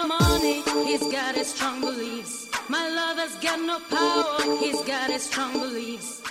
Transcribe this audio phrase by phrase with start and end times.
[0.00, 2.48] No money, he's got his strong beliefs.
[2.68, 6.22] My lover's got no power, he's got his strong beliefs.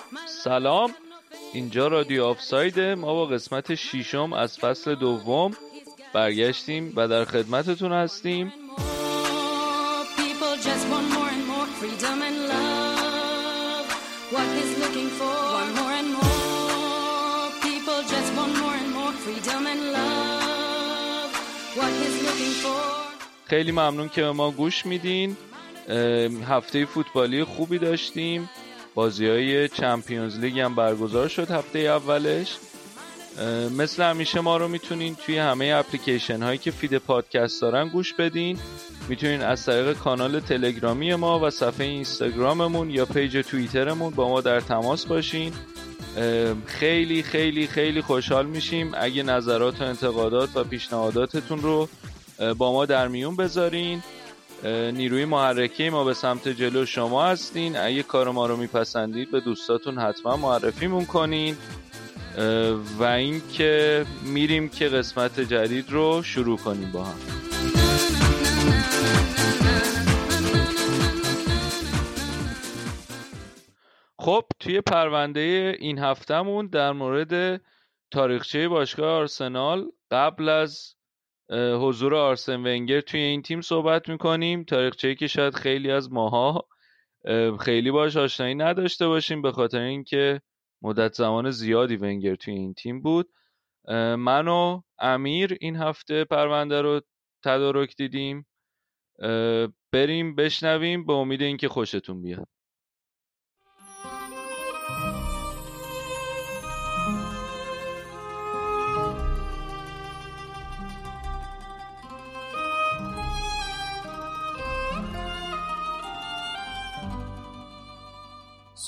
[0.44, 0.96] سلام
[1.54, 5.52] اینجا رادیو آفساید ما با قسمت شیشم از فصل دوم
[6.14, 8.54] برگشتیم و در خدمتتون هستیم
[19.26, 21.32] freedom and love.
[21.78, 23.09] What he's looking for,
[23.50, 25.38] خیلی ممنون که ما گوش میدین.
[26.48, 28.50] هفته فوتبالی خوبی داشتیم.
[28.96, 32.58] بازی های Champions League هم برگزار شد هفته اولش.
[33.78, 38.60] مثل همیشه ما رو می‌تونین توی همه اپلیکیشن هایی که feed پادکست دارن گوش بدین.
[39.10, 44.60] می‌تونین از طریق کانال تلگرامی ما و صفحه اینستاگراممون یا page توییترمون با ما در
[44.60, 45.54] تماس باشین.
[46.66, 48.92] خیلی خیلی خیلی خوشحال میشیم.
[48.98, 51.90] اگه نظرات و انتقادات و پیشنهاداتتون رو
[52.58, 54.04] با ما در میون بذارین.
[54.64, 57.78] نیروی محرکه ما به سمت جلو شما هستین.
[57.78, 61.58] اگه کار ما رو میپسندید به دوستاتون حتما معرفیمون کنین.
[63.00, 67.20] و اینکه میریم که قسمت جدید رو شروع کنیم با هم.
[74.20, 77.62] خب توی پرونده این هفتهمون در مورد
[78.12, 80.96] تاریخچه باشگاه آرسنال قبل از
[81.52, 84.64] حضور آرسن ونگر توی این تیم صحبت می‌کنیم.
[84.64, 86.68] تاریخچه‌ای که شاید خیلی از ماها
[87.26, 90.42] اه، خیلی باش آشنایی نداشته باشیم به خاطر اینکه
[90.82, 93.30] مدت زمان زیادی ونگر توی این تیم بود.
[94.18, 97.02] من و امیر این هفته پرونده رو
[97.46, 98.46] تدارک دیدیم.
[99.94, 101.06] بریم بشنویم.
[101.06, 102.48] به امید اینکه خوشتون بیاد.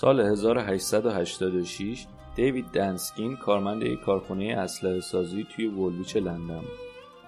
[0.02, 6.80] سال 1886 دیوید دنسکین کارمند یک کارخانه اسلحه سازی توی وولویچ لندن بود.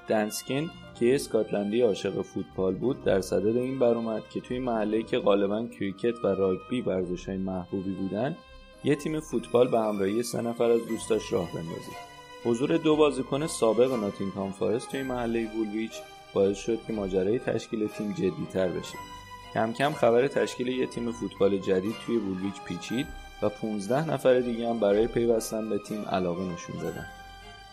[0.07, 0.69] دنسکین
[0.99, 6.25] که اسکاتلندی عاشق فوتبال بود در صدد این برآمد که توی محله‌ای که غالبا کریکت
[6.25, 8.37] و راگبی ورزش‌های محبوبی بودن
[8.83, 11.91] یه تیم فوتبال به همراهی سه نفر از دوستاش راه بندازه
[12.45, 15.93] حضور دو بازیکن سابق ناتینگهام فارست توی محله وولویچ
[16.33, 18.97] باعث شد که ماجرای تشکیل تیم جدیتر بشه
[19.53, 23.07] کم کم خبر تشکیل یه تیم فوتبال جدید توی وولویچ پیچید
[23.41, 27.05] و 15 نفر دیگه هم برای پیوستن به تیم علاقه نشون دادن.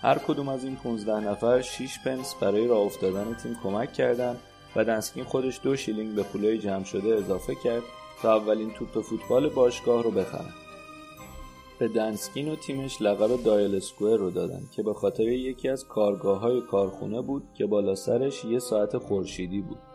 [0.02, 4.36] هر کدوم از این 15 نفر 6 پنس برای راه افتادن تیم کمک کردن
[4.76, 7.82] و دنسکین خودش دو شیلینگ به پولای جمع شده اضافه کرد
[8.22, 10.54] تا اولین توپ فوتبال باشگاه رو بخرن.
[11.78, 16.40] به دنسکین و تیمش لقب دایل اسکوئر رو دادن که به خاطر یکی از کارگاه
[16.40, 19.89] های کارخونه بود که بالا سرش یه ساعت خورشیدی بود.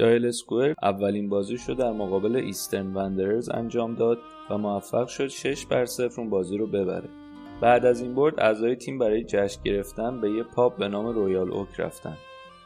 [0.00, 4.18] دایل اسکوئر اولین بازیش رو در مقابل ایسترن وندررز انجام داد
[4.50, 7.08] و موفق شد 6 بر 0 اون بازی رو ببره.
[7.60, 11.52] بعد از این برد اعضای تیم برای جشن گرفتن به یه pub به نام رویال
[11.52, 12.16] اوک رفتن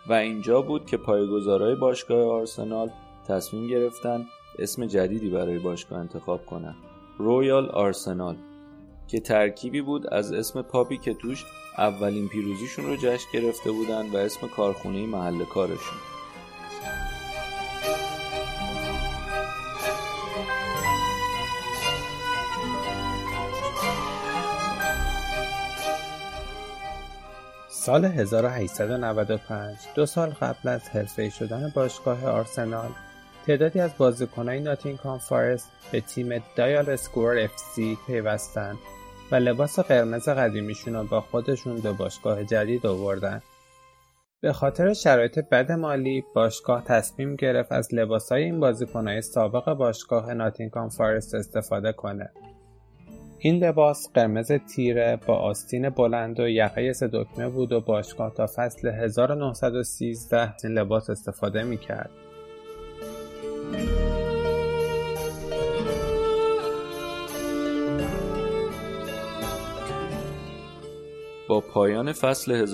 [0.08, 2.90] و اینجا بود که پایه‌گذارای باشگاه آرسنال
[3.28, 4.26] تصمیم گرفتن
[4.58, 6.74] اسم جدیدی برای باشگاه انتخاب کنن.
[7.18, 8.36] رویال آرسنال
[9.08, 11.44] که ترکیبی بود از اسم pub ی که توش
[11.78, 16.13] اولین پیروزیشون رو جشن گرفته بودن و اسم کارخونه محل کارشون.
[27.84, 32.90] سال 1895 دو سال قبل از حرفه‌ای شدن باشگاه آرسنال
[33.46, 38.78] تعدادی از بازیکنان ناتینگهام فارست به تیم دایال اسکوئر FC پیوستند
[39.30, 43.42] و لباس قرمز قدیمیشون رو با خودشون به باشگاه جدید آوردن.
[44.40, 50.88] به خاطر شرایط بد مالی باشگاه تصمیم گرفت از لباسهای این بازیکنهای سابق باشگاه ناتینگهام
[50.88, 52.30] فارست استفاده کنه.
[53.38, 58.46] این لباس قرمز تیره با آستین بلند و یقه سه دکمه بود و باشگاه تا
[58.46, 62.10] فصل 1913 از این لباس استفاده می‌کرد.
[71.48, 72.66] با پایان فصل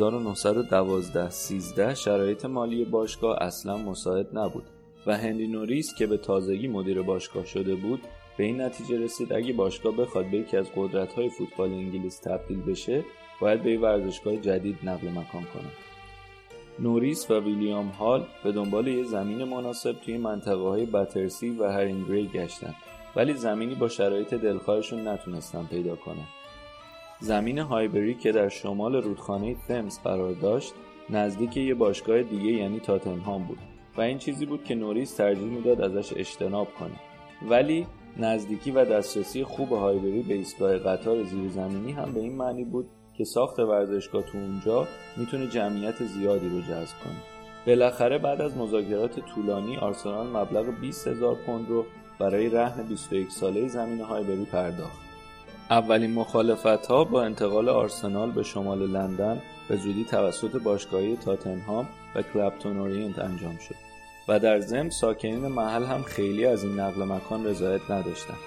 [1.93, 4.65] 1912-13 شرایط مالی باشگاه اصلا مساعد نبود
[5.07, 8.01] و هنری نوریس که به تازگی مدیر باشگاه شده بود
[8.41, 9.33] به این نتیجه رسید.
[9.33, 13.05] اگه باشگاه بخواد به یکی از قدرت‌های فوتبال انگلیس تبدیل بشه
[13.41, 15.71] باید به ورزشگاه جدید نقل مکان کنه.
[16.79, 22.27] نوریس و ویلیام هال به دنبال یه زمین مناسب توی منطقه های باترسی و هرینگری
[22.27, 22.75] گشتن
[23.17, 26.27] ولی زمینی با شرایط دلخواهشون نتونستن پیدا کنن
[27.21, 30.75] زمین هایبری که در شمال رودخانه تمز قرار داشت
[31.11, 33.59] نزدیک یه باشگاه دیگه یعنی تاتنهام بود.
[33.97, 37.01] و این چیزی بود که نوریس ترجیح می‌داد ازش اجتناب کنه.
[37.49, 37.87] ولی
[38.21, 42.89] نزدیکی و دسترسی خوب هایبری به ایستگاه قطار زیرزمینی هم به این معنی بود
[43.19, 47.21] که ساخت ورزشگاه تو اونجا می‌تونه جمعیت زیادی رو جذب کنه.
[47.67, 51.85] بالاخره بعد از مذاکرات طولانی آرسنال مبلغ 20 هزار پوند رو
[52.19, 55.01] برای رهن 21 ساله زمین هایبری پرداخت.
[55.71, 62.23] اولین مخالفت ها با انتقال آرسنال به شمال لندن به زودی توسط باشگاهای تاتنهام و
[62.23, 63.90] کلپتون اورینت انجام شد.
[64.31, 68.39] و در ضمن ساکنین محل هم خیلی از این نقل مکان رضایت نداشتند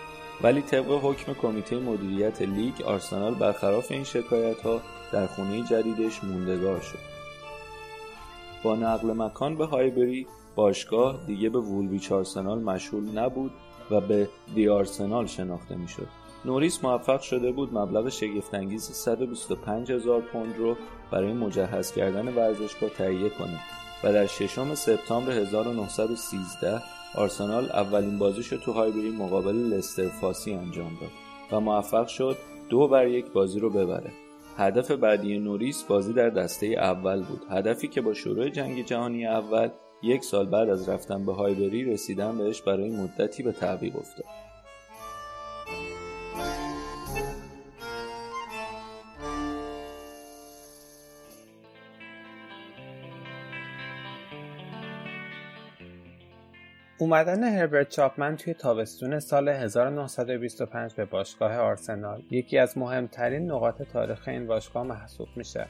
[0.43, 4.81] ولی طبق حکم کمیته مدیریت لیگ آرسنال برخلاف این شکایت ها
[5.11, 6.99] در خونه جدیدش موندگار شد.
[8.63, 13.51] با نقل مکان به هایبری باشگاه دیگه به وولویچ آرسنال مشهور نبود
[13.91, 16.07] و به The آرسنال شناخته می‌شد.
[16.45, 20.77] نوریس موفق شده بود مبلغ شگفتانگیز 125 هزار پوند رو
[21.11, 23.59] برای مجهز کردن ورزشگاه تهیه کنه.
[24.03, 26.81] و در ششم سپتامبر 1913
[27.15, 31.11] آرسنال اولین بازیش رو تو هایبری مقابل لستر فاسی انجام داد
[31.51, 32.37] و موفق شد
[32.69, 34.11] دو بر یک بازی رو ببره.
[34.57, 37.41] هدف بعدی نوریس بازی در دسته اول بود.
[37.49, 39.69] هدفی که با شروع جنگ جهانی اول
[40.03, 44.25] یک سال بعد از رفتن به هایبری رسیدن بهش برای مدتی به تعویق افتاد.
[56.97, 64.27] اومدن هربرت چاپمن توی تابستون سال 1925 به باشگاه آرسنال یکی از مهمترین نقاط تاریخ
[64.27, 65.67] این باشگاه محسوب میشه.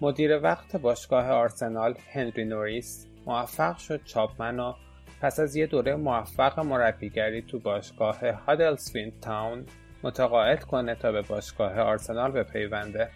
[0.00, 4.74] مدیر وقت باشگاه آرسنال هنری نوریس موفق شد چاپمن رو
[5.20, 9.66] پس از یه دوره موفق مربیگری تو باشگاه هادلسفیند تاون
[10.02, 13.10] متقاعد کنه تا به باشگاه آرسنال بپیونده.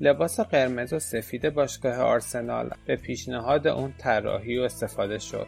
[0.00, 5.46] لباس قرمز و سفید باشگاه آرسنال به پیشنهاد اون طراحی و استفاده شد.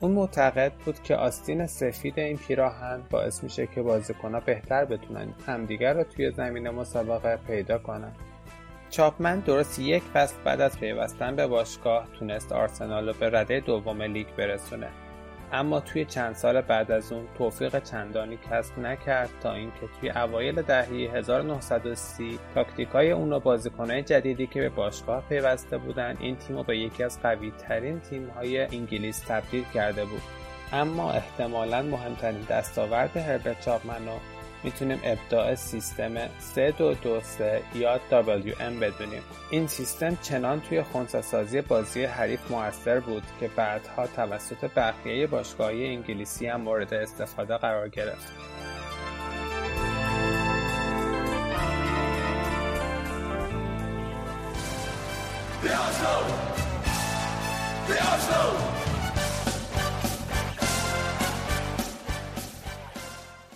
[0.00, 5.94] اون معتقد بود که آستین سفید این پیراهن باعث میشه که بازیکنها بهتر بتونن همدیگر
[5.94, 8.12] رو توی زمین مسابقه پیدا کنن.
[8.90, 14.02] چاپمن درست یک فصل بعد از پیوستن به باشگاه تونست آرسنال رو به رده دوم
[14.02, 14.88] لیگ برسونه.
[15.52, 20.62] اما توی چند سال بعد از اون توفیق چندانی کسب نکرد تا اینکه توی اوایل
[20.62, 26.62] دهه 1930 تاکتیکای اون و بازیکنهای جدیدی که به باشگاه پیوسته بودن این تیم رو
[26.62, 28.30] به یکی از قوی ترین تیم
[28.72, 30.22] انگلیس تبدیل کرده بود.
[30.72, 34.08] اما احتمالا مهمترین دستاورد هربرت چاپمن
[34.64, 39.22] می‌تونیم ابداع سیستم 3223 یا WM بدونیم.
[39.50, 46.46] این سیستم چنان توی خونساسازی بازی حریف موثر بود که بعدها توسط بقیه باشگاهی انگلیسی
[46.46, 48.32] هم مورد استفاده قرار گرفت.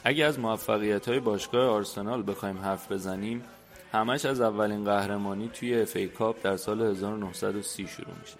[0.04, 3.44] اگر از موفقیت های باشگاه آرسنال بخوایم حرف بزنیم
[3.92, 8.36] همش از اولین قهرمانی توی FA Cup در سال 1930 شروع میشه.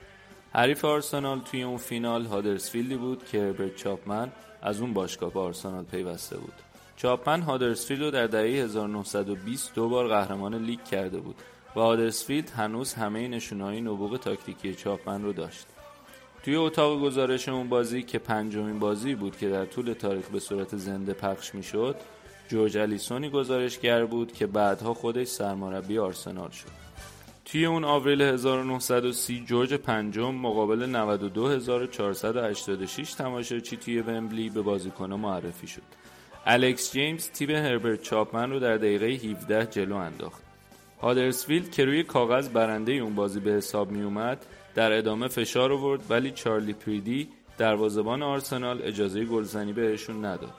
[0.52, 5.85] حریف آرسنال توی اون فینال هادرسفیلدی بود که هربرت چاپمن از اون باشگاه به آرسنال
[5.85, 6.52] پیوسته بود.
[6.97, 11.37] چاپمن هادرسفیلد رو در دهه 1920 دو بار قهرمان لیگ کرده بود
[11.76, 15.66] و هادرسفیلد هنوز همه نشونهای نبوغ تاکتیکی چاپمن رو داشت.
[16.45, 20.77] توی اتاق گزارش اون بازی که پنجمین بازی بود که در طول تاریخ به صورت
[20.77, 21.97] زنده پخش می‌شد
[22.49, 26.83] جورج الیسونی گزارشگر بود که بعدها خودش سرمربی آرسنال شد.
[27.45, 35.83] توی اون آوریل 1930 جورج پنجم مقابل 92486 تماشاچی توی ومبلی به بازیکنها معرفی شد.
[36.47, 40.43] الکس جیمز تیم هربرت چاپمن رو در دقیقه 17 جلو انداخت.
[41.03, 46.00] هادرسفیلد که روی کاغذ برنده اون بازی به حساب می اومد در ادامه فشار آورد
[46.11, 50.55] ولی چارلی پریدی دروازه‌بان آرسنال اجازه گلزنی بهشون نداد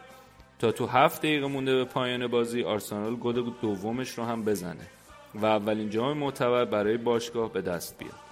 [0.60, 4.88] تا تو هفت دقیقه مونده به پایان بازی آرسنال گل دومش رو هم بزنه
[5.36, 8.24] و اولین جام معتبر برای باشگاه به دست بیاد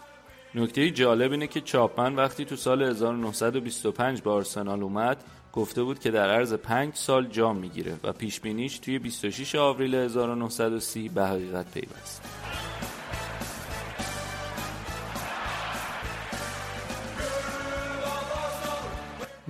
[0.55, 5.23] نکته جالب اینه که چاپمن وقتی تو سال 1925 به آرسنال اومد
[5.53, 9.95] گفته بود که در عرض 5 سال جام می‌گیره و پیش بینیش توی 26 آوریل
[9.95, 12.21] 1930 به حقیقت پیوست.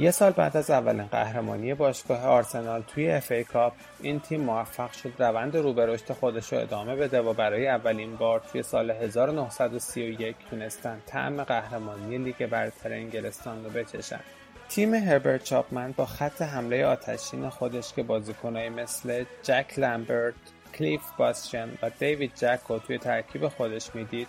[0.02, 5.14] یه سال بعد از اولین قهرمانی باشگاه آرسنال توی FA Cup این تیم موفق شد
[5.20, 10.36] روند رو به رشد خودش رو ادامه بده و برای اولین بار توی سال 1931
[10.50, 14.20] تونستن طعم قهرمانی لیگ برتر انگلستان رو بچشن.
[14.70, 20.34] تیم هربرت چاپمن با خط حمله آتشین خودش که بازیکنایی مثل جک لمبرت،
[20.78, 24.28] کلیف باستشن و دیوید جک رو توی ترکیب خودش می‌دید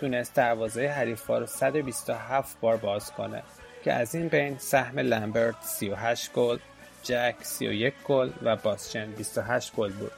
[0.00, 3.42] تونست دروازه حریفا رو 127 بار باز کنه.
[3.86, 6.58] که از این بین سهم لمبرت 38 گل،
[7.02, 10.12] جک 31 گل و باستشن 28 گل بود.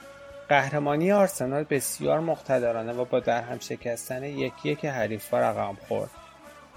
[0.49, 6.09] قهرمانی آرسنال بسیار مقتدرانه و با در هم شکستن یکی یک حریفا رقم خورد.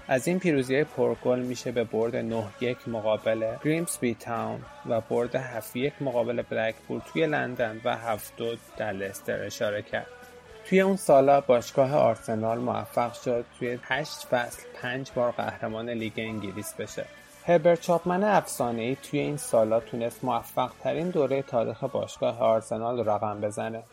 [0.07, 5.75] از این پیروزی پرگل میشه به برد 9 یک مقابل گریمسبی تاون و برد 7
[5.75, 10.22] یک مقابل بلکپول توی لندن و 7 دو در لستر اشاره کرد.
[10.65, 16.73] توی اون سالا باشگاه آرسنال موفق شد توی 8 فصل 5 بار قهرمان لیگ انگلیس
[16.73, 17.05] بشه.
[17.45, 23.83] هربرت چاپمن افسانه‌ای توی این سالا تونست موفق ترین دوره تاریخ باشگاه آرسنال رقم بزنه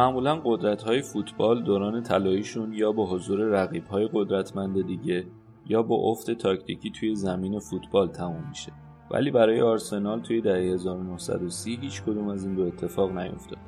[0.00, 5.26] معمولا قدرت های فوتبال دوران طلاییشون یا با حضور رقیب های قدرتمند دیگه
[5.66, 8.72] یا با افت تاکتیکی توی زمین فوتبال تموم میشه.
[9.10, 13.58] ولی برای آرسنال توی دهه 1930 هیچ کدوم از این دو اتفاق نیفتاد.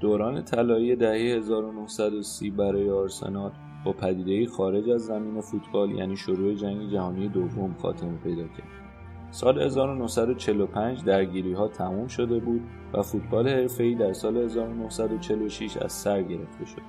[0.00, 3.52] دوران طلایی دهه 1930 برای آرسنال
[3.84, 8.91] با پدیده خارج از زمین فوتبال یعنی شروع جنگ جهانی دوم خاتمه پیدا کرد.
[9.32, 12.60] سال 1945 درگیری ها تموم شده بود
[12.92, 16.82] و فوتبال حرفه‌ای در سال 1946 از سر گرفته شد.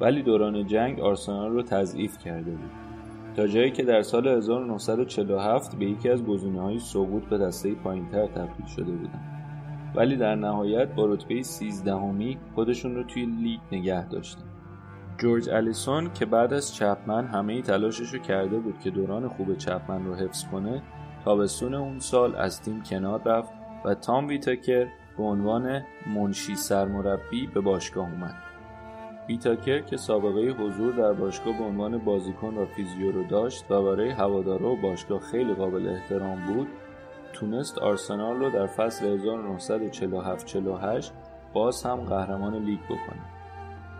[0.00, 2.70] ولی دوران جنگ آرسنال رو تضعیف کرده بود.
[3.36, 6.22] تا جایی که در سال 1947 به یکی از
[6.58, 9.40] های سقوط به دسته پایینتر تبدیل شده بودند.
[9.94, 14.44] ولی در نهایت با رتبه 13 همی خودشون رو توی لیگ نگه داشتن.
[15.18, 20.06] جورج الیسون که بعد از چپمن همه تلاشش رو کرده بود که دوران خوب چپمن
[20.06, 20.82] رو حفظ کنه
[21.24, 23.52] تابستون اون سال از تیم کنار رفت
[23.84, 24.86] و تام ویتاکر
[25.16, 28.34] به عنوان منشی سرمربی به باشگاه اومد.
[29.28, 34.10] ویتاکر که سابقه حضور در باشگاه به عنوان بازیکن و فیزیو رو داشت و برای
[34.10, 36.68] هوادارا و باشگاه خیلی قابل احترام بود
[37.32, 39.18] تونست آرسنال رو در فصل
[41.00, 41.04] 1947-48
[41.52, 43.40] باز هم قهرمان لیگ بکنه.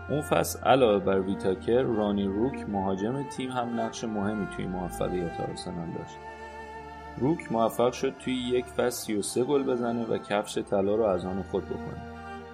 [0.09, 5.87] اون فصل علاوه بر ویتاکر رانی روک مهاجم تیم هم نقش مهمی توی موفقیت آرسنال
[5.97, 6.17] داشت.
[7.17, 11.43] روک موفق شد توی یک فصل 33 گل بزنه و کفش طلا رو از آن
[11.43, 12.01] خود بکنه.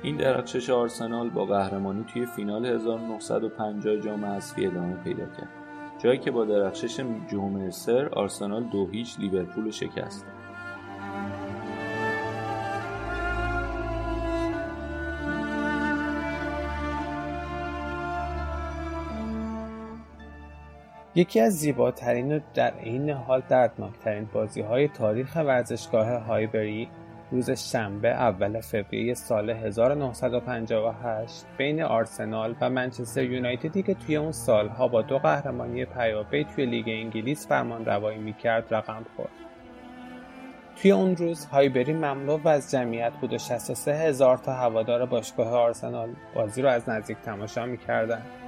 [0.04, 5.50] این درخشش آرسنال با قهرمانی توی فینال 1950 جام حذفی ادامه پیدا کرد.
[6.00, 7.00] جایی که با درخشش
[7.32, 10.26] جمعه سر آرسنال دو هیچ لیورپول شکست.
[21.18, 26.90] یکی از زیباترین و در این حال دردناکترین بازی های تاریخ ورزشگاه هایبری
[27.32, 34.88] روز شنبه اول فوریه سال 1958 بین آرسنال و منچستر یونایتدی که توی اون سالها
[34.88, 39.30] با دو قهرمانی پیاپی توی لیگ انگلیس فرمان روایی می‌کرد رقم خورد.
[40.82, 45.50] توی اون روز هایبری مملو و از جمعیت بود و 63 هزار تا هوادار باشگاه
[45.50, 48.47] آرسنال بازی رو از نزدیک تماشا می‌کردند.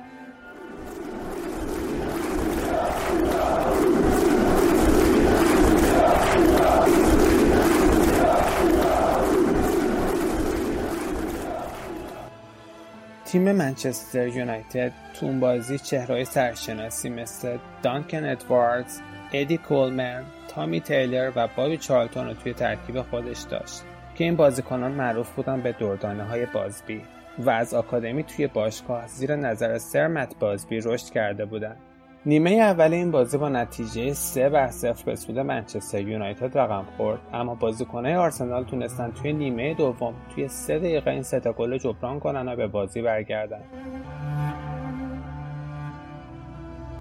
[13.31, 18.99] تیم منچستر یونایتد تو اون بازی چهرهای سرشناسی مثل دانکن ادواردز،
[19.33, 23.83] ادی کولمن، تامی تیلر و بابی چارلتون رو توی ترکیب خودش داشت
[24.15, 27.01] که این بازیکنان معروف بودن به دردانه های بازبی
[27.39, 31.88] و از آکادمی توی باشگاه زیر نظر سرمت بازبی رشد کرده بودند.
[32.29, 37.19] نیمه اول این بازی با نتیجه 3 بر 0 به سود منچستر یونایتد رقم خورد.
[37.33, 42.47] اما بازیکنهای آرسنال تونستن توی نیمه دوم توی 3 دقیقه این سه گل جبران کنن
[42.47, 43.61] و به بازی برگردن.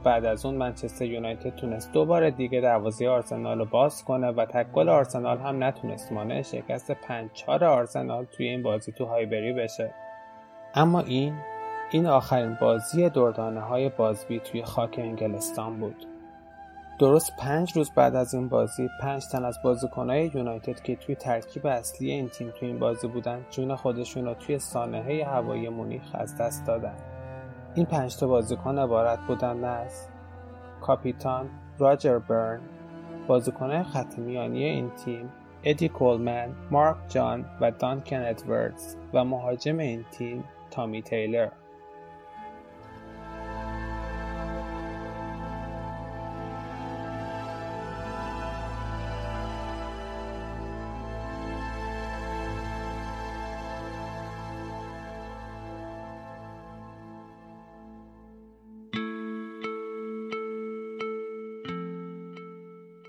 [0.05, 4.73] بعد از اون منچستر یونایتد تونست دوباره دیگه دروازه آرسنال رو باز کنه و تک
[4.73, 9.95] گل آرسنال هم نتونست مانع شکست 5 4 آرسنال توی این بازی تو هایبری بشه.
[10.75, 11.35] اما این
[11.91, 16.07] این آخرین بازی دردانه های بازبی توی خاک انگلستان بود.
[16.99, 21.67] درست پنج روز بعد از این بازی پنج تن از بازیکنهای یونایتد که توی ترکیب
[21.67, 26.37] اصلی این تیم توی این بازی بودن جون خودشون رو توی سانحه هوایی مونیخ از
[26.37, 26.97] دست دادن.
[27.75, 30.09] این پنج بازیکن عبارت بودند از
[30.81, 32.61] کاپیتان راجر برن
[33.27, 35.33] بازیکنهای خط میانی این تیم
[35.65, 41.49] ادی کولمن، مارک جان و دانکن ادوردز و مهاجم این تیم تامی تیلر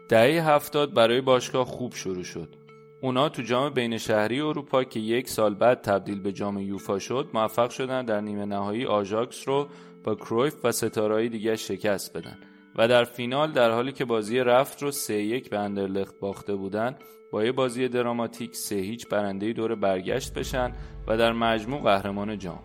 [0.10, 2.56] دهه هفتاد برای باشگاه خوب شروع شد.
[3.02, 7.30] اونا تو جام بین شهری اروپا که یک سال بعد تبدیل به جام یوفا شد
[7.34, 9.68] موفق شدن در نیمه نهایی آژاکس رو
[10.04, 12.38] با کرویف و ستارهای دیگه شکست بدن
[12.76, 16.96] و در فینال در حالی که بازی رفت رو سه یک به اندرلخت باخته بودن
[17.32, 20.74] با یه بازی دراماتیک سه هیچ برنده دور برگشت بشن
[21.08, 22.60] و در مجموع قهرمان جام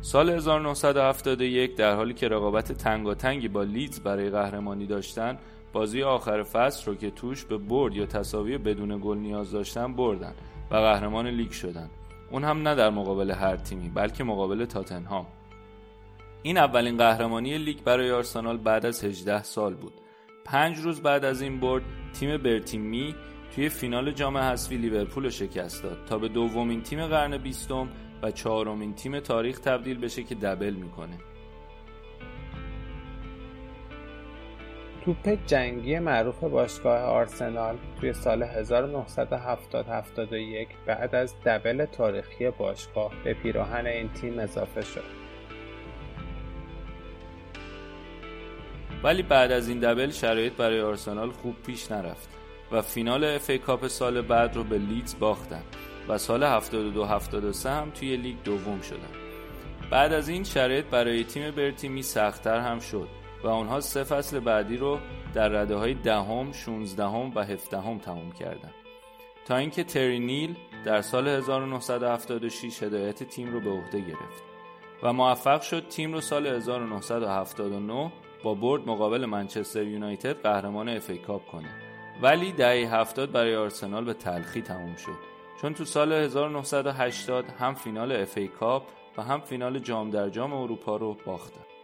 [0.00, 5.38] سال 1971 در حالی که رقابت تنگاتنگی با لیدز برای قهرمانی داشتن
[5.72, 10.34] بازی آخر فصل رو که توش به برد یا تصاوی بدون گل نیاز داشتن بردن
[10.70, 11.90] و قهرمان لیگ شدن.
[12.30, 15.26] اون هم نه در مقابل هر تیمی بلکه مقابل تاتنهام.
[16.42, 19.92] این اولین قهرمانی لیگ برای آرسنال بعد از 18 سال بود.
[20.44, 21.82] پنج روز بعد از این برد
[22.12, 23.14] تیم برتیمی
[23.54, 27.88] توی فینال جام حذفی لیورپول رو شکست داد تا به دومین تیم قرن بیستم
[28.22, 31.18] و چهارمین تیم تاریخ تبدیل بشه که دبل می‌کنه.
[35.08, 38.46] توپ جنگی معروف باشگاه آرسنال توی سال 1970-71
[40.86, 45.04] بعد از double تاریخی باشگاه به پیراهن این تیم اضافه شد.
[49.02, 52.28] ولی بعد از این double شرایط برای آرسنال خوب پیش نرفت
[52.72, 55.62] و فینال FA Cup سال بعد رو به لیدز باختن
[56.08, 59.12] و سال 72-73 هم توی لیگ دوم شدن.
[59.90, 64.40] بعد از این شرایط برای تیم برتی می سختتر هم شد و آنها سه فصل
[64.40, 64.98] بعدی رو
[65.34, 68.74] در رده های دهم، 16 و 17 هم تمام کردند.
[69.46, 74.42] تا اینکه تری نیل در سال 1976 هدایت تیم رو به عهده گرفت
[75.02, 81.46] و موفق شد تیم رو سال 1979 با برد مقابل منچستر یونایتد قهرمان FA Cup
[81.46, 81.68] کنه.
[82.22, 85.18] ولی دهه 70 برای آرسنال به تلخی تموم شد.
[85.62, 88.82] چون تو سال 1980 هم فینال FA Cup
[89.16, 91.77] و هم فینال جام در جام اروپا رو باختن.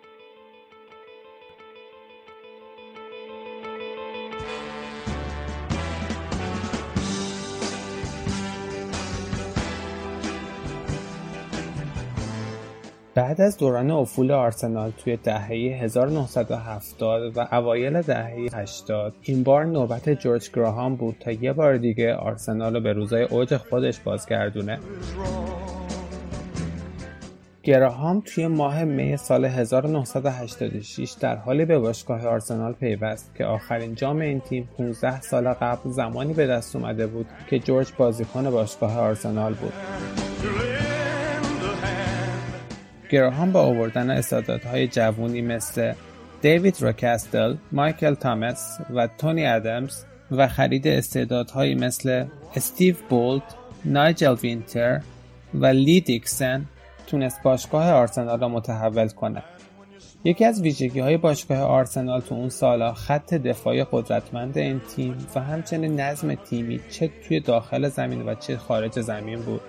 [13.15, 15.51] بعد از دوران افول آرسنال توی دهه
[15.83, 22.15] 1970 و اوایل دهه 80 این بار نوبت جورج گراهام بود تا یه بار دیگه
[22.15, 24.79] آرسنال رو به روزای اوج خودش بازگردونه
[27.63, 34.21] گراهام توی ماه می سال 1986 در حالی به باشگاه آرسنال پیوست که آخرین جام
[34.21, 39.55] این تیم 15 سال قبل زمانی به دست اومده بود که جورج بازیکن باشگاه آرسنال
[39.55, 39.73] بود.
[43.11, 45.93] گراهام با آوردن استعدادهای جوونی مثل
[46.43, 52.25] دیوید روکستل، مایکل تامس و تونی ادمز و خرید استعدادهایی مثل
[52.57, 53.43] استیو بولت،
[53.85, 55.01] نایجل وینتر
[55.55, 56.65] و لی دیکسن
[57.07, 59.43] تونست باشگاه آرسنال را متحول کنه.
[60.25, 65.41] یکی از ویژگی های باشگاه آرسنال تو اون سالا خط دفاعی قدرتمند این تیم و
[65.41, 69.61] همچنین نظم تیمی چه توی داخل زمین و چه خارج زمین بود.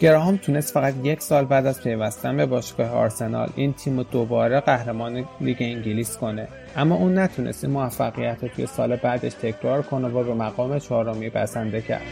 [0.00, 4.60] گراهام تونست فقط یک سال بعد از پیوستن به باشگاه آرسنال این تیم رو دوباره
[4.60, 6.48] قهرمان لیگ انگلیس کنه.
[6.76, 11.28] اما اون نتونست این موفقیت رو توی سال بعدش تکرار کنه و به مقام چهارمی
[11.30, 12.02] بسنده کرد.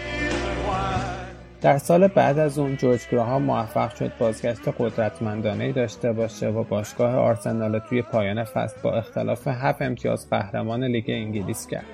[1.61, 7.14] در سال بعد از اون جورج گراهام موفق شد بازگشت قدرتمندانه داشته باشه و باشگاه
[7.14, 11.87] آرسنال توی پایان فصل با اختلاف هفت امتیاز قهرمان لیگ انگلیس کرد.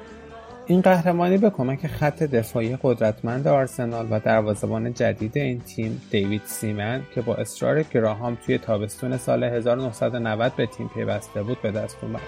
[0.66, 7.02] این قهرمانی به کمک خط دفاعی قدرتمند آرسنال و دروازه‌بان جدید این تیم دیوید سیمن
[7.14, 12.20] که با اصرار گراهام توی تابستون سال 1990 به تیم پیوسته بود به دست اومد.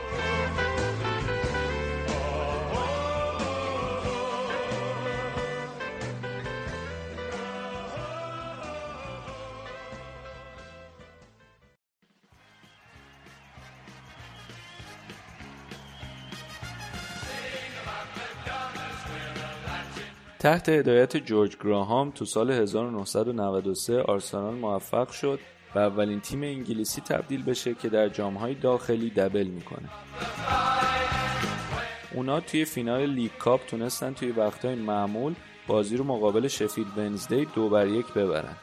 [20.39, 25.41] تحت هدایت جورج گراهام تو سال 1993 آرسنال موفق شد
[25.75, 29.89] و اولین تیم انگلیسی تبدیل بشه که در جامهای داخلی دبل می‌کنه
[32.15, 35.35] اونا توی فینال لیگ کاپ تونستن توی وقتهای معمول
[35.67, 38.57] بازی رو مقابل شفیل ونزدی دو بر یک ببرن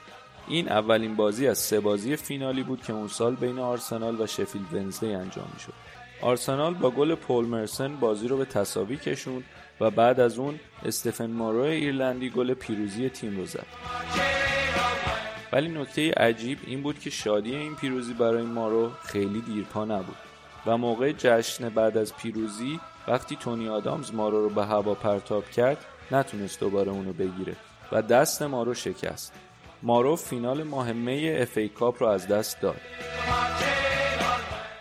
[0.48, 4.74] این اولین بازی از سه بازی فینالی بود که اون سال بین آرسنال و شفیلد
[4.74, 5.74] ونزدی انجام می‌شد.
[6.22, 9.44] آرسنال با گل پول مرسن بازی رو به تساوی کشوند
[9.80, 13.66] و بعد از اون استفن مارو ایرلندی گل پیروزی تیم رو زد.
[15.54, 20.16] ولی نکته عجیب این بود که شادی این پیروزی برای مارو خیلی دیرپا نبود
[20.66, 25.78] و موقع جشن بعد از پیروزی وقتی تونی آدامز مارو رو به هوا پرتاب کرد
[26.12, 27.56] نتونست دوباره اونو بگیره
[27.92, 29.34] و دست مارو شکست
[29.84, 32.82] مارو فینال مهمه FA Cup رو از دست داد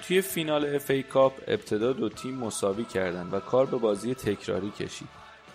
[0.03, 5.09] توی فینال FA Cup ابتدا دو تیم مساوی کردن و کار به بازی تکراری کشید.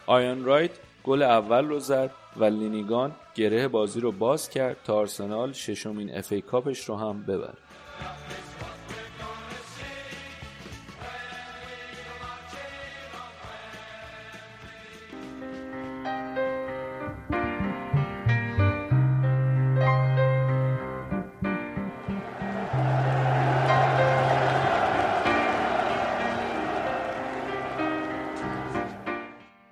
[0.06, 0.72] آیان رایت
[1.04, 6.32] گل اول رو زد و لینیگان گره بازی رو باز کرد تا آرسنال ششمین FA
[6.32, 7.58] Cup ش رو هم ببره.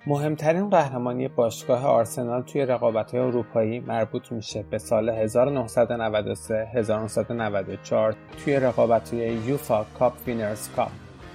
[0.08, 8.14] مهمترین قهرمانی باشگاه آرسنال توی رقابت‌های اروپایی مربوط میشه به سال 1993 1994
[8.44, 10.90] توی رقابت‌های یوفا Cup Winners' Cup.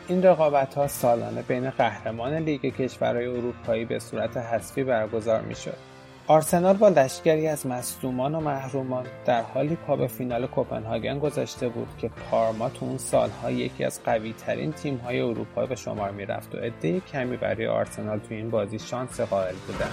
[0.07, 5.90] این رقابت ها سالانه بین قهرمان لیگ کشورهای اروپایی به صورت حذفی برگزار می‌شد.
[6.31, 11.87] آرسنال با لشکری از مصدومان و محرومان در حالی پا به فینال کوپنهاگن گذاشته بود
[11.97, 16.55] که پارما تو اون سالها یکی از قوی ترین تیم های اروپا به شمار می‌رفت
[16.55, 19.89] و عده کمی برای آرسنال تو این بازی شانس قائل بودن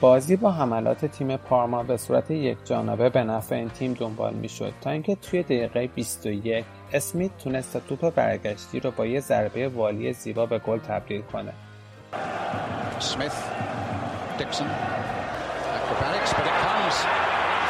[0.00, 4.72] بازی با حملات تیم پارما به صورت یک جانبه به نفع این تیم دنبال می‌شد
[4.80, 10.46] تا اینکه توی دقیقه 21 اسمیت تونست توپ برگشتی رو با یه ضربه والی زیبا
[10.46, 11.52] به گل تبدیل کنه.
[14.38, 14.68] Dixon.
[15.78, 16.94] Acrobatics, but it comes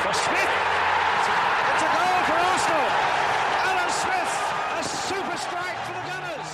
[0.03, 0.53] for Smith.
[1.71, 2.89] It's a goal for Arsenal.
[3.69, 4.33] Alan Smith,
[4.81, 6.51] a super strike for the Gunners.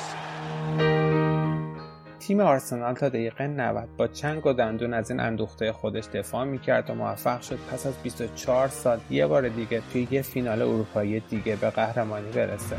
[2.19, 6.91] تیم آرسنال تا دقیقه 90 با چنگ و دندون از این اندوخته خودش دفاع می‌کرد
[6.91, 11.57] و موفق شد پس از 24 سال یه بار دیگه توی یه فینال اروپایی دیگه
[11.57, 12.77] به قهرمانی برسه.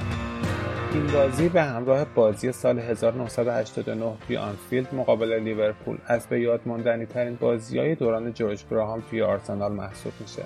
[0.95, 7.05] این بازی به همراه بازی سال 1989 توی آنفیلد مقابل لیورپول از به یاد ماندنی
[7.05, 10.43] ترین بازی های دوران جورج گراهام توی آرسنال محسوب میشه.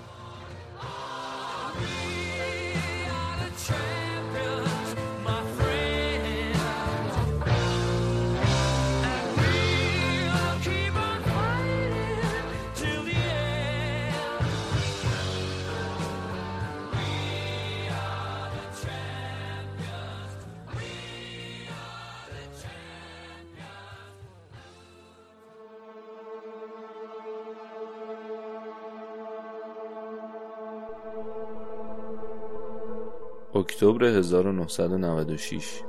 [33.70, 35.82] اکتبر 1996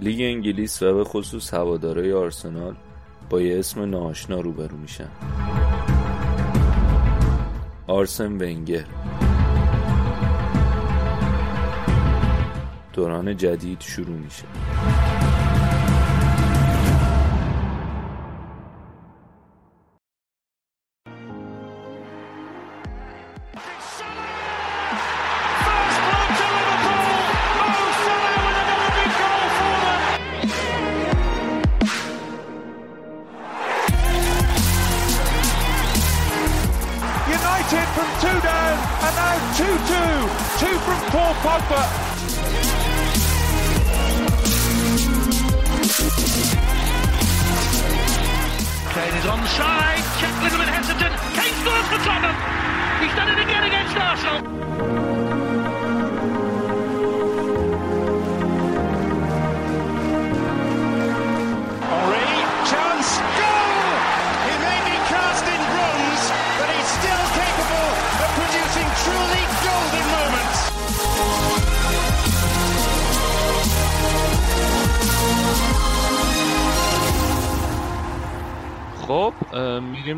[0.00, 2.74] لیگ انگلیس و به خصوص هوادارای آرسنال
[3.30, 5.08] با یه اسم ناآشنا روبرو میشن.
[7.86, 8.84] آرسن ونگر.
[12.92, 14.44] دوران جدید شروع میشه.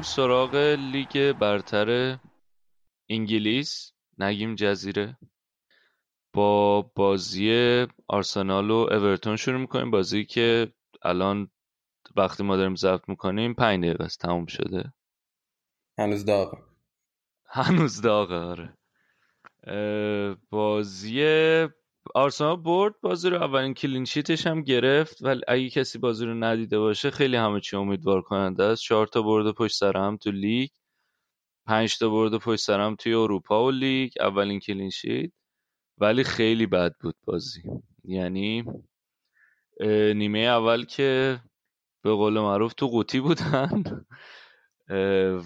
[0.04, 2.18] سراغ لیگ برتر
[3.08, 3.92] انگلیس.
[4.18, 5.18] نگیم جزیره.
[6.32, 9.90] با بازی آرسنال و اورتون شروع می‌کنیم.
[9.90, 11.50] بازی که الان
[12.16, 14.20] وقتی ما داریم ضبط می‌کنیم پنج دقیقه است.
[14.20, 14.92] تموم شده.
[15.98, 16.58] هنوز داغه
[17.46, 18.78] هنوز داغه آره.
[20.50, 21.20] بازی
[22.14, 25.22] آرسنال برد بازی رو اولین clean sheet ش هم گرفت.
[25.22, 28.82] ولی اگه کسی بازی رو ندیده باشه خیلی همه چی امیدوار کننده است.
[28.82, 30.70] چهار تا برد پشت سر هم تو لیگ.
[31.66, 34.12] پنج تا برد پشت سر هم توی اروپا و لیگ.
[34.20, 35.30] اولین کلینشیت
[35.98, 37.62] ولی خیلی بد بود بازی.
[38.04, 38.64] یعنی
[40.14, 41.40] نیمه اول که
[42.02, 44.06] به قول معروف تو قوطی بودن.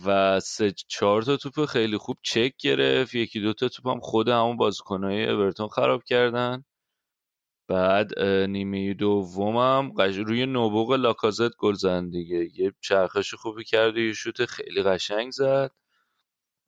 [0.05, 3.14] و سه چهار تا توپ خیلی خوب چک گرفت.
[3.14, 6.64] یکی دو تا توپ هم خود همون بازیکنهای اورتون خراب کردن.
[7.68, 12.51] بعد نیمه دومم روی نوبوق لاکازت گل زدن دیگه.
[12.55, 15.70] یه چرخش خوبی کرد یه شوت خیلی قشنگ زد.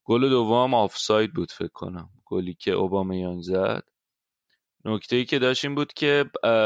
[0.04, 2.10] گل دوم آفساید بود فکر کنم.
[2.24, 3.82] گلی که اوبامیانگ زد.
[4.84, 6.24] نکته ای که داشت این بود که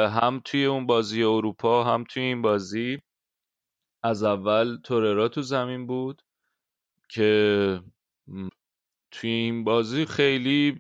[0.09, 2.99] هم توی اون بازی اروپا هم توی این بازی
[4.05, 6.23] از اول توررا تو زمین بود
[7.09, 7.81] که
[9.11, 10.79] توی این بازی خیلی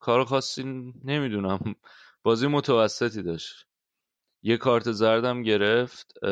[0.00, 1.60] کار خاصی نمی‌دونم.
[2.24, 3.66] بازی متوسطی داشت.
[4.42, 6.24] یه کارت زردم گرفت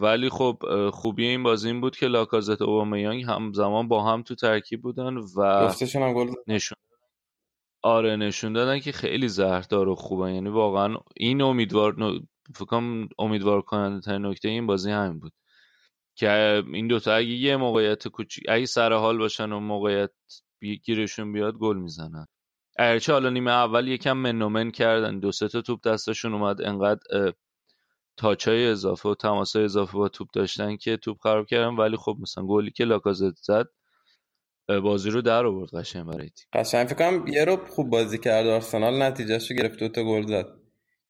[0.00, 0.58] ولی خب
[0.92, 5.16] خوبی این بازی این بود که لاکازت و اوبامیانگ همزمان با هم تو ترکیب بودن
[5.16, 5.68] و
[6.46, 6.78] نشون
[7.82, 11.96] آره نشون دادن که خیلی زهردار و خوبه یعنی واقعا این امیدوار
[12.54, 15.32] فکرم امیدوار کننده ترین نکته این بازی همین بود.
[16.14, 20.10] که این دوتا اگه یه موقعیت کوچیک اگه سر حال باشن و موقعیت
[20.84, 22.26] گیرشون بیاد گل می‌زنن.
[22.78, 25.18] اگرچه حالا نیمه اول یکم منومن کردن.
[25.18, 26.62] دو سه تا توپ دستشون اومد.
[26.62, 27.32] انقدر
[28.16, 31.76] تاچای اضافه و تماسای اضافه با توپ داشتن که توپ خراب کردن.
[31.76, 33.66] ولی خب مثلا گلی که لاکازت زد
[34.68, 36.46] بازی رو در آورد قشنگ برای تیم.
[36.52, 36.86] قشنگ.
[36.86, 39.02] فکر کنم یه رو خوب بازی کرد آرسنال.
[39.02, 39.78] نتیجهش رو گرفت.
[39.78, 40.46] دو تا گل زد.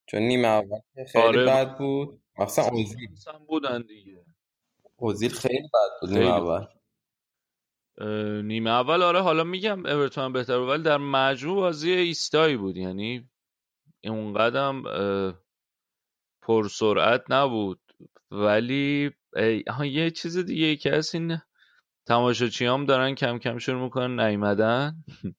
[0.06, 0.78] چون نیمه اول
[1.12, 1.46] خیلی آره.
[1.46, 2.20] بد بود.
[2.38, 3.08] مثلا اوزیل.
[3.48, 4.23] بودن دیگه.
[5.04, 6.66] اوزیل خیلی بد بود نیمه اول.
[8.42, 13.28] نیمه اول آره حالا میگم اورتون بهتر بود ولی در مجموع بازی ایستایی بود یعنی
[14.04, 14.82] اونقدرم
[16.42, 17.80] پر سرعت نبود.
[18.30, 19.10] ولی
[19.84, 21.38] یه چیز دیگه که هست این
[22.06, 24.96] تماشاچی هم دارن کم کم شروع می‌کنن نیمدن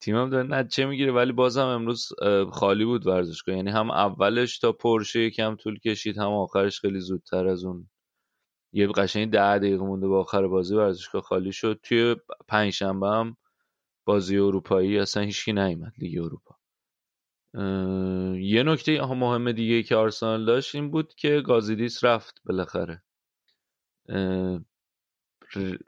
[0.00, 2.08] تیم هم داره نتیجه می‌گیره ولی بازم امروز
[2.52, 3.56] خالی بود ورزشگاه.
[3.56, 7.90] یعنی هم اولش تا پرشه کم طول کشید هم آخرش خیلی زودتر از اون
[8.76, 11.80] یه قشنگ ده دقیقه مونده به آخر بازی ورزشگاه خالی شد.
[11.82, 12.16] توی
[12.48, 13.36] پنجشنبه هم
[14.04, 16.56] بازی اروپایی اصلا هیچکی نیومد لیگ اروپا.
[18.38, 23.02] یه نکته مهم دیگه که آرسنال داشت این بود که گازیدیس رفت بالاخره.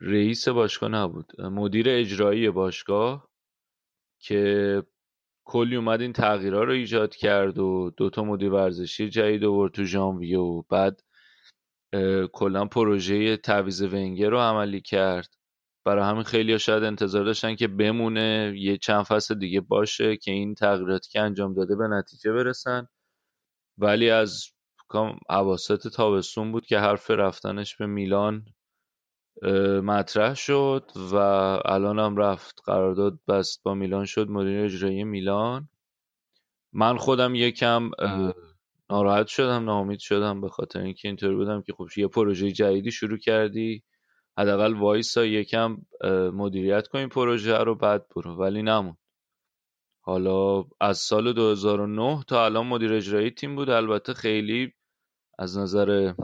[0.00, 1.40] رئیس باشگاه نبود.
[1.40, 3.28] مدیر اجرایی باشگاه
[4.18, 4.82] که
[5.44, 10.38] کلی اومد این تغییرها رو ایجاد کرد و دوتا مدیر ورزشی جدید آورد تو ژانویه
[10.38, 11.02] و بعد
[12.32, 15.34] کلا پروژه تعویض ونگر رو عملی کرد.
[15.84, 20.54] برای همین خیلی شاید انتظار داشتن که بمونه یه چند فصل دیگه باشه که این
[20.54, 22.88] تغییراتی که انجام داده به نتیجه برسن.
[23.78, 24.44] ولی از
[25.28, 28.44] عواسط تابستون بود که حرف رفتنش به میلان
[29.82, 31.16] مطرح شد و
[31.64, 32.60] الان هم رفت.
[32.64, 35.68] قرارداد بست با میلان شد مدیر اجرایی میلان.
[36.72, 37.90] من خودم یکم
[38.90, 43.18] ناراحت شدم ناامید شدم به خاطر اینکه اینطور بودم که خب یه پروژه جدیدی شروع
[43.18, 43.82] کردی.
[44.38, 45.76] حداقل وایسا یکم
[46.32, 48.36] مدیریت کن این پروژه رو بعد برو.
[48.36, 48.96] ولی نمون.
[50.00, 53.70] حالا از سال 2009 تا الان مدیر اجرایی تیم بود.
[53.70, 54.72] البته خیلی
[55.38, 56.14] از نظر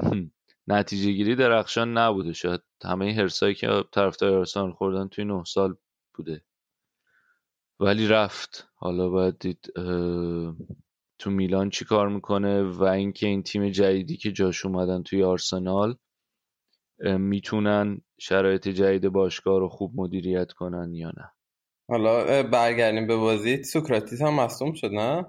[0.66, 2.32] نتیجه گیری درخشان نبوده.
[2.32, 5.76] شاید همه هرسایی که طرفدار آرسنال خوردن توی نه سال
[6.14, 6.44] بوده.
[7.80, 8.68] ولی رفت.
[8.76, 9.72] حالا باید دید
[11.18, 15.96] تو میلان چی کار می‌کنه و اینکه این تیم جدیدی که جاش اومدن توی آرسنال
[17.18, 21.30] می‌تونن شرایط جدید باشگاه رو خوب مدیریت کنن یا نه؟
[21.88, 23.64] حالا برگردیم به بازی.
[23.64, 25.26] سوکراتیس هم مصوم شد نه؟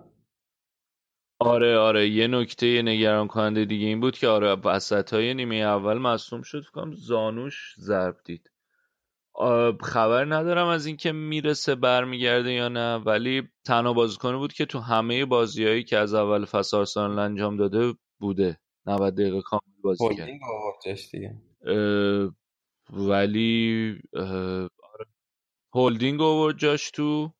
[1.40, 2.10] آره آره.
[2.10, 6.62] یه نکته نگران کننده دیگه این بود که آره وسط های نیمه اول مصوم شد.
[6.62, 8.52] فکرم زانوش ضرب دید.
[9.82, 12.96] خبر ندارم از اینکه می‌رسه برمیگرده یا نه.
[12.96, 18.60] ولی تنها بازیکنی بود که تو همه بازیهایی که از اول آرسنال انجام داده بوده.
[18.86, 20.30] 90 دقیقه کامل بازی کرد.
[22.94, 25.06] ولی آره.
[25.74, 27.34] هولدینگ آورد جاش تو.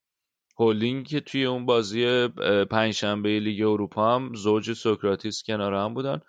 [0.60, 2.28] هولدینگ که توی اون بازی
[2.72, 6.20] پنجشنبه لیگ اروپا هم زوج سوکراتیس کنار هم بودن.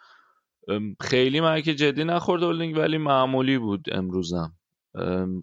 [1.00, 4.52] خیلی محک جدی نخورد هولدینگ ولی معمولی بود امروزم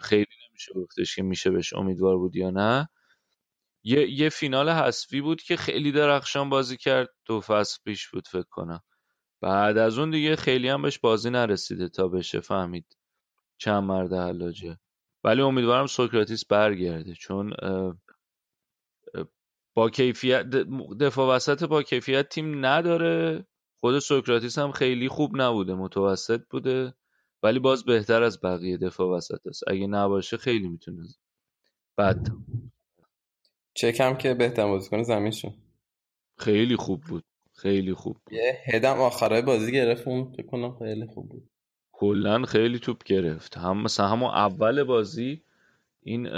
[0.02, 2.89] خیلی نمیشه گفتش که میشه بهش امیدوار بود یا نه.
[3.84, 7.10] یه, یه فینال حذفی بود که خیلی درخشان بازی کرد.
[7.26, 8.82] دو فصل پیش بود فکر کنم.
[9.42, 12.98] بعد از اون دیگه خیلی هم بهش بازی نرسیده تا بشه فهمید.
[13.58, 14.80] چند مرد حلاجه.
[15.24, 17.13] ولی امیدوارم سوکراتیس برگرده.
[17.13, 17.54] چون
[19.76, 20.50] با کیفیت
[21.00, 23.48] دفاع وسط با کیفیت تیم نداره.
[23.80, 26.94] خود سوکراتیس هم خیلی خوب نبوده متوسط بوده.
[27.43, 29.63] ولی باز بهتر از بقیه دفاع وسط است.
[29.67, 31.08] اگه نباشه خیلی می‌تونه
[31.97, 32.27] بد
[33.73, 35.53] چکم که بهتر بازیکن زمین شد.
[36.38, 37.23] خیلی خوب بود.
[37.53, 38.34] خیلی خوب بود.
[38.34, 41.49] یه هد هم آخرای بازی گرفت اونم خیلی خوب بود.
[41.91, 43.58] کلا خیلی توپ گرفت.
[43.58, 45.43] هم مثلا همون اول بازی
[46.01, 46.29] این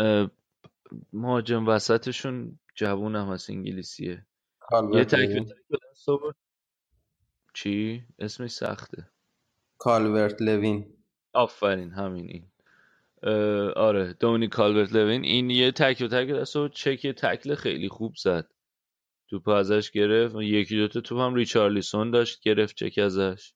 [1.14, 4.26] مهاجم وسطشون جوون هم هست انگلیسیه.
[4.94, 5.48] یه تک
[7.54, 9.10] چی؟ اسمش سخته.
[9.78, 10.95] کالورت لوین.
[11.36, 12.50] آفرین همین این
[13.76, 18.14] آره دومینیک کالورت لوین این یه تک و تک دست و چک تکل خیلی خوب
[18.16, 18.52] زد.
[19.30, 23.54] توپ ازش گرفت یکی دوتا توپ هم ریچارلیسون داشت گرفت چک ازش.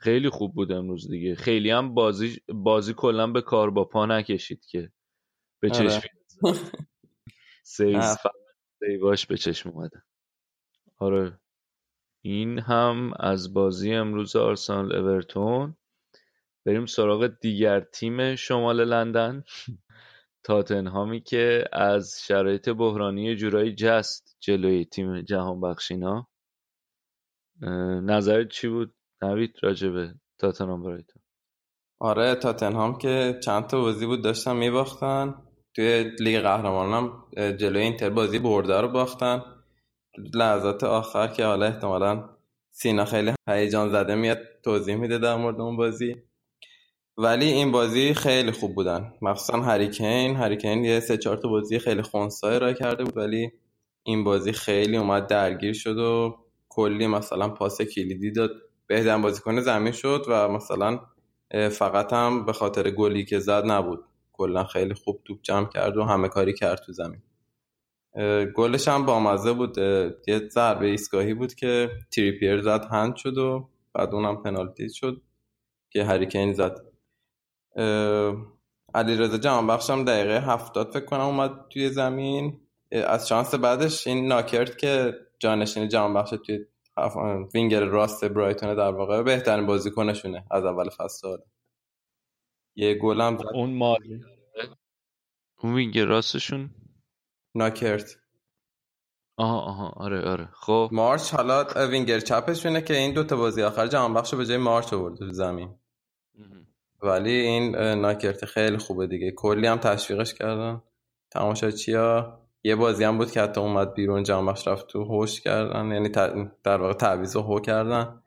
[0.00, 1.34] خیلی خوب بود امروز دیگه.
[1.34, 4.92] خیلی هم بازی بازی کلا به کار با پا نکشید که
[5.60, 5.88] به آره.
[5.88, 6.08] چشم
[7.62, 8.16] سیز
[8.78, 10.02] سیواش به چشم اومده.
[10.98, 11.40] آره.
[12.24, 15.76] این هم از بازی امروز آرسنال اورتون.
[16.68, 19.44] بریم سراغ دیگر تیم شمال لندن.
[20.46, 26.28] تاتنهامی که از شرایط بحرانی جورایی جست جلوی تیم جهان بخشینا
[28.02, 31.22] نظرت چی بود؟ نوید راجبه تاتنهام برایتون
[32.00, 35.34] آره تاتنهام که چند تا بازی بود داشتن میباختن.
[35.74, 39.42] توی لیگ قهرمانان هم جلوی اینتر بازی برده رو باختن.
[40.34, 42.28] لحظات آخر که حالا احتمالا
[42.70, 46.27] سینا خیلی هیجان زده میاد توضیح میده در مورد اون بازی.
[47.20, 49.12] ولی این بازی خیلی خوب بودن.
[49.22, 50.36] مخصوصا هریکین.
[50.36, 53.52] هریکین یه سه چهار تا بازی خیلی خونسای را کرده بود ولی
[54.02, 56.36] این بازی خیلی اومد درگیر شد و
[56.68, 58.50] کلی مثلا پاس کلیدی داد.
[58.86, 61.00] بهترین بازیکن زمین شد و مثلا
[61.70, 64.04] فقط هم به خاطر گلی که زد نبود.
[64.32, 67.22] کلا خیلی خوب توپ جمع کرد و همه کاری کرد تو زمین.
[68.54, 69.78] گلش هم بامزه بود.
[70.26, 75.22] یه ضربه ایستگاهی بود که تریپیر زد هند شد و بعد اونم پنالتی شد
[75.90, 76.87] که هریکین زد.
[78.94, 82.60] علی رضا جهان بخشم دقیقه هفتاد فکر کنم اومد توی زمین.
[82.92, 86.58] از شانس بعدش این ناکرد که جانشین جهان بخش توی
[87.54, 91.36] وینگر راست برایتون در واقع بهترین بازیکنشونه از اول فصل
[92.76, 94.20] یه گلم اون مالی
[95.62, 96.70] اون وینگر راستشون؟
[97.54, 98.16] ناکرت
[99.36, 100.48] آها آها آره آره.
[100.52, 100.88] خب.
[100.92, 105.16] مارچ حالا وینگر چپشونه که این دوتا بازی آخر جهان بخش به جای مارچ آورده
[105.16, 105.74] تو زمین.
[107.02, 109.30] ولی این ناکرت خیلی خوبه دیگه.
[109.30, 110.82] کلی هم تشویقش کردن.
[111.76, 115.92] چیا یه بازی هم بود که حتی اومد بیرون بخش رفت تو هوش کردن.
[115.92, 116.08] یعنی
[116.64, 118.22] در واقع تعویض هو کردن.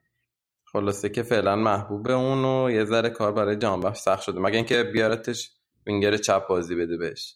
[0.63, 4.39] خلاصه که فعلا محبوبه اون و یه ذره کار برای جهان بخش سخت شده.
[4.39, 5.51] مگه اینکه بیارتش
[5.87, 7.35] وینگر چپ بازی بده بهش.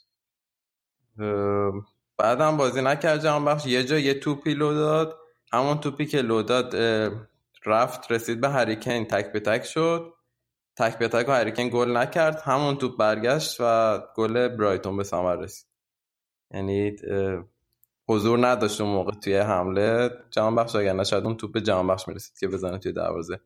[2.17, 3.65] بعدم بازی نکرد جهان بخش.
[3.65, 5.17] یه جا یه توپی لو داد.
[5.53, 6.75] همون توپی که لو داد
[7.65, 9.05] رفت رسید به هریکین.
[9.05, 10.13] تک به تک شد.
[10.77, 12.41] تک به تک و هریکین گل نکرد.
[12.41, 15.67] همون توپ برگشت و گل برایتون به ثمر رسید.
[16.51, 16.95] یعنی
[18.07, 20.09] حضور نداشت اون موقع توی حمله.
[20.31, 23.39] جهان بخش اگر نشد اون توپ جهان بخش می‌رسید که بزنه توی دروازه.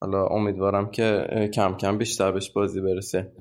[0.00, 3.32] حالا امیدوارم که کم کم بیشتر بهش بازی برسه.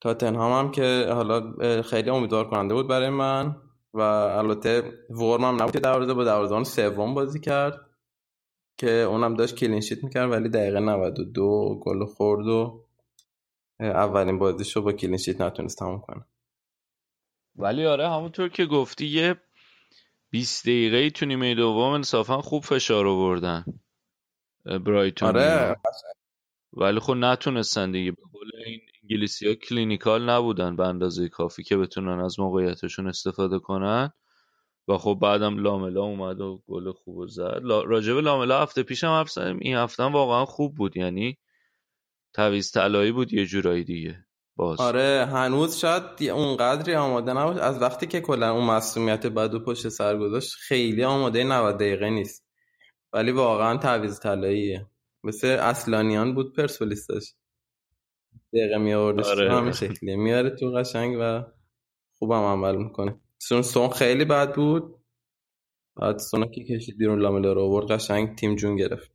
[0.00, 3.56] تاتنهام هم که حالا خیلی امیدوار کننده بود برای من
[3.94, 7.80] و البته ورم هم نبود که دروازه با دروازه سوم بازی کرد.
[8.80, 12.84] که اونم داشت کلینشیت می‌کرد ولی دقیقه 92 گل خورد و
[13.80, 16.24] اولین بازیشو با clean sheet نتونست تموم کنه.
[17.56, 19.36] ولی آره همونطور که گفتی یه
[20.30, 23.64] 20 دقیقه تو نیمه دوم انصافا خوب فشار آوردن.
[24.64, 25.76] برایتون آره
[26.72, 28.10] ولی خب نتونستن دیگه.
[28.10, 33.58] به قول این انگلیسی ها clinical نبودن به اندازه کافی که بتونن از موقعیتشون استفاده
[33.58, 34.12] کنن.
[34.90, 37.60] و خب بعدم لاملا اومد و گل خوب زد.
[37.64, 40.96] راجب لاملا هفته پیشم حرف این هفته هم واقعا خوب بود.
[40.96, 41.38] یعنی
[42.34, 44.26] تویز طلایی بود یه جورایی دیگه.
[44.56, 44.80] باز.
[44.80, 49.88] آره هنوز شاید اونقدری آماده نبود از وقتی که کلا اون مسئولیت بعد و پشت
[49.88, 52.46] سر گذاشت خیلی آماده 90 دقیقه نیست.
[53.12, 54.86] ولی واقعا تعویض طلاییه.
[55.24, 57.36] مثل اصلانیان بود پرسپولیس داشت
[58.52, 59.52] دقیقه می آره.
[59.52, 60.16] همین شکلیه.
[60.16, 61.44] میاره تو قشنگ و
[62.18, 63.20] خوبم عمل می‌کنه.
[63.42, 64.94] سون سون خیلی بد بود.
[65.96, 69.12] بعد سونا که کشید بیرون لاملا رو آورد قشنگ تیم جون گرفت.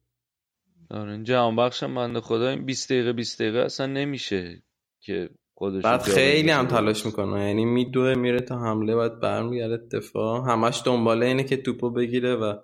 [0.91, 4.63] آره جهان بخشم بنده خدا این 20 دقیقه 20 دقیقه اصلا نمیشه
[4.99, 7.47] که خودش بعد خیلی هم تلاش می‌کنه.
[7.47, 10.51] یعنی میدوه میره تا حمله بعد برمیگرده دفاع.
[10.51, 12.57] همش دنباله اینه که توپو بگیره و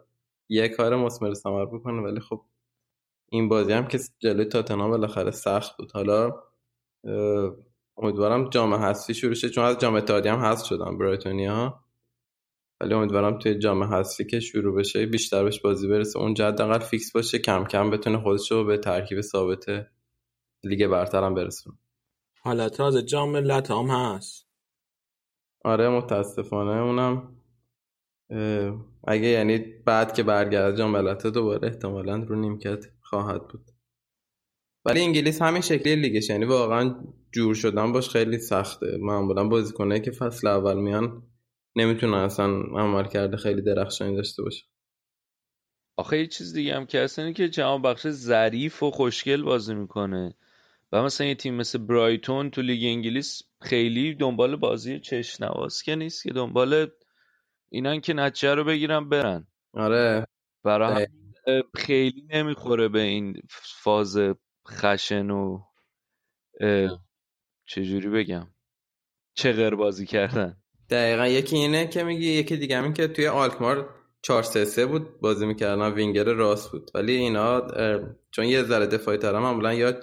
[0.50, 2.02] یه کار مسمر ثمر بکنه.
[2.02, 2.42] ولی خب
[3.32, 5.92] این بازی هم که جلوی تاتنهام بالاخره سخت بود.
[5.92, 6.44] حالا
[7.98, 11.84] امیدوارم جام حذفی شروع شه چون از جام اتحادیه هم حذف شدن برایتونیا.
[12.82, 16.20] ولی امیدوارم توی جام حذفی که شروع بشه بیشتر بهش بازی برسه.
[16.20, 19.66] اونجا حداقل فیکس باشه کم کم بتونه خودش رو به ترکیب ثابت
[20.64, 21.78] لیگ برتر هم برسونه.
[22.44, 24.48] حالا تازه جام هم هست.
[25.66, 27.38] آره متاسفانه اونم
[29.08, 33.72] اگه یعنی بعد که برگرد جام ملت دوباره احتمالا رو نیمکت خواهد بود.
[34.86, 36.96] ولی انگلیس همین شکلی لیگش یعنی واقعا
[37.34, 38.98] جور شدن باش خیلی سخته.
[39.00, 41.24] معمولا بازیکنه که فصل اول میان
[41.76, 44.66] نمی‌تونه اصلا عمل کرده خیلی درخشانی داشته باشه
[45.98, 50.36] آخه یه چیز دیگه هم که اصلا که جهان بخش ظریف و خوشگل بازی می‌کنه.
[50.92, 56.24] و مثلا یه تیم مثل برایتون تو لیگ انگلیس خیلی دنبال بازی چشنواز که نیست
[56.24, 56.88] که دنبال
[57.70, 59.48] اینان که نتیجه رو بگیرن برن.
[59.74, 60.26] آره.
[60.64, 61.08] برای
[61.76, 63.42] خیلی نمی‌خوره به این
[63.84, 64.18] فاز
[64.70, 65.60] خشن و
[67.72, 68.48] چجوری بگم؟
[69.34, 70.58] چه بازی کردن؟
[70.90, 73.90] دقیقا یکی اینه که میگی یکی دیگه همین که توی آلکمار
[74.22, 76.92] 4 3 3 بود بازی می‌کردن وینگر راست بود.
[76.96, 77.68] ولی اینا
[78.32, 79.94] چون یه ذره دفاعی تر معمولا یا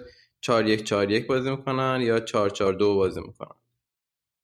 [0.40, 3.56] 4 1 4 1 بازی می‌کنن یا 4 4 2 بازی می‌کنن.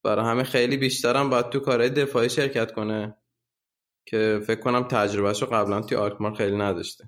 [0.03, 3.17] برای همه خیلی بیشترم باید تو کارهای دفاعی شرکت کنه
[4.07, 7.05] که فکر کنم تجربهش رو قبلا توی آلکمار خیلی نداشته.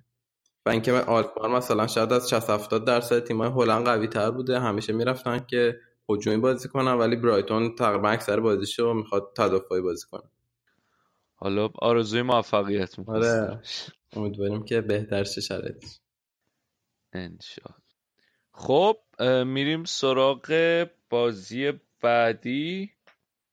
[0.66, 4.92] و اینکه آلکمار مثلا شاید از 60 70 درصد تیم‌های هلند قوی تر بوده همیشه
[4.92, 10.30] می‌رفتن که هجومی بازی کنن ولی برایتون تقریبا اکثر بازیشو می‌خواد تدافعی بازی کنه.
[11.34, 13.62] حالا آرزوی موفقیت می‌کنه آره.
[14.12, 16.00] امیدواریم که بهتر شه شرایطش.
[17.12, 17.80] انشالله
[18.52, 18.96] خب
[19.46, 22.92] میریم سراغ بازی بعدی.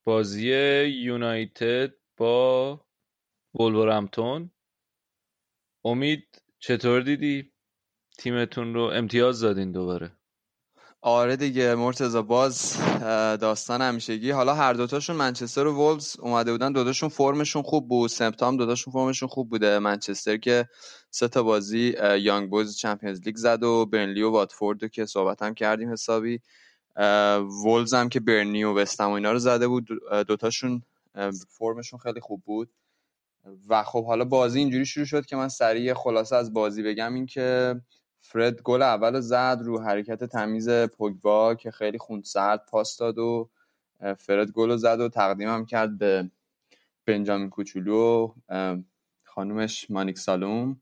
[0.06, 0.50] بازی
[0.84, 2.82] یونایتد با
[3.56, 4.52] ولورهمپتون
[5.84, 7.52] امید چطور دیدی؟
[8.18, 10.12] تیمتون رو امتیاز دادین دوباره.
[11.06, 12.78] آره دیگه مرتزا باز
[13.42, 14.32] داستان همیشگی.
[14.32, 16.72] حالا هر دوتاشون منچستر و وولز اومده بودن.
[16.72, 18.10] دوتاشون فرمشون خوب بود.
[18.10, 19.80] سمپتام دوتاشون فرمشون خوب بوده.
[19.80, 20.70] منچستر که
[21.10, 25.54] سه تا بازی یانگ بویز چمپیونز لیگ زد و برنلی و واتفورد که صحبت هم
[25.54, 26.40] کردیم حسابی.
[27.64, 29.88] وولز هم که برنی و وستم و اینا رو زده بود.
[30.28, 30.82] دوتاشون
[31.50, 32.70] فرمشون خیلی خوب بود.
[33.70, 37.14] و خب حالا بازی اینجوری شروع شد که من سریع خلاصه از بازی بگم.
[37.14, 37.76] این که
[38.26, 43.50] فرد گل اول زد رو حرکت تمیز پوگبا که خیلی سرد پاس داد و
[44.18, 46.32] فرد گل زد و تقدیمم کرد به
[47.06, 48.34] بنجامین کوچولو
[49.24, 50.82] خانومش مانیک سالوم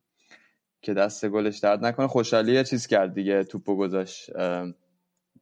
[0.82, 2.08] که دست گلش درد نکنه.
[2.08, 4.30] خوشحالی یه چیز کرد دیگه توپو گذاشت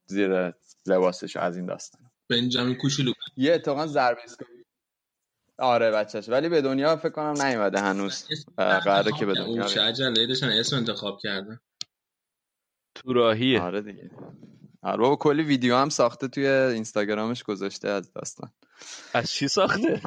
[0.06, 0.54] زیر
[0.86, 2.02] لباسش از این داستان.
[2.30, 3.14] بنجامین کوچولو.
[3.38, 4.22] یه اتفاقا ضربه
[5.58, 6.30] آره بچهش.
[6.30, 8.26] ولی به دنیا فکر کنم نیومده هنوز.
[8.58, 10.28] قراره که به دنیا عجله.
[10.28, 11.60] داشتن اسم انتخاب کردن.
[13.00, 14.12] تو راهیه آره دیگه.
[14.84, 18.52] آره بابا کلی ویدیو هم ساخته توی اینستاگرامش گذاشته از داستان.
[19.14, 20.02] از چی ساخته؟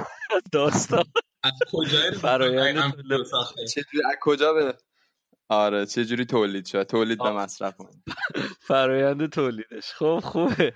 [0.53, 1.05] داستان.
[1.43, 1.99] از کجا
[3.75, 4.75] چجوری از کجا به
[5.49, 7.75] آره چه جوری تولید شد؟ تولید به مصرف
[8.61, 9.93] فرایند تولیدش.
[9.93, 10.75] خب خوبه.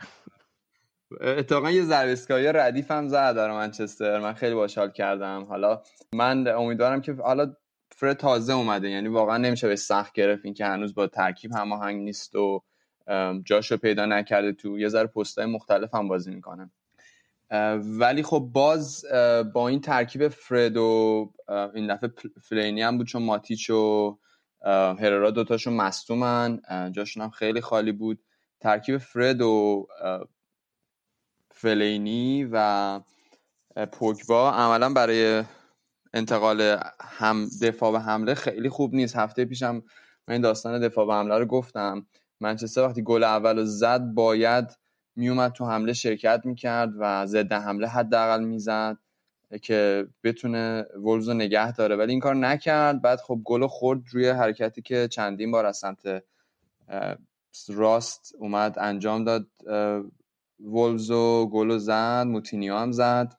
[1.20, 4.20] اتفاقا یه ضربه ردیف هم زد در منچستر.
[4.20, 5.44] من خیلی باحال کردم.
[5.44, 7.56] حالا من امیدوارم که حالا
[7.98, 8.90] فرد تازه اومده.
[8.90, 12.62] یعنی واقعا نمیشه به سخت گرفت این که هنوز با ترکیب هماهنگ نیست و
[13.44, 16.70] جاشو پیدا نکرده تو یه ذره پستای مختلف هم بازی می‌کنه.
[17.78, 19.04] ولی خب باز
[19.54, 21.32] با این ترکیب فرد و
[21.74, 24.18] این دفعه فلینی هم بود چون ماتیچ و
[24.98, 26.60] هررا دوتاشون مستومن
[26.92, 28.18] جاشون هم خیلی خالی بود.
[28.60, 29.86] ترکیب فرد و
[31.50, 33.00] فلینی و
[33.92, 35.42] پوگبا عملا برای
[36.16, 39.16] انتقال هم دفاع به حمله خیلی خوب نیست.
[39.16, 39.82] هفته پیشم
[40.28, 42.06] من داستان دفاع به حمله رو گفتم.
[42.40, 44.78] منچستر وقتی گل اول رو زد باید
[45.16, 48.98] میومد تو حمله شرکت می‌کرد و ضد حمله حداقل می‌زد
[49.62, 51.96] که بتونه ولز رو نگه داره.
[51.96, 53.02] ولی این کار نکرد.
[53.02, 56.22] بعد خب گل خورد روی حرکتی که چندین بار از سمت
[57.68, 59.46] راست اومد انجام داد.
[60.60, 63.36] ولز و گل زد موتینیو هم زد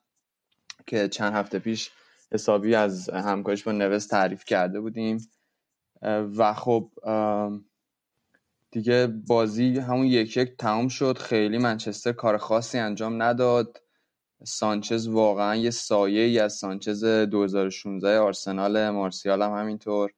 [0.87, 1.91] که چند هفته پیش
[2.31, 5.29] حسابی از همکاریش با نوز تعریف کرده بودیم.
[6.37, 6.91] و خب
[8.71, 11.17] دیگه بازی همون یک یک تمام شد.
[11.17, 13.81] خیلی منچستر کار خاصی انجام نداد.
[14.43, 20.11] سانچز واقعا یه سایه ای از سانچز 2016 آرسنال مارسیال هم همینطور.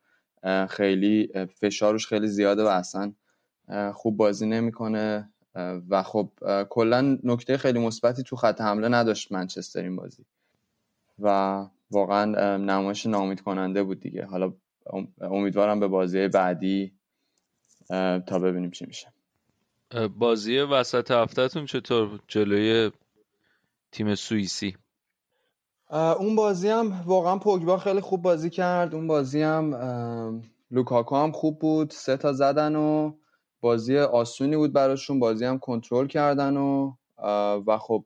[0.70, 1.32] خیلی
[1.62, 3.14] فشارش خیلی زیاده و اصلا
[3.94, 5.30] خوب بازی نمی‌کنه.
[5.90, 6.32] و خب
[6.70, 10.26] کلا نکته خیلی مثبتی تو خط حمله نداشت منچستر این بازی.
[11.20, 14.26] و واقعا نمایش نامید کننده بود دیگه.
[14.26, 14.54] حالا
[15.22, 16.94] امیدوارم به بازی بعدی
[18.28, 19.14] تا ببینیم چی میشه.
[20.18, 22.92] بازی وسط هفتهتون چطور بود؟ جلوی
[23.92, 24.78] تیم سوئیسی.
[25.92, 28.96] اون بازی هم واقعا پوگبا خیلی خوب بازی کرد.
[28.96, 31.92] اون بازی هم لوکاکو هم خوب بود.
[31.92, 33.14] سه تا زدن و
[33.62, 35.20] بازی آسونی بود براشون.
[35.20, 36.94] بازی هم کنترل کردن و
[37.68, 38.06] و خب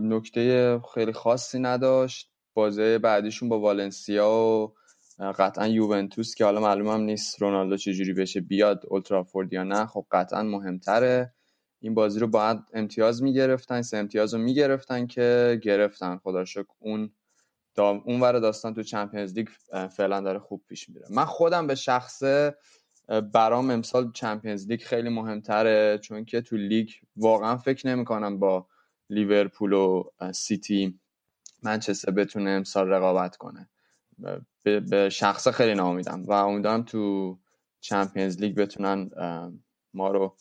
[0.00, 2.30] نکته خیلی خاصی نداشت.
[2.58, 4.74] بازی بعدیشون با والنسیا و
[5.38, 10.42] قطعا یوونتوس که حالا معلومم نیست رونالدو چجوری بشه بیاد اولترافورد یا نه خب قطعا
[10.42, 11.34] مهمتره.
[11.80, 16.16] این بازی رو باید امتیاز می‌گرفتن سه امتیاز رو می‌گرفتن که گرفتن.
[16.16, 17.10] خدا شکر اون
[17.78, 19.48] اون ور داستان تو Champions League
[19.90, 21.06] فعلا داره خوب پیش میره.
[21.10, 22.54] من خودم به شخصه
[23.32, 28.66] برام امسال Champions League خیلی مهمتره چون که تو لیگ واقعا فکر نمی‌کنم با
[29.10, 31.00] لیورپول و سیتی
[31.62, 33.68] منچستر بتونه امسال رقابت کنه.
[34.62, 37.38] به شخصه خیلی ناامیدم و امیدوارم تو
[37.80, 39.10] Champions League بتونن
[39.94, 40.36] ما رو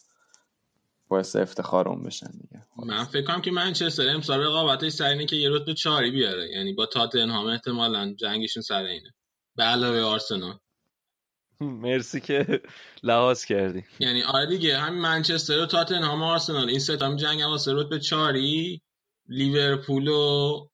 [1.08, 2.64] باعث افتخارم بشن دیگه.
[2.86, 6.50] من فکر کنم که منچستر امسال رقابتش سر اینه که یه رتبه چاری بیاره.
[6.50, 9.14] یعنی با تاتنهام احتمالا جنگشون سر اینه.
[9.56, 10.58] به علاوه آرسنال.
[11.60, 12.62] مرسی که
[13.04, 13.84] لحاظ کردی.
[14.00, 16.70] یعنی آره دیگه همین منچستر و تاتنهام و آرسنال.
[16.70, 18.82] این سه تا جنگ واسه رتبه چاری
[19.28, 20.68] لیورپول و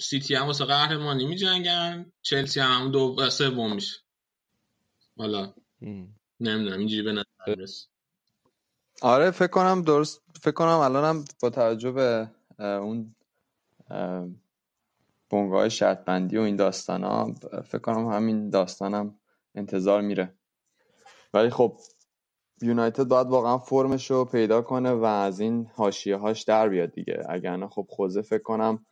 [0.00, 3.96] سیتی هم واسه قهرمانی می جنگن چلسی هم دو سوم میشه.
[5.18, 5.54] حالا
[6.40, 7.66] نمی‌دونم اینجوری به نظر
[9.02, 13.14] آره فکر کنم درست فکر کنم الانم با توجه به اون
[15.30, 17.34] بنگاه شرط بندی و این داستان ها
[17.64, 19.18] فکر کنم همین داستانم
[19.54, 20.34] انتظار میره.
[21.34, 21.78] ولی خب
[22.62, 27.26] یونایتد باید واقعا فرمش رو پیدا کنه و از این حاشیه هاش در بیاد دیگه.
[27.28, 28.86] اگر خب خوزه فکر کنم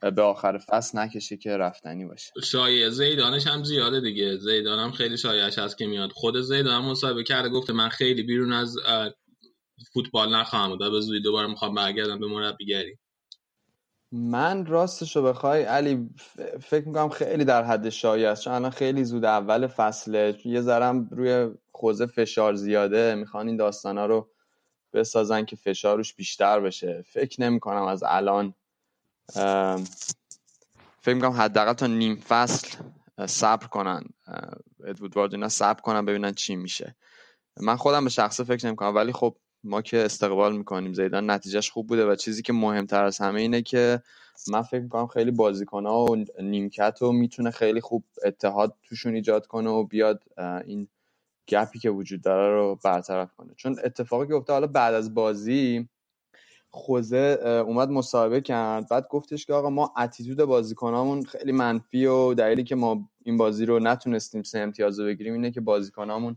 [0.00, 2.32] به آخر فصل نکشه که رفتنی باشه.
[2.44, 4.36] شایعه زیدانش هم زیاده دیگه.
[4.36, 6.10] زیدان هم خیلی شایعش هست که میاد.
[6.12, 8.76] خود زیدان هم مصاحبه کرده گفته من خیلی بیرون از
[9.92, 10.78] فوتبال نخواهم بود.
[10.78, 12.98] به زودی دوباره می‌خوام برگردم به مربیگری.
[14.12, 16.08] من راستش رو بخوای علی
[16.60, 18.44] فکر می‌کنم خیلی در حد شایع است.
[18.44, 20.38] چون الان خیلی زود اول فصله.
[20.44, 23.14] یه ذرم روی خوزه فشار زیاده.
[23.14, 24.30] می‌خوان این داستانا رو
[24.92, 27.04] بسازن که فشارش بیشتر بشه.
[27.06, 28.54] فکر نمی‌کنم از الان
[31.02, 32.78] فکر می‌کنم حداقل تا نیم فصل
[33.26, 34.04] صبر کنن.
[34.86, 36.96] ادوارد اینا صبر کنن ببینن چی میشه.
[37.60, 41.86] من خودم به شخصه فکر نمی‌کنم ولی خب ما که استقبال می‌کنیم زیدان نتیجهش خوب
[41.86, 44.02] بوده و چیزی که مهمتر از همه اینه که
[44.48, 49.46] من فکر می‌کنم خیلی بازیکن ها و نیمکت رو می‌تونه خیلی خوب اتحاد توشون ایجاد
[49.46, 50.24] کنه و بیاد
[50.64, 50.88] این
[51.48, 53.54] گپی که وجود داره رو برطرف کنه.
[53.56, 55.88] چون اتفاقی که افتاد حالا بعد از بازی
[56.70, 58.88] خوزه اومد مصاحبه کرد.
[58.88, 63.66] بعد گفتش که آقا ما اتیتود بازیکنامون خیلی منفی و دلیلی که ما این بازی
[63.66, 66.36] رو نتونستیم سه امتیاز رو بگیریم اینه که بازیکنامون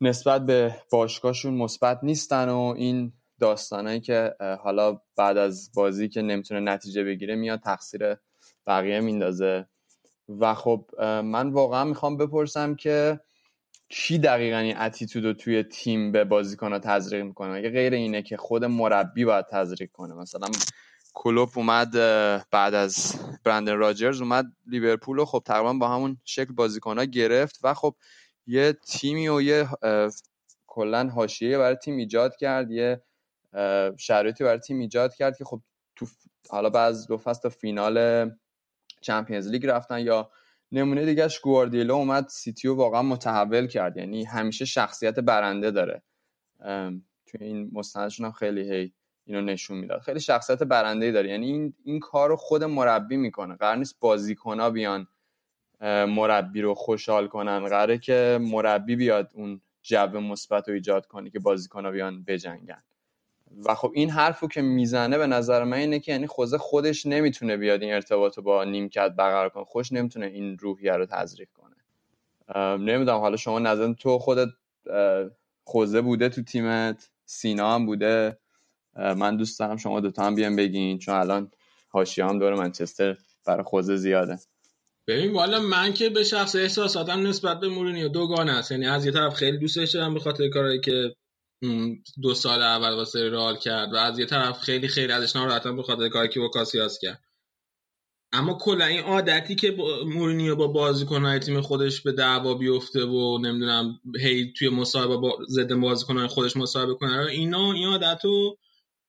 [0.00, 6.60] نسبت به باشگاهشون مثبت نیستن و این داستانایی که حالا بعد از بازی که نمی‌تونه
[6.60, 8.16] نتیجه بگیره میاد تقصیر
[8.66, 9.66] بقیه میندازه.
[10.28, 10.86] و خب
[11.24, 13.20] من واقعا می‌خوام بپرسم که
[13.94, 18.22] کی دقیقا این اتیتود رو توی تیم به بازیکن ها تزریق می‌کنه؟ اگه غیر اینه
[18.22, 20.14] که خود مربی باید تزریق کنه.
[20.14, 20.48] مثلا
[21.14, 21.90] کلوپ اومد
[22.50, 23.14] بعد از
[23.44, 27.94] برندن راجرز اومد لیورپول و خب تقریبا با همون شکل بازیکن ها گرفت و خب
[28.46, 29.68] یه تیمی و یه
[30.66, 33.02] کلا حاشیه برای تیم ایجاد کرد یه
[33.98, 35.60] شرایطی برای تیم ایجاد کرد که خب
[35.96, 36.06] تو
[36.50, 38.30] حالا بعد دو فصل فینال
[39.00, 40.30] Champions League رفتن یا
[40.72, 43.96] نمونه دیگهش گواردیولا اومد سیتیو واقعا متحول کرد.
[43.96, 46.02] یعنی همیشه شخصیت برنده داره.
[47.26, 48.92] توی این مستندشون هم خیلی هی
[49.24, 50.00] اینو نشون می‌داد.
[50.00, 51.30] خیلی شخصیت برنده داره.
[51.30, 53.56] یعنی این این کار رو خود مربی می‌کنه.
[53.56, 55.08] قرار نیست بازیکنها بیان
[56.08, 57.60] مربی رو خوشحال کنن.
[57.68, 62.82] قراره که مربی بیاد اون جو مثبت رو ایجاد کنه که بازیکن‌ها بیان بجنگن.
[63.64, 67.56] و خب این حرفو که می‌زنه به نظر من اینه که یعنی خوزه خودش نمی‌تونه
[67.56, 69.64] بیاد این ارتباط با نیمکت برقرار کنه.
[69.64, 71.76] خوش نمی‌تونه این روحیه رو تزریق کنه.
[72.76, 74.48] نمی‌دونم حالا شما نظر تو خودت
[75.64, 78.38] خوزه بوده تو تیمت؟ سینا هم بوده؟
[78.96, 81.50] من دوست دارم شما دوتا هم بیان بگین چون الان
[81.88, 84.38] حاشیه هم دور منچستر برای خوزه زیاده.
[85.06, 88.70] ببین والا من که به شخص احساساتم نسبت به مورینیو دوگانه است.
[88.70, 91.14] یعنی از یه طرف خیلی دوستش دارم به خاطر کارهایی که
[92.22, 95.82] دو سال اول واسه رئال کرد و از یه طرف خیلی خیلی ازش ناراحتم به
[95.82, 97.22] خاطر کاری که با کاسیاس کرد.
[98.32, 104.00] اما کلا این عادتی که مورینیو با بازیکن‌های تیم خودش به دعوا بیفته و نمی‌دونم
[104.20, 108.58] هی توی مصاحبه با ضد بازیکن‌های خودش مصاحبه کنه اینا این عادتو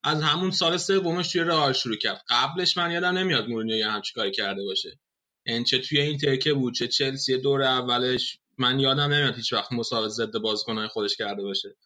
[0.02, 2.24] از همون سال سومش توی رئال شروع کرد.
[2.28, 4.98] قبلش من یادم نمیاد مورینیو یه همچین کاری کرده باشه.
[5.46, 9.72] این چه توی این ترکه بود چه چلسی دور اولش من یادم نمیاد هیچ وقت
[9.72, 11.76] مسابقه ضد بازیکن‌های خودش کرده باشه.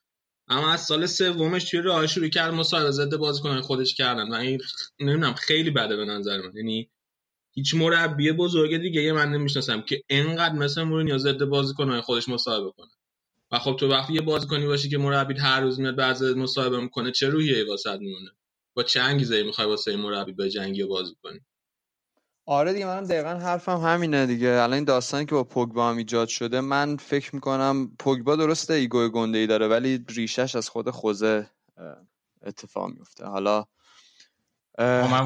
[0.49, 4.29] اما از سال سومش توی راه شروع کرد مصاحبه ضد بازیکنان خودش کردن.
[4.29, 4.61] و این
[5.01, 6.57] نمی‌دونم خیلی بده به نظر من.
[6.57, 6.91] یعنی
[7.55, 12.71] هیچ مربی بزرگ دیگه یه من نمی‌شناسم که انقدر مثل مورینیو ضد بازیکنان خودش مصاحبه
[12.77, 12.91] کنه.
[13.53, 17.13] و خب تو وقتی یه بازیکنی باشی که مربی هر روز میاد بعضی مصاحبه می‌کنه
[17.13, 18.31] چه روحیه واسه میمونه؟
[18.75, 21.41] با چه انگیزه می‌خوای واسه مربی به جنگی بازی کنی؟
[22.51, 24.49] آره دیگه منم دقیقا حرفم همینه دیگه.
[24.49, 29.09] الان این داستانی که با پوگبا هم ایجاد شده من فکر می‌کنم پوگبا درسته ایگو
[29.09, 31.51] گنده ای داره ولی ریشش از خود خوزه
[32.43, 33.65] اتفاق میفته حالا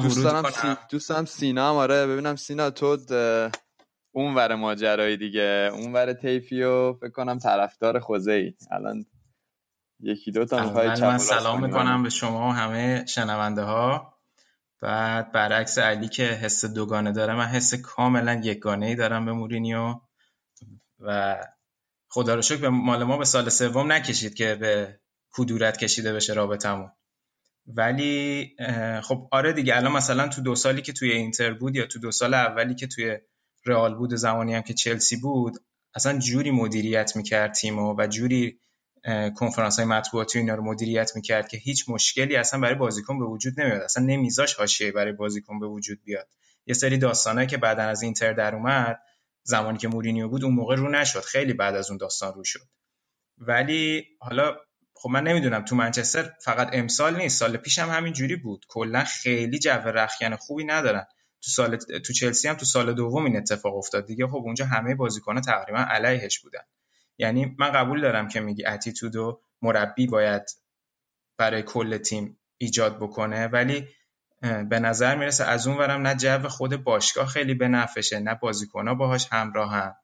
[0.03, 0.75] دوست دارم, سی...
[0.89, 2.97] دوست دارم سینا هم آره ببینم سینا تو
[4.11, 5.69] اون ور ماجرای دیگه.
[5.73, 9.05] اون ور تیفی و فکر کنم طرفدار خوزه ای الان
[9.99, 14.12] یکی دو تا من سلام می‌کنم به شما و همه شنونده ها.
[14.83, 19.95] بعد برعکس علی که حس دوگانه داره من حس کاملا یکگانه ای دارم به مورینیو
[20.99, 21.37] و
[22.09, 24.99] خدا رو شکر به مال ما به سال سوم نکشید که به
[25.31, 26.91] کدورت کشیده بشه رابطمون
[27.67, 28.55] ولی
[29.03, 32.11] خب آره دیگه الان مثلا تو دو سالی که توی اینتر بود یا تو دو
[32.11, 33.17] سال اولی که توی
[33.65, 35.53] رئال بود زمانی هم که چلسی بود
[35.95, 38.59] اصلا جوری مدیریت می‌کرد تیمو و جوری
[39.35, 43.61] کنفرانس های مطبوعاتی اینا رو مدیریت می‌کرد که هیچ مشکلی اصلا برای بازیکن به وجود
[43.61, 43.81] نمیاد.
[43.81, 46.27] اصلا نمیذاش حاشیه برای بازیکن به وجود بیاد.
[46.65, 48.99] یه سری داستانه که بعدا از اینتر در اومد
[49.43, 51.19] زمانی که مورینیو بود اون موقع رو نشد.
[51.21, 52.67] خیلی بعد از اون داستان رو شد.
[53.37, 54.55] ولی حالا
[54.93, 57.39] خب من نمی‌دونم تو منچستر فقط امسال نیست.
[57.39, 58.65] سال پیش هم همین جوری بود.
[58.67, 61.05] کلا خیلی جو رخیان خوبی ندارن.
[61.41, 64.27] تو سال تو چلسی هم تو سال دوم این اتفاق افتاد دیگه.
[64.27, 66.61] خب اونجا همه بازیکن‌ها تقریبا علیهش بودن.
[67.17, 70.43] یعنی من قبول دارم که میگی اتیتود و مربی باید
[71.37, 73.87] برای کل تیم ایجاد بکنه ولی
[74.41, 78.93] به نظر می‌رسه از اون ورم نه جو خود باشگاه خیلی به نفشه نه بازیکنها
[78.93, 79.95] باهاش همراهن.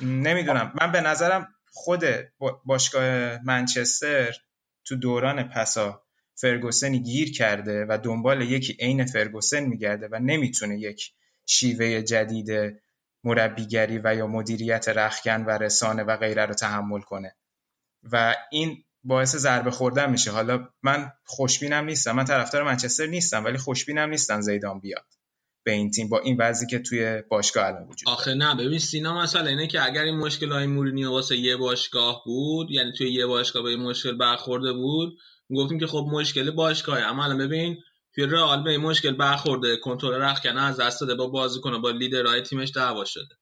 [0.00, 0.72] نمی‌دونم.
[0.80, 2.04] من به نظرم خود
[2.64, 4.34] باشگاه منچستر
[4.84, 6.02] تو دوران پسا
[6.34, 11.12] فرگوسنی گیر کرده و دنبال یکی عین فرگوسن میگرده و نمی‌تونه یک
[11.46, 12.50] شیوه جدید
[13.24, 17.36] مربیگری و یا مدیریت رخکن و رسانه و غیره رو تحمل کنه.
[18.12, 20.30] و این باعث ضربه خوردن میشه.
[20.30, 22.12] حالا من خوشبینم نیستم.
[22.12, 25.06] من طرفدار منچستر نیستم ولی خوشبینم نیستم زیدان بیاد
[25.64, 29.22] به این تیم با این وضعی که توی باشگاه الان وجود آخه نه ببین سینا
[29.22, 33.26] مثلا اینه که اگر این مشکل های مورینیو واسه یه باشگاه بود یعنی توی یه
[33.26, 35.18] باشگاه به این مشکل برخورده بود
[35.56, 37.02] گفتیم که خب مشکل باشگاهه.
[37.02, 37.76] اما الان ببین
[38.14, 39.76] توی رئال به این مشکل برخورده.
[39.76, 43.34] کنترل رخکنه از دست داده با بازیکن با لیدرهای تیمش دعوا شده.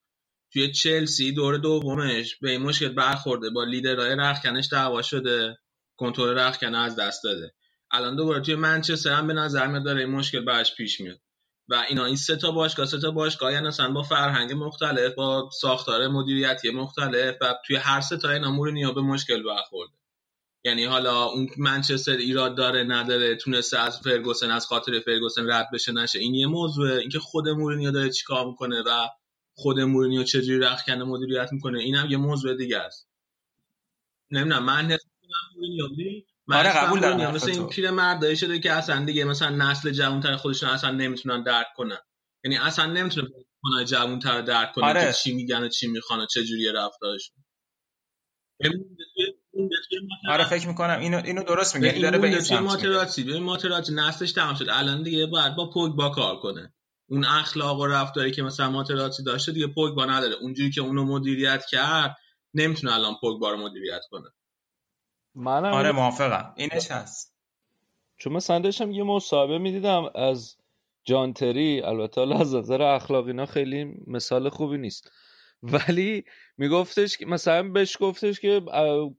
[0.52, 3.50] توی چلسی دور دومش به این مشکل برخورده.
[3.50, 5.58] با لیدرهای رخکنش دعوا شده.
[5.96, 7.54] کنترل رخکنه از دست داده.
[7.90, 11.18] الان دوباره توی منچستر هم به نظر میاد داره این مشکل براش پیش میاد.
[11.68, 15.50] و اینا این سه تا باشگاه سه تا باشگاه یعنی مثلا با فرهنگ مختلف با
[15.60, 19.92] ساختار مدیریتی مختلف و توی هر سه تا اینا مورینیو به مشکل برخورده.
[20.64, 25.92] یعنی حالا اون منچستر ایراد داره نداره تونسته از فرگوسن از خاطر فرگوسن رد بشه
[25.92, 26.18] نشه.
[26.18, 27.00] این یه موضوعه.
[27.00, 29.08] اینکه خود مورینیو داره چیکار می‌کنه و
[29.54, 33.08] خود مورینیو چجوری رخکنه مدیریت می‌کنه اینم یه موضوع دیگه است.
[34.30, 35.00] نمی‌دونم من حس
[35.56, 35.88] مورینیو
[36.46, 40.36] من آره قبول دارم مثل این پیر مردایی شده که اصلا دیگه مثلا نسل جوانتر
[40.36, 41.98] خودشون اصلا نمی‌تونن درک کنن.
[42.44, 43.28] یعنی اصلا نمی‌تونه
[43.62, 45.06] کنه جوانتر درک کنه آره.
[45.06, 47.36] که چی میگن و چی می‌خوان و چه جوریه رفتارشون
[50.28, 51.98] آره فکر می‌کنم اینو اینو درست میگه.
[51.98, 54.66] داره به این ماتراتی به ماتراتی نسلش تمام شد.
[54.70, 56.72] الان دیگه باید با پوگ با کار کنه.
[57.08, 60.34] اون اخلاق و رفتاری که مثلا ماتراتی داشته دیگه پوگ با نداره.
[60.34, 62.16] اونجوری که اونو مدیریت کرد
[62.54, 64.28] نمی‌تونه الان پوگ با رو مدیریت کنه.
[65.34, 66.54] منم آره موافقم.
[66.56, 67.34] اینش هست.
[68.16, 70.56] چون مثلا داشتم یه مصاحبه می‌دیدم از
[71.04, 75.10] جانتری البته از نظر اخلاقی اینا خیلی مثال خوبی نیست.
[75.62, 76.24] ولی
[76.58, 78.60] میگفتش که مثلا بهش گفتش که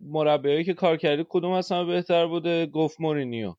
[0.02, 3.54] مربیایی که کار کردی کدوم اصلا بهتر بوده؟ گفت مورینیو.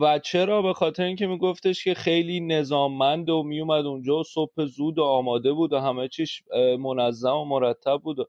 [0.00, 4.98] و چرا؟ به خاطر اینکه میگفتش که خیلی نظاممند و میومد اونجا و صبح زود
[4.98, 6.42] و آماده بود و همه چیش
[6.78, 8.26] منظم و مرتب بود و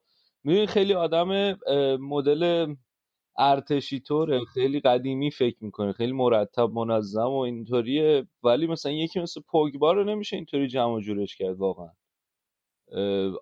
[0.67, 1.57] خیلی آدم
[1.99, 2.73] مدل
[3.37, 4.45] ارتشی طوره.
[4.53, 5.93] خیلی قدیمی فکر می‌کنه.
[5.93, 8.27] خیلی مرتب منظم و اینطوریه.
[8.43, 11.89] ولی مثلا یکی مثل پوگبا رو نمیشه اینطوری جمع جورش کرد واقعا.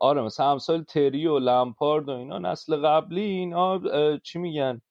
[0.02, 3.82] آره مثلا امثال تری و لمپارد و اینا نسل قبلی اینا
[4.18, 4.82] چی میگن؟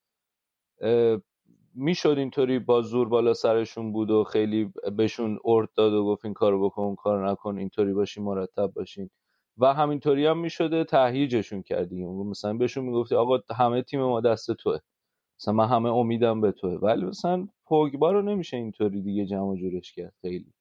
[1.74, 6.34] می‌شد اینطوری با زور بالا سرشون بود و خیلی بهشون ارد داد و گفت این
[6.34, 9.10] کارو بکن اون کارو نکن اینطوری باشین مرتب باشین.
[9.58, 14.78] و همینطوری هم می‌شده تهییجشون کردی مثلا بهشون می‌گفتی آقا همه تیم ما دست توه.
[15.40, 16.74] مثلا من همه امیدم به توه.
[16.74, 20.53] ولی مثلا پوگبا رو نمیشه اینطوری دیگه جمع جورش کرد خیلی.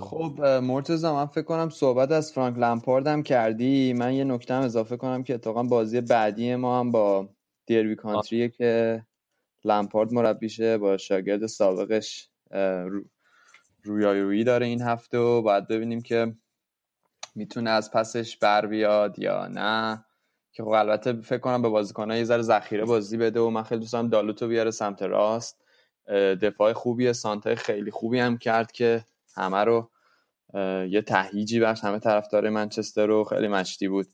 [0.00, 3.92] خب مرتزا من فکر کنم صحبت از فرانک لمپارد هم کردی.
[3.92, 7.28] من یه نکته هم اضافه کنم که اتفاقا بازی بعدی ما هم با
[7.66, 9.02] دیربی کانتریه که
[9.64, 12.28] لمپارد مربیشه با شاگرد سابقش
[13.84, 16.34] رویایی داره این هفته و باید ببینیم که
[17.34, 20.04] می‌تونه از پسش بر بیاد یا نه.
[20.52, 23.80] که خب البته فکر کنم به بازیکن‌ها یه ذره ذخیره بازی بده و من خیلی
[23.80, 25.64] دوست دارم دالوتو بیاره سمت راست.
[26.42, 29.04] دفاع خوبیه سانتای خیلی خوبی هم کرد که
[29.38, 29.90] همه رو
[30.90, 33.24] یه تهییجی بخش همه طرفدار منچستر رو.
[33.24, 34.06] خیلی مشتی بود.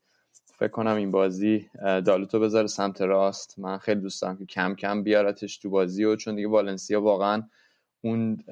[0.59, 3.59] فکر کنم این بازی دالوتو بذاره سمت راست.
[3.59, 7.43] من خیلی دوست دارم که کم کم بیارتش تو بازی و چون دیگه والنسیا واقعا
[8.01, 8.45] اون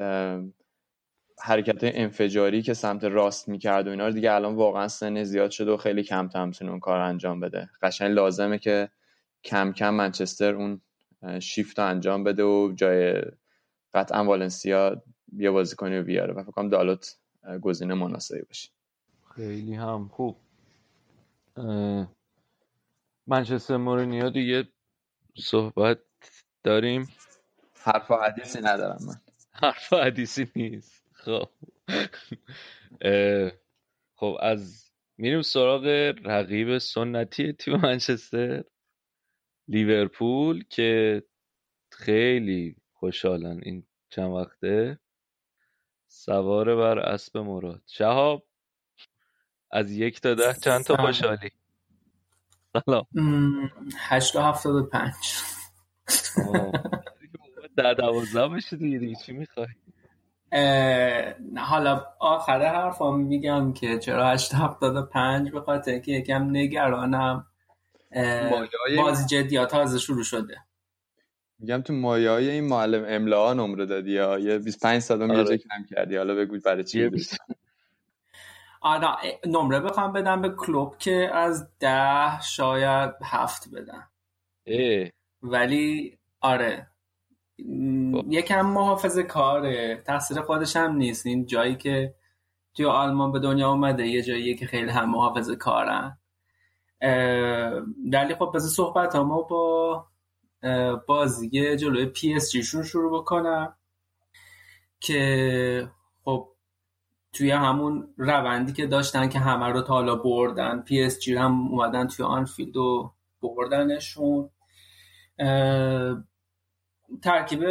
[1.41, 5.71] حرکت انفجاری که سمت راست می‌کرد و اینا رو دیگه الان واقعا سن زیاد شده
[5.71, 7.71] و خیلی کم تا می‌تونه اون کار انجام بده.
[7.83, 8.89] قشنگ لازمه که
[9.45, 10.81] کم کم منچستر اون
[11.41, 13.23] شیفت انجام بده و جای
[13.95, 15.03] قطعا والنسیا
[15.33, 16.35] بیا بازی کنی و بیاره.
[16.35, 17.19] و فکر کنم دالوت
[17.63, 18.71] گزینه مناسبی باشه.
[19.35, 20.37] خیلی هم خوب.
[23.27, 24.69] منچستر مورینیو دیگه
[25.37, 25.99] صحبت
[26.65, 27.09] داریم؟
[27.83, 29.15] حرف و حدیثی ندارم من.
[29.53, 31.05] حرف و حدیثی نیست.
[31.13, 31.49] خب.
[34.15, 35.85] خب از میریم سراغ
[36.25, 38.65] رقیب سنتی تیم منچستر
[39.69, 41.23] لیورپول که
[41.93, 44.99] خیلی خوشحالن این چند وقته.
[46.15, 47.83] سوار بر اسب مراد.
[47.87, 48.47] شهاب
[49.71, 51.51] از یک تا ده چند تا خوشحالی؟
[52.73, 53.07] سلام.
[53.99, 55.15] هشت و هفتاد و پنج.
[57.77, 59.67] در دوازده بشه دیگه چی می‌خوای؟
[61.59, 67.47] حالا آخر حرفام میگم که چرا هشت هفتاد و پنج؟ به خاطر که یکم نگرانم.
[68.97, 70.57] بازی جدی تازه شروع شده.
[71.63, 75.51] میگم تو مایه های این معلم املا نمره دادی یا؟ یه 25 سال آره.
[75.51, 76.17] یه کم کردی.
[76.17, 77.11] حالا بگو برای چی
[78.81, 79.09] آره
[79.47, 84.09] نمره بخوام بدم به کلوب که از ده شاید هفت بدم.
[85.43, 86.87] ولی آره.
[88.13, 88.25] خب.
[88.29, 90.03] یکم محافظ کاره.
[90.07, 91.27] تقصیر خودش هم نیست.
[91.27, 92.15] این جایی که
[92.75, 96.19] توی آلمان به دنیا اومده یه جاییه که خیلی هم محافظ کارن.
[98.13, 100.07] دلی خب بذار صحبت ما با
[101.07, 103.77] بازی جلوی پی اس جیشون شروع بکنم
[105.01, 105.91] که
[106.25, 106.49] خب
[107.33, 111.69] توی همون روندی که داشتن که همه رو تا حالا بردن پی اس جی هم
[111.69, 114.51] اومدن توی آنفیلد و بردنشون.
[117.23, 117.65] ترکیب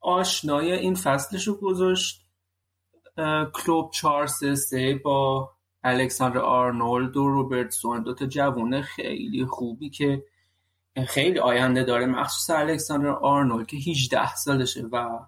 [0.00, 2.20] آشنای این فصلش رو گذاشت.
[3.52, 5.50] کلوپ 4 3 با
[5.84, 10.24] الکساندر آرنولد و روبرتسون دو تا جوونه خیلی خوبی که
[11.02, 15.18] خیلی آینده داره مخصوصا الکساندر آرنولد که 18 سالشه و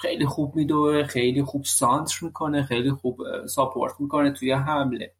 [0.00, 5.14] خیلی خوب میدوه خیلی خوب سانتر می‌کنه خیلی خوب support می‌کنه توی حمله.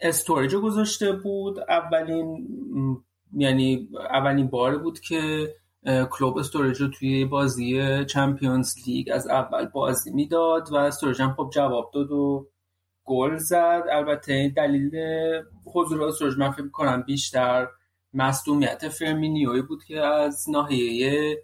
[0.00, 2.48] استوریجو گذاشته بود اولین
[3.36, 5.54] یعنی اولین بار بود که
[6.10, 11.50] کلوپ استوریج رو توی بازی Champions League از اول بازی می‌داد و استوریج هم خب
[11.54, 12.49] جواب داد و
[13.10, 13.82] گل زد.
[13.92, 14.90] البته دلیل
[15.74, 17.68] حضور استوریج من فکر کنم بیشتر
[18.14, 21.42] مصدومیت فرمینیوی بود که از ناحیه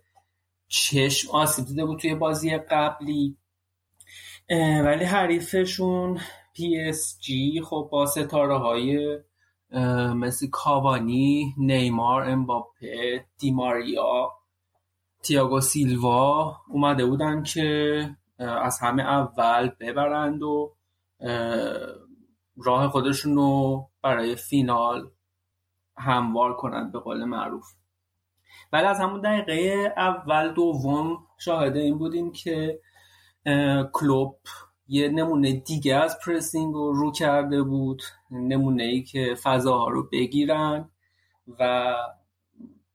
[0.68, 3.36] چشم آسیب دیده بود توی بازی قبلی.
[4.84, 6.20] ولی حریفشون
[6.54, 9.18] پی اس جی خب با ستاره های
[10.14, 14.32] مثل کاوانی نیمار امباپه دیماریا
[15.22, 18.00] تیاگو سیلوا اومده بودن که
[18.38, 20.75] از همه اول ببرند و
[22.56, 25.10] راه خودشون رو برای فینال
[25.98, 27.64] هموار کنند به قول معروف.
[28.72, 32.80] ولی از همون دقیقه اول دوم شاهده این بودیم که
[33.92, 34.36] کلوب
[34.88, 40.90] یه نمونه دیگه از پرسینگ رو رو کرده بود نمونه ای که فضاها رو بگیرن
[41.58, 41.94] و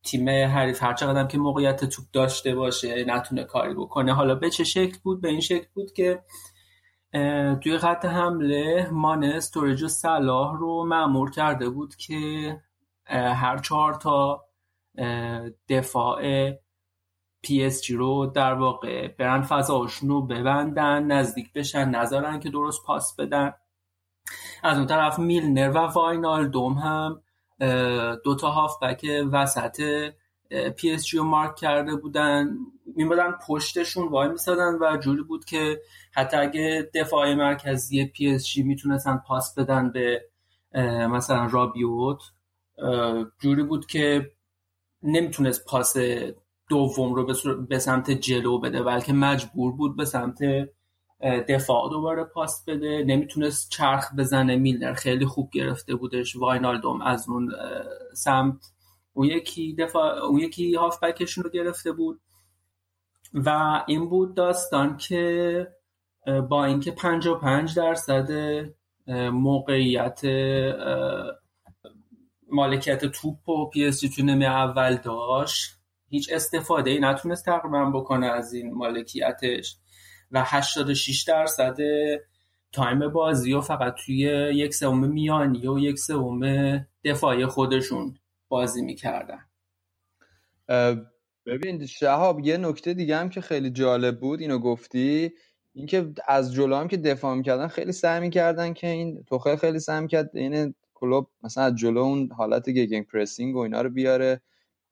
[0.04, 4.14] تیم حریف هر چقدر که موقعیت توپ داشته باشه نتونه کاری بکنه.
[4.14, 6.24] حالا به چه شکل بود؟ به این شکل بود که
[7.64, 12.62] توی خط حمله مانه استوریج و صلاح رو مامور کرده بود که
[13.10, 14.46] هر چهار تا
[15.70, 16.52] دفاع
[17.42, 22.86] پی اس جی رو در واقع برن فضاشون رو ببندن نزدیک بشن نذارن که درست
[22.86, 23.54] پاس بدن.
[24.64, 27.22] از اون طرف میلنر و واینالدوم هم
[28.24, 29.82] دو تا هافبک وسط
[30.78, 32.58] پی اس جی رو مارک کرده بودن
[32.96, 35.82] میمدن پشتشون وای میسادن و جوری بود که
[36.12, 40.26] حتی اگه دفاع مرکزی پی اس جی می‌تونستن پاس بدن به
[41.08, 42.22] مثلا رابیوت
[43.40, 44.32] جوری بود که
[45.04, 45.98] نمی‌تونست پاس
[46.70, 47.34] دوم رو
[47.70, 50.40] به سمت جلو بده بلکه مجبور بود به سمت
[51.50, 53.04] دفاع دوباره پاس بده.
[53.08, 56.36] نمی‌تونست چرخ بزنه میلنر خیلی خوب گرفته بودش.
[56.36, 57.52] واینالدوم از اون
[58.14, 58.58] سمت
[59.14, 62.22] اون یکی دفاع اون یکی هافبکشون رو گرفته بود.
[63.34, 65.68] و این بود داستان که
[66.50, 68.32] با اینکه 55 درصد
[69.32, 70.22] موقعیت
[72.48, 75.72] مالکیت توپ و پی اس جی تو نیمه اول داشت
[76.10, 79.78] هیچ استفاده ای نتونست تقریبا بکنه از این مالکیتش.
[80.32, 81.78] و 86 درصد
[82.72, 84.18] time بازی و فقط توی
[84.56, 86.42] یک سوم میانی و یک سوم
[87.06, 88.18] دفاعی خودشون.
[88.52, 89.46] بازی می‌کردن.
[91.46, 95.34] ببین شهاب یه نکته دیگه هم که خیلی جالب بود اینو گفتی
[95.74, 100.02] اینکه از جلو هم که دفاع می‌کردن خیلی سعی می‌کردن که این توخه خیلی سعی
[100.02, 104.42] می‌کرد این کلوب مثلا از جلو اون حالت گیگنگ پرسینگ و اینا رو بیاره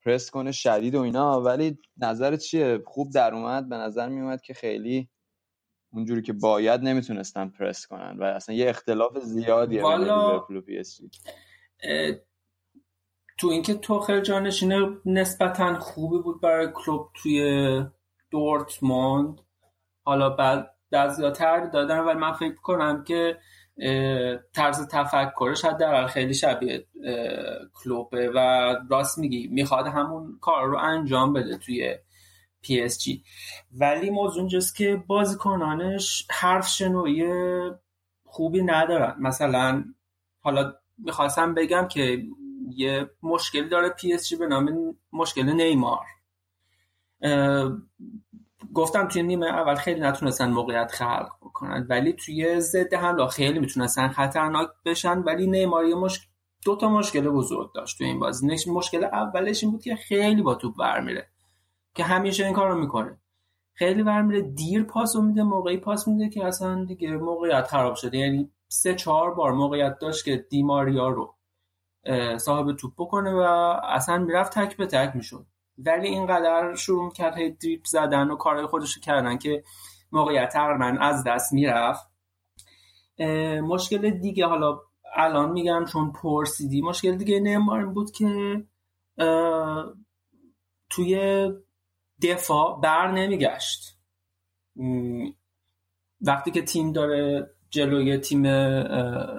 [0.04, 1.42] پرس کنه شدید و اینا.
[1.42, 3.68] ولی نظر چیه؟ خوب در اومد.
[3.68, 5.08] به نظر میومد که خیلی
[5.92, 10.78] اونجوری که باید نمی‌تونستن پرس کنن و اصلا یه اختلاف زیادیه بین لیورپول و پی
[10.78, 11.08] اس جی
[13.40, 17.84] تو اینکه توخل جانشینه نسبتا خوبی بود برای کلوب توی
[18.30, 19.40] دورتموند.
[20.04, 21.30] حالا بعد بعضی‌ها
[21.66, 23.38] دادن ولی من فکر کنم که
[24.54, 26.86] طرز تفکرش حداقل خیلی شبیه
[27.72, 28.38] کلوبه و
[28.90, 31.96] راست میگی می‌خواد همون کار رو انجام بده توی
[32.62, 33.22] پی اس جی.
[33.72, 37.30] ولی موضوع اینجاست که بازیکنانش حرف شنوی
[38.24, 39.16] خوبی ندارن.
[39.18, 39.84] مثلا
[40.40, 42.22] حالا می‌خواستم بگم که
[42.68, 46.04] یه مشکلی داره پی اس جی به نام مشکل نیمار.
[48.74, 54.08] گفتم توی نیمه اول خیلی نتونستن موقعیت خلق کنن ولی توی ضد حمله خیلی می‌تونستن
[54.08, 56.26] خطرناک بشن ولی نیمار یه مشکل
[56.64, 58.56] دو تا مشکل بزرگ داشت تو این بازی.
[58.70, 61.28] مشکل اولش این بود که خیلی با توپ ور میره
[61.94, 63.20] که همیشه این کارو می‌کنه.
[63.72, 68.18] خیلی برمیره دیر پاس میده موقعی پاس میده که اصلا دیگه موقعیت خراب شده.
[68.18, 71.34] یعنی سه چهار بار موقعیت داشت که دیماریا رو
[72.38, 73.40] صاحب توپ بکنه و
[73.84, 75.46] اصلا می‌رفت تک به تک می‌شد.
[75.78, 79.62] ولی اینقدر شروع کرد هی دریپ زدن و کارهای خودش کردن که
[80.12, 82.10] موقعیت تقریبا از دست می‌رفت.
[83.62, 84.80] مشکل دیگه حالا
[85.16, 88.62] الان میگم چون پرسیدی مشکل دیگه نیمار بود که
[90.90, 91.48] توی
[92.22, 93.98] دفاع بر نمیگشت.
[96.20, 98.44] وقتی که تیم داره جلوی تیم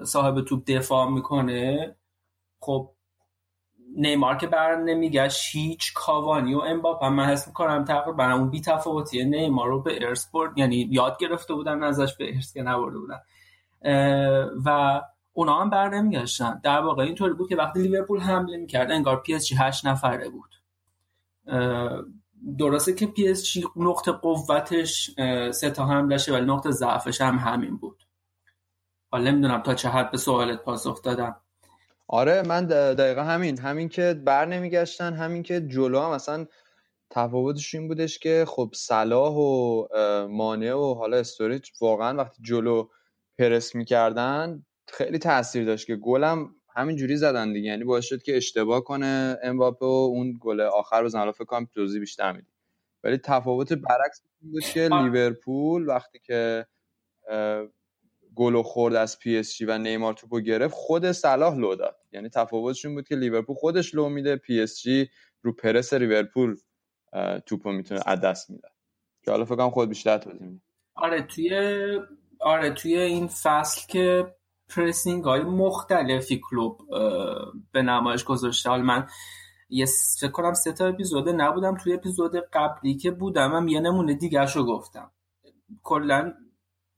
[0.03, 1.95] صاحب توپ دفاع می‌کنه
[2.61, 2.91] خب
[3.95, 8.61] نیمار که بر نمیگشت هیچ کاوانی و امباپه هم من حس می‌کنم تقریبا اون بی
[8.61, 12.97] تفاوتی نیمار رو به ارث برد یعنی یاد گرفته بودن ازش به ارث که نبرده
[12.99, 13.19] بودن.
[14.65, 15.01] و
[15.33, 16.59] اونا هم بر نمیگشتن.
[16.63, 19.55] در واقع اینطوری بود که وقتی لیورپول حمله می‌کرد انگار پی اس جی
[19.85, 20.55] نفره بود.
[22.57, 25.11] درسته که پی اس جی نقطه قوتش
[25.51, 28.03] سه تا حملشه ولی نقطه ضعفش هم همین بود.
[29.11, 31.35] حالا نمی‌دونم تا چه حد به سوالت پاسخ دادم.
[32.11, 36.45] آره من دقیقا همین همین که بر نمیگشتن همین که جلو هم اصلا
[37.09, 39.87] تفاوتش این بودش که خب صلاح و
[40.27, 42.87] مانه و حالا استوریج واقعا وقتی جلو
[43.39, 47.69] پرس می‌کردن خیلی تاثیر داشت که گلم همین جوری زدن دیگه.
[47.69, 51.67] یعنی باعث شد که اشتباه کنه امباپه و اون گل آخر بزنه حالا فکر کنم
[51.73, 52.51] توضیح بیشتر میدی
[53.03, 56.65] ولی تفاوت برعکس بود که لیورپول وقتی که
[58.35, 61.97] گل خورد از پی اس جی و نیمار توپو گرفت خود صلاح لو داد.
[62.11, 65.09] یعنی تفاوتش این بود که لیورپول خودش لو میده پی اس جی
[65.41, 66.57] رو پرس لیورپول
[67.45, 68.67] توپو می‌تونه از دست میده.
[69.23, 70.61] که حالا فکر خود بیشتر توضیح
[70.95, 71.51] آره توی
[72.39, 74.35] آره توی این فصل که
[74.75, 76.77] pressing های مختلفی کلوب
[77.71, 78.69] به نمایش گذاشته.
[78.69, 79.07] حال من
[79.69, 79.85] یه
[80.19, 81.77] فکر کنم سه تا اپیزود نبودم.
[81.77, 85.11] توی اپیزود قبلی که بودم هم یه نمونه دیگه رو گفتم.
[85.83, 86.33] کلا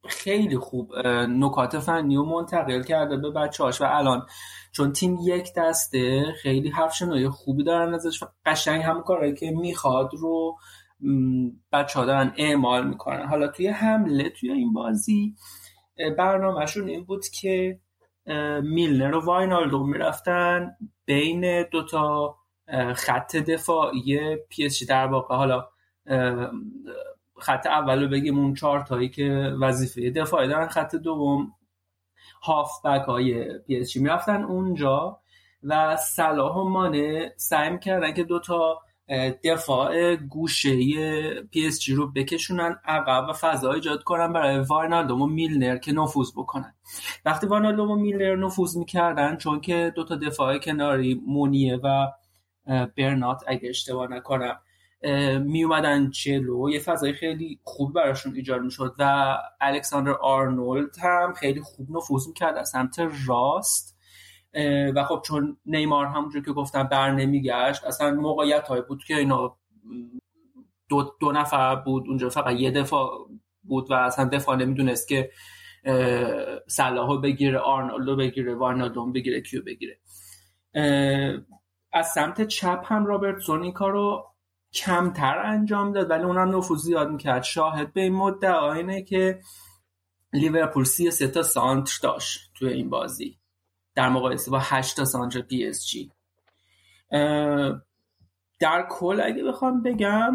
[0.07, 0.95] خیلی خوب.
[1.27, 4.25] نکات فنی و منتقل کرده به بچه هاش و الان.
[4.71, 8.23] چون تیم یک دسته خیلی حرف شنوی خوبی دارن ازش.
[8.45, 10.57] قشنگ هم کارهایی که می‌خواد رو
[11.71, 13.27] بچه ها دارن اعمال می‌کنن.
[13.27, 15.35] حالا توی حمله توی این بازی
[16.17, 17.79] برنامهشون این بود که
[18.63, 20.71] میلنر و واینالدوم می‌رفتن
[21.05, 22.35] بین دوتا
[22.95, 25.35] خط دفاعی پی در واقع.
[25.35, 25.67] حالا
[27.43, 31.51] خط اول رو بگیم اون چهار تایی که وظیفه دفاعی دارن خط دوم
[32.43, 35.19] هاف بک های پی اس می‌رفتن اونجا
[35.63, 38.79] و صلاح و مانه سعی کردن که دوتا
[39.43, 40.71] دفاع گوشه
[41.43, 45.91] پی اس جی رو بکشونن عقب و فضا ایجاد کنن برای واینالدوم و میلنر که
[45.91, 46.75] نفوذ بکنن.
[47.25, 52.07] وقتی واینالدوم و میلنر نفوذ می‌کردن چون که دوتا دفاع کناری مونیه و
[52.97, 54.59] برنات اگه اشتباه نکنم
[55.39, 56.69] می اومدن جلو.
[56.69, 62.57] یه فضای خیلی خوب براشون ایجاد می‌شد و الکساندر آرنولد هم خیلی خوب نفوذ می‌کرد
[62.57, 62.95] از سمت
[63.27, 63.93] راست.
[64.95, 69.57] و خب چون نیمار همونجور که گفتم بر نمیگشت اصلا موقعیت های بود که اینا
[70.89, 73.09] دو, دو نفر بود اونجا فقط یه دفاع
[73.63, 75.31] بود و اصلا دفاع نمی‌دونست که
[76.67, 79.99] صلاحو بگیره آرنولدو بگیره واینالدوم بگیره کیو بگیره.
[81.93, 84.32] از سمت چپ هم رابرتسون این کارو
[84.74, 86.09] کمتر انجام داد.
[86.09, 87.43] ولی اونم نفوذ زیاد می‌کرد.
[87.43, 89.39] شاهد به این مدعا اینه که
[90.34, 93.39] لیورپول سی سه تا سانتر داشت توی این بازی.
[93.95, 96.11] در مقایسه با 8 تا سانتر پی اس جی.
[98.59, 100.34] در کل اگه بخوام بگم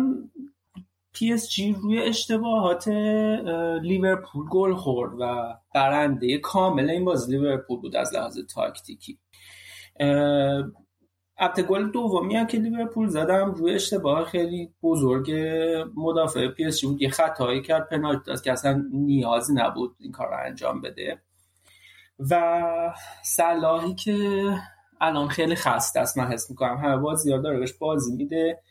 [1.12, 2.88] پی اس جی روی اشتباهات
[3.82, 9.18] لیورپول گل خورد و برنده کامل این بازی لیورپول بود از لحاظ تاکتیکی.
[11.38, 15.32] البته گل دومی هم که لیورپول زدم روی اشتباه خیلی بزرگ
[15.96, 17.02] مدافع پی اس بود.
[17.02, 21.22] یه خطایی کرد پنالتی داد که اصلا نیازی نبود این کار رو انجام بده.
[22.30, 22.62] و
[23.24, 24.42] صلاحی که
[25.00, 26.76] الان خیلی خسته است من حس می‌کنم.
[26.76, 28.62] همه بازی داره بهش بازی میده.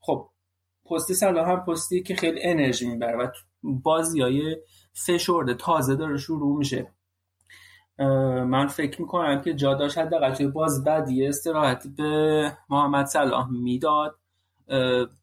[0.00, 0.28] خب
[0.90, 3.28] پستی صلاح هم پستی که خیلی انرژی می‌بره و
[3.62, 4.56] بازی های
[5.06, 6.92] فشرده تازه داره شروع میشه.
[8.44, 14.16] من فکر می‌کنم که جا داشت حداقل توی بازی بعدی استراحتی به محمد صلاح می‌داد.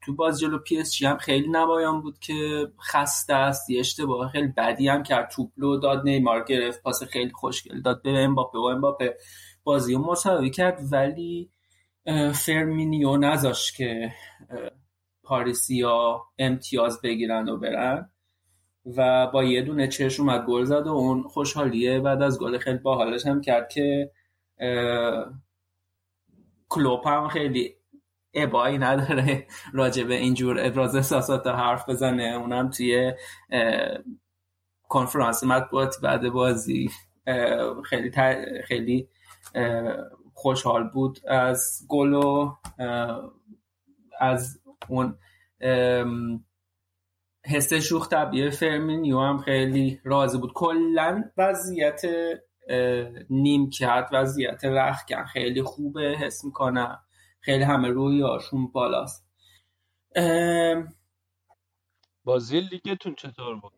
[0.05, 4.47] تو بازی جلو پی اس هم خیلی نمایان بود که خسته است یه اشتباه خیلی
[4.47, 5.29] بدی هم کرد.
[5.29, 9.17] توپو لو داد نیمار گرفت پاس خیلی خوشگل داد به امباپه و امباپه
[9.63, 10.79] بازی رو مساوی کرد.
[10.91, 11.51] ولی
[12.33, 14.11] فرمینیو نذاشت که
[15.23, 18.11] پاریسیا امتیاز بگیرن و برن.
[18.95, 21.99] و با یه دونه چشم اومد گل زد و اون خوشحالیه.
[21.99, 24.11] بعد از گل خیلی باحالش هم کرد که
[26.69, 27.75] کلوپ هم خیلی
[28.33, 29.47] ابایی نداره.
[29.73, 32.23] راجع به اینجور ابراز احساسات حرف بزنه.
[32.23, 33.13] اونم توی
[34.89, 36.89] کنفرانس مطبوعاتی بعد بازی
[37.85, 38.11] خیلی
[38.63, 39.09] خیلی
[40.33, 42.55] خوشحال بود از گل و
[44.19, 45.17] از اون
[47.47, 50.53] حس شوخ طبیعه فرمینیو هم خیلی راضی بود.
[50.53, 52.01] کلا وضعیت
[53.79, 56.99] کرد وضعیت رخکن خیلی خوبه حس می‌کنم.
[57.41, 59.27] خیلی همه روی آشون بالاست
[62.23, 63.71] بازی لیگتون چطور بود؟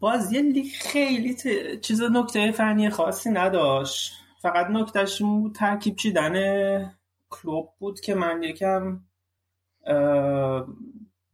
[0.00, 1.80] بازی لیگ خیلی ت...
[1.80, 4.12] چیز نکته فنی خاصی نداشت.
[4.42, 6.94] فقط نکتهش بود ترکیب چیدن
[7.30, 9.00] کلوب بود که من یکم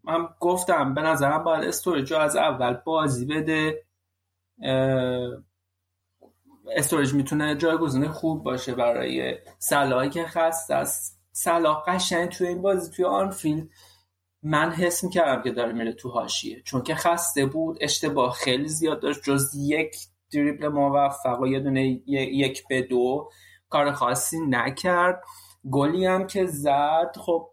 [0.09, 3.85] هم گفتم به نظرم باید استوریج از اول بازی بده.
[6.77, 11.21] استوریج می‌تونه جایگزین خوب باشه برای صلاحی که خسته است.
[11.33, 13.69] صلاح قشنگ توی این بازی توی آنفیلد
[14.43, 19.01] من حس می‌کردم که داره میره تو هاشیه چون که خسته بود اشتباه خیلی زیاد
[19.01, 19.23] داشت.
[19.23, 19.97] جز یک
[20.33, 23.31] دریبل موفق و یه دونه یک به دو
[23.69, 25.23] کار خاصی نکرد.
[25.71, 27.51] گلی هم که زد خب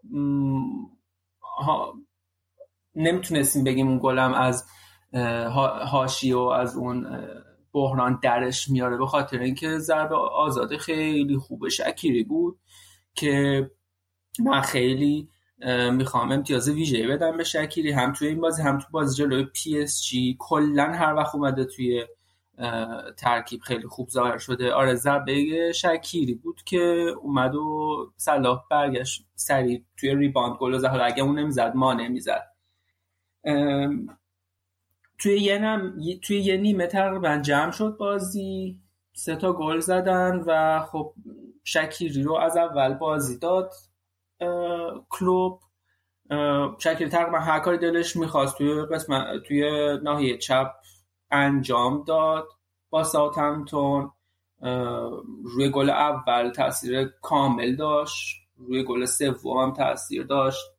[2.96, 4.64] نمی‌تونستیم بگیم اون گلم از
[5.92, 7.06] هاشی و از اون
[7.72, 12.58] بحران درش میاره به خاطر اینکه ضربه آزاد خیلی خوب شکیری بود
[13.14, 13.70] که
[14.44, 15.28] من خیلی
[15.92, 19.82] می‌خوام امتیاز ویژه بدم به شکیری هم توی این بازی هم تو بازی جلوی پی
[19.82, 20.36] اس جی.
[20.38, 22.06] کلا هر وقت اومده توی
[23.18, 24.72] ترکیب خیلی خوب ظاهر شده.
[24.72, 30.88] آره ضربه شکیری بود که اومد و صلاح برگشت سریع توی rebound گل زد.
[30.88, 32.55] حالا اگه اون نمی‌زد ما نمی‌زد.
[35.18, 35.96] توی یه نم...
[36.22, 38.78] توی یه نیمه تقریبا جمع شد بازی.
[39.12, 41.12] سه تا گل زدن و خب
[41.64, 43.72] شکیری رو از اول بازی داد
[45.08, 45.60] کلوب.
[46.78, 49.62] شکیری تقریبا هر کاری دلش می‌خواست توی قسمت توی
[50.02, 50.72] ناحیه چپ
[51.30, 52.48] انجام داد.
[52.90, 54.10] با ساوثهمپتون
[55.44, 60.75] روی گل اول تاثیر کامل داشت روی گل سوم هم تاثیر داشت.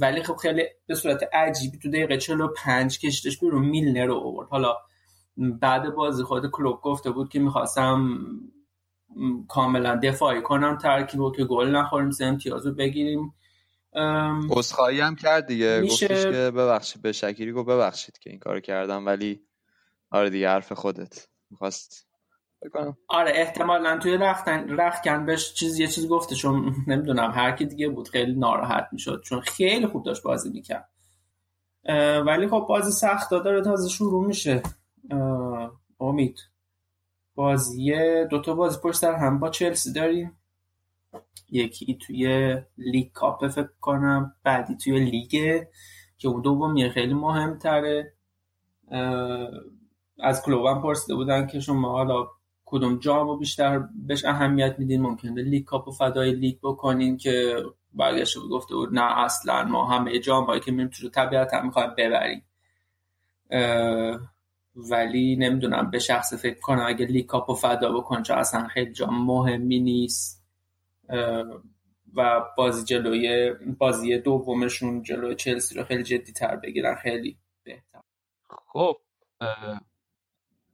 [0.00, 4.48] ولی خب خیلی به صورت عجیبی تو دقیقه 45 کشیدش بیرون میلنر رو آورد.
[4.48, 4.76] حالا
[5.36, 8.18] بعد بازی خود کلوب گفته بود که می‌خواستم
[9.48, 13.34] کاملا دفاعی کنم ترکیب رو که گل نخوریم سه امتیاز رو بگیریم.
[14.56, 15.80] اصخایی هم کرد دیگه.
[15.80, 16.08] میشه...
[16.08, 19.40] گفتش که ببخشید به شکیری گفت ببخشید که این کار کردم ولی
[20.10, 21.28] آره دیگه حرف خودت.
[21.50, 22.11] می‌خواست
[22.64, 22.96] بکنم.
[23.08, 27.88] آره احتمالا توی رختن رختکن بهش چیز یه چیز گفته چون نمی‌دونم هر کی دیگه
[27.88, 30.88] بود خیلی ناراحت می‌شد چون خیلی خوب داشت بازی می‌کرد.
[32.26, 34.62] ولی خب بازی سخت داره تازه شروع میشه.
[36.00, 36.38] امید.
[37.34, 37.94] بازی
[38.30, 40.38] دوتا بازی پشت سر هم با چلسی داریم.
[41.50, 45.64] یکی توی League Cup فکر کنم بعدی توی لیگ
[46.18, 48.12] که اون دومی خیلی مهمتره.
[50.18, 52.26] از کلوب پرسیده بودن که شما حالا
[52.72, 57.56] کدوم جام رو بیشتر بهش اهمیت میدین؟ ممکنه League Cup و فدای لیگ بکنین که
[57.94, 61.66] برگشته بود گفته بود نه اصلا ما همه جام هایی که میریم تو طبیعت هم
[61.66, 62.44] می‌خوایم ببریم.
[64.76, 68.92] ولی نمی‌دونم به شخص فکر کنم اگه لیگ کاپ و فدا بکن چون اصلا خیلی
[68.92, 70.44] جام مهمی نیست.
[72.16, 78.00] و بازی جلوی بازی دومشون جلوی چلسی رو خیلی جدی تر بگیرن خیلی بهتر.
[78.66, 78.96] خب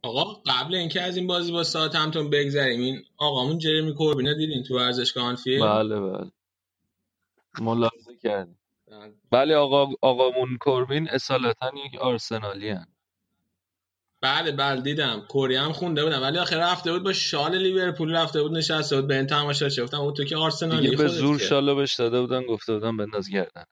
[0.03, 4.63] آقا قبل اینکه از این بازی با ساعت همتون بگذریم این آقامون جرمی کوربینا دیدین
[4.63, 6.31] تو ورزشگاه آنفیلد؟ بله بله.
[7.61, 8.59] ملاحظه کردیم.
[9.31, 9.57] بله.
[9.57, 12.87] آقا آقامون کوربین اصالتا یک آرسنالی هن.
[14.21, 15.27] بله بله دیدم.
[15.29, 16.23] کوری هم خونده بودم.
[16.23, 20.01] ولی آخر رفته بود با شال لیورپول رفته بود نشسته بود به این تماشا گفتم
[20.01, 23.65] او تو که آرسنالی به زور شالو بهش داده بودن گفته بودن بنداز گردن.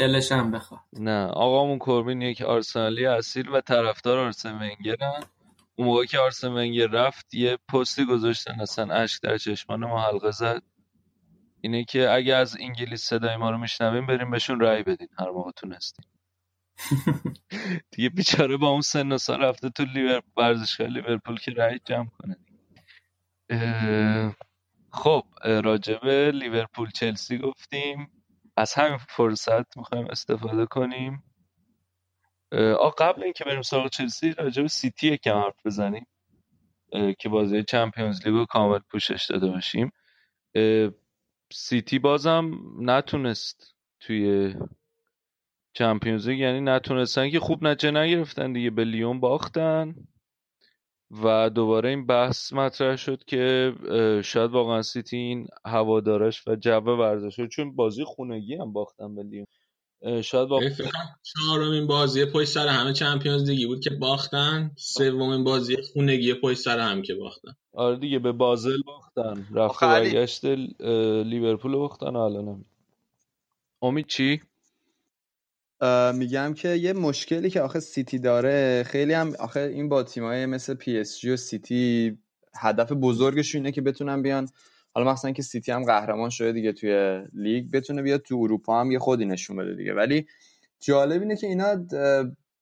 [0.00, 0.80] دلش هم بخواد.
[0.92, 5.22] نه آقامون کوربین یک آرسنالی اصیل و طرفدار آرسن ونگرن
[5.76, 10.30] اون موقع که آرسن ونگر رفت یه پستی گذاشتن اصلا اشک در چشمان ما حلقه
[10.30, 10.62] زد.
[11.60, 15.08] اینه که اگه از انگلیس صدای ما رو میشنویم بریم بهشون رأی بدین.
[15.18, 16.04] هر موقع تونستین.
[17.92, 22.08] دیگه بیچاره با اون سن و سال رفته تو لیور ورزشگاه لیورپول که رأی جمع
[22.18, 22.36] کنه.
[24.92, 28.19] خب راجب لیورپول چلسی گفتیم.
[28.60, 31.22] از همین فرصت می‌خوایم استفاده کنیم.
[32.78, 36.06] آ قبل اینکه بریم سراغ چلسی راجب سیتی یکم حرف بزنیم.
[37.18, 39.92] که بازی Champions League کامل پوشش داده باشیم.
[41.52, 42.50] سیتی بازم
[42.80, 44.54] نتونست توی
[45.74, 49.94] Champions League یعنی نتونستن که خوب نتیجه نگرفتن دیگه به لیون باختن.
[51.10, 53.72] و دوباره این بحث مطرح شد که
[54.24, 59.46] شاید واقعا سیتی این هوادارش و جو ورزش چون بازی خونگی هم باختن به لیون
[60.22, 60.70] شاید واقعا
[61.22, 64.70] چهارمین بازی پشت سر همه Champions League ی بود که باختن.
[64.76, 67.52] سومین بازی خونگی پشت سر هم که باختن.
[67.72, 69.46] آره دیگه به بازل باختن.
[69.54, 70.44] رفت برگشت
[71.24, 72.64] لیورپول باختن الان
[73.82, 74.40] امید چی؟
[76.14, 80.74] میگم که یه مشکلی که آخه سیتی داره خیلی هم آخه این با تیمای مثل
[80.74, 82.18] پی اس جی و سیتی
[82.56, 84.48] هدف بزرگش اینه که بتونن بیان.
[84.94, 88.90] حالا مثلا که سیتی هم قهرمان شده دیگه توی لیگ بتونه بیاد تو اروپا هم
[88.90, 89.94] یه خودی نشون بده دیگه.
[89.94, 90.26] ولی
[90.80, 91.86] جالب اینه که اینا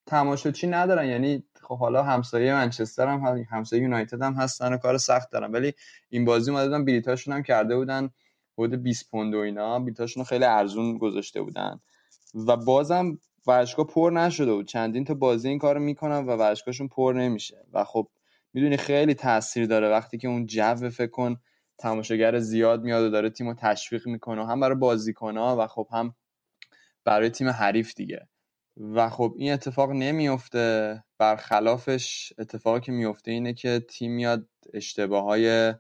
[0.07, 1.07] تماشاچی ندارن.
[1.07, 5.53] یعنی خب حالا همسایه منچستر هم همسایه یونایتد هم هستن و کار سخت دارن.
[5.53, 5.73] ولی
[6.09, 8.11] این بازی اومده بودن بلیتاشون هم کرده بودن
[8.59, 9.79] حدود 20 پوند و اینا.
[9.79, 11.81] بلیتاشون خیلی ارزون گذاشته بودن.
[12.35, 14.67] و بازم ورزشگاه پر نشده بود.
[14.67, 17.67] چندین تا بازی این کارو می‌کنن و ورزشگاهشون پر نمیشه.
[17.73, 18.09] و خب
[18.53, 19.89] می‌دونی خیلی تاثیر داره.
[19.89, 21.37] وقتی که اون جو فکر کن
[21.79, 26.15] تماشاگر زیاد میاد و داره تیمو تشویق می‌کنه هم برای بازیکنها و خب هم
[27.05, 28.29] برای تیم حریف دیگه.
[28.77, 35.75] و خب این اتفاق نمیفته برخلافش اتفاقی که میفته اینه که تیم میاد اشتباه های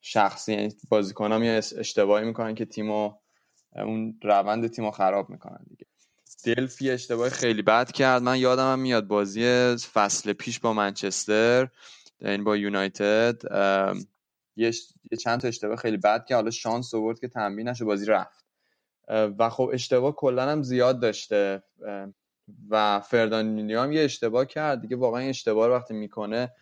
[0.00, 3.12] شخصی یعنی بازیکن ها میاد اشتباهی می‌کنن که تیمو
[3.76, 5.86] اون روند تیمو خراب می‌کنن دیگه.
[6.44, 8.22] دلفی اشتباه خیلی بد کرد.
[8.22, 9.42] من یادم هم میاد بازی
[9.76, 11.68] فصل پیش با منچستر
[12.20, 13.42] این با یونایتد
[14.56, 14.72] یه
[15.20, 18.46] چند تا اشتباه خیلی بد که حالا شانس آورد که تنبیه بازی رفت.
[19.08, 21.62] و خب اشتباه کلا هم زیاد داشته.
[22.70, 24.80] و فردانیندیو هم یه اشتباه کرد.
[24.80, 26.52] دیگه واقعا این اشتباه رو وقتی می‌کنه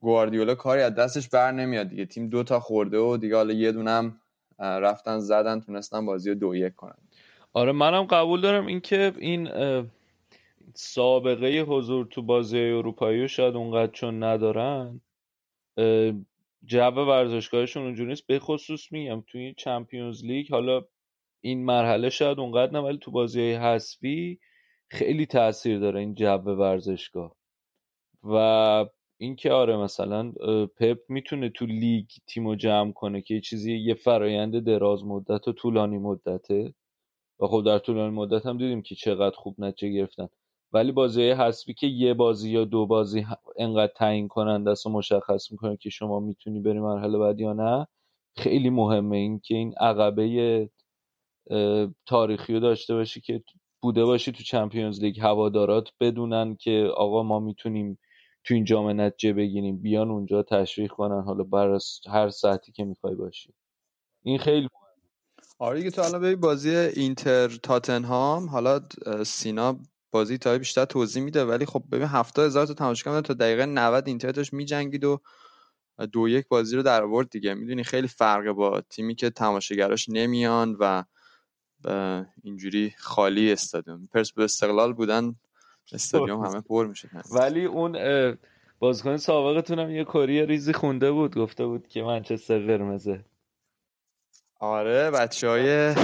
[0.00, 2.06] گواردیولا کاری از دستش بر نمیاد دیگه.
[2.06, 4.20] تیم دو تا خورده و دیگه حالا یه دونم
[4.58, 6.98] رفتن زدن تونستن بازی رو دو یک کنن.
[7.52, 9.48] آره منم قبول دارم اینکه این
[10.74, 15.00] سابقه حضور تو بازی اروپایی شاید اونقدر چون ندارن
[16.64, 18.26] جو ورزشگاهشون اونجوری نیست.
[18.26, 20.84] به خصوص میگم توی چمپیونز لیگ حالا
[21.40, 24.40] این مرحله شاید اونقدر نه ولی تو بازی حذفی
[24.88, 27.36] خیلی تاثیر داره این جو ورزشگاه.
[28.24, 28.86] و
[29.20, 30.32] اینکه آره مثلا
[30.76, 35.52] پپ می‌تونه تو لیگ تیمو جمع کنه که یه چیزی یه فرایند دراز مدت و
[35.52, 36.74] طولانی مدته.
[37.40, 40.28] و خب در طولانی مدت هم دیدیم که چقدر خوب نتیجه گرفتن.
[40.72, 43.26] ولی بازی حسبی که یه بازی یا دو بازی
[43.58, 47.86] انقدر تعیین کننده است و مشخص می‌کنه که شما می‌تونی بری مرحله بعد یا نه
[48.36, 49.16] خیلی مهمه.
[49.16, 50.70] این که این عقبه
[52.06, 53.42] تاریخی رو داشته باشی که
[53.82, 55.20] بوده باشی تو چمپیونز لیگ.
[55.20, 57.98] هوادارات بدونن که آقا ما می‌تونیم
[58.48, 61.22] تو این جام نتیجه بگیریم بیان اونجا تشویق کنن.
[61.22, 61.78] حالا بر
[62.10, 63.54] هر ساعتی که می‌خوای باشی.
[64.22, 64.68] این خیلی
[65.58, 68.80] آره دیگه تو الان ببین بازی اینتر تاتنهام حالا
[69.26, 69.78] سینا
[70.10, 74.08] بازی تا بیشتر توضیح میده ولی خب ببین هفتاد هزار تا تماشاگر تا دقیقه 90
[74.08, 75.20] اینتر داشت میجنگید و
[76.12, 77.54] دو یک بازی رو در آورد دیگه.
[77.54, 81.04] می‌دونی خیلی فرق با تیمی که تماشاگراش نمیان و
[82.42, 84.06] اینجوری خالی استادیوم.
[84.06, 85.34] پرس به استقلال بودن
[85.92, 87.96] استادیوم همه پر میشه ولی اون
[88.78, 93.24] بازیکن سابقتون هم یه کری ریزی خونده بود گفته بود که منچستر قرمزه.
[94.60, 95.94] آره بچه های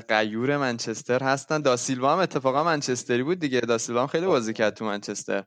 [0.00, 1.62] قیور منچستر هستن.
[1.62, 3.60] داسیلوا هم اتفاقا منچستری بود دیگه.
[3.60, 5.44] داسیلوا هم خیلی بازی کرد تو منچستر.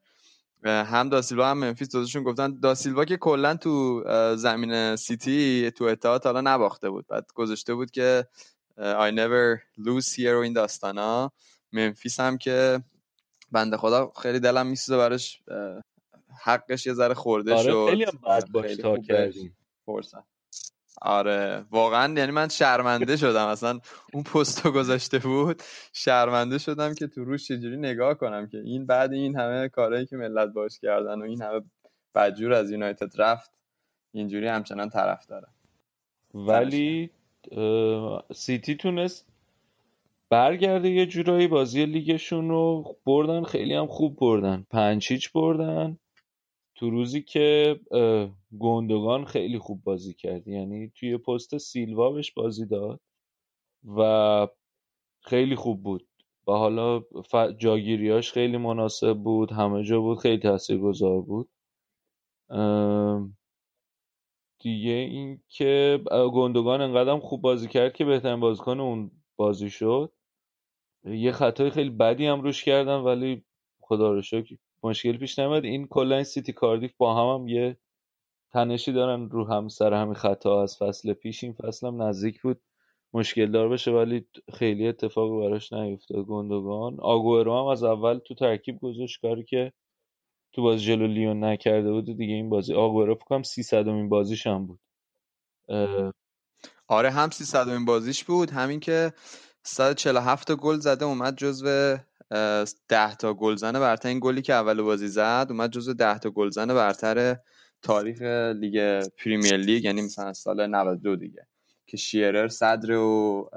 [0.65, 4.03] هم داسیلوا هم منفیس دوزشون گفتن داسیلوا که کلا تو
[4.35, 7.07] زمین سیتی تو اتحاد حالا نباخته بود.
[7.07, 8.27] بعد گذاشته بود که
[8.77, 11.31] I never lose here و این داستانا.
[11.71, 12.83] منفیس هم که
[13.53, 15.41] بنده خدا خیلی دلم میسوزه براش
[16.43, 17.85] حقش یه ذره خورده آره شد.
[17.89, 19.57] خیلی هم بد باش تا کردیم
[21.01, 23.47] آره واقعا یعنی من شرمنده شدم.
[23.47, 23.79] اصلا
[24.13, 25.63] اون پستو گذاشته بود
[25.93, 30.15] شرمنده شدم که تو روش چجوری نگاه کنم که این بعد این همه کارهایی که
[30.15, 31.61] ملت باش کردن و این همه
[32.15, 33.51] بدجور از یونایتد رفت
[34.11, 35.47] اینجوری همچنان طرف داره.
[36.33, 37.11] ولی
[38.33, 39.32] سیتی تونست
[40.33, 44.65] برگرده یه جورایی بازی لیگشون رو بردن خیلی هم خوب بردن.
[44.69, 45.97] پنج هیچ بردن.
[46.75, 47.79] تو روزی که
[48.59, 50.47] گندگان خیلی خوب بازی کرد.
[50.47, 52.99] یعنی توی پست سیلوا بهش بازی داد
[53.97, 54.47] و
[55.21, 56.07] خیلی خوب بود.
[56.47, 57.03] و حالا.
[57.57, 59.51] جاگیریاش خیلی مناسب بود.
[59.51, 61.49] همه جا بود خیلی تاثیرگذار بود.
[64.59, 65.99] دیگه این که
[66.33, 70.13] گندگان انقدرم خوب بازی کرد که بهترین بازیکن اون بازی شد.
[71.05, 73.45] یه خطای خیلی بدی هم روش کردن ولی
[73.81, 77.77] خدا رو شکر مشکل پیش نمیاد این کلا این سیتی کاردیف با هم, هم یه
[78.53, 80.63] تنشی دارن رو هم سر همین خطا.
[80.63, 82.61] از فصل پیش این فصل هم نزدیک بود
[83.13, 86.25] مشکل دار بشه ولی خیلی اتفاقی براش نیفتاد.
[86.25, 89.73] گندگان آگوئرو هم از اول تو ترکیب گذاشت کاری که
[90.53, 92.05] تو بازی جلو لیون نکرده بود.
[92.05, 94.79] دیگه این بازی آگوئرو فکر کنم 300 امین بازیش هم بود.
[96.87, 99.13] آره هم 300 امین بازیش بود همین که
[99.63, 101.97] 147 گل زده اومد جزو
[102.89, 104.09] 10 تا گلزن برتر.
[104.09, 107.37] این گلی که اول بازی زد اومد جزو 10 تا گلزن برتر
[107.81, 108.21] تاریخ
[108.55, 111.47] لیگ Premier League یعنی مثلا سال 92 دیگه
[111.87, 113.49] که شیرر صدر و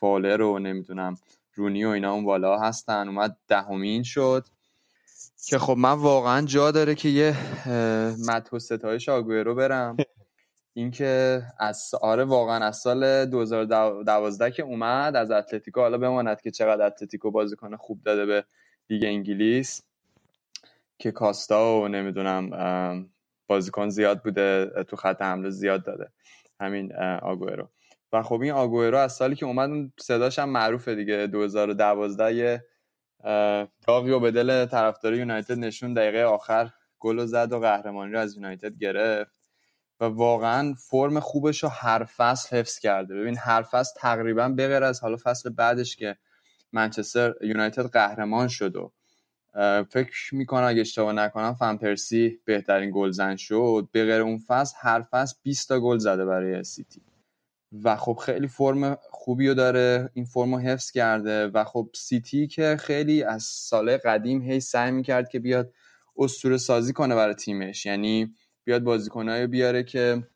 [0.00, 1.16] فاولر و نمی‌دونم
[1.54, 3.08] رونی و اینا اون بالا هستن.
[3.08, 4.46] اومد دهمین شد
[5.46, 7.36] که خب من واقعا جا داره که یه
[8.28, 9.96] مدح و ستایش آگوئرو برم.
[10.76, 16.86] اینکه از آره واقعا از سال 2012 که اومد از اتلتیکو حالا بماند که چقدر
[16.86, 18.44] اتلتیکو بازیکن خوب داده به
[18.90, 19.82] لیگ انگلیس
[20.98, 22.50] که کاستا و نمی‌دونم
[23.46, 26.12] بازیکن زیاد بوده تو خط حمله زیاد داده.
[26.60, 27.68] همین آگوئرو.
[28.12, 31.26] و خب این آگوئرو از سالی که اومد صداش هم معروفه دیگه.
[31.26, 32.64] 2012 یه
[33.86, 38.36] داغی و به دل طرفدار یونایتد نشون دقیقه آخر گل زد و قهرمانی رو از
[38.36, 39.35] یونایتد گرفت.
[40.00, 43.14] و واقعا فرم خوبش رو هر فصل حفظ کرده.
[43.14, 46.16] ببین هر فصل تقریبا بغیر از حالا فصل بعدش که
[46.72, 48.92] منچستر یونایتد قهرمان شد و
[49.90, 53.88] فکر می‌کنم اگه اشتباه نکنم فن پرسی بهترین گلزن شد.
[53.92, 57.02] به غیر اون فصل هر فصل 20 تا گل زده برای سیتی.
[57.84, 62.46] و خب خیلی فرم خوبی رو داره این فرم رو حفظ کرده و خب سیتی
[62.46, 65.72] که خیلی از سال قدیم هی سعی می‌کرد که بیاد
[66.18, 67.86] اسطوره سازی کنه برای تیمش.
[67.86, 68.34] یعنی
[68.66, 70.28] بیاد بازیکنایی بیاره که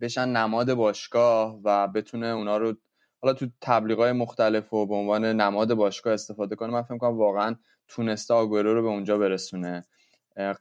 [0.00, 2.74] بشن نماد باشگاه و بتونه اونا رو
[3.22, 6.72] حالا تو تبلیغات مختلف و به عنوان نماد باشگاه استفاده کنه.
[6.72, 7.56] من فکر کنم واقعا
[7.88, 9.84] تونسته آگورو رو به اونجا برسونه.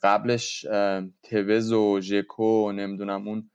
[0.03, 0.65] قبلش
[1.23, 3.51] توز و ژکو نمی‌دونم اون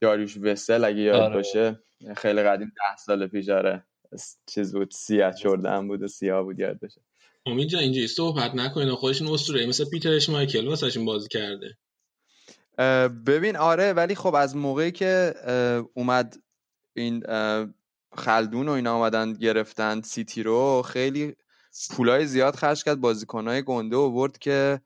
[0.00, 1.34] داریوش وسل اگه یاد آره.
[1.34, 1.78] باشه
[2.16, 3.84] خیلی قدیم ده سال پیش آره.
[4.46, 7.00] چیز بود سیاه چردن بود و سیاه بود یاد باشه.
[7.46, 11.76] امید جا اینجا صحبت نکنین خودشون اسطوره مثل پیتر اشمایکل واسهشون بازی کرده.
[13.26, 15.34] ببین آره ولی خب از موقعی که
[15.94, 16.36] اومد
[16.96, 17.22] این
[18.16, 21.36] خلدون و اینا آمدن گرفتن سیتی رو خیلی
[21.90, 24.80] پولای زیاد خرج کرد بازیکنهای گنده و برد که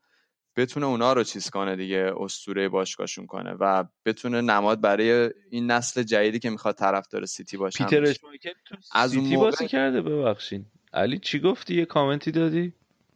[0.55, 6.03] بتونه اونا رو چیز کنه دیگه استوره باشگاهشون کنه و بتونه نماد برای این نسل
[6.03, 7.83] جدیدی که می‌خواد طرفدار سیتی باشه.
[7.83, 8.15] پیتر
[8.91, 9.45] از سیتی موقع...
[9.45, 12.73] بازی کرده ببخشین علی چی گفتی؟ یه کامنتی دادی؟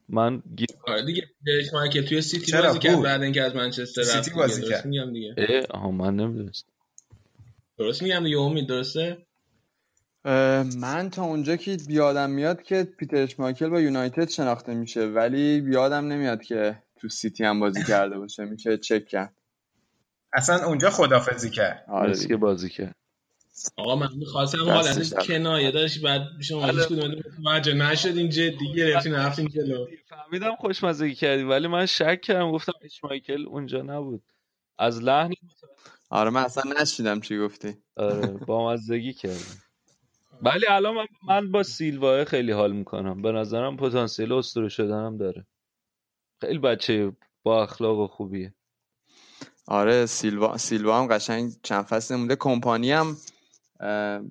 [0.10, 0.44] من
[0.88, 1.28] آره دیگه
[1.60, 4.86] اشمایکل توی سیتی بازی کرد بعد اینکه از منچستر رفت سیتی بازی کرد.
[4.86, 5.68] میگم دیگه.
[5.70, 6.72] آها من نمی‌دونستم.
[7.78, 9.18] درست میگم دیگه امید درسته؟
[10.78, 16.08] من تا اونجا که بیادم میاد که پیتر اشمایکل با یونایتد شناخته میشه ولی بیادم
[16.08, 19.34] نمیاد که تو سیتی هم بازی کرده باشه میشه چک کرد.
[20.34, 21.86] اصلا اونجا خدافزی کرد.
[21.88, 22.96] آره که بازی کرد.
[23.78, 29.48] آقا من می‌خواستم حالتش کنایه داشت بعد شما هیچ کدوم متوجه نشدین جدی گرفتین رفتین
[29.48, 29.88] جلو.
[30.10, 34.24] فهمیدم خوشمزگی کردی ولی من شک کردم گفتم اشمایکل اونجا نبود.
[34.78, 35.34] از لحن
[36.10, 37.78] آره من اصلا نشیدم چی گفتی.
[37.98, 39.58] آره با مزدگی کردم.
[40.42, 43.22] ولی الان من, با سیلوا خیلی حال می‌کنم.
[43.22, 45.48] به نظرم پتانسیل اسطوره شدنم داره.
[46.42, 47.12] خیلی بچه
[47.44, 48.54] با اخلاق و خوبیه.
[49.68, 52.36] آره سیلوا سیلوا هم قشنگ چند فصل مونده.
[52.36, 53.18] کمپانی هم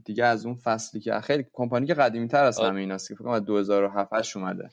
[0.04, 3.24] دیگه از اون فصلی که خیلی کمپانی که قدیمی تر از همه ایناست که فکر
[3.24, 4.70] کنم از 2007 اومده.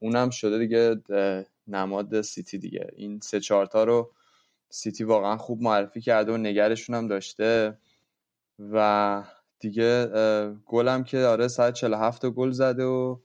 [0.00, 1.02] اونم شده دیگه
[1.66, 2.86] نماد سیتی دیگه.
[2.96, 4.12] این سه چهارتا رو
[4.68, 7.78] سیتی واقعا خوب معرفی کرده و نگرشون هم داشته.
[8.58, 9.22] و
[9.58, 10.06] دیگه
[10.66, 13.18] گلم که آره 147 گل زده و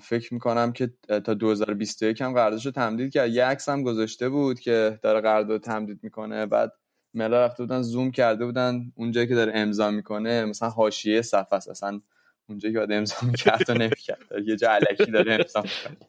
[0.00, 0.92] فکر می‌کنم که
[1.24, 3.30] تا 2021 هم قراردادشو تمدید کرد.
[3.30, 6.46] یه عکس هم گذاشته بود که داره قرارداد تمدید می‌کنه.
[6.46, 6.72] بعد
[7.14, 10.44] ملا رفته بودن زوم کرده بودن اونجایی که داره امضا می‌کنه.
[10.44, 11.68] مثلا حاشیه صفحه است.
[11.68, 12.00] اصلا
[12.48, 14.18] اونجایی که باید امضا می‌کرد و نمی‌کرد.
[14.46, 16.08] یه جا علکی داره امضا می‌کنه.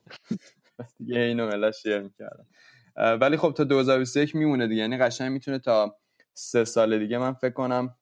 [0.98, 2.45] دیگه اینو ملا شیر می‌کردم
[3.22, 4.82] ولی خب تا 2021 میمونه دیگه.
[4.82, 5.98] یعنی قشنگ می‌تونه تا
[6.34, 7.95] سه سال دیگه من فکر کنم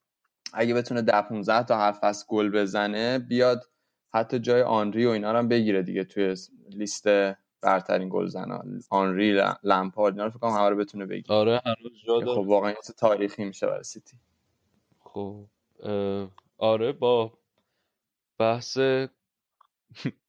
[0.52, 3.64] اگه بتونه ده 15 تا هر فصل گل بزنه بیاد
[4.14, 6.34] حتی جای آنری و اینا رو هم بگیره دیگه توی
[6.70, 7.06] لیست
[7.64, 11.34] برترین گلزنا آنری لمپارد اینا رو فکر کنم همه رو بتونه بگیره.
[11.34, 12.34] آره هنوز جا داره.
[12.34, 14.16] خب واقعا تاریخی میشه برای سیتی.
[15.00, 15.46] خب
[16.58, 17.38] آره با
[18.38, 18.78] بحث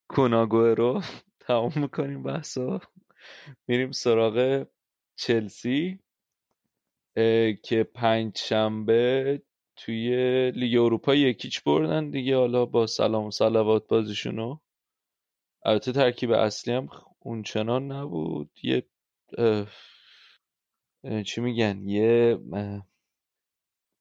[0.07, 1.01] کناگوه رو
[1.39, 2.81] تمام می‌کنیم بحثا.
[3.67, 4.67] میریم سراغ
[5.15, 5.99] چلسی
[7.63, 9.41] که پنج شنبه
[9.75, 12.37] توی لیگ اروپا یکیچ بردن دیگه.
[12.37, 14.57] حالا با سلام و صلوات بازیشونو.
[15.65, 16.89] البته ترکیب اصلی هم
[17.25, 18.49] اونچنان نبود.
[18.63, 18.83] یه
[21.25, 22.39] چی میگن؟ یه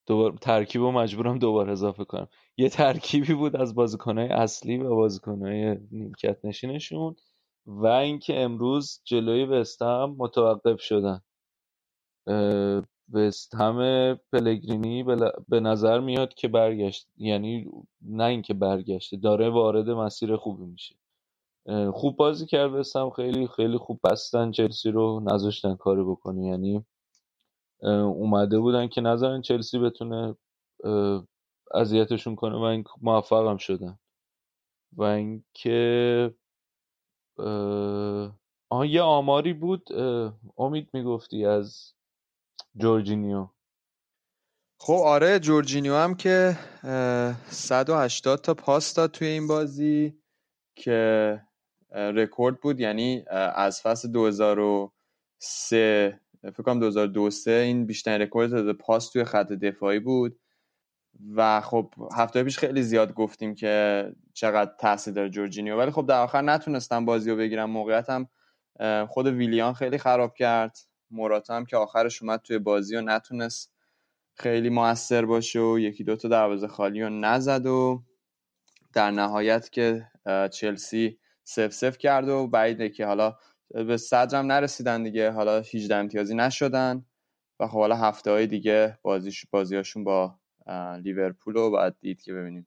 [0.07, 2.29] دوباره ترکیب رو مجبورم دوباره اضافه کنم.
[2.57, 7.17] یه ترکیبی بود از بازیکنهای اصلی و بازیکنهای نیمکت نشینشون
[7.67, 11.21] و اینکه امروز جلوی وستهم متوقف شدن.
[13.13, 13.79] وستهم
[14.33, 15.03] پلگرینی
[15.49, 17.71] به نظر میاد که برگشت یعنی
[18.01, 20.95] نه اینکه برگشته داره وارد مسیر خوبی میشه.
[21.93, 26.47] خوب بازی کرد وستهم خیلی خیلی خوب بستن چلسی رو نذاشتن کاری بکنه.
[26.47, 26.85] یعنی
[27.83, 30.37] اومده بودن که نظرن چلسی بتونه
[31.75, 33.99] اذیتشون کنه و این موفق هم شدن.
[34.93, 36.35] و اینکه
[38.71, 39.89] آه یه آماری بود
[40.59, 41.95] امید می‌گفتی از
[42.77, 43.49] جورجینیو.
[44.81, 46.59] خب آره جورجینیو هم که
[47.47, 50.23] 180 تا پاس داد توی این بازی
[50.77, 51.41] که
[51.95, 59.53] رکورد بود یعنی از فصل 2003 فکر کنم 2002 این بیشترین رکورد پاس توی خط
[59.53, 60.41] دفاعی بود.
[61.35, 66.21] و خب هفته پیش خیلی زیاد گفتیم که چقدر تاثیر داره جورجینیو ولی خب در
[66.21, 67.71] آخر نتونستم بازی رو بگیرم.
[67.71, 68.29] موقعیتم
[69.09, 70.79] خود ویلیان خیلی خراب کرد.
[71.11, 73.73] موراتا هم که آخرش اومد توی بازی و نتونست
[74.35, 78.03] خیلی موثر باشه و یکی دوتا دروازه خالی رو نزد و
[78.93, 80.09] در نهایت که
[80.53, 83.37] چلسی سف سف کرد و بعیده که حالا
[83.71, 85.31] به صدرم نرسیدن دیگه.
[85.31, 87.05] حالا 18 امتیازی نشدن.
[87.61, 90.39] و خب حالا هفته های دیگه بازیش بازیاشون با
[91.03, 92.67] لیورپول رو باید دید که ببینیم.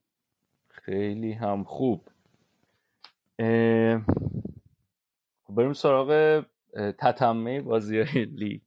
[0.70, 2.10] خیلی هم خوب.
[5.50, 6.44] بریم سراغ
[6.98, 8.62] تتمه بازی های لیگ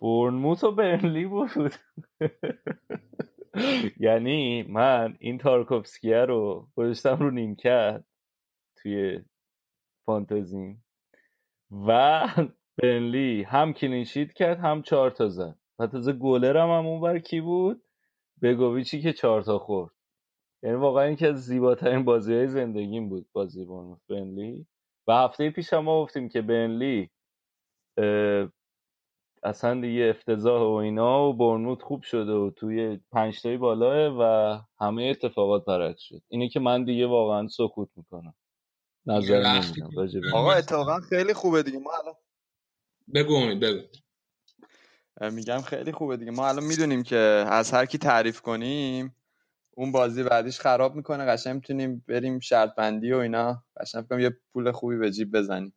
[0.00, 1.74] برنموت و برنلی بود.
[4.00, 8.04] یعنی من این تارکوفسکیه رو گذاشتم رو نیمکت
[8.76, 9.20] توی
[10.06, 10.84] فانتزیم
[11.86, 12.28] و
[12.82, 15.58] برنلی هم کلینشیت کرد هم چهار تا زد.
[15.78, 17.82] و تازه گلرم هم اونور کی بود؟
[18.42, 19.92] بگویچی که چهار تا خورد.
[20.62, 23.66] یعنی واقعا یکی از زیباترین بازی های زندگیم بود بازی
[24.08, 24.66] برنلی
[25.06, 27.10] و هفته پیش هم ما گفتیم که برنلی
[29.42, 35.02] اصلا دیگه افتضاح و اینا و برنوت خوب شده و توی پنجتایی بالاه و همه
[35.02, 36.22] اتفاقات برعکس شد.
[36.28, 38.34] اینه که من دیگه واقعا سکوت می‌کنم.
[39.06, 39.90] نظر نمیدم.
[40.34, 41.78] آقا اتفاقا خیلی خوبه دیگه.
[41.78, 42.14] ما الان
[43.14, 43.82] بگو امید بگو.
[45.20, 46.30] میگم خیلی خوبه دیگه.
[46.30, 47.16] ما الان می‌دونیم که
[47.48, 49.16] از هر کی تعریف کنیم
[49.76, 51.24] اون بازی بعدیش خراب می‌کنه.
[51.24, 53.64] قشنگ می‌تونیم بریم شرط بندی و اینا.
[53.80, 55.74] قشنگ کنیم یه پول خوبی به جیب بزنیم.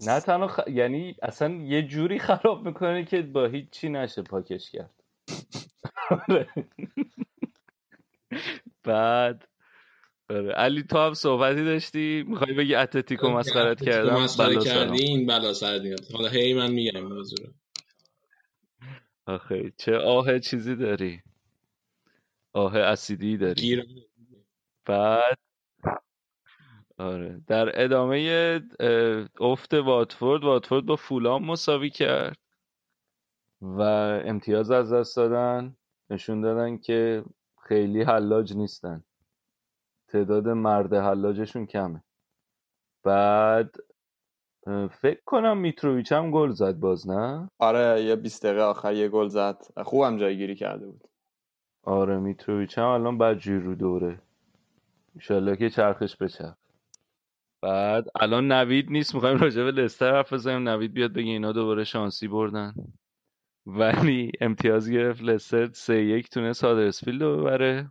[0.00, 0.60] نه تنها خ...
[0.68, 4.94] یعنی اصلا یه جوری خراب می‌کنه که با هیچ چی نشه پاکش کرد.
[8.84, 9.48] بعد
[10.30, 10.52] آره.
[10.52, 15.96] علی تو هم صحبتی داشتی؟ می‌خوای بگی اتلتیکو مسخرت کردم؟ مسخره کردی این بلا سر
[16.14, 17.46] حالا هی من میگم موضوع
[19.26, 21.22] آخه چه آه چیزی داری.
[22.52, 23.82] آه اسیدی داری.
[24.84, 25.38] بعد؟
[26.98, 27.40] آره.
[27.46, 28.60] در ادامه
[29.40, 32.36] افت واتفورد واتفورد با فولام مساوی کرد.
[33.62, 33.80] و
[34.24, 35.76] امتیاز از دست دادن
[36.10, 37.24] نشون دادن که
[37.62, 39.04] خیلی حلاج نیستن.
[40.08, 42.02] تعداد مرد حلاجشون کمه.
[43.02, 43.76] بعد
[45.00, 49.28] فکر کنم میتروویچ هم گل زد باز نه؟ آره یه 20 دقیقه آخر یه گل
[49.28, 49.64] زد.
[49.84, 51.08] خوبم جایگیری کرده بود.
[51.82, 54.20] آره میتروویچ هم الان بعد رو دوره.
[55.14, 56.63] انشالله که چرخش بچرخ
[57.64, 60.68] بعد الان نوید نیست می‌خوایم راجع به لستر حرف بزنیم.
[60.68, 62.74] نوید بیاد بگه اینا دوباره شانسی بردن.
[63.66, 67.90] ولی امتیاز گرفت لستر سه یک تونست هادرسفیلد رو ببره.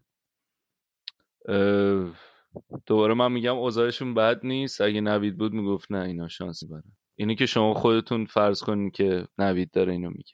[2.85, 4.81] دوباره من میگم اوضاعشون بد نیست.
[4.81, 6.83] اگه نوید بود می‌گفت نه اینا شانسی برن
[7.15, 10.33] اینی که شما خودتون فرض کنین که نوید داره اینو میگه.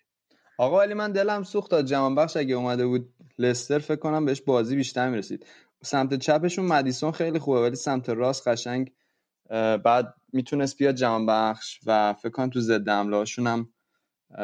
[0.58, 4.42] آقا ولی من دلم سوخت تا جوان بخش اگه اومده بود لستر فکر کنم بهش
[4.42, 5.46] بازی بیشتر می‌رسید.
[5.84, 8.92] سمت چپشون مدیسون خیلی خوبه ولی سمت راست قشنگ
[9.84, 13.70] بعد می‌تونست بیاد جوان بخش و فکر کنم تو ضد حمله‌هاشون هم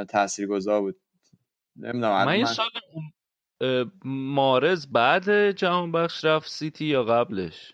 [0.09, 0.95] تاثیرگذار بود.
[1.75, 2.69] نمی‌دونم من یه سال
[4.05, 7.73] مارز بعد جهان بخش رفت سیتی یا قبلش؟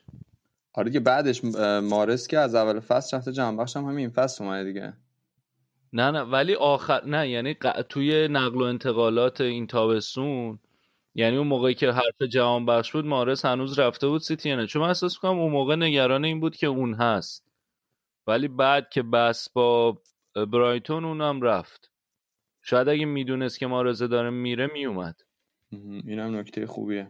[0.74, 1.42] آره که بعدش
[1.84, 4.94] مارز که از اول فصل رفته جهان بخش هم همین فصل اومده دیگه.
[5.94, 7.58] نه نه ولی آخر نه یعنی
[7.90, 10.60] توی نقل و انتقالات این تابستون
[11.16, 14.68] یعنی اون موقعی که حرف جهان بخش بود مارز هنوز رفته بود سیتی نه.
[14.68, 17.52] چون من احساس کنم اون موقع نگران این بود که اون هست.
[18.28, 20.02] ولی بعد که بس با
[20.52, 21.92] برایتون اونم رفت.
[22.62, 25.22] شاید اگه می‌دونست که مارزه داره میره میومد
[25.72, 27.08] اینم نکته خوبیه.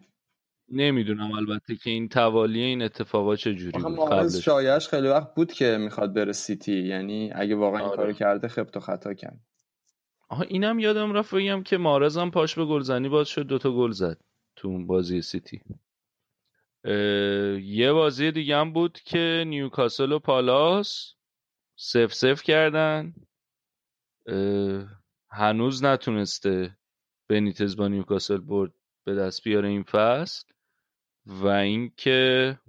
[0.70, 5.78] نمی‌دونم البته که این توالی این اتفاقا چجوری بود مارز شایعش خیلی وقت بود که
[5.80, 6.80] می‌خواد بره سیتی.
[6.80, 7.98] یعنی اگه واقعا این آره.
[7.98, 9.40] کارو کرده خبت و خطا کرد.
[10.32, 13.92] آها اینم یادم رفت بگم که مارز هم پاش به گلزنی باز شد دوتا گل
[13.92, 14.22] زد
[14.56, 15.62] تو اون بازی سیتی.
[17.64, 21.14] یه بازی دیگه هم بود که نیوکاسل و پالاس
[21.76, 23.14] سف سف کردن.
[25.30, 26.78] هنوز نتونسته
[27.30, 30.48] بنیتز با نیوکاسل برد به دست بیاره این فصل.
[31.26, 32.60] و اینکه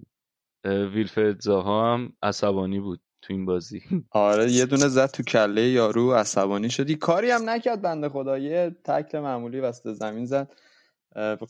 [0.64, 3.00] ویلفرد زاها هم عصبانی بود.
[3.22, 3.82] تو این بازی.
[4.10, 6.94] آره یه دونه زد تو کله یارو عصبانی شدی.
[6.94, 8.38] کاری هم نکرد بنده خدا.
[8.38, 10.52] یه تکل معمولی وسط زمین زد.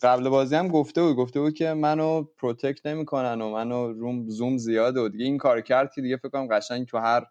[0.02, 4.58] قبل بازی هم گفته بود گفته بود که منو protect نمی‌کنن و منو روم زوم
[4.58, 7.26] زیاده و دیگه این کار کرد که دیگه فکر کنم قشنگ تو هر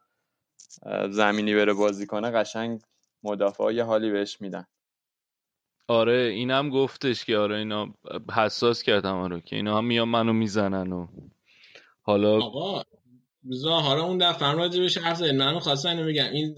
[1.09, 2.81] زمینی بره بازی کنه قشنگ
[3.23, 4.65] مدافع یه حالی بهش میدن.
[5.87, 7.93] آره اینم گفتش که آره اینا
[8.35, 11.07] حساس کردم آره که اینا هم میان منو می‌زنن و
[12.01, 12.83] حالا آقا
[13.65, 15.37] حالا اون دفعه راجع بهش حرف زدیم.
[15.37, 16.29] من خواستم اینو بگم.
[16.31, 16.55] این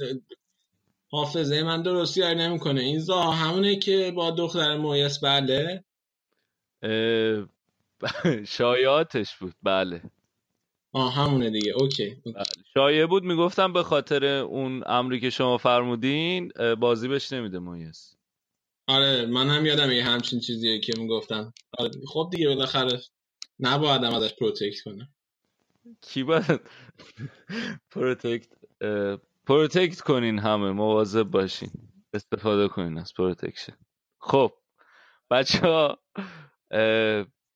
[1.09, 2.81] حافظه من درستی یاری نمی‌کنه.
[2.81, 5.83] این زها همونه که با دختر مویس بله؟
[8.57, 9.53] شایعاتش بود.
[9.63, 10.01] بله.
[10.93, 11.71] آه همونه دیگه.
[11.71, 12.17] اوکی.
[12.25, 12.43] بله.
[12.73, 13.23] شایعه بود.
[13.23, 18.15] می‌گفتم به خاطر اون امری که شما فرمودین بازی بهش نمیده مویس
[18.87, 21.53] آره من هم یادم یه همچین چیزیه که می‌گفتم.
[21.77, 23.01] آره خب دیگه بالاخره
[23.59, 25.09] نباید ازش protect کنه
[26.01, 26.61] کی باید
[27.91, 28.47] protect
[29.45, 31.69] protect کنین همه مواظب باشین.
[32.13, 33.77] استفاده کنین از protection.
[34.19, 34.53] خب
[35.31, 35.99] بچه ها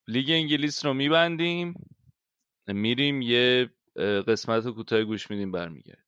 [0.07, 1.73] لیگ انگلیس رو میبندیم
[2.67, 3.69] میریم یه
[4.27, 6.06] قسمت کوتاه گوش میدیم برمیگرد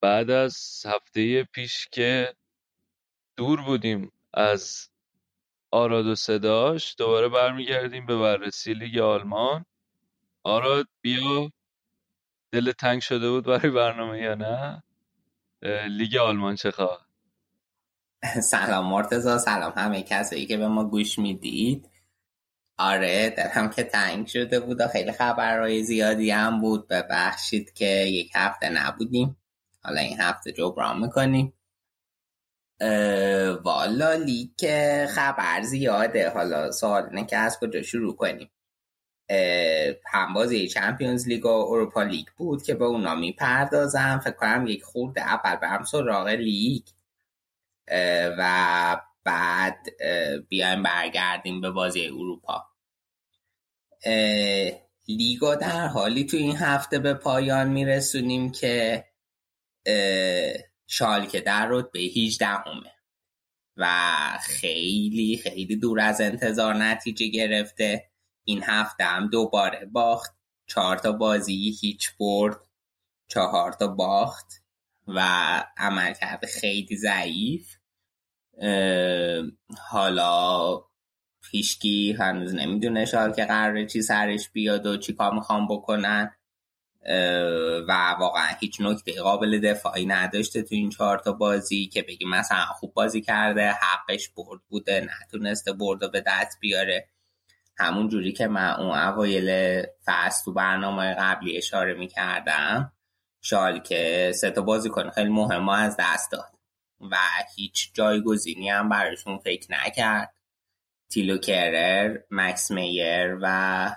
[0.00, 2.34] بعد از هفته پیش که
[3.36, 4.88] دور بودیم از
[5.70, 9.64] آراد و صداش دوباره برمیگردیم به بررسی لیگ آلمان.
[10.44, 11.50] آراد بیا.
[12.52, 14.82] دل تنگ شده بود برای برنامه یا نه؟
[15.88, 17.06] لیگ آلمان چه خواهد
[18.52, 21.90] سلام مرتزا سلام همه کسایی که به ما گوش می‌دید.
[22.78, 26.88] آره دلم که تنگ شده بود و خیلی خبرهای زیادی هم بود.
[26.88, 29.36] ببخشید که یک هفته نبودیم.
[29.84, 31.52] حالا این هفته جبران می‌کنیم.
[33.64, 34.66] والا لیگ
[35.06, 36.30] خبر زیاده.
[36.30, 38.50] حالا سوال اینه که از کجا شروع کنیم؟
[40.06, 44.82] هم بازی Champions League و Europa League بود که به اونا می‌پردازم فکر کنم یک
[44.82, 46.82] خورده اول برم سراغ لیگ.
[48.38, 49.86] و بعد
[50.48, 52.64] بیایم برگردیم به بازی اروپا.
[55.08, 59.04] لیگا در حالی تو این هفته به پایان میرسونیم که
[60.86, 62.92] شالکه در رتبه 18 همه
[63.76, 63.88] و
[64.42, 68.10] خیلی خیلی دور از انتظار نتیجه گرفته.
[68.44, 70.36] این هفته هم دوباره باخت.
[70.66, 72.56] چهار تا بازی هیچ برد.
[73.28, 74.46] چهار تا باخت.
[75.06, 75.20] و
[75.76, 77.76] عمل کرده خیلی ضعیف.
[79.90, 80.80] حالا
[81.50, 86.36] هیچکی هنوز نمی‌دونه شال که قراره چی سرش بیاد و چی کار می‌خوام بکنن.
[87.88, 92.64] و واقعا هیچ نکته قابل دفاعی نداشته تو این چهار تا بازی که بگی مثلا
[92.64, 97.08] خوب بازی کرده حقش برد بوده نتونسته برد و به دست بیاره.
[97.78, 102.92] همون جوری که من اون اوایل فصل تو برنامه قبلی اشاره می‌کردم
[103.40, 106.52] شال که سه تا بازی کنه خیلی مهم از دست داد
[107.10, 107.16] و
[107.56, 110.34] هیچ جایگزینی هم براشون فکر نکرد.
[111.10, 113.90] تیلو کرر مکس میر و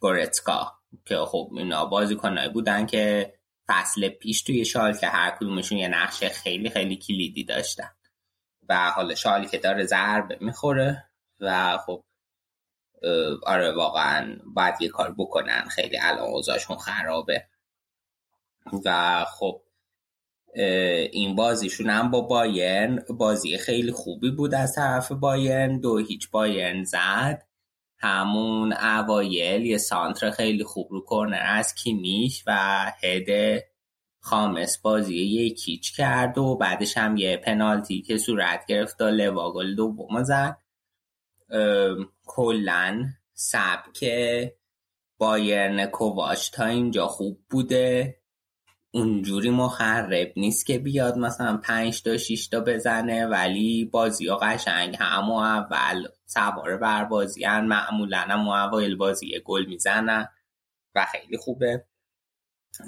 [0.00, 0.72] گورتسکا
[1.04, 3.34] که خب اینا بازیکنایی بودن که
[3.68, 7.90] فصل پیش توی شال که هر کدومشون یه نقش خیلی خیلی کلیدی داشتن.
[8.68, 11.04] و حالا شالی که داره ضربه می‌خوره
[11.40, 12.04] و خب
[13.46, 15.64] آره واقعا باید یه کار بکنن.
[15.68, 17.46] خیلی الان اوضاعشون خرابه.
[18.84, 19.62] و خب
[21.12, 25.80] این بازیشون هم با بایرن بازی خیلی خوبی بود از طرف بایرن.
[25.80, 27.47] دو هیچ بایرن زد.
[27.98, 32.52] همون اوایل یه سانتر خیلی خوب رو کرنر از کیمیش و
[33.02, 33.60] هد
[34.20, 39.74] خامس بازی یک هیچ کرد و بعدش هم یه پنالتی که صورت گرفت و لواگل
[39.74, 40.58] دوم زد.
[42.26, 44.04] کلا سبک
[45.18, 48.18] بایرن کوواش تا اینجا خوب بوده.
[48.90, 54.96] اونجوری مخرب نیست که بیاد مثلا پنج تا شیش تا بزنه ولی بازی ها قشنگ
[55.00, 57.64] همو اول سواره بر بازی هن.
[57.64, 60.28] معمولا هم اوایل بازی گل می‌زنن
[60.94, 61.84] و خیلی خوبه.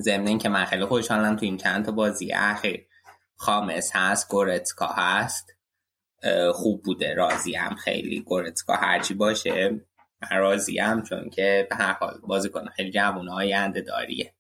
[0.01, 2.87] ضمن که من خیلی خوشحالم تو این چند تا بازی اخیر
[3.37, 5.57] خامس هست گورتسکا هست.
[6.55, 7.15] خوب بوده.
[7.15, 8.21] راضی هم خیلی.
[8.21, 9.71] گورتسکا هرچی باشه
[10.23, 14.35] من راضی هم چون که به هر حال بازی کنه خیلی جوون آینده داریه.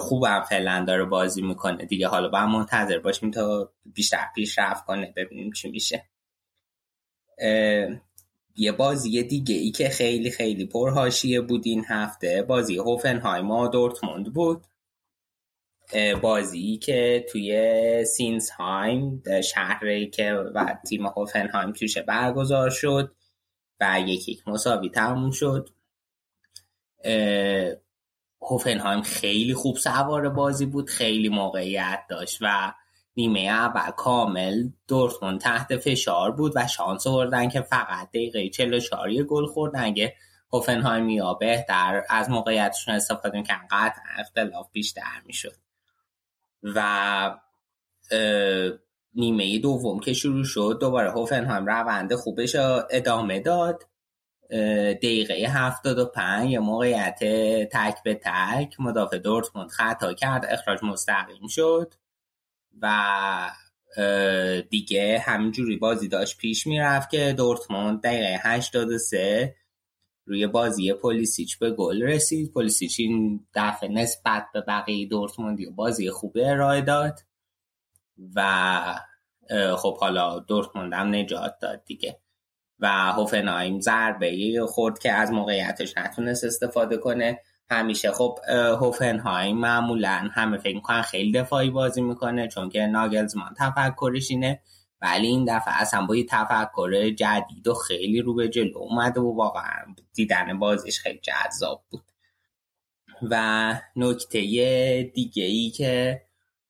[0.00, 2.08] خوبم فعلا داره بازی می‌کنه دیگه.
[2.08, 5.12] حالا باید منتظر باشیم تا بیشتر پیشرفت کنه.
[5.16, 6.10] ببینیم چی میشه.
[8.56, 12.42] یه بازی دیگه ای که خیلی خیلی پرهاشیه بود این هفته.
[12.42, 14.66] بازی هوفنهایم و دورتموند بود.
[16.22, 23.14] بازی که توی سینسهایم شهری که و تیم هوفنهایم توشه برگزار شد
[23.80, 25.68] و یکی مساوی تموم شد.
[28.42, 32.72] هوفنهایم خیلی خوب سوار بازی بود خیلی موقعیت داشت و
[33.20, 39.46] نیمه اول کامل دورتموند تحت فشار بود و شانس آوردن که فقط دقیقه 44 گل
[39.46, 40.14] خوردن اگه
[40.52, 45.56] هوفنهایم بهتر از موقعیتشون استفاده می‌کنن قطعا اختلاف بیشتر می‌شد.
[46.62, 47.38] و
[49.14, 52.56] نیمه دوم که شروع شد دوباره هوفنهایم روند خوبش
[52.90, 53.86] ادامه داد.
[55.02, 57.18] دقیقه هفتاد و پنج یه موقعیت
[57.72, 60.46] تک به تک مدافع دورتموند خطا کرد.
[60.48, 61.94] اخراج مستقیم شد.
[62.82, 63.50] و
[64.70, 69.54] دیگه همینجوری بازی داشت پیش می‌رفت که دورتموند دقیقه 83
[70.24, 72.52] روی بازی پلیسیچ به گل رسید.
[72.52, 77.20] پلیسیچ این دفعه نسبت به بقیه دورتموندی بازی خوبه ارائه داد
[78.34, 78.82] و
[79.76, 82.20] خب حالا دورتموند هم نجات داد دیگه.
[82.78, 87.40] و هوفنهایم ضربه خورد که از موقعیتش نتونست استفاده کنه.
[87.70, 88.10] همیشه.
[88.10, 88.38] خب
[88.80, 94.60] هوفنهایم معمولا همه فکر می‌کنن خیلی دفاعی بازی می‌کنه چون که ناگلزمان تفکرش اینه.
[95.02, 99.36] ولی این دفعه اصلا با یه تفکر جدید و خیلی رو به جلو اومده و
[99.36, 102.02] واقعا دیدن بازیش خیلی جذاب بود.
[103.30, 104.40] و نکته
[105.14, 106.22] دیگه ای که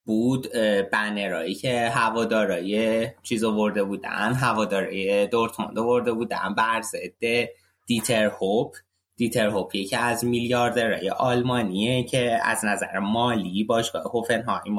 [0.04, 0.52] بود
[0.92, 7.48] بنرایی که هوادارای چیز آورده بودن هوادارای دورتموند آورده بودن بر ضد
[7.86, 8.76] دیتر هوپ.
[9.20, 14.76] دیتر هوپ یکی از میلیاردرهای آلمانیه که از نظر مالی باشگاه هوفنهایم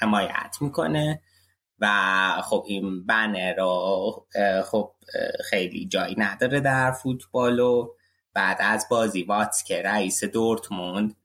[0.00, 1.20] حمایت می‌کنه
[1.80, 1.88] و
[2.44, 4.26] خب این بنر رو
[4.64, 4.92] خب
[5.50, 7.88] خیلی جایی نداره در فوتبال و
[8.34, 11.16] بعد از بازی واتس که رئیس دورتموند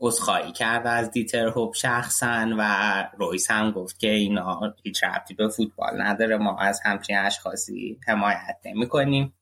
[0.00, 5.48] عذرخواهی کرد از دیتر هوب شخصا و رویس هم گفت که اینا هیچ ربطی به
[5.48, 9.34] فوتبال نداره ما از همچین اشخاصی حمایت نمی کنیم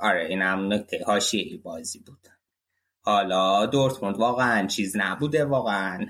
[0.00, 2.28] آره این هم نکته هاشیه بازی بود.
[3.00, 6.06] حالا دورتموند واقعا چیز نبوده واقعا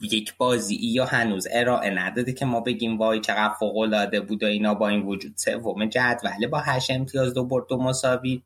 [0.00, 4.46] یک بازی یا هنوز ارائه نداده که ما بگیم وای چقدر فوق العاده بود و
[4.46, 8.42] اینا با این وجود سوم جدوله با هشت امتیاز دو برد دو مساوی.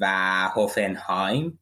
[0.00, 0.06] و
[0.54, 1.58] هوفنهایم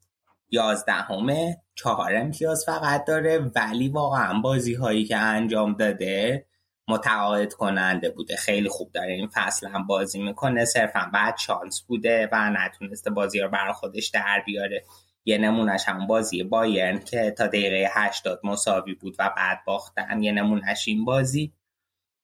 [0.49, 3.51] یازدهمه چهار امتیاز فقط داره.
[3.55, 6.45] ولی واقعا بازی هایی که انجام داده
[6.87, 8.35] متقاعد کننده بوده.
[8.35, 10.65] خیلی خوب داره این فصل هم بازی می‌کنه.
[10.65, 14.83] صرفا بعد شانس بوده و نتونسته بازی رو برای خودش در بیاره.
[15.25, 20.23] یه نمونهش هم بازی بایرن که تا دقیقه 80 مساوی بود و بعد باختن.
[20.23, 21.53] یه نمونهش این بازی.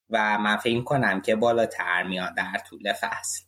[0.10, 3.44] و من فکر کنم که بالاتر میاد در طول فصل.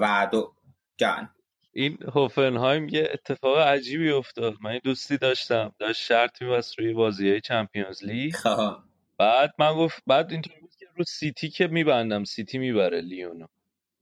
[0.00, 0.54] و دو
[0.96, 1.30] جان.
[1.72, 4.54] این هوفنهایم یه اتفاق عجیبی افتاد.
[4.60, 5.74] من دوستی داشتم.
[5.78, 8.34] داشت شرط میبست روی بازی های چمپیونز لیگ.
[8.34, 8.76] خب.
[9.22, 13.46] بعد من گفت بعد اینطوری بود که رو سیتی که میبندم سیتی می‌بره لیونو.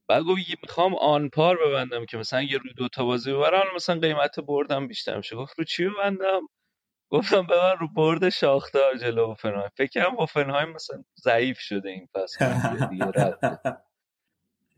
[0.09, 4.39] بعد گفت می‌خوام آن پار ببندم که مثلا یه روی دوتا بازی ببرم مثلا قیمت
[4.39, 5.35] بردم بیشتر میشه.
[5.35, 6.41] گفت رو چی ببندم؟
[7.11, 12.45] گفتم ببر رو برد شاختار جلو هوفنهایم فکر کنم هوفنهایم مثلا ضعیف شده این فصل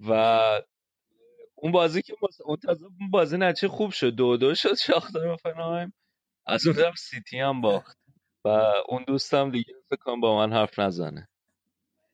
[0.09, 0.13] و
[1.55, 2.13] اون بازی که
[2.45, 4.09] اون تازه اون بازی نچه خوب شد.
[4.09, 5.93] دو دو شد شاختار هوفنهایم
[6.47, 8.02] از اون طرف سیتی هم باخت.
[8.45, 8.47] و
[8.89, 11.29] اون دوستم دیگه فکر کنم با من حرف نزنه.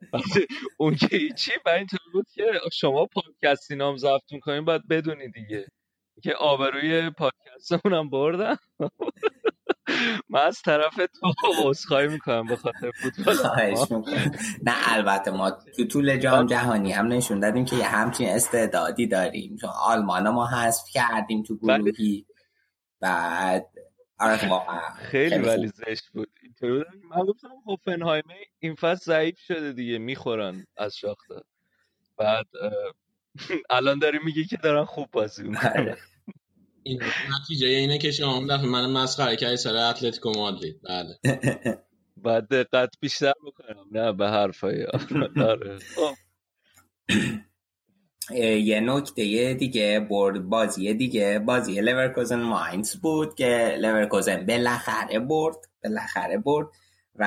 [0.79, 2.43] اون که چی؟ و این بود که
[2.73, 5.67] شما پادکستی نام ضبط می‌کنین باید بدونی دیگه.
[6.23, 8.57] که آبروی پادکستمون هم بردم.
[10.29, 11.33] من از طرف تو
[11.63, 13.35] عذرخواهی می‌کنم به خاطر فوتبال
[14.67, 19.57] نه البته ما تو طول جام جهانی هم نشون دادیم که یه همچین استعدادی داریم.
[19.61, 22.25] چون آلمان ما حذف کردیم تو گروهی.
[23.01, 23.78] بعد آره
[24.97, 26.29] خیلی ولی زشت بود.
[27.09, 31.35] من گفتم هوفنهایمه این فصل ضعیف شده دیگه می‌خورن از شاخته.
[32.17, 32.45] بعد
[33.69, 35.69] الان داری میگی که دارن خوب بازی می‌کنن.
[35.69, 35.97] آره.
[36.83, 37.01] این
[37.41, 40.81] نتیجه اینه که شما اون دفعه من مسخره کردی سر اتلتیکو مادرید.
[40.83, 41.19] بله.
[42.17, 43.85] بعد دقت بیشتر بکنم.
[43.91, 44.85] نه به حرفای
[45.37, 45.79] آره.
[45.79, 46.13] خب.
[48.37, 51.39] یه نکته دیگه برد بازی دیگه.
[51.39, 56.67] بازی لورکوزن ماینز بود که لورکوزن بالاخره برد بالاخره برد
[57.15, 57.23] و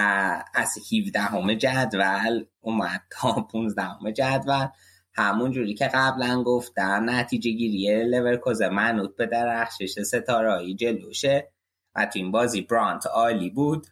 [0.55, 4.67] از 17 همه جدول اومد تا 15 همه جدول.
[5.15, 11.49] همون جوری که قبلا گفتم نتیجه گیری لورکوزن منوط به درخشش ستاره جلوشه
[11.95, 13.87] و تو این بازی برانت عالی بود.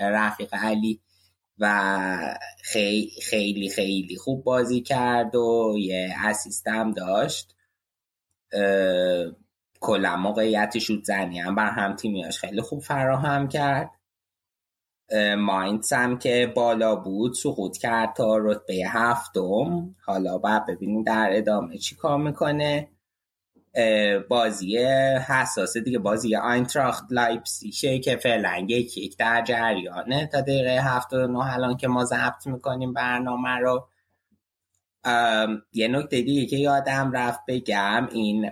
[0.00, 1.00] رفیق علی
[1.58, 7.56] و خیلی خیلی خیلی خوب بازی کرد و یه اسیست هم داشت.
[9.80, 13.90] کلا موقعیت شد زنی هم بر هم تیمیاش خیلی خوب فراهم کرد.
[15.38, 19.94] ماینتس هم که بالا بود سقوط کرد تا رتبه هفتم.
[20.04, 22.88] حالا باید ببینیم در ادامه چی کار می‌کنه.
[24.28, 24.78] بازی
[25.28, 31.26] حساسه دیگه بازی آینتراخت لایپسیشه که فعلا یک یک در جریانه تا دقیقه هفت و
[31.26, 33.88] نه الان که ما ضبط می‌کنیم برنامه رو.
[35.72, 38.50] یه نکته دیگه که یادم رفت بگم این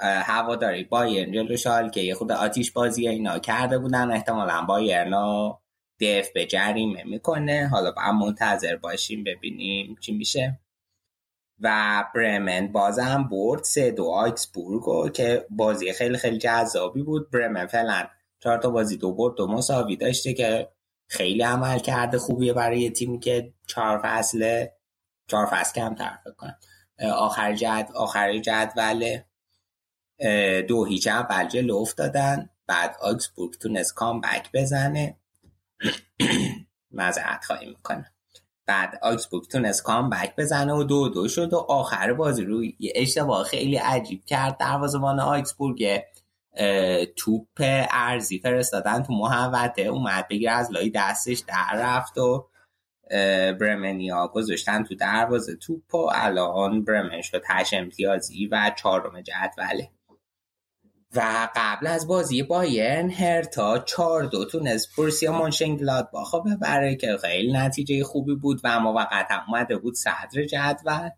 [0.00, 5.60] هواداری بایرن جلو شال که یه خود آتیش بازی اینا کرده بودن احتمالا بایرنا
[6.00, 7.68] دف به جریمه می‌کنه.
[7.72, 10.58] حالا با منتظر باشیم ببینیم چی میشه.
[11.60, 17.30] و برمن بازم برد سه دو آیکسبورگ که بازی خیلی خیلی جذابی بود.
[17.30, 18.06] برمن فعلا
[18.40, 20.68] چهار تا بازی دو برد دو مساوی داشته که
[21.08, 24.66] خیلی عمل کرده خوبیه برای یه تیمی که چهار فصل
[25.26, 26.58] چهار فصل کم طرف کنم.
[27.12, 29.18] آخر جد آخر جدول
[30.68, 32.50] دو هیچ اول جلو افتادن.
[32.66, 35.16] بعد آکسبورگ تونست کام بک بزنه
[36.90, 38.12] مذارت خواهی می‌کنه
[38.68, 42.92] بعد آکسبورگ تونست کام بک بزنه و دو دو شد و آخر بازی رو یه
[42.94, 44.56] اشتباه خیلی عجیب کرد.
[44.58, 46.00] دروازه‌بان آکسبورگ
[47.16, 52.48] توپ ارزی فرستادن تو محوطه اومد بگیر از لای دستش در رفت و
[53.60, 59.90] برمنیا گذاشتن تو دروازه توپ و الان برمن شد هش امتیازی و چهارم جدوله
[61.16, 67.52] و قبل از بازی بایرن هرتا چهار دو تونست بورسیا مونشنگلاد باخا ببره که خیلی
[67.52, 71.10] نتیجه خوبی بود و موقتا اومده بود صدر جدول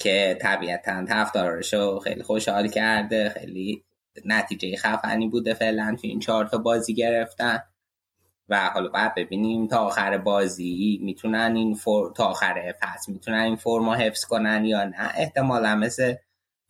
[0.00, 3.28] که طبیعتا تفدارشو خیلی خوشحال کرده.
[3.28, 3.84] خیلی
[4.24, 7.62] نتیجه خفنی بوده فعلا تو این چهار تا بازی گرفتن.
[8.48, 12.12] و حالا باید ببینیم تا آخر بازی می‌تونن این فور...
[12.12, 15.10] تا آخر فصل می‌تونن این فرما حفظ کنن یا نه.
[15.14, 16.14] احتمالا مثل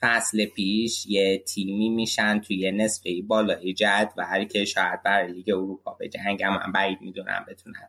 [0.02, 6.08] فصل پیش یه تیمی میشن توی نصفه بالای جدول که شاید برای لیگ اروپا به
[6.08, 7.88] جنگ من بعید می‌دونم بتونن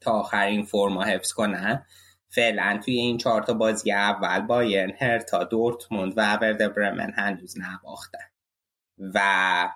[0.00, 1.86] تا آخر این فرما حفظ کنن.
[2.28, 8.24] فعلا توی این چهار تا بازی اول بایرن هرتا دورتموند و ورد برمن هنوز نباختن.
[9.14, 9.68] و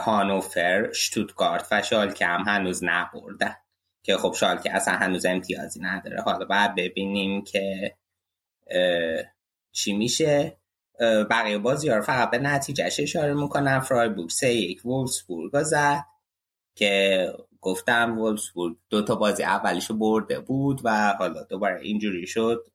[0.00, 3.56] هانوفر شتوتگارت و شالکه هم هنوز نبردن.
[4.02, 6.20] که خب شالکه اصلا هنوز امتیازی نداره.
[6.20, 7.96] حالا باید ببینیم که
[9.72, 10.56] چی میشه.
[11.00, 13.80] بقیه بازی ها رو فقط به نتیجهش اشاره می‌کنم.
[13.80, 16.04] فرایبورگ سه یک وولسبورگ زد
[16.74, 22.66] که گفتم وولسبورگ دو تا بازی اولیشو برده بود و حالا دوباره اینجوری شد.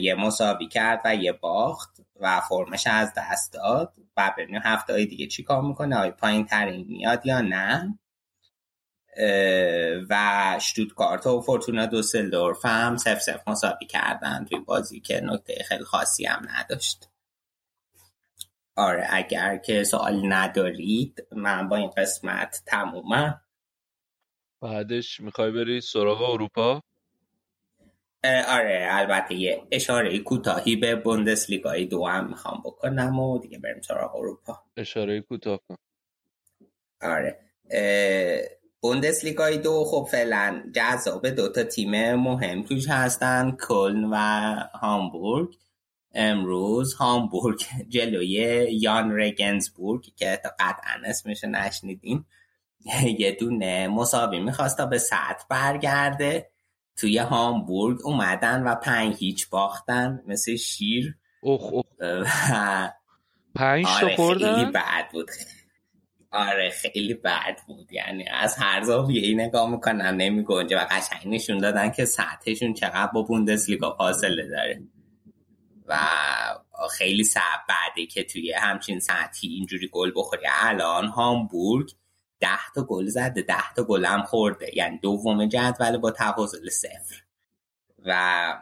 [0.00, 3.92] یه مساوی کرد و یه باخت و فرمش از دست داد.
[4.16, 7.98] و ببینیم هفته های دیگه چی کار می‌کنه؟ آیا پایین ترین میاد یا نه؟
[10.10, 15.84] و شتوتگارت و فورتونا دوسلدورف هم سف سف مساوی کردن توی بازی که نکته خیلی
[15.84, 17.08] خاصی هم نداشت.
[18.76, 23.40] آره اگر که سوال ندارید من با این قسمت تمومم.
[24.62, 26.82] بعدش می‌خوای بری سراغ اروپا؟
[28.48, 34.16] آره البته یه اشاره کوتاهی به بوندسلیگای دو هم می‌خوام بکنم و دیگه بریم سراغ
[34.16, 34.62] اروپا.
[34.76, 35.76] اشاره کوتاه کن.
[37.02, 37.38] آره
[38.82, 44.16] بوندسلیگای دو خب فعلا جذاب دو تا تیم مهم توش هستن کلن و
[44.74, 45.54] هامبورگ.
[46.14, 52.24] امروز هامبورگ جلوی یان رگنزبورگ که قطعا اسمش نشنیدین
[53.18, 56.50] یه دونه مساوی می‌خواست تا به سطح برگرده.
[56.96, 61.16] توی هامبورگ اومدن و پنج هیچ باختن مثل شیر.
[61.40, 61.84] اوخ اوخ.
[63.54, 65.30] پنج آره خوردن؟ خیلی بد بود.
[66.32, 67.92] آره خیلی بد بود.
[67.92, 72.74] یعنی از هر زاویه ای نگاه می‌کنن نمی گنجه و قشنگ نشون دادن که سطحشون
[72.74, 74.82] چقدر با بوندسلیگا فاصله داره.
[75.86, 75.98] و
[76.98, 80.46] خیلی صعب بعده که توی همچین سطحی اینجوری گل بخوری.
[80.62, 81.90] الان هامبورگ
[82.40, 84.76] ده تا گل زده ده تا گل هم خورده.
[84.76, 87.22] یعنی دوم جدول با تفاضل صفر.
[88.06, 88.54] و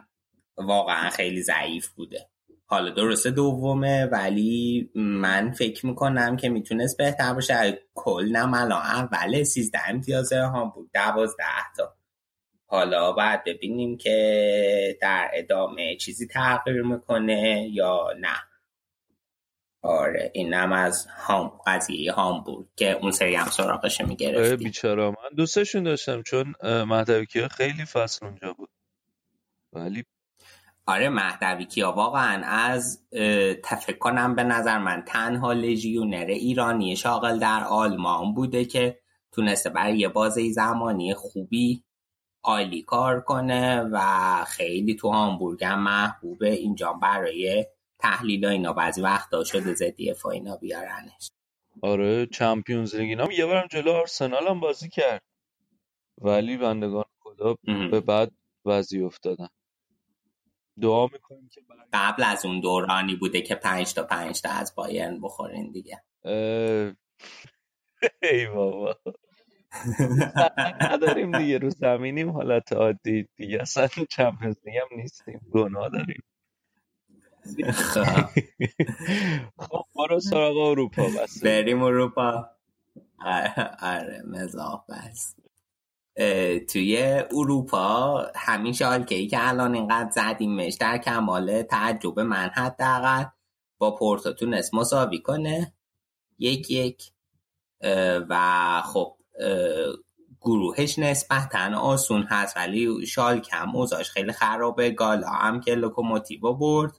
[0.57, 2.30] واقعا خیلی ضعیف بوده.
[2.71, 7.83] حالا درسته دومه ولی من فکر می‌کنم که می‌تونست بهتر باشه.
[7.95, 11.45] کل نم الان اوله سیزده امتیاز هامبورگ دوازده
[11.77, 11.95] تا.
[12.67, 18.37] حالا باید ببینیم که در ادامه چیزی تغییر می‌کنه یا نه.
[19.83, 25.83] آره اینم از هام قضیه هامبورگ که اون سری هم سراغش می‌گرفتیم بیچاره من دوستشون
[25.83, 28.71] داشتم چون مهدوی خیلی فصل اونجا بود.
[29.73, 30.05] ولی
[30.91, 33.03] آره مهدوی کیا واقعا از
[33.65, 39.01] تفکر کنم به نظر من تنها لژیونر ایرانی شاغل در آلمان بوده که
[39.33, 41.85] تونسته برای یه بازه زمانی خوبی
[42.45, 44.01] عالی کار کنه و
[44.45, 46.51] خیلی تو هامبورگ هم محبوبه.
[46.51, 47.67] اینجا برای
[47.99, 51.31] تحلیل اینا بعضی وقتا شده زدی اینا بیارنش.
[51.83, 55.23] آره چمپیونز لیگ اینا یه بارم جلو آرسنال هم بازی کرد.
[56.21, 58.33] ولی بندگان خدا به بعد
[58.65, 59.49] وضعی افتادن.
[60.83, 61.61] دعا می‌کنیم که
[61.93, 66.03] قبل از اون دورانی بوده که پنج تا پنج تا از بایرن بخورین دیگه.
[68.23, 68.97] ای بابا.
[70.81, 72.31] نداریم دیگه رو زمینیم.
[72.31, 75.41] حالت عادی دیگه اصلا چمپیونز هم نیستیم.
[75.53, 76.23] گناه داریم.
[79.59, 79.85] خب.
[79.97, 81.45] برو سراغ اروپا بس.
[81.45, 82.51] بریم اروپا.
[83.81, 85.35] آره مزاح بس.
[86.73, 93.25] توی اروپا همین شالکه که الان اینقدر زدیمش در کمال تعجب من حداقل
[93.79, 95.73] با پورتو تونست مساوی کنه.
[96.39, 97.13] یک یک.
[98.29, 99.17] و خب
[100.41, 104.91] گروهش نسبتا آسون هست ولی شالکه هم اوزاش خیلی خرابه.
[104.91, 106.93] گالا هم که لوکوموتیو برد.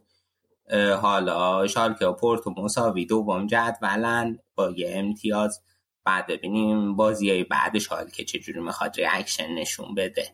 [1.01, 5.61] حالا شالکه و پورتو مساوی دوم جدولن با یه امتیاز
[6.05, 10.27] بعد ببینیم بازی های بعدش حال که چجوری می‌خواد ریاکشن نشون بده.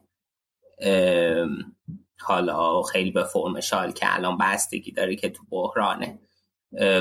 [2.19, 6.19] حالا خیلی به فرم شال که الان بستگی داره که تو بحرانه.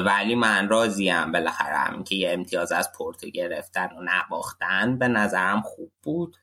[0.04, 5.60] ولی من راضیم بالاخره هم که یه امتیاز از پورتو گرفتن و نباختن به نظرم
[5.60, 6.36] خوب بود.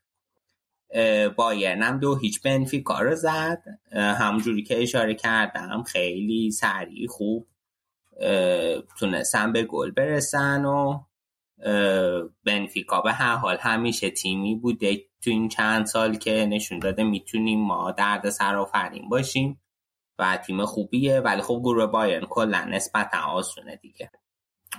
[1.35, 3.63] بایرن دو هیچ بنفیکا رو زد.
[3.91, 7.47] همونجوری که اشاره کردم خیلی سریع خوب
[8.99, 10.99] تونستن به گل برسن و
[12.43, 13.01] بنفیکا.
[13.01, 14.95] به هر حال همیشه تیمی بوده.
[14.95, 19.61] تو این چند سال که نشون داده می‌تونیم ما درد سرآفرین باشیم
[20.19, 21.19] و تیم خوبیه.
[21.19, 24.11] ولی خب گروه بایرن کلا نسبتا آسونه دیگه.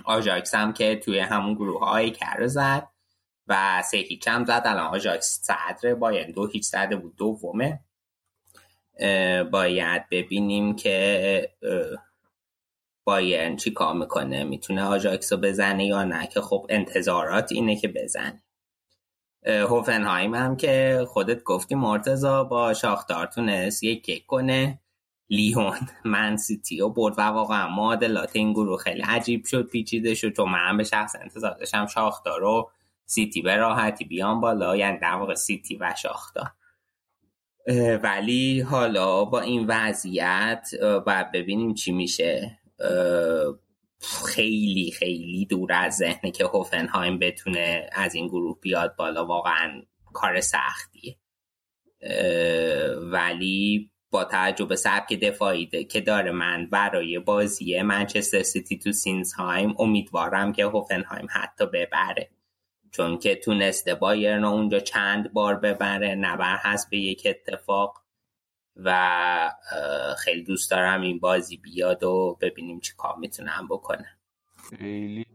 [0.05, 2.87] آژاکس هم که توی همون گروه های کر زد
[3.47, 4.61] و سه هیچ هم زد.
[4.65, 7.15] الان آژاکس صدر بایرن دو هیچ زده بود.
[7.15, 7.79] دومه.
[9.51, 11.49] باید ببینیم که
[13.05, 17.87] بایرن چی کار می‌کنه می‌تونه آژاکس رو بزنه یا نه؟ که خب انتظارات اینه که
[17.87, 18.43] بزنه.
[19.45, 24.79] هوفنهایم هم که خودت گفتی مرتضی با شاختار تونست یک یک کنه.
[25.29, 30.35] لیون من سیتی و برد و واقعا معادلات این گروه خیلی عجیب شد پیچیده شد.
[30.35, 32.71] چون من به شخص انتظار داشتم شاختار و
[33.05, 36.51] سیتی به راحتی بیان بالا یعنی در واقع سیتی و شاختار
[38.03, 40.69] ولی حالا با این وضعیت
[41.05, 42.59] باید ببینیم چی میشه.
[44.25, 49.81] خیلی خیلی دور از ذهنه که هوفنهایم بتونه از این گروه بیاد بالا واقعا
[50.13, 51.17] کار سختیه.
[52.97, 59.75] ولی با توجه به سبک دفاعی که داره من برای بازی منچستر سیتی تو سینزهایم
[59.79, 62.29] امیدوارم که هوفنهایم حتی ببره.
[62.91, 68.04] چون که تونسته بایرن اونجا چند بار ببره نبر هست به یک اتفاق.
[68.75, 69.51] و
[70.17, 74.17] خیلی دوست دارم این بازی بیاد و ببینیم چی کار می‌تونم بکنه.
[74.69, 75.25] خیلی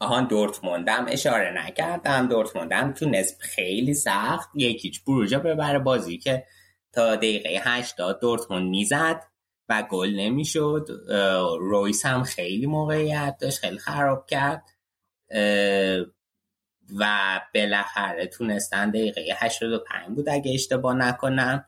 [0.00, 2.28] آهان دورتموندم اشاره نکردم.
[2.28, 4.50] دورتموندم تونست خیلی سخت.
[4.54, 6.44] یکیچ بروژه ببره بازی که
[6.92, 9.22] تا دقیقه 80 دورتموند می‌زد
[9.68, 10.88] و گل نمی‌شد.
[11.58, 14.62] رویس هم خیلی موقعیت داشت خیلی خراب کرد.
[16.98, 21.66] و بالاخره تونستن دقیقه 85 بود اگه اشتباه نکنم.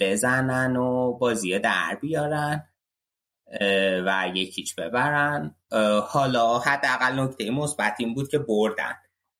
[0.00, 2.68] بزنن و بازی در بیارن
[4.06, 5.54] و یکیچ ببرن.
[6.08, 8.94] حالا حداقل نکته مثبت این بود که بردن.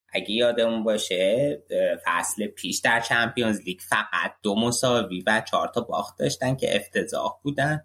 [0.09, 1.63] اگه یادمون باشه
[2.05, 7.33] فصل پیش در چمپیونز لیگ فقط دو مساوی و چهار تا باخت داشتن که افتضاح
[7.43, 7.83] بودن.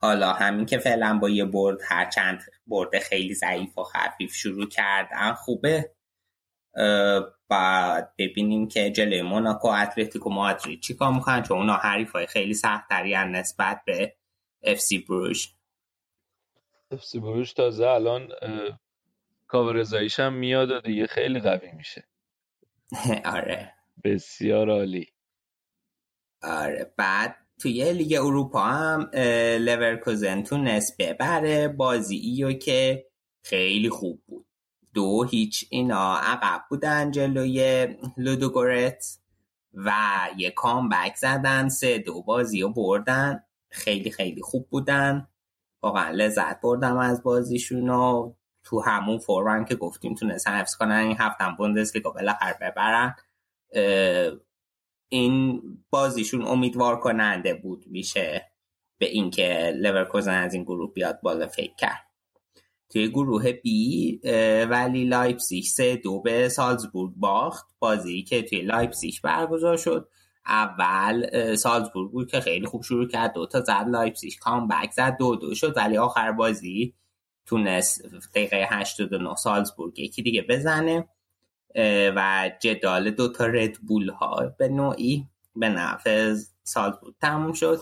[0.00, 4.68] حالا همین که فعلا با یه برد هر چند برد خیلی ضعیف و خفیف شروع
[4.68, 5.94] کردن خوبه.
[7.48, 12.92] بعد ببینیم که جلوی موناکو اتلتیکو مادرید چیکار می‌کنن؟ چون اونا حریف های خیلی سخت
[12.92, 14.16] نسبت به
[14.62, 15.54] اف سی بروش
[16.90, 18.28] اف سی بروش تازه الان
[19.46, 22.04] کاورزاییش هم میاد و دیگه خیلی قوی میشه.
[23.34, 23.74] آره.
[24.04, 25.06] بسیار عالی.
[26.42, 26.94] آره.
[26.96, 29.10] بعد توی لیگ اروپا هم
[29.60, 33.06] لورکوزن تونست ببره بازی و که
[33.42, 34.47] خیلی خوب بود.
[34.94, 39.18] دو هیچ اینا عقب بودن جلوی لودوگورت
[39.74, 39.92] و
[40.36, 43.44] یه کامبک زدن سه دو بازی و بردن.
[43.70, 45.28] خیلی خیلی خوب بودن.
[45.82, 48.32] واقعا لذت بردم از بازیشون و
[48.64, 50.96] تو همون فورم که گفتیم تونستن حفظ کنن.
[50.96, 51.56] این هفتم
[51.94, 53.14] لیگا بالاخره ببرن.
[55.08, 58.52] این بازیشون امیدوار کننده بود میشه
[58.98, 62.07] به اینکه لورکوزن از این گروه بیاد بالا فکر کرد.
[62.90, 64.20] توی گروه بی
[64.70, 67.66] ولی لایپسیش سه دو به سالزبورگ باخت.
[67.78, 70.08] بازی که توی لایپسیش برگزار شد.
[70.46, 75.36] اول سالزبورگ بود که خیلی خوب شروع کرد دو تا زد لایپسیش comeback زد دو
[75.36, 75.76] دو شد.
[75.76, 76.94] ولی آخر بازی
[77.46, 78.02] تونست
[78.34, 81.08] دقیقه 89 سالزبورگ یکی دیگه بزنه.
[82.16, 87.80] و جدال دو تا ردبول ها به نوعی به نفع سالزبورگ تموم شد.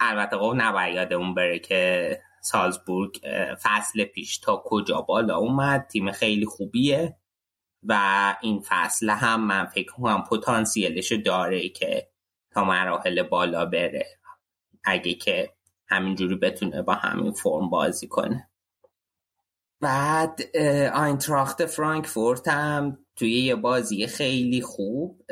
[0.00, 3.20] البته خب نباید یادمون بره که سالزبورگ
[3.62, 7.16] فصل پیش تا کجا بالا اومد تیم خیلی خوبیه
[7.82, 7.94] و
[8.40, 12.08] این فصل هم من فکر کنم پتانسیلش داره که
[12.50, 14.06] تا مراحل بالا بره.
[14.84, 15.52] اگه که
[15.86, 18.48] همینجوری بتونه با همین فرم بازی کنه.
[19.80, 20.56] بعد
[20.94, 25.22] آینتراخت فرانکفورت هم توی یه بازی خیلی خوب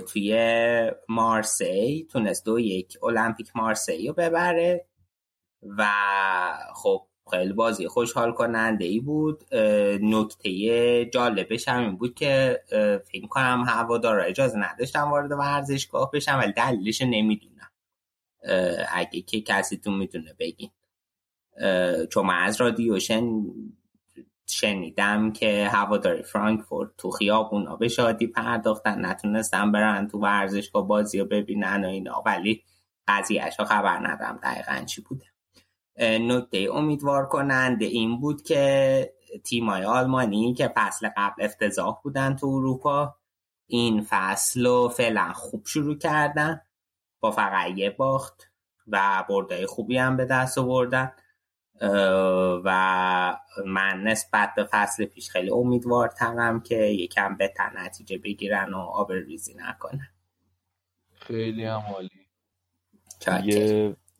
[0.00, 4.87] توی مارسی تونست دو یک المپیک مارسی رو ببره.
[5.62, 5.86] و
[6.74, 9.54] خب خیلی بازی خوشحال کننده ای بود
[10.02, 12.60] نکته جالبش هم این بود که
[13.12, 17.70] فکر کنم هوادارا اجازه نداشتم وارد ورزشگاه بشم ولی دلیلش نمی‌دونم.
[18.92, 20.70] اگه که کسی تو می‌تونه بگین.
[22.10, 22.98] چون من از رادیو
[24.46, 31.24] شنیدم که هواداری فرانکفورت تو خیابونا به شادی پرداختن نتونستن برن تو ورزشگاه بازی رو
[31.24, 32.64] ببینن و اینا ولی
[33.08, 35.24] قضیهش خبر ندارم دقیقا چی بوده.
[35.98, 39.14] نکته امیدوار کننده این بود که
[39.44, 43.14] تیمای آلمانی که فصل قبل افتضاح بودن تو اروپا
[43.66, 46.60] این فصل رو فعلا خوب شروع کردن
[47.20, 48.50] با فقط یه باخت
[48.86, 51.12] و بردای خوبی هم به دست آوردن.
[52.64, 59.12] و من نسبت به فصل پیش خیلی امیدوارترم که یکم بهتر نتیجه بگیرن و آب
[59.12, 60.08] ریزی نکنن.
[61.14, 62.10] خیلی هم عالی.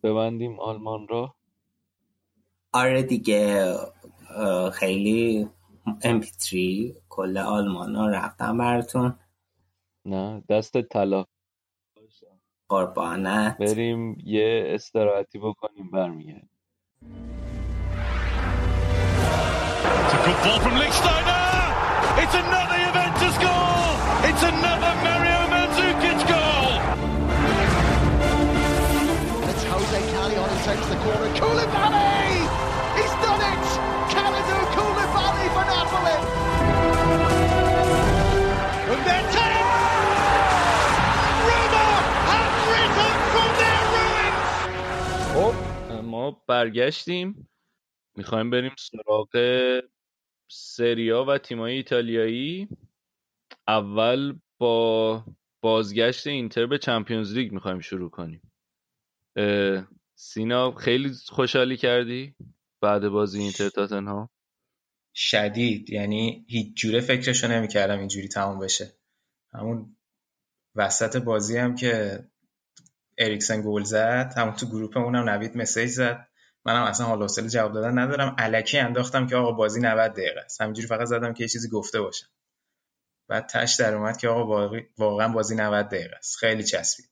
[0.02, 1.34] ببندیم آلمان را
[2.72, 3.74] آره دیگه
[4.72, 5.48] خیلی
[6.04, 6.56] MP3
[7.08, 9.18] کل آلمان ها رفتم براتون.
[10.04, 11.24] نه دست طلا.
[12.68, 13.58] قربانت.
[13.58, 16.48] بریم یه استراحتی بکنیم برمیگرد
[31.38, 32.07] Cool it, Tommy!
[46.30, 47.48] برگشتیم.
[48.16, 49.28] می‌خوایم بریم سراغ
[50.50, 52.68] سریا و تیمای ایتالیایی.
[53.68, 55.24] اول با
[55.60, 58.42] بازگشت اینتر به چمپیونز لیگ می‌خوایم شروع کنیم.
[60.14, 62.34] سینا خیلی خوشحالی کردی
[62.82, 64.28] بعد بازی اینتر تاتنهام؟
[65.14, 65.90] شدید.
[65.90, 68.92] یعنی هیچ جوره فکرشو نمی‌کردم اینجوری تموم بشه.
[69.52, 69.96] همون
[70.74, 72.18] وسط بازی هم که
[73.18, 74.32] اریکسن گل زد.
[74.36, 76.28] همون تو گروپمون هم نوید مسیج زد.
[76.64, 78.36] منم اصلا حال حوصله جواب دادن ندارم.
[78.38, 80.60] الکی انداختم که آقا بازی 90 دقیقه است.
[80.60, 82.26] همینجوری فقط زدم که یه چیزی گفته باشم.
[83.28, 86.36] بعد تش در اومد که آقا واقعا بازی 90 دقیقه است.
[86.36, 87.06] خیلی چسبید.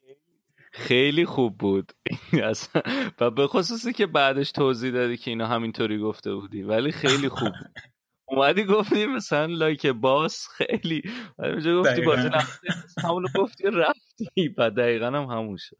[0.72, 1.92] خیلی خوب بود.
[3.20, 6.62] و به خصوصی که بعدش توضیح دادی که اینا همینطوری گفته بودی.
[6.62, 7.72] ولی خیلی خوب بود.
[8.28, 11.02] اومدی گفتی مثلا لایک باس خیلی
[11.38, 12.28] اونجا گفتی بازی
[13.02, 14.54] همونو گفتی رفتی.
[14.58, 15.76] و دقیقا هم همون شد.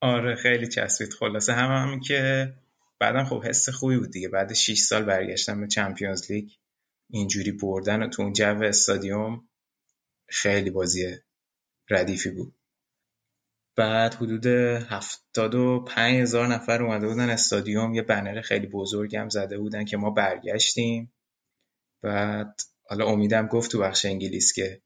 [0.00, 1.52] آره خیلی چسبید خلاصه.
[1.52, 2.52] هم همین که
[3.00, 4.28] بعدم خب حس خوبی بود دیگه.
[4.28, 6.50] بعد 6 سال برگشتم به چمپیونز لیگ.
[7.10, 9.48] اینجوری بردن و تو اون جو استادیوم
[10.28, 11.16] خیلی بازی
[11.90, 12.54] ردیفی بود.
[13.76, 17.94] بعد حدود هفتاد و پنج هزار نفر اومده بودن استادیوم.
[17.94, 21.12] یه بنر خیلی بزرگ هم زده بودن که ما برگشتیم.
[22.02, 24.82] بعد حالا امیدم گفت تو بخش انگلیس که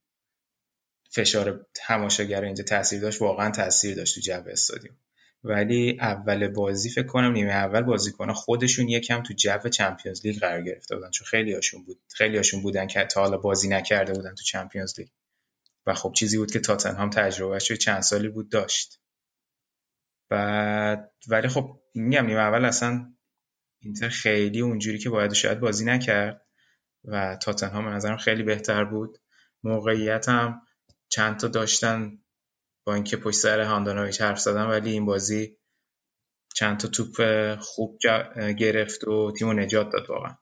[1.08, 4.96] فشار تماشاگر اینجا تاثیر داشت واقعا تاثیر داشت تو جو استادیوم.
[5.44, 10.62] ولی اول بازی فکر کنم نیمه اول بازیکن‌ها خودشون یکم تو جو چمپیونز لیگ قرار
[10.62, 11.10] گرفته بودن.
[11.10, 14.94] چون خیلی هاشون بود خیلی هاشون بودن که تا حالا بازی نکرده بودن تو چمپیونز
[14.98, 15.08] لیگ.
[15.86, 19.00] و خب چیزی بود که تاتنهام تجربهش چند سالی بود داشت.
[20.30, 23.14] بعد ولی خب میگم نیمه اول اصلا
[23.80, 26.46] اینتر خیلی اونجوری که باید شاید بازی نکرد.
[27.04, 29.18] و تاتنهام به نظرم خیلی بهتر بود.
[29.62, 30.62] موقعیت هم
[31.08, 32.18] چند تا داشتن
[32.84, 35.56] با اینکه پشت سر هاندانویچ حرف زدن ولی این بازی
[36.54, 37.14] چند تا توپ
[37.60, 37.98] خوب
[38.58, 40.34] گرفت و تیمو نجات داد واقعا.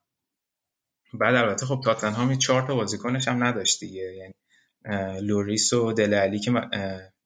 [1.15, 4.15] بعد البته خب تاتنهام چهار تا بازیکنش هم نداشت دیگه.
[4.15, 4.35] یعنی
[5.21, 6.53] لوریس و دله الی که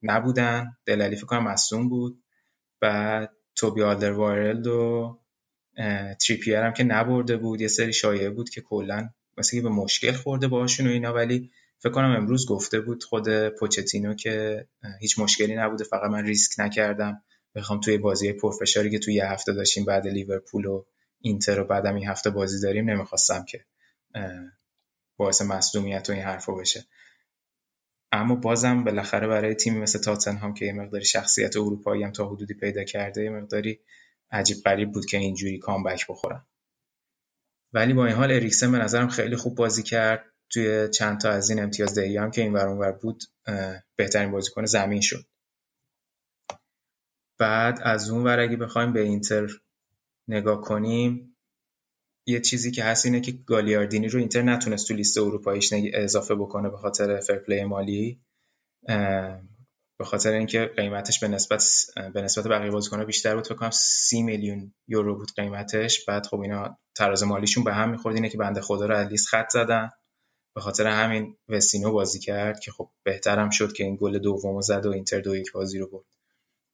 [0.03, 0.77] نبودن.
[0.85, 2.23] دله الی فکر کنم مصدوم بود.
[2.79, 5.19] بعد توبی آلدروایرلد و
[6.27, 7.61] تریپیر هم که نبرده بود.
[7.61, 11.13] یه سری شایعه بود که کلا مثلا به مشکل خورده باشون و اینا.
[11.13, 11.51] ولی
[11.83, 14.67] فکر کنم امروز گفته بود خود پوچتینو که
[14.99, 17.23] هیچ مشکلی نبوده فقط من ریسک نکردم.
[17.55, 20.85] بخوام توی بازی پرفشاری که توی یه هفته داشتیم بعد لیورپول و
[21.21, 23.65] اینتر و بعدم این هفته بازی داریم نمی‌خواستم که
[25.17, 26.85] باعث مصدومیت و این حرفا بشه.
[28.11, 32.53] اما بازم بالاخره برای تیمی مثل تاتنهام که یه مقداری شخصیت اروپایی هم تا حدودی
[32.53, 33.79] پیدا کرده یه مقداری
[34.31, 36.45] عجیب غریب بود که اینجوری کامبک بخورن.
[37.73, 40.30] ولی با این حال اریکسن به نظرم خیلی خوب بازی کرد.
[40.53, 43.23] توی چند تا از این امتیاز دهی هم که این ور بود
[43.95, 45.25] بهترین بازیکن زمین شد.
[47.39, 49.47] بعد از اون ور اگه بخوایم به اینتر
[50.27, 51.37] نگاه کنیم
[52.27, 56.69] یه چیزی که هست اینه که گالیاردینی رو اینتر نتونست تو لیست اروپاییش اضافه بکنه
[56.69, 58.21] به خاطر فرپلی مالی.
[59.97, 61.65] به خاطر اینکه قیمتش به نسبت
[62.13, 63.45] به نسبت بقیه بازیکن‌ها بیشتر بود.
[63.45, 66.05] فکر کنم 30 میلیون یورو بود قیمتش.
[66.05, 68.15] بعد خب اینا تراز مالیشون به هم می‌خورد.
[68.15, 69.89] اینه که بنده خدا رو از لیست خط زدن.
[70.55, 74.85] به خاطر همین وسینو بازی کرد که خب بهترم شد که این گل دومو زد
[74.85, 76.05] و اینتر دو یک بازی رو برد.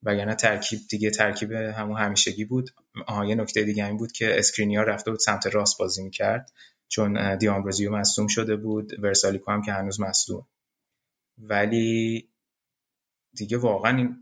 [0.02, 2.70] وگرنه ترکیب دیگه ترکیب همون همیشگی بود.
[3.06, 6.52] آها یه نکته دیگه این بود که اسکرینیار رفته بود سمت راست بازی می‌کرد
[6.88, 10.46] چون دیامبروزیو مصدوم شده بود ورسالیکو هم که هنوز مصدوم.
[11.38, 12.28] ولی
[13.36, 14.16] دیگه واقعا این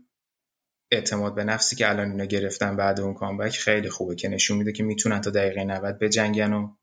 [0.91, 4.71] اعتماد به نفسی که الان اینا گرفتن بعد اون comeback خیلی خوبه که نشون میده
[4.71, 6.75] که می‌تونن تا دقیقه 90 بجنگن و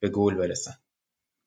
[0.00, 0.74] به گل برسن.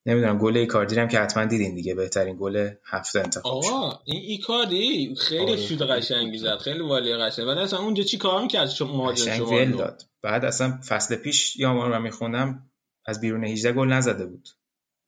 [0.05, 5.15] نمی‌دونم گل ایکاردی هم که حتما دیدین دیگه بهترین گل هفته انتخاب آقا این ایکاردی
[5.15, 5.57] خیلی آره.
[5.57, 7.47] شوت قشنگی زد خیلی والی قشنگ.
[7.47, 10.05] ولی اصلا اونجا چی کار می‌کرد؟ شما مهاجم شما داد.
[10.21, 12.71] بعد اصلا فصل پیش یا ما رو میخوندم
[13.05, 14.49] از بیرون 18 گل نزده بود.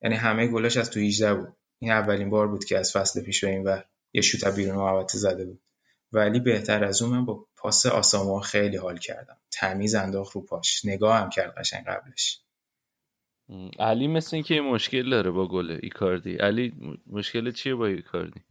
[0.02, 1.54] یعنی همه گلاش از تو 18 بود.
[1.80, 5.18] این اولین بار بود که از فصل پیش به این ور یه شوت بیرون محوطه
[5.18, 5.62] زده بود.
[6.12, 9.38] ولی بهتر از اون من با پاس آسامو خیلی حال کردم.
[9.52, 10.86] تمیز انداخت رو پاش.
[10.86, 12.40] نگاه هم کرد قشنگ قبلش.
[13.80, 16.36] علی مثل اینکه مشکل داره با گل ایکاردی.
[16.36, 16.74] علی
[17.08, 18.42] مشکل چیه با ایکاردی؟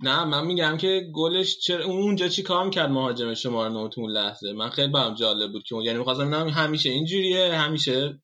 [0.00, 4.52] نه من میگم که گلش چرا اونجا چی کار کرد مهاجم شماره 9 اون لحظه؟
[4.52, 8.22] من خیلی برام جالب بود که یعنی می‌خواستم ببینم همیشه اینجوریه همیشه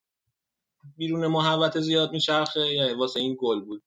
[0.96, 3.82] بیرون محوطه زیاد میچرخه یا واسه این گل بود؟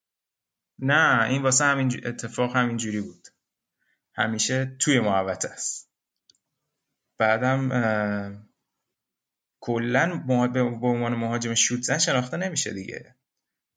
[0.79, 3.27] نه این واسه همین اتفاق همین جوری بود.
[4.15, 5.91] همیشه توی محوطه است.
[7.17, 8.46] بعدم
[9.67, 10.23] کلا
[10.53, 13.15] به عنوان مهاجم شوت زن شناخته نمیشه دیگه.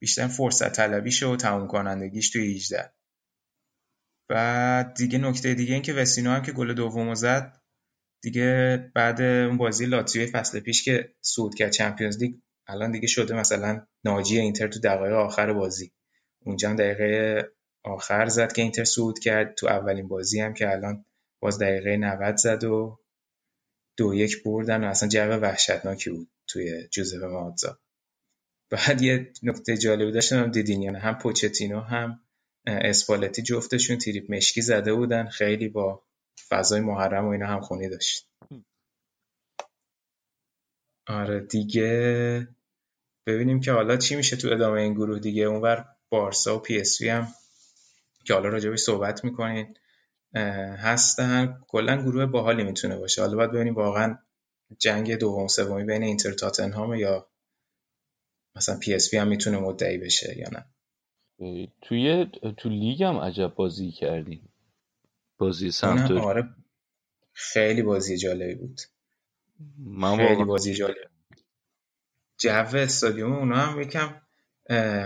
[0.00, 2.92] بیشتر فرصت طلبیشه و تموم کنندگیش توی 18
[4.30, 7.60] و دیگه نکته دیگه این که وسینو هم که گل دومو زد
[8.22, 12.34] دیگه بعد اون بازی لاتزیو فصل پیش که صعود کرد چمپیونز لیگ
[12.66, 15.92] الان دیگه شده مثلا ناجی اینتر تو دقایق آخر بازی.
[16.44, 17.42] اونجا هم دقیقه
[17.84, 19.54] آخر زد که اینتر صعود کرد.
[19.54, 21.04] تو اولین بازی هم که الان
[21.40, 22.98] باز دقیقه 90 زد و
[24.00, 27.78] دو یک بردن و اصلا جو وحشتناکی بود توی جوزپه مئاتزا
[28.70, 32.20] بعد یه نکته جالبی داشتم دیدین یعنی هم پوچتینو هم
[32.66, 35.28] اسپالتی جفتشون تریپ مشکی زده بودن.
[35.28, 36.02] خیلی با
[36.48, 38.28] فضای محرم و اینا هم خونی داشت.
[41.06, 42.48] آره دیگه
[43.26, 45.42] ببینیم که حالا چی میشه تو ادامه این گروه دیگه.
[45.42, 47.28] اونور بارسا و پی اس وی هم
[48.24, 49.74] که حالا راجبش صحبت می‌کنین.
[50.34, 51.60] هستن.
[51.68, 53.22] کلا گروه باحالی می‌تونه باشه.
[53.22, 54.18] حالا باید ببینیم واقعا
[54.78, 57.30] جنگ دوم سومی بین اینتر تاتنهام یا
[58.56, 60.64] مثلا پی اس هم می‌تونه مدعی بشه یا نه.
[61.82, 62.26] توی
[62.56, 64.52] تو لیگ هم عجب بازی کردیم.
[65.38, 66.48] بازی سمت آره
[67.32, 68.80] خیلی بازی جالبی بود.
[69.78, 71.10] من خیلی بازی جالب.
[72.38, 74.22] جو استادیوم اونا هم یکم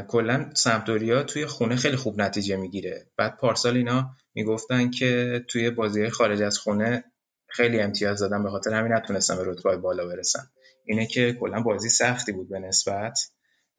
[0.08, 3.06] کلا سمتوریا توی خونه خیلی خوب نتیجه می‌گیره.
[3.16, 7.04] بعد پارسال اینا می‌گفتن که توی بازی خارج از خونه
[7.48, 10.42] خیلی امتیاز دادن به خاطر همین نتونستن به رتبه بالا برسن.
[10.84, 13.18] اینه که کلا بازی سختی بود به نسبت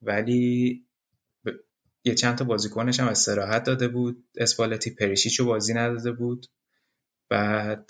[0.02, 0.82] ولی
[2.04, 4.24] یه چند تا بازیکنش هم استراحت داده بود.
[4.38, 6.46] اسپالتی پریشیچو بازی نداده بود.
[7.30, 7.90] بعد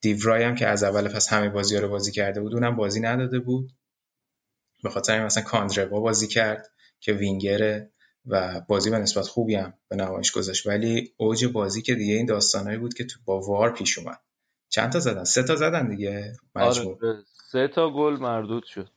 [0.00, 3.00] دیورای هم که از اول پس همه بازی ها رو بازی کرده بود اونم بازی
[3.00, 3.72] نداده بود.
[4.82, 6.66] به خاطر مثلا کاندروا بازی کرد.
[7.04, 7.90] که وینگره
[8.26, 10.66] و بازی به نسبت خوبی هم به نمایش گذاشت.
[10.66, 14.20] ولی اوج بازی که دیگه این داستانایی بود که تو با وار پیش اومد.
[14.68, 16.98] چند تا زدن؟ سه تا زدن دیگه مجموع.
[17.02, 17.22] آره
[17.52, 18.90] سه تا گل مردود شد.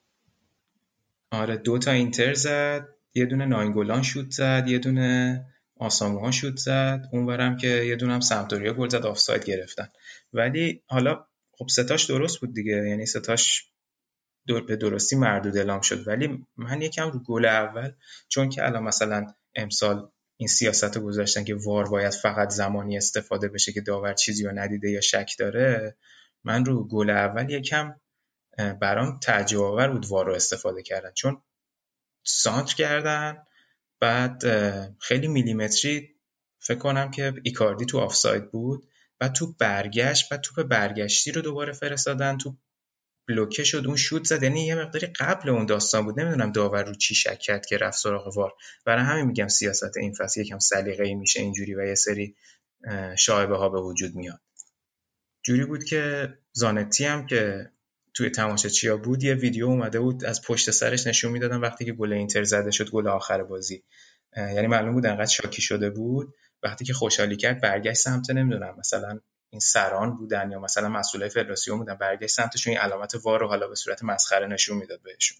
[1.32, 7.10] آره دو تا اینتر زد یه دونه ناینگولان شوت زد یه دونه آساموها شوت زد
[7.12, 9.88] اونورم که یه دونه هم سمتوریا گل زد آفساید گرفتن.
[10.34, 13.72] ولی حالا خب ستاش درست بود دیگه یعنی ستاش
[14.68, 16.08] به درستی مردود اعلام شد.
[16.08, 17.92] ولی من یکم رو گل اول
[18.28, 23.48] چون که الان مثلا امسال این سیاست رو گذاشتن که وار باید فقط زمانی استفاده
[23.48, 25.98] بشه که داور چیزی رو ندیده یا شک داره
[26.44, 27.96] من رو گل اول یکم
[28.58, 31.12] برام تعجب آور بود وار رو استفاده کردن.
[31.12, 31.42] چون
[32.24, 33.38] سانتر کردن
[34.00, 34.44] بعد
[35.00, 36.16] خیلی میلیمتری
[36.60, 38.88] فکر کنم که ایکاردی تو آفساید بود
[39.20, 42.58] بعد تو برگشت بعد توپ برگشتی رو دوباره فرستادن تو
[43.28, 44.44] بلوکه شد اون شوت زد.
[44.44, 46.20] یعنی یه مقداری قبل اون داستان بود.
[46.20, 48.54] نمی‌دونم داور رو چی شک کرد که رفت سراغ وار.
[48.86, 52.36] برای همین میگم سیاست این فصل یکم سلیقه‌ای میشه اینجوری و یه سری
[53.18, 54.40] شایبه ها به وجود میاد.
[55.44, 57.72] جوری بود که زانتی هم که
[58.14, 58.32] توی
[58.72, 62.44] چیا بود یه ویدیو اومده بود از پشت سرش نشون می‌دادن وقتی که گل اینتر
[62.44, 63.84] زده شد گل آخر بازی.
[64.38, 66.34] یعنی معلوم بود انقدر شاکی شده بود.
[66.64, 69.20] وقتی که خوشحالی کرد برگشت سمت نمی‌دونم مثلا
[69.50, 73.68] این سران بودن یا مثلا مسئولای فدراسیون بودن برگشت سمتشون این علامت وار رو حالا
[73.68, 75.38] به صورت مسخره نشون می‌داد بهشون.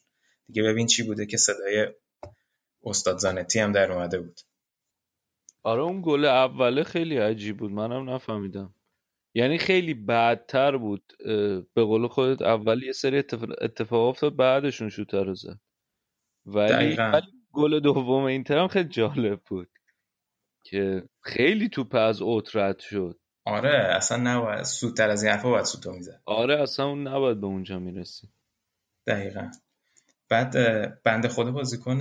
[0.48, 1.88] دیگه ببین چی بوده که صدای
[2.84, 4.40] استاد زانتی هم در اومده بود.
[5.64, 8.74] آره اون گل اوله خیلی عجیب بود منم نفهمیدم.
[9.34, 11.14] یعنی خیلی بدتر بود
[11.74, 13.18] به قول خودت اول یه سری
[13.62, 15.60] اتفاق افتاد بعدشون شوتر رو زد.
[16.46, 16.98] ولی,
[17.52, 19.70] گل دوم اینتر هم خیلی جالب بود
[20.64, 23.20] که خیلی توپ از اوت رد شد.
[23.48, 24.64] آره اصلا نباید.
[24.64, 26.22] سودتر از این حرفا باید سوتو می‌زد.
[26.26, 28.28] آره اصلا اون نباید به اونجا می‌رسی.
[29.08, 29.52] دقیقا.
[30.30, 30.54] بعد
[31.04, 32.00] بنده خدا بازیکن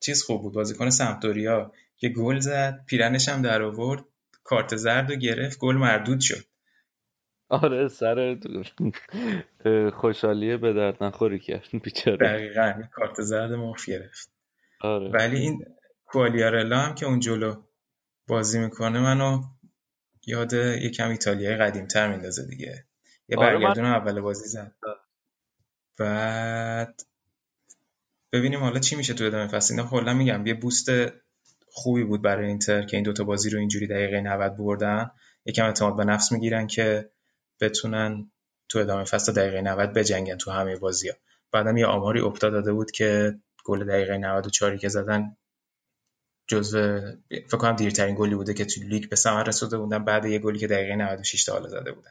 [0.00, 0.54] چیز خوب بود.
[0.54, 4.04] بازیکن سمتوریا که گل زد پیرنش هم در آورد
[4.44, 6.44] کارت زرد و گرفت گل مردود شد.
[7.48, 8.36] آره سر
[9.94, 12.16] خوشحالیه به درد نخوری کرد بیچاره.
[12.16, 14.30] دقیقا کارت زرد مخ گرفت.
[14.80, 15.10] آره.
[15.10, 15.64] ولی این
[16.04, 17.54] کوالیارلا هم که اون جلو
[18.28, 19.42] بازی می‌کنه منو
[20.28, 22.84] یاد یکم ایتالیای قدیمتر میندازه دیگه.
[23.28, 23.92] یه آره برگردون من...
[23.92, 24.74] اول بازی زد
[25.98, 27.02] بعد
[28.32, 29.74] ببینیم حالا چی میشه تو ادامه فصل.
[29.74, 30.90] اینا کلا میگم یه بوست
[31.70, 35.10] خوبی بود برای اینتر که این دوتا بازی رو اینجوری دقیقه 90 بردن
[35.44, 37.10] یکم اعتماد به نفس می‌گیرن که
[37.60, 38.30] بتونن
[38.68, 41.14] تو ادامه فصل دقیقه 90 بجنگن تو همه بازی ها
[41.52, 45.36] بعدم یه آماری افتاد داده بود که گل دقیقه 94 که زدن
[46.48, 47.00] جزو
[47.30, 50.04] فکر کنم دیرترین گلی بوده که تو لیگ به ثمر رسیده بودن.
[50.04, 52.10] بعد یه گلی که دقیقه 96 تا حالا زده بودن.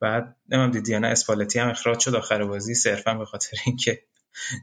[0.00, 2.14] بعد نمی‌دونم دیدیانا اسپالتی هم اخراج شد.
[2.14, 4.02] آخر بازی صرفا به خاطر اینکه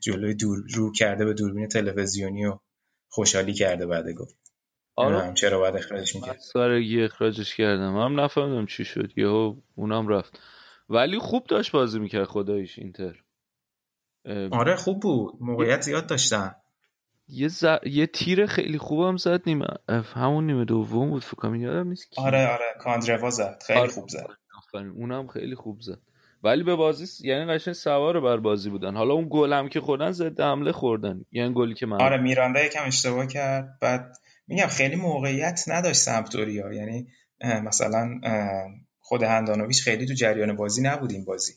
[0.04, 2.60] جلوی دور رو کرده به دوربین تلویزیونی و
[3.10, 4.26] خوشحالی کرده بعد گل.
[4.96, 5.34] آره.
[5.34, 6.40] چرا باید اخراجش می‌کرد.
[6.40, 7.94] سارگی اخراجش کردم.
[7.94, 9.18] من نفهمیدم چی شد.
[9.18, 10.40] یهو اونم رفت.
[10.90, 13.24] ولی خوب داشت بازی می‌کرد خداییش اینتر.
[14.52, 15.34] آره خوب بود.
[15.40, 16.56] موقعیت زیاد داشتن.
[17.28, 17.66] یه, ز...
[17.86, 19.68] یه تیر خیلی خوبم زد نیمه
[20.14, 22.22] همون نیمه دوم بود فکر یادم نیست کی.
[22.22, 23.90] آره آره کاندروا زد خیلی آره.
[23.90, 24.28] خوب زد.
[24.74, 26.00] اونم خیلی خوب زد.
[26.44, 28.96] ولی به بازی یعنی قشنگ سوار بر بازی بودن.
[28.96, 31.26] حالا اون گلم که خوردن ضد حمله خوردن.
[31.32, 33.78] یعنی گلی که من آره میراندا یکم اشتباه کرد.
[33.82, 37.08] بعد میگم خیلی موقعیت نداشت سمپدوریا یعنی
[37.64, 38.20] مثلا
[39.00, 41.54] خود هندانویچ خیلی تو جریان بازی نبود این بازی.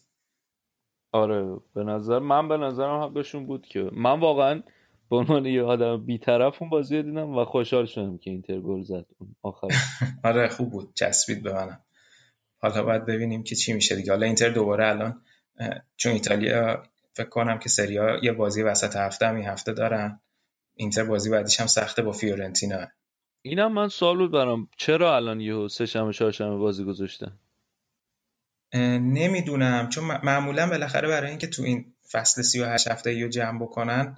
[1.12, 4.62] آره به نظر من به نظرم حقشون بود که من واقعا
[5.10, 9.06] به عنوان یه آدم بیطرف اون بازی دیدم و خوشحال شدم که اینتر گل زد.
[9.18, 9.68] اون آخر.
[10.24, 10.94] آره خوب بود.
[10.94, 11.80] چسبید به منم.
[12.58, 14.12] حالا باید ببینیم که چی میشه دیگه.
[14.12, 15.22] حالا اینتر دوباره الان
[15.96, 16.82] چون ایتالیا
[17.12, 20.20] فکر کنم که سریا یه بازی وسط هفته هم این هفته دارن.
[20.74, 22.86] اینتر بازی بعدیش هم سخته با فیورنتینا.
[23.42, 24.68] اینم من سوال بود برام.
[24.76, 27.32] چرا الان یهو سه شنبه چهارشنبه بازی گذاشتن؟
[29.00, 29.88] نمی‌دونم.
[29.88, 34.16] چون معمولا بالاخره برای اینکه تو این فصل 38 هفته رو جمع بکنن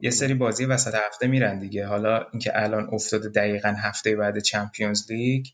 [0.00, 1.86] یه سری بازی وسط هفته میرن دیگه.
[1.86, 5.46] حالا اینکه الان افتاده دقیقا هفته بعد چمپیونز لیگ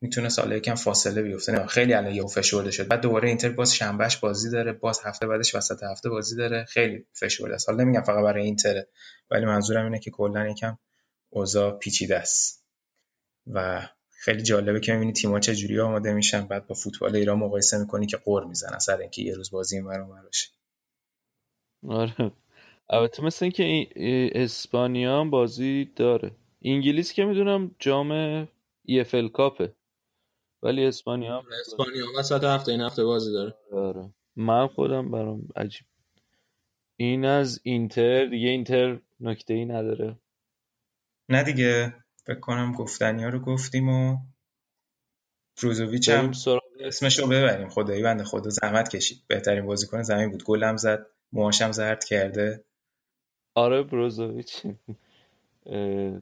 [0.00, 1.52] می‌تونه سال یکم فاصله بیفته.
[1.52, 5.26] نه خیلی الان یهو فشرده شد بعد دوباره اینتر باز شنبهش بازی داره باز هفته
[5.26, 6.64] بعدش وسط هفته بازی داره.
[6.64, 7.68] خیلی فشرده است.
[7.68, 8.84] حالا نمیگم فقط برای اینتر
[9.30, 10.78] ولی منظورم اینه که کلا یکم
[11.30, 12.64] اوضاع پیچیده است.
[13.46, 16.46] و خیلی جالبه که می‌بینی تیم‌ها چه جوری آماده میشن.
[16.46, 19.86] بعد با فوتبال ایران مقایسه می‌کنی که قور می‌زنن سر اینکه یه روز بازی این
[19.86, 20.48] برام باشه.
[21.88, 22.32] آره.
[22.90, 23.88] البته مثل اینکه
[24.34, 26.30] اسپانیا هم بازی داره.
[26.62, 28.44] انگلیس که می‌دونم جام
[28.88, 29.72] EFL کاپه
[30.62, 33.54] ولی اسپانیا هم اسپانیا وسط هفته این هفته بازی داره.
[33.72, 34.10] آره.
[34.36, 35.86] من خودم برام عجیب.
[36.96, 40.18] این از اینتر دیگه اینتر نکته ای نداره.
[41.28, 41.94] نه دیگه
[42.26, 44.18] فکر کنم گفتنی ها رو گفتیم و
[45.62, 46.32] بروزوویچ هم
[46.80, 47.68] اسمش رو ببریم.
[47.68, 49.22] خدایی بنده خدا زحمت کشید.
[49.28, 50.44] بهترین بازیکن زمین بود.
[50.44, 51.06] گلم زد.
[51.32, 52.64] موهاشم زرد کرده.
[53.56, 54.66] آره بروزوویچ.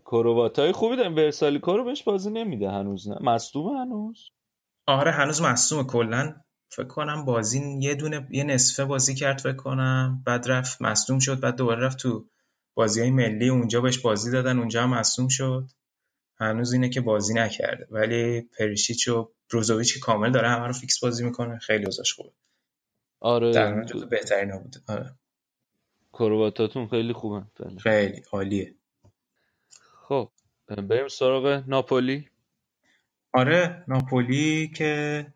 [0.04, 1.16] کروات های خوبی داریم.
[1.16, 4.30] ورسالیکو رو بهش بازی نمیده هنوز نه؟ مصدوم هنوز؟
[4.86, 6.34] آره هنوز مصدوم کلا
[6.68, 10.22] فکر کنم بازی یه دونه یه نصفه بازی کرد فکر کنم.
[10.26, 12.26] بعد رفت مصدوم شد بعد دوباره رفت تو
[12.74, 15.70] بازی های ملی اونجا بهش بازی دادن اونجا هم مصدوم شد.
[16.40, 17.86] هنوز اینه که بازی نکرده.
[17.90, 21.58] ولی پریشیچ و بروزوویچ کامل داره همه رو فیکس بازی می‌کنه.
[21.58, 22.30] خیلی اوضاعش خوبه.
[23.20, 23.52] آره.
[23.52, 24.80] در بهترین بوده.
[24.88, 25.10] آره.
[26.14, 27.42] کرواتاتون خیلی خوبه
[27.82, 28.74] خیلی عالیه.
[30.08, 30.30] خب
[30.68, 32.28] بریم سراغ ناپولی.
[33.32, 35.26] آره ناپولی که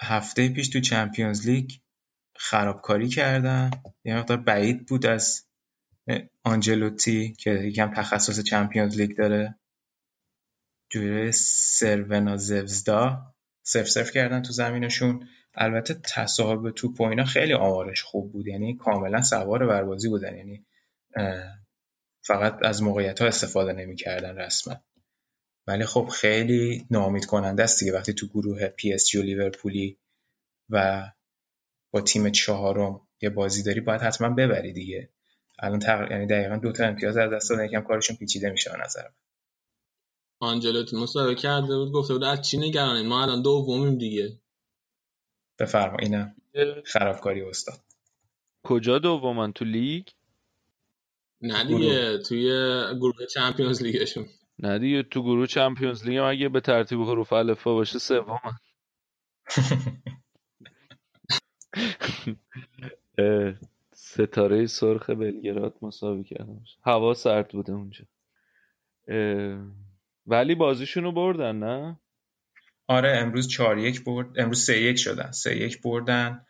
[0.00, 1.70] هفته پیش تو چمپیونز لیگ
[2.36, 3.70] خرابکاری کردن.
[4.04, 5.44] یه مقدار بعید بود از
[6.44, 9.58] آنجلوتی که یکم تخصص چمپیونز لیگ داره.
[10.90, 15.28] جوره سرونا زوزدا سرف سرف کردن تو زمینشون.
[15.60, 18.46] البته تصاحب توپ و اینا خیلی آمارش خوب بود.
[18.46, 20.36] یعنی کاملا سوار بر بازی بودن.
[20.36, 20.66] یعنی
[22.22, 24.76] فقط از موقعیت ها استفاده نمی‌کردن رسما.
[25.66, 29.98] ولی خب خیلی ناامید کننده است دیگه وقتی تو گروه پی اس جی و لیورپولی
[30.70, 31.06] و
[31.90, 35.08] با تیم چهارم یه بازی داری باید حتما ببری دیگه.
[35.58, 36.10] الان تق...
[36.10, 39.14] یعنی دقیقا دو تا امتیاز از دست دادن یکم کارشون پیچیده میشه به نظر من.
[40.40, 44.38] آنجلوتی مصاحبه کرده بود گفته بود از چی نگرانید؟ ما الان دومیم دیگه.
[45.58, 46.34] بفرما اینم
[46.84, 47.80] خرابکاری استاد.
[48.62, 50.06] کجا دومن تو لیگ؟
[51.42, 52.48] نه دیگه توی
[52.94, 54.26] گروه چمپیونز لیگشون.
[54.58, 58.58] نه دیگه تو گروه چمپیونز لیگ اگه به ترتیب حروف الفا باشه سومن.
[63.94, 68.04] ستاره سرخ بلگراد مساوی کردن هوا سرد بوده اونجا.
[70.26, 72.00] ولی بازیشونو بردن نه؟
[72.88, 75.30] آره امروز 4 یک برد امروز 3 یک شدن.
[75.30, 76.46] 3 یک بردن.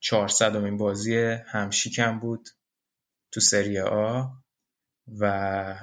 [0.00, 1.16] 400 امین بازی
[1.46, 2.48] همشیکم بود
[3.32, 4.24] تو سری آ
[5.20, 5.74] و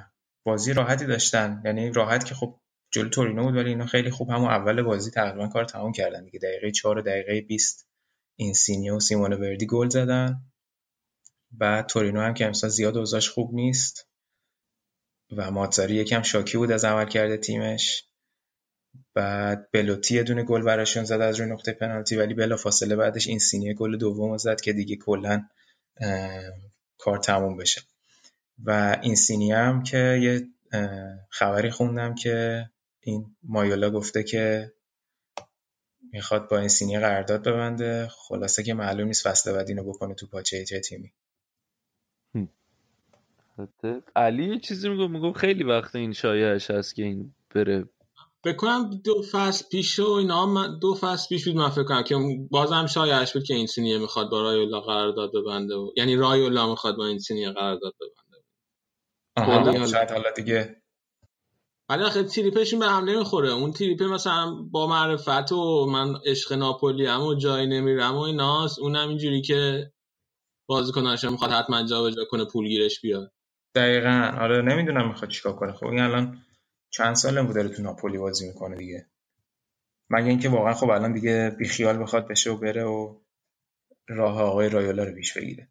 [0.46, 1.62] بازی راحتی داشتن.
[1.64, 2.60] یعنی راحت که خب
[2.92, 6.38] جلو تورینو بود ولی اینا خیلی خوب همون اول بازی تقریبا کار تموم کردن دیگه.
[6.38, 7.88] دقیقه 4 و دقیقه 20
[8.36, 10.40] اینسینیو و سیمونه وردی گل زدن.
[11.50, 14.08] بعد تورینو هم که امسال زیاد اوضاعش خوب نیست
[15.36, 18.08] و ماتزاری یکم شاکی بود از عملکرد تیمش.
[19.14, 23.26] بعد بلوتی یه دونه گل براشون زد از روی نقطه پنالتی ولی بلا فاصله بعدش
[23.26, 25.48] این سینیه گل دوم زد که دیگه کلا
[26.98, 27.82] کار تموم بشه.
[28.64, 30.46] و این سینی هم که یه
[31.28, 32.64] خبری خوندم که
[33.00, 34.72] این مایولا گفته که
[36.12, 38.08] می‌خواد با این سینی قرارداد ببنده.
[38.08, 41.12] خلاصه که معلوم نیست فصل بعد اینو بکنه تو پاچه چه تیمی.
[44.16, 47.84] علی یه چیزی میگو میگو خیلی وقت این شایعش هست که این بره
[48.46, 52.16] بکنم دو فصل پیش و اینا من دو فصل پیش بود من فکر کنم که
[52.50, 56.96] بازم شایعش بود که این سینیه می‌خواد با رایولا قرارداد ببنده و یعنی رایولا می‌خواد
[56.96, 58.44] با این سینیه قرارداد ببنده
[59.36, 60.82] آها شاید حالا دیگه
[61.88, 63.52] ولی آخه تریپشون به هم نمی‌خوره.
[63.52, 68.78] اون تریپه مثلا با معرفت و من عشق ناپولی هم و جای نمیرم و ایناست
[68.78, 69.90] اونم اینجوری که
[70.68, 73.32] بازیکناش می‌خواد حتما جابجا کنه پول گیرش بیاد.
[73.74, 74.38] دقیقا.
[74.40, 75.72] آره نمی‌دونم می‌خواد چیکار کنه.
[75.72, 76.38] خب این الان
[76.96, 79.06] چند ساله بود داره تو ناپولی بازی می‌کنه دیگه.
[80.10, 83.20] مگه اینکه واقعا خب الان دیگه بیخیال بخواد بشه و بره و
[84.08, 85.68] راه آقای رایولا رو پیش بگیره.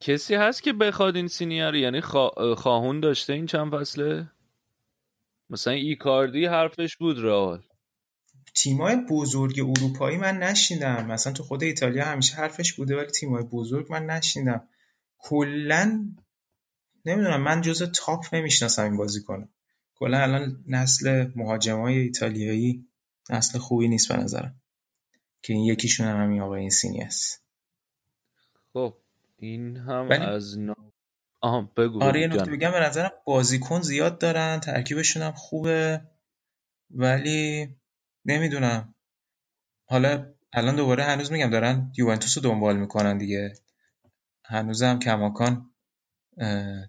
[0.00, 2.54] کسی هست که بخواد این سینیار یعنی خوا...
[2.54, 4.30] خواهون داشته این چند فصله؟
[5.50, 7.62] مثلا ایکاردی حرفش بود رئال.
[8.54, 13.92] تیمای بزرگ اروپایی من نشیندم مثلا تو خود ایتالیا همیشه حرفش بوده ولی تیمای بزرگ
[13.92, 14.68] من نشیندم
[15.18, 16.14] کلا
[17.04, 19.53] نمی‌دونم من جز تاپ نمی‌شناسم این بازی کنم
[19.94, 22.88] کلا الان نسل مهاجمای ایتالیایی
[23.30, 24.62] نسل خوبی نیست به نظرم.
[25.42, 27.44] که این یکیشون هم همین آقای اینسینی است.
[28.72, 28.96] خب
[29.38, 30.74] این هم ولی- از نا...
[31.40, 32.50] آها بگو آره یه نکته.
[32.50, 36.00] بگم به نظرم بازیکن زیاد دارن ترکیبشون هم خوبه
[36.90, 37.76] ولی
[38.24, 38.94] نمی‌دونم.
[39.84, 43.54] حالا الان دوباره هنوز میگم دارن یوونتوس رو دنبال می‌کنن دیگه.
[44.44, 45.73] هنوزم کماکان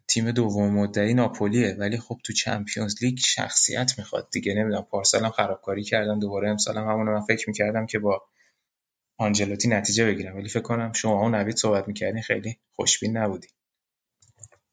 [0.08, 4.54] تیم دوم مدعی ناپولیه ولی خب تو چمپیونز لیگ شخصیت می‌خواد دیگه.
[4.54, 8.22] نمی‌دونم پارسال هم خرابکاری کردن دوباره امسال هم همون رو من فکر می‌کردم که با
[9.18, 10.36] آنجلوتی نتیجه بگیرم.
[10.36, 13.48] ولی فکر کنم شما و نوید صحبت می‌کردین خیلی خوشبین نبودی.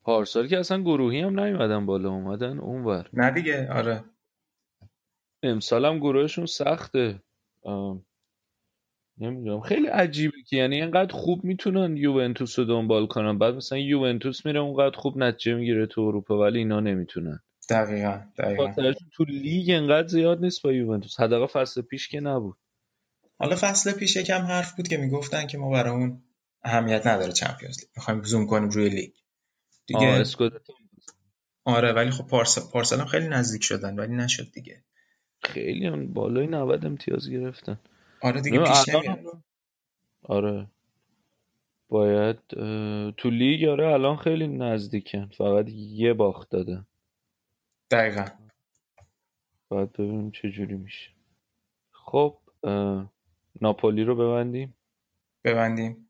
[0.02, 3.10] پارسال که اصلا گروهی هم نیومدن بالا اومدن اونور.
[3.12, 4.04] نه دیگه آره.
[5.42, 7.22] امسال هم گروهشون سخته.
[7.62, 8.04] آم،
[9.22, 9.60] نمی‌دونم.
[9.60, 13.38] خیلی عجیبه که یعنی اینقدر خوب می‌تونن یوونتوس رو دنبال کنن.
[13.38, 17.40] بعد مثلا یوونتوس میره اونقدر خوب نتیجه می‌گیره تو اروپا ولی اینا نمی‌تونن.
[17.70, 18.92] دقیقا دقیقا.
[19.12, 21.20] تو لیگ انقدر زیاد نیست با یوونتوس.
[21.20, 22.56] حداقل فصل پیش که نبود.
[23.38, 26.22] حالا فصل پیش یکم حرف بود که می‌گفتن که ما برای اون
[26.62, 27.88] اهمیت نداره چمپیونز لیگ.
[27.96, 29.12] می‌خوایم زوم کنیم روی لیگ.
[29.86, 30.72] دیگه اسکودتو.
[31.64, 34.84] آره ولی خب پارسال پارسال هم خیلی نزدیک شدن ولی نشد دیگه.
[35.42, 37.78] خیلی هم بالای 90 امتیاز گرفتن.
[38.22, 39.42] آره دیگه پیش نمیاد
[40.22, 40.66] آره.
[41.88, 46.86] باید اه، تو لیگ آره الان خیلی نزدیکن فقط یه باخت دادن
[47.90, 48.24] دقیقا.
[49.68, 51.10] باید ببینیم چه جوری میشه.
[51.90, 53.12] خب اه،
[53.60, 54.74] ناپولی رو ببندیم.
[55.44, 56.08] ببندیم.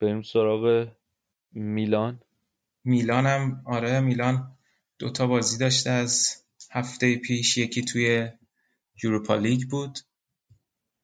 [0.00, 0.88] بریم سراغ
[1.52, 2.20] میلان.
[2.84, 4.56] میلان هم آره میلان
[4.98, 7.58] دوتا بازی داشته از هفته پیش.
[7.58, 8.28] یکی توی
[9.02, 9.98] یوروپا لیگ بود.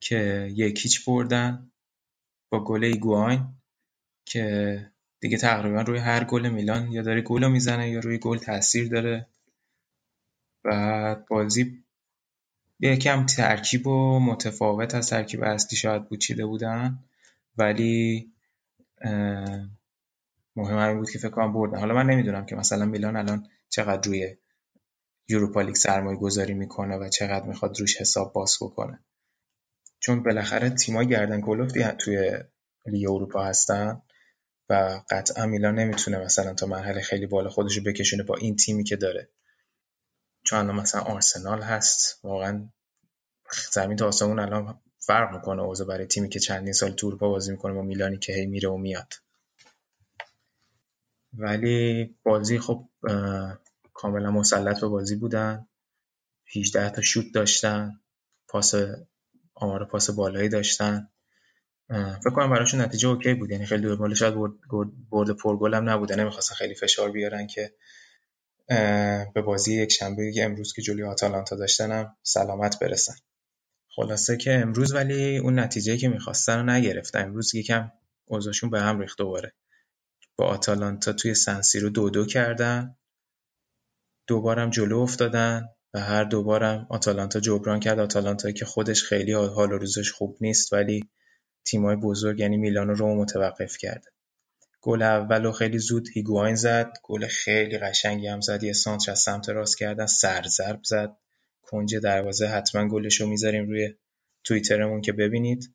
[0.03, 1.71] که یکیچ بردن
[2.51, 3.47] با گل ایگواین
[4.25, 4.77] که
[5.21, 9.27] دیگه تقریبا روی هر گل میلان یا داره گل می‌زنه یا روی گل تاثیر داره.
[10.65, 11.85] و بازی
[12.81, 16.99] یکم ترکیب و متفاوت از ترکیب اصلی شاید بود چیده بودن
[17.59, 18.33] ولی
[20.57, 21.79] مهم همین بود که فکر کنم بردن.
[21.79, 24.37] حالا من نمی‌دونم که مثلا میلان الان چقدر روی
[25.29, 29.01] یوروپا لیگ سرمایه گذاری می‌کنه و چقدر می‌خواد روش حساب باز بکنه.
[30.03, 32.39] چون بالاخره تیمای گردن کلفتی توی
[32.87, 34.03] لیگ اروپا هستن
[34.69, 38.85] و قطعا میلان نمی‌تونه مثلا تا مرحله خیلی بالا خودش رو بکشونه با این تیمی
[38.85, 39.29] که داره.
[40.45, 42.21] چون الان مثلا آرسنال هست.
[42.25, 42.69] واقعا
[43.73, 47.51] زمین تا آسمون الان فرق می‌کنه اوضاع برای تیمی که چندین سال تو اروپا بازی
[47.51, 49.15] می‌کنه با میلانی که هی میره و میاد.
[51.33, 52.89] ولی بازی خب
[53.93, 55.69] کاملا مسلط به بازی بودن.
[56.57, 58.01] 18 تا شوت داشتن.
[58.49, 58.75] پاس
[59.63, 61.09] آمار پاس بالایی داشتن.
[61.91, 63.51] فکر کنم براشون نتیجه اوکی بود.
[63.51, 64.53] یعنی خیلی دور شاید برد,
[65.11, 67.75] برد پرگل هم نبوده نمی‌خواستن خیلی فشار بیارن که
[69.35, 73.15] به بازی یک شنبه امروز که جلوی آتالانتا داشتن هم سلامت برسن.
[73.89, 77.23] خلاصه که امروز ولی اون نتیجه که می‌خواستن رو نگرفتن.
[77.25, 77.93] امروز یکم
[78.25, 79.53] اوضاعشون به هم ریخت دوباره.
[80.37, 82.97] با آتالانتا توی سنسیرو دو دو کردن.
[84.27, 85.69] دوبارم جلو افتادن.
[85.95, 87.99] و هر دوبارم آتالانتا جبران کرد.
[87.99, 91.05] آتالانتا که خودش خیلی حال و روزش خوب نیست ولی
[91.65, 94.11] تیمای بزرگ یعنی میلان و روم متوقف کرده.
[94.81, 96.93] گل اولو خیلی زود هیگواین زد.
[97.03, 98.63] گل خیلی قشنگی هم زد.
[98.63, 101.17] یه سانتر از سمت راست کردن سرزرب زد.
[101.63, 103.95] کنج دروازه حتما گلشو می‌ذاریم روی
[104.45, 105.75] توییترمون که ببینید.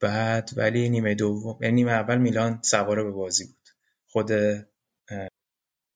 [0.00, 3.68] بعد ولی نیمه دوم یعنی نیمه اول میلان سوار به بازی بود.
[4.08, 4.30] خود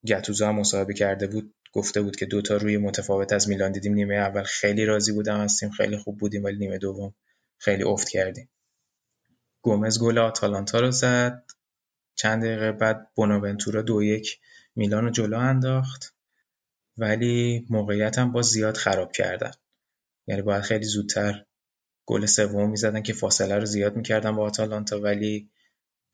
[0.07, 1.55] گتوزو هم مصاحبه کرده بود.
[1.73, 3.95] گفته بود که دوتا روی متفاوت از میلان دیدیم.
[3.95, 7.15] نیمه اول خیلی راضی بودم از تیم خیلی خوب بودیم ولی نیمه دوم
[7.59, 8.49] خیلی افت کردیم.
[9.63, 11.45] گومز گل آتالانتا رو زد.
[12.15, 14.41] چند دقیقه بعد بوناونتورا دو یک
[14.77, 16.15] میلان رو جلو انداخت.
[16.97, 19.51] ولی موقعیت هم باز زیاد خراب کردن.
[20.27, 21.45] یعنی باید خیلی زودتر
[22.07, 25.01] گل سوم می‌زدن که فاصله رو زیاد می‌کردن با آتالانتا.
[25.01, 25.51] ولی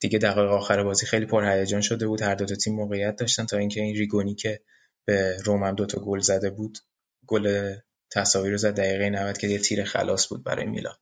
[0.00, 2.22] دیگه دقایق آخر بازی خیلی پرهیجان شده بود.
[2.22, 4.60] هر دو تیم موقعیت داشتن تا اینکه این ریگونی که
[5.04, 6.78] به روم هم دو تا گل زده بود.
[7.26, 7.74] گل
[8.10, 10.96] تساوی رو زد دقیقه 90 که یه تیر خلاص بود برای میلان.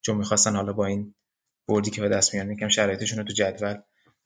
[0.00, 1.14] چون می‌خواستن حالا با این
[1.68, 3.76] بردی که به دست میارن یکم شرایطشون رو تو جدول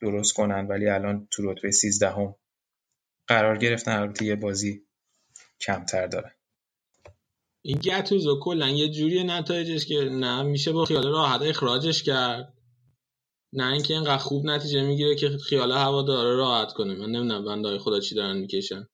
[0.00, 0.66] درست کنن.
[0.66, 2.34] ولی الان تو رتبه 13 هم
[3.26, 3.92] قرار گرفتن.
[3.92, 4.86] البته یه بازی
[5.60, 6.34] کمتر داره.
[7.64, 12.54] این گتوزو کلا یه جوری نتایجش که نه میشه با خیال راحت اخراجش کرد.
[13.52, 16.94] نه اینکه اینقدر خوب نتیجه می‌گیره که خیال هوا داره راحت کنه.
[16.94, 18.88] من نمی‌دونم بندای خدا چی دارن می‌کشن.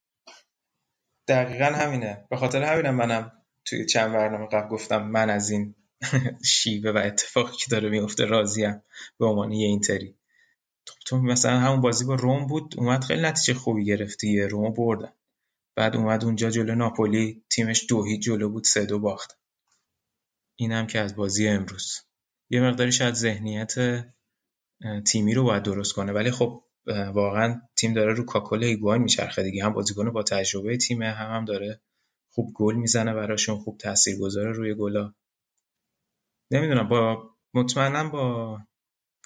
[1.29, 2.27] دقیقا همینه.
[2.31, 3.33] به خاطر همینم منم
[3.65, 5.75] توی چند برنامه قبل گفتم من از این
[6.45, 8.83] شیوه و اتفاقی که داره میفته راضیم
[9.19, 10.15] به عنوان یه اینتری.
[11.07, 15.13] تو مثلا همون بازی با روم بود اومد خیلی نتیجه خوبی گرفتی روم بردن.
[15.75, 19.39] بعد اومد اونجا جلو ناپولی تیمش دو هیچ جلو بود سه دو باخت.
[20.57, 22.01] اینم که از بازی امروز.
[22.51, 23.75] یه مقداری شاید ذهنیت
[25.07, 26.13] تیمی رو باید درست کنه.
[26.13, 26.65] ولی خب
[27.13, 29.65] واقعا تیم داره رو کاکل هیگواین میچرخه دیگه.
[29.65, 31.81] هم بازیکن با تجربه تیمه هم هم داره
[32.31, 35.15] خوب گل می‌زنه براشون خوب تاثیرگذاره روی گلا.
[36.51, 38.59] نمی‌دونم با مطمئنم با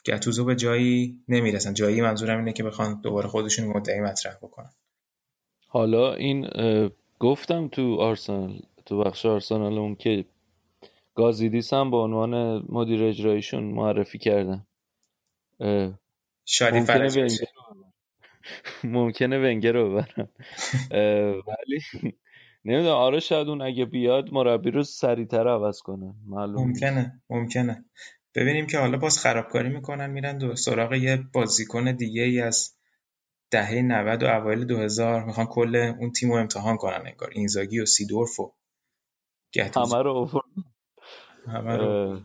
[0.07, 1.75] گتوزو به جایی نمی‌رسن.
[1.75, 4.71] جایی منظورم اینه که بخوان دوباره خودشون مدعی مطرح بکنن.
[5.69, 6.49] حالا این
[7.19, 10.25] گفتم تو آرسنال تو بخش آرسنال اون که
[11.15, 14.67] گازیدیس هم به عنوان مدیر اجرایشون معرفی کردن.
[16.45, 17.29] شادی ونگر
[18.85, 20.29] ممکنه ونگر رو ببرم.
[21.47, 21.81] ولی
[22.65, 26.15] نمی‌دونم آره شاید اون اگه بیاد مربی رو سریعتر عوض کنه.
[26.27, 27.85] معلوم ممکنه ممکنه.
[28.35, 32.77] ببینیم که حالا باز خرابکاری می‌کنن میرن دو سراغ یه بازیکن دیگه ای از
[33.51, 37.31] دهه 90 و اوایل 2000 می‌خوان کل اون تیم رو امتحان کنن انگار.
[37.33, 38.53] اینزاگی و سیدورف و
[39.57, 40.43] همه رو
[41.47, 42.21] همه رو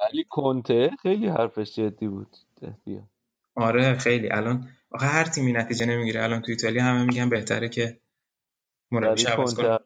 [0.00, 2.36] ولی کنته خیلی حرفش جدی بود.
[2.84, 3.08] بیا.
[3.54, 4.30] آره خیلی.
[4.30, 6.22] الان آخه هر تیمی نتیجه نمی‌گیره.
[6.22, 8.00] الان تو ایتالیا همه میگن بهتره که
[8.90, 9.78] مربی عوض کنه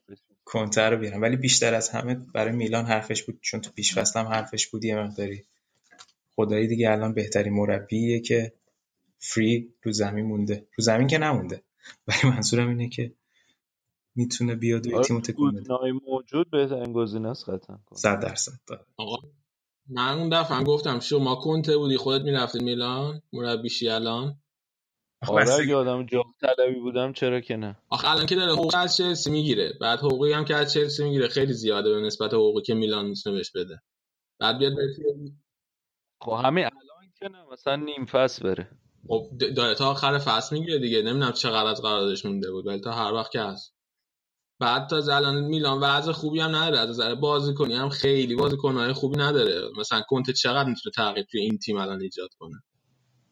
[0.44, 1.20] کنته رو بیارن.
[1.20, 4.96] ولی بیشتر از همه برای میلان حرفش بود چون تو پیش هم حرفش بود یه
[4.96, 5.44] مقداری
[6.36, 8.52] خدایی دیگه الان بهترین مربیه که
[9.18, 10.66] فری رو زمین مونده.
[10.78, 11.62] رو زمین که نمونده.
[12.06, 13.12] ولی منظورم اینه که
[14.14, 15.92] می‌تونه بیاد و تیمو تکون بده.
[16.06, 17.78] موجود بهترین گزینه است قطعا.
[17.94, 18.52] 100 درصد
[18.96, 19.16] آقا
[19.88, 24.40] من اون دفعه گفتم شما کنته بودی خودت می‌رفتی میلان مربیشی الان.
[25.28, 28.96] آره اگه آدم جاه طلبی بودم چرا که نه؟ آخه الان که داره حقوق از
[28.96, 29.72] چلسی می‌گیره.
[29.80, 33.36] بعد حقوقی هم که از چلسی می‌گیره خیلی زیاده به نسبت حقوقی که میلان می‌تونه
[33.36, 33.82] بهش بده.
[34.40, 34.72] بعد بیاد
[36.20, 38.68] خب همین الان که نه مثلا نیم فصل بره.
[39.08, 41.02] خب داره تا آخر فصل می‌گیره دیگه.
[41.02, 43.77] نمی‌دونم چقدر از قراردادش مونده بود ولی تا هر وقت که هست.
[44.60, 49.16] بعد تا الان میلان وضع خوبی هم نداره از نظر بازیکنی هم خیلی بازیکنهای خوبی
[49.18, 49.60] نداره.
[49.78, 52.62] مثلا کنت چقدر می‌تونه تغییر توی این تیم الان ایجاد کنه؟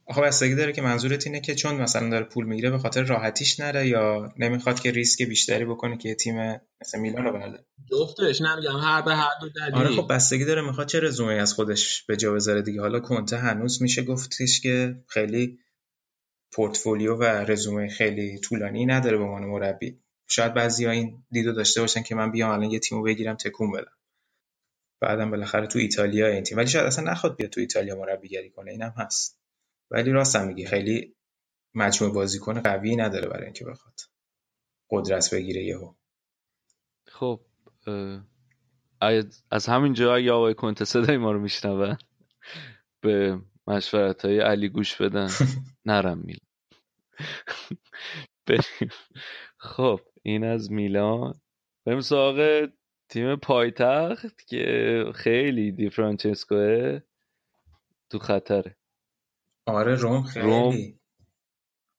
[0.09, 3.61] آخه بستگی داره که منظورت اینه که چون مثلا داره پول می‌گیره به خاطر راحتیش
[3.61, 6.35] نره یا نمی‌خواد که ریسک بیشتری بکنه که تیم
[6.81, 9.75] مثل میلان رو برده جفتش نمیگم هر به هر دو دلیل.
[9.75, 13.37] آره خب بستگی داره می‌خواد چه رزومه از خودش به جا بذاره دیگه؟ حالا کنته
[13.37, 15.59] هنوز میشه گفتش که خیلی
[16.53, 19.99] پورتفولیو و رزومه خیلی طولانی نداره به عنوان مربی.
[20.27, 23.97] شاید بعضی این دیدو داشته باشن که من بیام الان یه تیمو بگیرم تکون بدم.
[25.01, 26.59] بعدم بالاخره تو ایتالیا این تیم.
[26.59, 29.41] ولی شاید اصلا نخواد بیاد تو ایتالیا مربیگری کنه اینم هست.
[29.91, 31.17] ولی راستم میگی خیلی
[31.75, 34.01] مجموع بازیکن قوی نداره برای اینکه بخواد
[34.91, 35.95] قدرت بگیره یهو.
[37.07, 37.41] خب
[39.51, 41.99] از همین جا اگه آقای کنته صدای ما رو میشنون
[43.01, 45.29] به مشورت های علی گوش بدن.
[45.87, 46.39] نرم میل.
[49.59, 51.41] خب این از میلان.
[51.85, 52.69] بریم سراغ
[53.09, 57.01] تیم پایتخت که خیلی دی فرانچسکوه
[58.11, 58.77] تو خطره.
[59.67, 60.75] آره روم خیلی روم.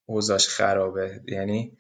[0.06, 1.22] اوزاش خرابه.
[1.28, 1.78] یعنی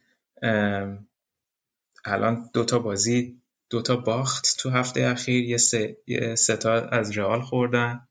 [2.06, 5.46] الان دوتا بازی دوتا باخت تو هفته اخیر.
[5.46, 8.08] یه سه, یه ستا از رئال خوردن.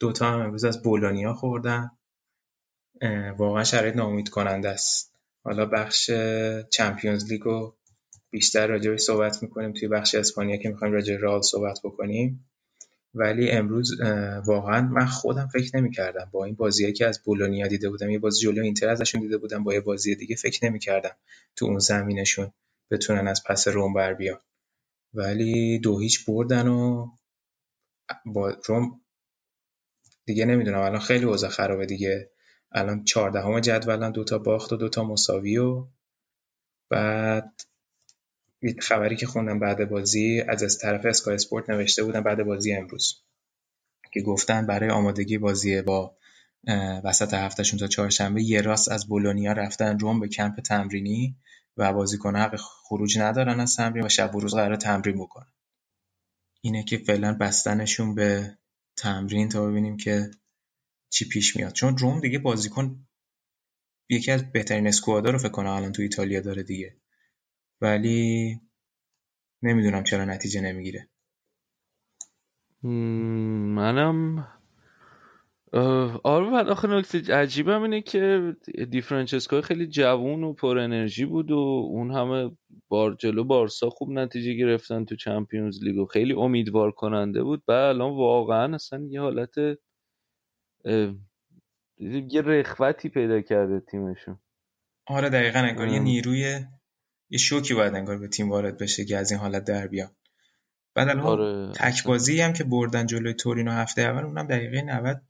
[0.00, 1.90] دوتا هم امروز از بولونیا خوردن.
[3.36, 5.09] واقعا شرایط ناامید کننده است.
[5.44, 6.10] حالا بخش
[6.70, 7.76] چمپیونز لیگ رو
[8.30, 9.72] بیشتر راجع صحبت می‌کنیم.
[9.72, 12.46] توی بخش اسپانیا که می‌خوایم راجع رئال صحبت بکنیم.
[13.14, 14.00] ولی امروز
[14.46, 16.28] واقعا من خودم فکر نمی‌کردم.
[16.32, 19.64] با این بازیایی که از بولونیا دیده بودم یه بازی جلو اینتر ازشون دیده بودم
[19.64, 21.16] با یه بازی دیگه فکر نمی‌کردم
[21.56, 22.52] تو اون زمینشون
[22.90, 24.40] بتونن از پس روم بر بیان.
[25.14, 27.08] ولی دو هیچ بردن و
[28.26, 29.00] با روم
[30.24, 30.80] دیگه نمی‌دونم.
[30.80, 32.30] الان خیلی اوضاع خرابه دیگه.
[32.72, 35.86] الان چهاردهم جدولن دوتا باخت و دوتا مساوی و
[36.90, 37.62] بعد
[38.80, 43.22] خبری که خوندم بعد بازی از از طرف اسکای اسپورت نوشته بودن بعد بازی امروز
[44.12, 46.16] که گفتن برای آمادگی بازی با
[47.04, 51.36] وسط هفتهشون تا چهارشنبه یه راست از بولونیا رفتن روم به کمپ تمرینی
[51.76, 55.52] و بازیکن حق خروج ندارن از تمرین و شب و روز قرار تمرین بکنن.
[56.60, 58.58] اینه که فعلا بستنشون به
[58.96, 60.30] تمرین تا ببینیم که
[61.10, 61.72] چی پیش میاد.
[61.72, 63.06] چون روم دیگه بازیکن
[64.10, 66.96] یکی از بهترین اسکوادا رو فکر کنم الان تو ایتالیا داره دیگه.
[67.80, 68.60] ولی
[69.62, 71.08] نمی‌دونم چرا نتیجه نمی‌گیره.
[73.74, 74.46] منم
[76.24, 78.56] آره آخه نکته عجیبم اینه که
[78.90, 82.50] دیفرانچسکو خیلی جوون و پر انرژی بود و اون همه
[82.88, 87.62] بار جلو بارسا خوب نتیجه گرفتن تو چمپیونز لیگ و خیلی امیدوار کننده بود.
[87.66, 89.54] بعد الان واقعا اصلا یه حالت
[92.30, 94.38] یه رخوتی پیدا کرده تیمشون.
[95.06, 96.60] آره دقیقا انگار یه نیروی
[97.30, 100.10] یه شوکی باید انگار به تیم وارد بشه که از این حالت در بیان.
[100.94, 101.72] بعد الان آره.
[101.72, 105.22] تک بازی هم که بردن جلوی تورینو هفته اول اونم دقیقه 90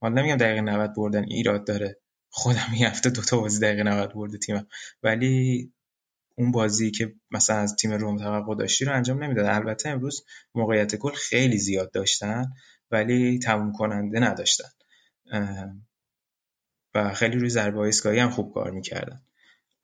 [0.00, 2.00] حالا نمیگم دقیقه 90 بردن ایراد داره.
[2.30, 4.66] خودم این هفته دو تا بازی دقیقه 90 برده تیمم.
[5.02, 5.72] ولی
[6.38, 9.46] اون بازی که مثلا از تیم روم توقع داشتی رو انجام نمی‌داد.
[9.46, 10.24] البته امروز
[10.54, 12.44] موقعیت گل خیلی زیاد داشتن
[12.90, 14.68] ولی تموم کننده نداشتن.
[16.94, 19.22] و خیلی روی ضربه ایستگاهی هم خوب کار می‌کردن.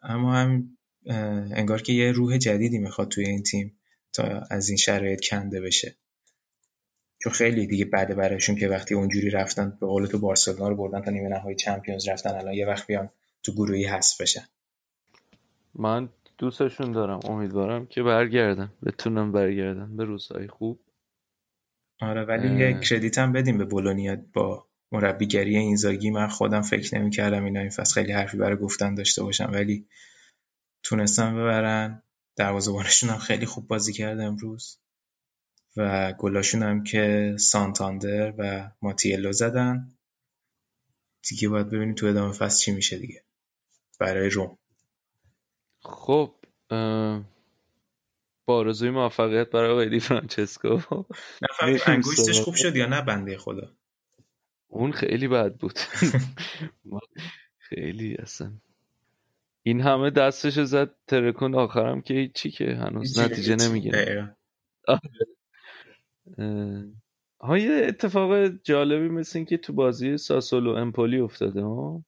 [0.02, 0.78] اما هم
[1.54, 3.78] انگار که یه روح جدیدی می‌خواد توی این تیم
[4.12, 5.96] تا از این شرایط کنده بشه.
[7.22, 11.00] چون خیلی دیگه بعد برایشون که وقتی اونجوری رفتن به قول تو بارسلونا رو بردن
[11.00, 13.10] تا نیمه نهایی چمپیونز رفتن الان یه وقت بیان
[13.42, 14.44] تو گروهی حذف بشن.
[15.74, 16.08] من
[16.38, 20.80] دوستشون دارم امیدوارم که برگردن بتونم برگردن به روزهای خوب.
[22.00, 27.44] آره ولی یه کردیت هم بدیم به بولونیا با مربیگری اینزاگی من خودم فکر نمی‌کردم
[27.44, 29.88] اینا این فصل خیلی حرفی برای گفتن داشته باشم ولی
[30.82, 32.02] تونستن ببرن.
[32.36, 34.78] دروازه‌بانشون هم خیلی خوب بازی کرده امروز.
[35.76, 39.98] و گلاشون هم که سانتاندر و ماتیلو زدن.
[41.28, 43.24] دیگه باید ببینیم تو ادامه فصل چی میشه دیگه.
[44.00, 44.58] برای روم.
[45.82, 46.34] خب
[48.46, 50.80] با آرزوی موفقیت برای آقای فرانچسکو.
[51.86, 53.77] انگشتش خوب شد یا نه بنده خدا؟
[54.68, 55.78] اون خیلی بد بود.
[57.58, 58.52] خیلی اصلا.
[59.62, 61.54] این همه دستش زد ترکون.
[61.54, 64.36] آخرم که چی که هنوز نتیجه نمی‌گیره.
[67.40, 72.04] ها یه اتفاق جالبی مثل این که تو بازی ساسولو امپولی افتاده ها؟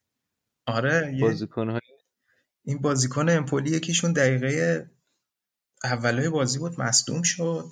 [0.67, 1.81] آره بازیکن های...
[2.65, 4.91] این بازیکن امپولی یکیشون دقیقه
[5.85, 7.65] اولای بازی بود مصدوم شد.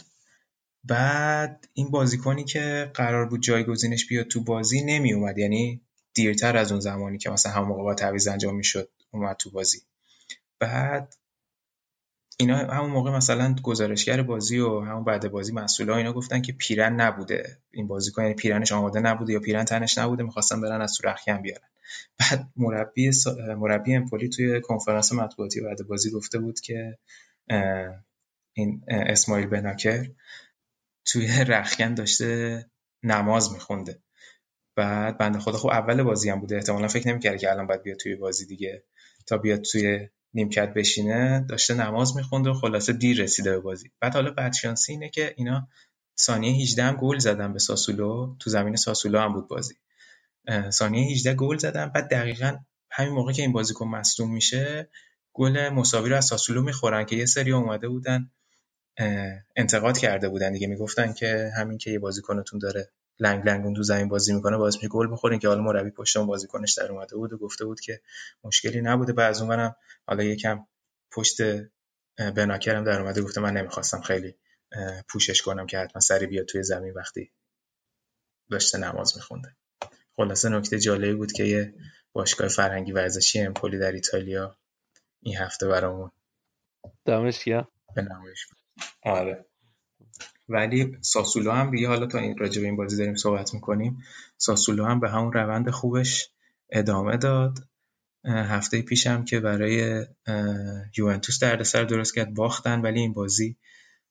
[0.84, 5.80] بعد این بازیکنی که قرار بود جایگزینش بیاد تو بازی نمی اومد یعنی
[6.14, 9.78] دیرتر از اون زمانی که مثلا همون موقع با تعویض انجام می‌شد اومد تو بازی.
[10.58, 11.14] بعد
[12.40, 17.00] اینا همون موقع مثلا گزارشگر بازی و همون بعد بازی مسئولا اینا گفتن که پیرن
[17.00, 17.58] نبوده.
[17.70, 21.68] این بازیکن یعنی پیرنش آماده نبوده یا پیرن تنش نبوده می‌خواستن برن از تو بیارن.
[22.18, 23.10] بعد مربی
[23.56, 26.98] مربی امپولی توی کنفرانس مطبوعاتی بعد بازی گفته بود که
[28.52, 30.10] این اسماعیل بناکر
[31.12, 32.66] توی رخکن داشته
[33.02, 34.02] نماز میخونده.
[34.76, 36.56] بعد بنده خدا خب اول بازی هم بوده.
[36.56, 38.84] احتمالا فکر نمی‌کرده که الان باید بیاد توی بازی دیگه.
[39.26, 43.90] تا بیاد توی نیمکت بشینه داشته نماز میخونده و خلاصه دیر رسیده به بازی.
[44.00, 45.68] بعد حالا بدشانسی اینه که اینا
[46.20, 48.36] ثانیه 18 هم گل زدن به ساسولو.
[48.38, 49.74] تو زمین ساسولو هم بود بازی.
[50.70, 51.88] ثانیه 18 گل زدن.
[51.94, 52.56] بعد دقیقا
[52.90, 54.90] همین موقع که این بازیکن مصدوم میشه
[55.32, 58.30] گل مساوی رو از ساسولو می‌خورن که یه سری اومده بودن.
[59.56, 60.52] انتقاد کرده بودن.
[60.52, 64.56] دیگه می‌گفتن که همین که یه بازیکنتون داره لنگ لنگ اون تو زمین بازی می‌کنه
[64.56, 67.64] باعث میشه گل بخورین که حالا مربی پشت اون بازیکنش در اومده بود و گفته
[67.64, 68.00] بود که
[68.44, 69.12] مشکلی نبوده.
[69.12, 69.76] بعد از اونم
[70.06, 70.66] حالا یکم
[71.12, 71.36] پشت
[72.16, 74.34] بناکرم در اومده گفته من نمی‌خواستم خیلی
[75.08, 77.32] پوشش کنم که حتما سری بیاد توی زمین وقتی
[78.50, 79.56] داشته نماز میخونده.
[80.16, 81.74] خلاصه نکته جالبی بود که یه
[82.12, 84.56] باشگاه فرهنگی ورزشی امپولی در ایتالیا
[85.22, 86.10] این هفته برامون
[87.04, 87.48] دمش
[87.94, 88.46] به نمایش
[89.02, 89.44] آره.
[90.48, 93.98] ولی ساسولو هم دیگه حالا تا این راجع این بازی داریم صحبت می‌کنیم.
[94.36, 96.30] ساسولو هم به همون روند خوبش
[96.70, 97.58] ادامه داد.
[98.24, 100.06] هفته پیش هم که برای
[100.98, 103.56] یوونتوس دردسر درست کرد باختن ولی این بازی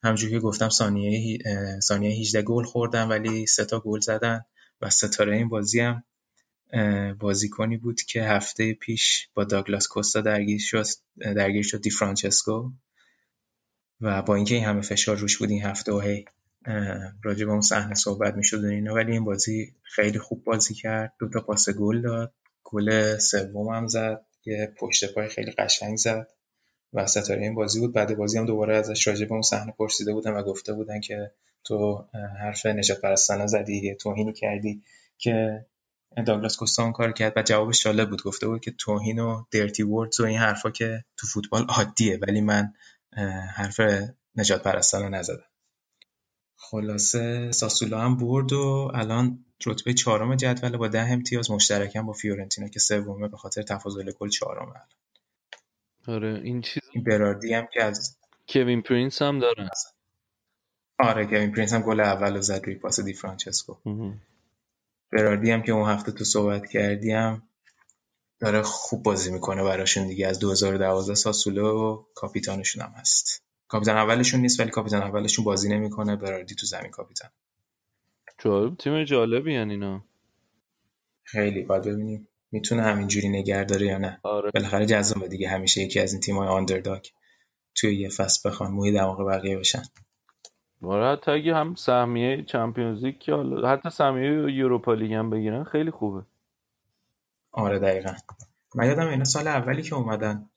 [0.04, 1.40] همونجوری که گفتم ثانیه
[1.80, 4.42] ثانیه 18 گل خوردن ولی سه تا گل زدن
[4.82, 6.04] و ستاره این بازی هم
[7.20, 10.86] بازیکنی بود که هفته پیش با داگلاس کوستا درگیر شد
[11.18, 12.72] درگیر شد دی فرانچسکو.
[14.02, 16.26] و با اینکه این همه فشار روش بود این هفته و هی
[17.24, 21.14] راجع به اون صحنه صحبت می‌شد و اینا ولی این بازی خیلی خوب بازی کرد.
[21.20, 22.34] دو تا پاس گل داد.
[22.64, 24.26] گل سوم زد.
[24.46, 26.28] یه پشت پای خیلی قشنگ زد
[26.94, 27.94] و ستاره این بازی بود.
[27.94, 31.32] بعد بازی هم دوباره ازش راجع به اون صحنه پرسیده بودن و گفته بودن که
[31.64, 32.06] تو
[32.40, 34.82] حرف نجات پرستانه زدی توهینی کردی
[35.18, 35.66] که
[36.26, 37.34] داگلاس کوستا اون کار کرد.
[37.36, 38.24] و جوابش جالب بود.
[38.24, 42.42] گفته بود که توهین و درتی وردز و این حرفا که تو فوتبال عادیه ولی
[42.42, 42.74] من
[43.56, 43.80] حرف
[44.36, 45.44] نجات پرستانه نزدم
[46.56, 52.68] خلاصه ساسولا هم برد و الان رتبه چهارم جدول با ده امتیاز مشترکم با فیورنتینا
[52.68, 54.82] که سومه به خاطر تفاضل گل چهارمه
[56.08, 58.18] آره این چیز این براردی هم که از
[58.50, 59.70] کوین پرینس هم داره.
[61.00, 63.76] آره کوین پرینس هم گل اول رو زد روی پاس دی فرانچسکو
[65.12, 67.44] براردی هم که اون هفته تو صحبت کردیم
[68.40, 70.28] داره خوب بازی می‌کنه براشون دیگه.
[70.28, 73.44] از 2012 ساسولو و کاپیتانشون هم هست.
[73.68, 76.16] کاپیتان اولشون نیست ولی کاپیتان اولشون بازی نمی‌کنه.
[76.16, 77.30] براردی تو زمین کاپیتان.
[78.38, 80.04] جالب تیم جالبی یعنی اینا.
[81.24, 81.64] خیلی.
[81.64, 82.28] باید ببینیم.
[82.52, 84.20] می‌تونه همینجوری نگه داره یا نه.
[84.24, 84.52] آره.
[84.52, 85.50] بالاخره جذابه دیگه.
[85.50, 87.06] همیشه یکی از این تیم‌های آندرداگ
[87.76, 89.84] توی یه فصل بخوان موی دماغ بقیه بشن.
[90.82, 95.64] آره حتی اگه هم سهمیه چمپیونز لیگ که حالا حتی سهمیه یوروپا لیگ هم بگیرن
[95.64, 96.24] خیلی خوبه.
[97.58, 98.14] آره دقیقا.
[98.76, 100.50] من یادم اینا سال اولی که اومدن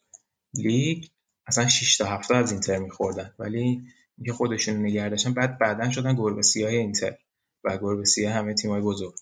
[0.54, 1.04] لیگ
[1.46, 3.34] اصلا 6 تا 7 از اینتر میخوردن.
[3.38, 3.82] ولی
[4.18, 7.16] اینکه خودشون نگه داشتن بعد بعدا شدن گربه سیاه اینتر
[7.64, 9.14] و گربه سیاه همه تیمای بزرگ.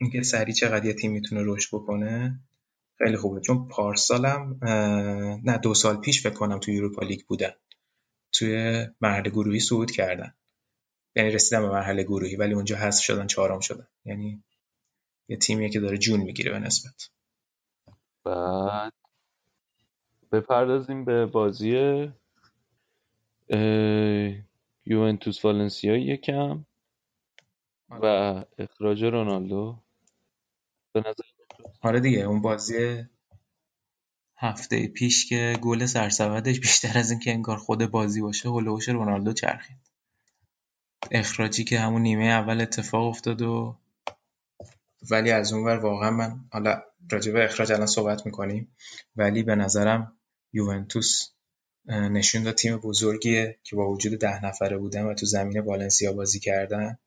[0.00, 2.40] اینکه سری چقدر یه تیم می‌تونه رشد بکنه
[2.98, 3.40] خیلی خوبه.
[3.40, 4.58] چون پارسالم
[5.44, 7.52] نه دو سال پیش فکر کنم تو یوروپا لیگ بودن.
[8.32, 10.34] توی مرحله گروهی صعود کردن.
[11.16, 13.86] یعنی رسیدن به مرحله گروهی ولی اونجا حذف شدن چهارم شدن.
[14.04, 14.44] یعنی
[15.28, 17.10] یه تیمیه که داره جون می‌گیره به نسبت.
[18.24, 18.92] بعد
[20.32, 21.72] بپردازیم به بازی
[24.86, 26.64] یوونتوس والنسیا یکم
[27.90, 28.04] و
[28.58, 29.78] اخراج رونالدو.
[30.92, 31.24] به نظر
[31.82, 33.04] آره دیگه اون بازی
[34.36, 39.76] هفته پیش که گل سرسودش بیشتر از اینکه انگار خود بازی باشه هلوش رونالدو چرخید.
[41.10, 43.76] اخراجی که همون نیمه اول اتفاق افتاد و
[45.10, 48.76] ولی از اون ور واقعا من حالا راجع به اخراج الان صحبت می‌کنیم
[49.16, 50.18] ولی به نظرم
[50.52, 51.28] یوونتوس
[51.88, 56.40] نشون داد تیم بزرگیه که با وجود ده نفره بودن و تو زمین والنسیا بازی
[56.40, 56.98] کردن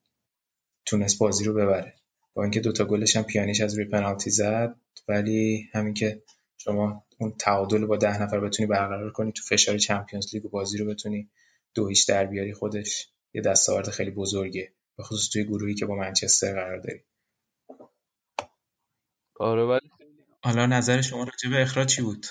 [0.86, 1.94] تونست بازی رو ببره.
[2.34, 4.76] با اینکه دوتا گلش هم پیانیش از روی پنالتی زد
[5.08, 6.22] ولی همین که
[6.56, 10.78] شما اون تعادل با ده نفر بتونی برقرار کنی تو فشار چمپیونز لیگ و بازی
[10.78, 11.30] رو بتونی
[11.74, 15.94] دو هیچ در بیاری خودش یه دستاورد خیلی بزرگه به خصوص توی گروهی که با
[15.94, 17.00] منچستر قرار داری.
[19.42, 19.90] آره ولی
[20.44, 22.26] حالا نظر شما راجع به اخراج چی بود؟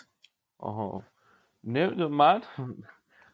[0.59, 1.03] آها.
[1.63, 2.41] نمی‌دونم من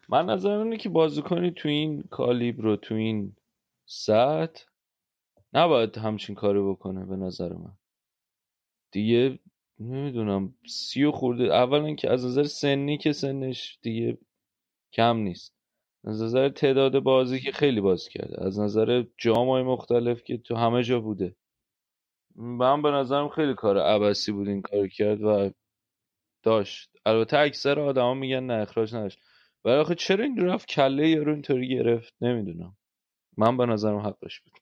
[0.08, 3.36] من نظرم اینه که بازیکنی تو این کالیبر رو تو این
[3.86, 4.64] سطح
[5.52, 7.72] نباید همچین کاری بکنه به نظر من.
[8.92, 9.38] دیگه
[9.80, 14.18] نمی‌دونم سی و خورده اولا که از نظر سنی که سنش دیگه
[14.92, 15.54] کم نیست.
[16.04, 18.44] از نظر تعداد بازی که خیلی بازی کرده.
[18.46, 21.36] از نظر جامای مختلف که تو همه جا بوده.
[22.38, 25.50] من به نظرم خیلی کار عبسی بود این کار کرد و
[26.42, 26.90] داشت.
[27.06, 29.18] البته اکثر آدما میگن نه اخراج نداشت.
[29.64, 32.76] ولی آخه چرا این رفت کله یارو اینطوری گرفت؟ نمی‌دونم.
[33.36, 34.52] من به نظرم حقش بود.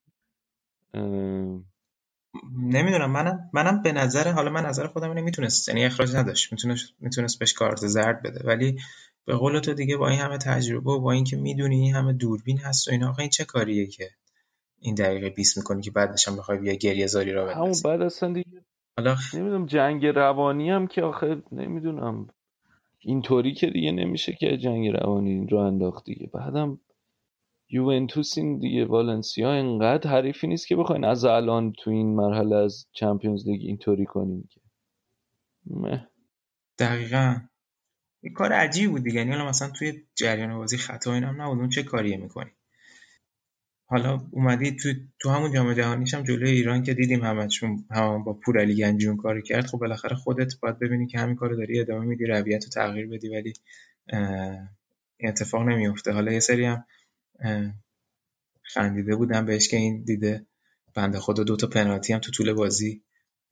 [2.59, 3.11] نمی‌دونم.
[3.11, 6.53] منم منم به نظر حالا من نظر خودم اینه می‌تونست یعنی اخراج نداشت.
[6.53, 8.47] می‌تونست می‌تونست بهش کارت زرد بده.
[8.47, 8.79] ولی
[9.25, 12.59] به قول تو دیگه با این همه تجربه و با اینکه می‌دونی این همه دوربین
[12.59, 14.11] هست و اینا آقا این چه کاریه که؟
[14.81, 18.33] این دقیقه 20 می‌کنی که بعدش هم بخوای بیا گریه زاری را همون بعد اصلا
[18.33, 18.65] دیگه
[18.99, 22.29] حالا نمی‌دونم جنگ روانی هم که آخه نمی‌دونم.
[22.99, 26.81] اینطوری که دیگه نمیشه که جنگ روانی رو انداخت دیگه بعدم
[27.71, 32.87] یوونتوس این دیگه والنسیا انقدر حریفی نیست که بخواین از الان تو این مرحله از
[32.93, 34.61] چمپیونز لیگ اینطوری کنین که.
[35.67, 36.09] مه.
[36.79, 37.37] دقیقا.
[38.23, 39.21] این کار عجیب بود دیگه.
[39.21, 41.59] یعنی مثلا توی جریان بازی خطا اینا هم نبود.
[41.59, 42.51] اون چه کاریه می‌کنی؟
[43.89, 48.33] حالا اومدی تو تو همون جام جهانیش هم جلوی ایران که دیدیم همشون هم با
[48.33, 49.67] پور علی گنجون کار کرد.
[49.67, 53.29] خب بالاخره خودت باید ببینی که همین کارو داری ادامه میدی رویت رو تغییر بدی
[53.29, 53.53] ولی
[55.21, 56.85] اتفاق نمیفته حالا یه سری هم
[58.63, 60.47] خندیده بودم بهش که این دیده
[60.95, 63.03] بنده خدا دو تا پنالتی هم تو طول بازی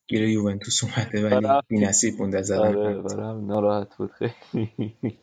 [0.06, 4.10] گیر یوونتوس اومده ولی بی‌نصیب مونده زدن آره برام ناراحت بود.
[4.12, 4.72] خیلی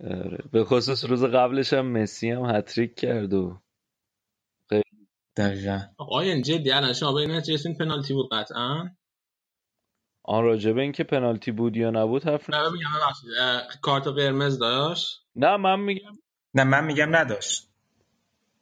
[0.00, 0.38] آره.
[0.52, 3.58] به خصوص روز قبلش هم مسی هم هتریک کرد و
[5.36, 5.80] دقیقا.
[5.98, 8.88] آقای جدی الان شما به این پنالتی بود قطعا.
[10.24, 12.86] آن راجبه این که پنالتی بود یا نبود حرف نه میگم
[13.82, 16.18] کارت قرمز داشت؟ نه من میگم
[16.54, 17.68] نه من میگم نداشت.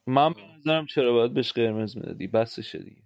[0.07, 3.02] من به نظرم چرا باید بهش قرمز می‌دادی؟ بسشه دیگه.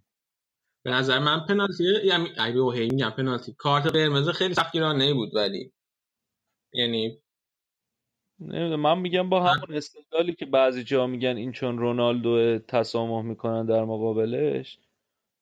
[0.83, 2.29] به نظر من پنالتی یعنی
[2.75, 3.53] ای میگم پنالتی.
[3.53, 5.73] کارت قرمز خیلی سختگیرانه بود ولی.
[6.73, 7.19] یعنی
[8.41, 13.67] نمی‌دونم من میگم با همون استدلالی که بعضی جا میگن این چون رونالدو تسامح می‌کنن
[13.67, 14.79] در مقابلش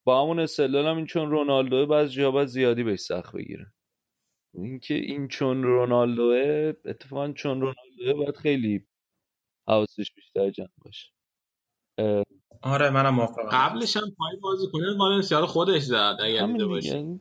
[0.05, 3.73] با همون استدلال هم این چون رونالدو بعضی جا باید زیادی بهش سخت بگیرن.
[4.55, 8.87] اینکه این چون رونالدوه اتفاقا چون رونالدوه باید خیلی
[9.69, 11.12] حواسش بیشتر جمع باشه.
[12.62, 13.49] آره منم موافقم.
[13.53, 17.21] قبلش هم پای بازی کنه والنسیا رو خودش زد اگر دیده باشی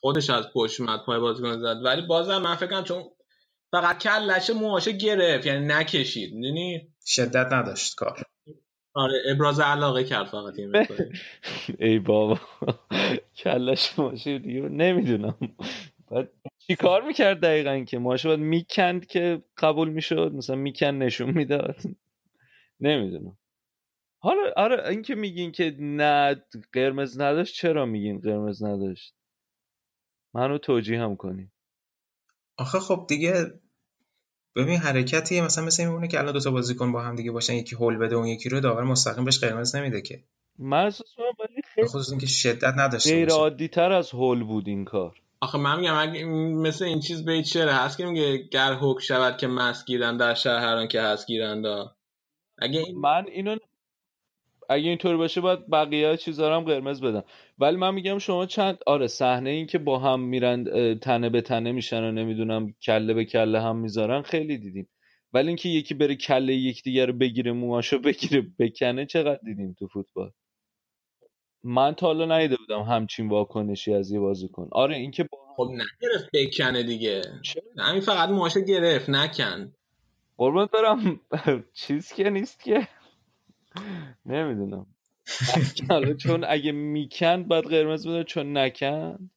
[0.00, 1.76] خودش از پشت اومد پای بازیکن زد.
[1.84, 3.02] ولی بازم من فکرم چون
[3.72, 6.34] فقط کلش موهاشه گرفت یعنی نکشید.
[6.34, 8.22] می‌دونی؟ شدت نداشت کار.
[8.94, 10.72] آره ابراز علاقه کرد فقط این
[11.78, 12.40] ای بابا
[13.36, 15.38] کلش ماشه دیگه نمی‌دونم.
[16.10, 21.30] بعد چی کار می‌کرد دقیقا که؟ ماشه باید می‌کند که قبول می‌شد؟ مثلا می‌کند نشون
[21.30, 21.76] می‌داد؟
[22.80, 23.38] نمی‌دونم.
[24.22, 26.42] حالا آره اینکه میگین که نه
[26.72, 29.14] قرمز نداشت چرا میگین قرمز نداشت؟
[30.34, 31.52] منو توجیه هم کنی
[32.60, 33.60] آخه خب دیگه
[34.56, 37.76] ببین حرکتیه مثلا مثل میمونه که الان دو تا بازیکن با هم دیگه باشن یکی
[37.76, 40.24] هول بده اون یکی رو داور مستقیم بهش قرمز نمیده که.
[40.58, 44.84] من احساس ولی خیلی خصوص اینکه شدت نداشته غیر عادی تر از هول بود این
[44.84, 45.16] کار.
[45.40, 49.36] آخه من میگم اگه مثل این چیز به چره هست که میگه گر حک شود
[49.36, 51.96] که مست گیرن در شهران که هست گیرندا
[52.58, 52.98] اگه این...
[52.98, 53.56] من اینو
[54.70, 57.24] اگه اینطوری باشه باید بقیه چیزا هم قرمز بدم
[57.58, 60.64] ولی من میگم شما چند آره صحنه این که با هم میرن
[60.98, 64.88] تنه به تنه میشن و نمی‌دونم کله به کله هم می‌ذارن خیلی دیدیم.
[65.32, 70.32] ولی اینکه یکی بره کله یکدیگه رو بگیره موهاشو بگیره بکنه چقدر دیدیم تو فوتبال؟
[71.64, 74.68] من تا حالا ندیده بودم همچین واکنشی از یه بازیکن.
[74.72, 77.22] آره اینکه با خب نگرفت بکنه دیگه.
[77.78, 79.72] همین فقط موهاشو گرفت نکن
[80.36, 81.20] قربونت برم.
[81.86, 82.88] چیز که نیست که.
[84.26, 84.86] نمی‌دونم.
[86.22, 89.30] چون اگه می‌کند باید قرمز بده چون نکند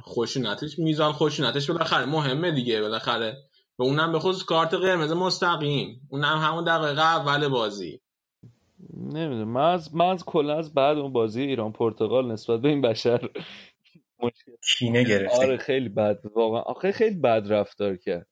[0.00, 3.36] خشونتش میزان خشونتش بالاخره مهمه دیگه بالاخره.
[3.78, 6.08] و اونم به خصوص کارت قرمز مستقیم.
[6.10, 8.00] اونم همون دقیقه اول بازی.
[8.96, 9.48] نمی‌دونم.
[9.48, 13.30] من از من از کلا از بعد اون بازی ایران پرتغال نسبت به این بشر
[14.64, 15.46] کینه گرفته.
[15.46, 16.60] آره خیلی بد واقعا.
[16.60, 18.26] آخه خیلی بد رفتار کرد.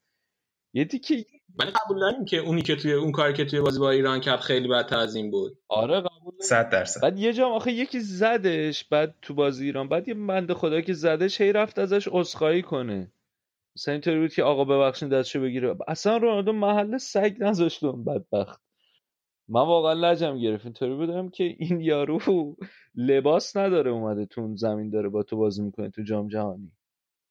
[0.74, 1.24] یه دیگه
[1.60, 4.40] ولی قبول داریم که اونی که توی اون کاری که توی بازی با ایران کرد
[4.40, 5.58] خیلی بدتر از این بود.
[5.68, 7.00] آره قبول 100 درصد.
[7.02, 9.88] بعد یه جام آخه یکی زدش بعد تو بازی ایران.
[9.88, 13.12] بعد یه بنده خدا که زدش هی رفت ازش عذرخواهی کنه.
[13.76, 15.76] مثلا اینطوری بود که آقا ببخشید دستشو بگیره.
[15.88, 18.60] اصلا رونالدو محل سگ نذاشت اون بدبخت.
[19.48, 20.64] من واقعا لجم گرفت.
[20.64, 22.56] اینطوری بودم که این یارو
[22.94, 26.72] لباس نداره اومده تو زمین داره با تو بازی می‌کنه تو جام جهانی.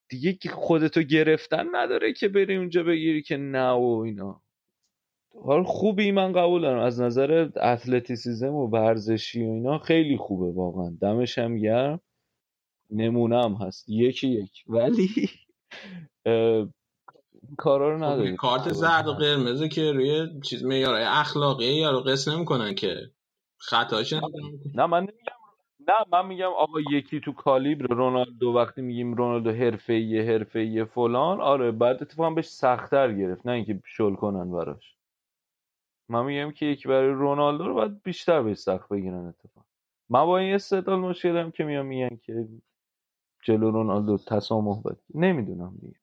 [0.09, 4.41] دیگه که خودتو گرفتن نداره که بری اونجا بگیری که نه و اینا.
[5.43, 6.79] حال خوبی من قبول دارم.
[6.79, 10.97] از نظر اتلتیسیزم و ورزشی و اینا خیلی خوبه واقعا.
[11.01, 12.01] دمش هم گرم.
[12.89, 13.89] نمونه هم هست.
[13.89, 14.63] یکی یک.
[14.67, 15.09] ولی
[17.57, 22.75] کارا رو نداری کارت زرد و قرمزه که روی چیز معیارهای اخلاقی یارو قص نمی‌کنن
[22.75, 23.11] که
[23.57, 24.13] خطاش
[24.75, 25.38] نه من نمیگم
[25.89, 31.71] نه من میگم آقا یکی تو کالیبر رونالدو وقتی میگیم رونالدو حرفه‌ای حرفه‌ای فلان آره
[31.71, 34.95] بعد اتفاقا بهش سختتر گرفت نه اینکه شل کنن براش.
[36.09, 39.65] من میگم که یکی برای رونالدو رو باید بیشتر بهش سخت بگیرن اتفاق
[40.09, 42.47] من با این استدلال مشکل دارم که میام میگن که
[43.43, 45.01] جلو رونالدو تسامح بده.
[45.15, 45.95] نمی‌دونم دیگه.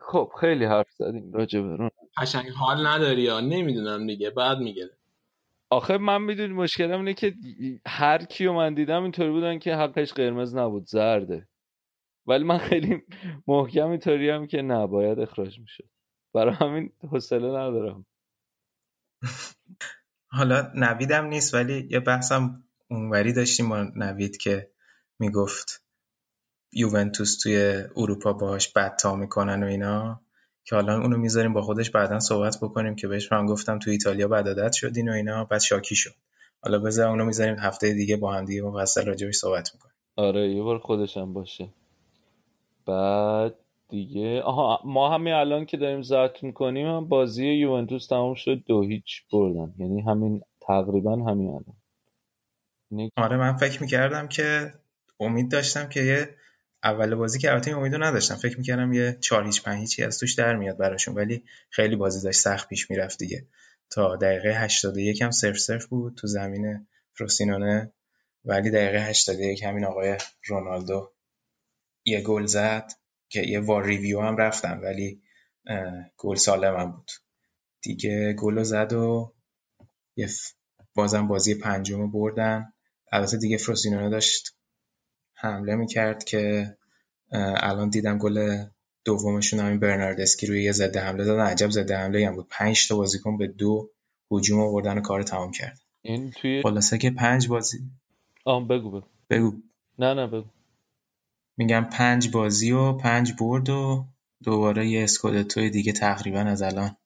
[0.00, 2.08] خب خیلی حرف زدیم راجع به رونالدو.
[2.18, 4.97] قشنگ حال نداری یا؟ نمی‌دونم دیگه بعد میگه.
[5.70, 7.34] آخه من می‌دونی مشکلم اینه که
[7.86, 11.48] هر کیو من دیدم اینطوری بودن که حقش قرمز نبود زرده.
[12.26, 13.02] ولی من خیلی
[13.46, 15.88] محکم اینطوری هم که نه باید اخراج می‌شد.
[16.34, 18.06] برای همین حوصله ندارم.
[20.30, 24.70] حالا نویدم نیست ولی یه بحثم اونوری داشتیم با نوید که
[25.18, 25.84] می‌گفت
[26.72, 30.22] یوونتوس توی اروپا باهاش بدتا می‌کنن و اینا.
[30.68, 34.28] که حالا اونو می‌ذاریم با خودش بعدا صحبت بکنیم که بهش من گفتم تو ایتالیا
[34.28, 36.10] بعد عادت شدین و اینا بعد شاکی شد.
[36.60, 39.94] حالا بذار اونو می‌ذاریم هفته دیگه با هم دیگه مفصل راجعش صحبت می‌کنیم.
[40.16, 41.68] آره یه بار خودشم باشه.
[42.86, 43.54] بعد
[43.88, 48.82] دیگه آها ما همین الان که داریم ضبط می‌کنیم هم بازی یوونتوس تموم شد دو
[48.82, 49.74] هیچ بردن.
[49.78, 53.10] یعنی همین تقریبا همین الان.
[53.16, 54.72] آره من فکر می‌کردم که
[55.20, 56.28] امید داشتم که یه
[56.84, 58.34] اول بازی که البته امیدو نداشتم.
[58.34, 62.22] فکر می‌کردم یه 4 هیچ 5 هیچی از توش در میاد براشون ولی خیلی بازی
[62.22, 63.46] داشت سخت پیش می‌رفت دیگه.
[63.90, 67.92] تا دقیقه 81 هم سرف سرف بود تو زمین فروسینونه
[68.44, 70.16] ولی دقیقه 81 همین آقای
[70.46, 71.12] رونالدو
[72.04, 72.92] یه گل زد
[73.28, 75.22] که یه وار ریویو هم رفتم ولی
[76.16, 77.10] گل سالم هم بود.
[77.82, 79.34] دیگه گل زد و
[80.16, 80.28] یه
[80.94, 82.72] بازم بازی پنجم بردن.
[83.12, 84.57] البته دیگه فروسینونو داشت
[85.40, 86.74] حمله می‌کرد که
[87.32, 88.64] الان دیدم گل
[89.04, 92.46] دومشون همین برناردسکی روی یه ضد حمله دادن عجب ضد حمله هم بود.
[92.50, 93.90] پنج تا بازیکن به دو
[94.30, 95.78] هجوم آوردن و کار تمام کرد.
[96.02, 97.78] این توی خلاصه که پنج بازی
[98.44, 99.06] آم بگو بگو.
[99.30, 99.52] بگو.
[99.98, 100.48] نه نه بگو.
[101.56, 104.04] میگم پنج بازی و پنج برد و
[104.44, 106.96] دوباره یه اسکودتوی دیگه تقریبا از الان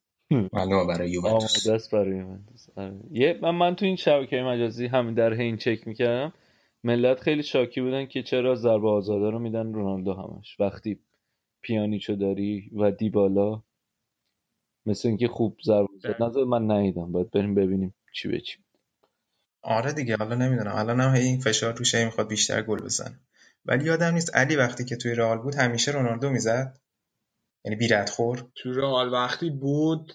[0.53, 1.67] معلومه برای یوونتوس.
[1.67, 2.67] آماده است برای یوونتوس.
[2.77, 2.95] آره.
[3.11, 6.33] یه من, من تو این شبکه مجازی همین در حین چک می‌کردم.
[6.85, 10.61] ملت خیلی شاکی بودن که چرا ضربه آزاده رو میدن رونالدو همش.
[10.61, 10.99] وقتی
[11.63, 13.63] پیانیچو داری و دیبالا
[14.87, 16.23] مثل اینکه خوب ضربه زد.
[16.23, 17.13] نظر من ندیدم.
[17.13, 18.59] باید بریم ببینیم چی به چی.
[19.63, 20.75] آره دیگه حالا نمی‌دونم.
[20.75, 23.21] الان هم این فشار روشه می‌خواد بیشتر گل بزنه.
[23.67, 26.79] ولی یادم نیست علی وقتی که توی رئال بود همیشه رونالدو می‌زد؟
[27.65, 30.13] یعنی بیردخور تو رئال وقتی بود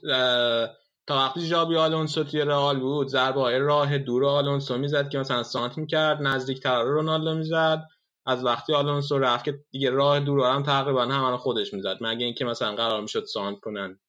[1.08, 5.44] تا وقتی جابی آلونسو توی رئال بود ضربه های راه دور آلونسو می‌زد که مثلا
[5.44, 7.88] سانت می‌کرد نزدیک تر رونالدو می‌زد.
[8.26, 12.46] از وقتی آلونسو رفت که دیگه راه دور هم تقریبا همه خودش می‌زد مگه اینکه
[12.46, 14.00] مثلا قرار می‌شد سانتر کنن؟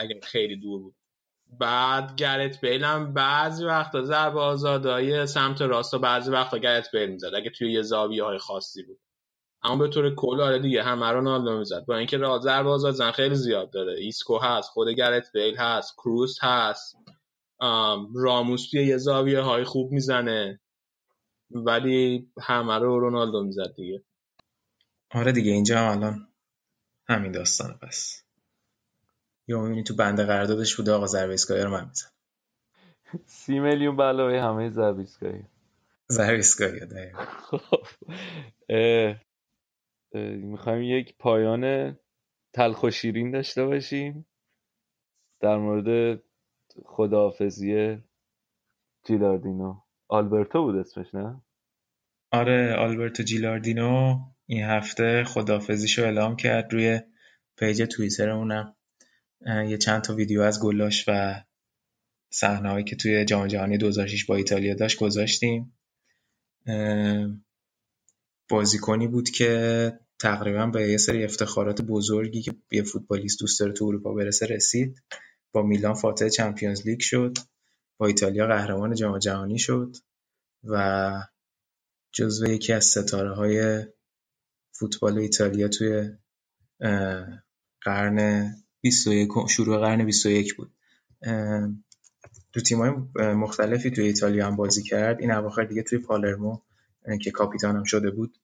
[0.00, 0.94] اگه خیلی دور بود.
[1.60, 7.10] بعد گرت بیل هم بعضی وقتا ضربه آزادای سمت راست و بعضی وقتا گرت بیل
[7.10, 8.98] می‌زد اگه توی یه زاویه های خاصی بود.
[9.66, 11.84] اما به طور کل آره دیگه همه رونالدو می‌زد.
[11.86, 13.92] با اینکه ضربه آزاد زن خیلی زیاد داره.
[13.92, 16.96] ایسکو هست خود گرت بیل هست کروس هست.
[18.14, 20.60] راموس توی یه زاویه های خوب می‌زنه.
[21.50, 24.02] ولی همه رو رونالدو می‌زد دیگه.
[25.10, 26.28] آره دیگه اینجا هم الان
[27.08, 28.22] همین داستانه پس.
[29.48, 32.08] یا می‌بینی تو بنده قراردادش بوده آقا ضربه ایستگاهی رو من میزن
[33.26, 35.44] سی میلیون علاوه همه ضربه ایستگاهی
[36.12, 36.80] ضربه ایستگاهی
[40.36, 41.96] می‌خوایم یک پایان
[42.52, 44.26] تلخ و شیرین داشته باشیم
[45.40, 46.20] در مورد
[46.84, 47.98] خداحافظی
[49.04, 49.80] جیلاردینو.
[50.08, 51.42] آلبرتو بود اسمش نه؟
[52.32, 57.00] آره آلبرتو جیلاردینو این هفته خداحافظیشو اعلام کرد روی
[57.58, 58.76] پیج توییترمونم.
[59.46, 61.42] یه چند تا ویدیو از گلاش و
[62.30, 65.78] صحنه‌هایی که توی جام جهانی 2006 با ایتالیا داشت گذاشتیم.
[68.48, 73.84] بازیکنی بود که تقریبا به یه سری افتخارات بزرگی که یه فوتبالیست دوست داره تو
[73.84, 75.02] اروپا برسه رسید.
[75.52, 77.38] با میلان فاتح چمپیونز لیگ شد.
[77.98, 79.96] با ایتالیا قهرمان جام جهانی شد.
[80.64, 81.22] و
[82.12, 83.84] جزو یکی از ستاره های
[84.72, 86.10] فوتبال ایتالیا توی
[87.80, 90.72] قرن 21 شروع قرن 21 بود.
[92.52, 92.90] تو تیم‌های
[93.34, 95.20] مختلفی توی ایتالیا هم بازی کرد.
[95.20, 96.60] این اواخر دیگه توی پالرمو
[97.22, 98.38] که کاپیتانم شده بود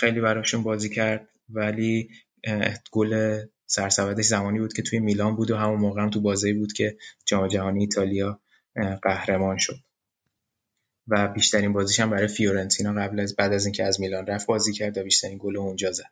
[0.00, 2.10] خیلی براشون بازی کرد ولی
[2.92, 6.72] گل سرسودش زمانی بود که توی میلان بود و همون موقع هم تو بازی بود
[6.72, 6.96] که
[7.26, 8.40] جام جهانی ایتالیا
[9.02, 9.76] قهرمان شد.
[11.08, 14.72] و بیشترین بازیش هم برای فیورنتینا قبل از بعد از اینکه از میلان رفت بازی
[14.72, 16.10] کرد و بیشترین گل اونجا زد.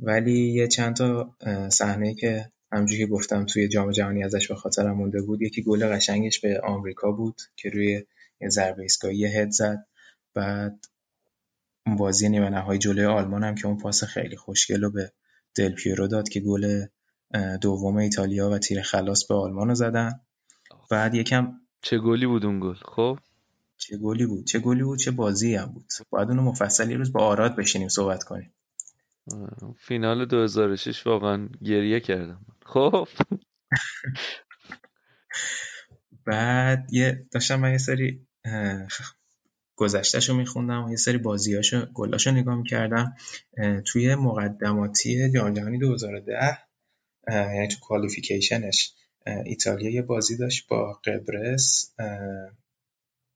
[0.00, 1.36] ولی یه چند تا
[1.68, 5.86] صحنه که همونجوری که گفتم توی جام جهانی ازش به خاطرم مونده بود یکی گل
[5.86, 8.04] قشنگش به آمریکا بود که روی
[8.40, 9.86] یه ضربه ایستگاهی هد زد.
[10.34, 10.84] بعد
[11.86, 15.12] اون بازی نیمه نهایی جلوی آلمان هم که اون پاس خیلی خوشگل رو به
[15.54, 16.86] دل پیرو داد که گل
[17.60, 20.20] دوم ایتالیا و تیر خلاص به آلمان رو زدن.
[20.90, 23.18] بعد یکم چه گلی بود اون گل؟ خب؟
[23.76, 27.12] چه گلی بود؟ چه گلی بود؟ چه بازی هم بود؟ باید اونو مفصل یه روز
[27.12, 28.54] با آراد بشینیم صحبت کنیم.
[29.78, 32.46] فینال 2006 واقعا گریه کردم.
[32.66, 33.08] خب؟
[36.26, 38.26] بعد یه داشتم من یه سری
[39.76, 43.16] گذشتهشو میخوندم و یه سری بازیاشو گلاشو نگاه می‌کردم
[43.86, 46.58] توی مقدماتی جام جهانی 2010
[47.28, 48.94] یعنی تو کوالیفیکیشنش
[49.44, 51.94] ایتالیا یه بازی داشت با قبرس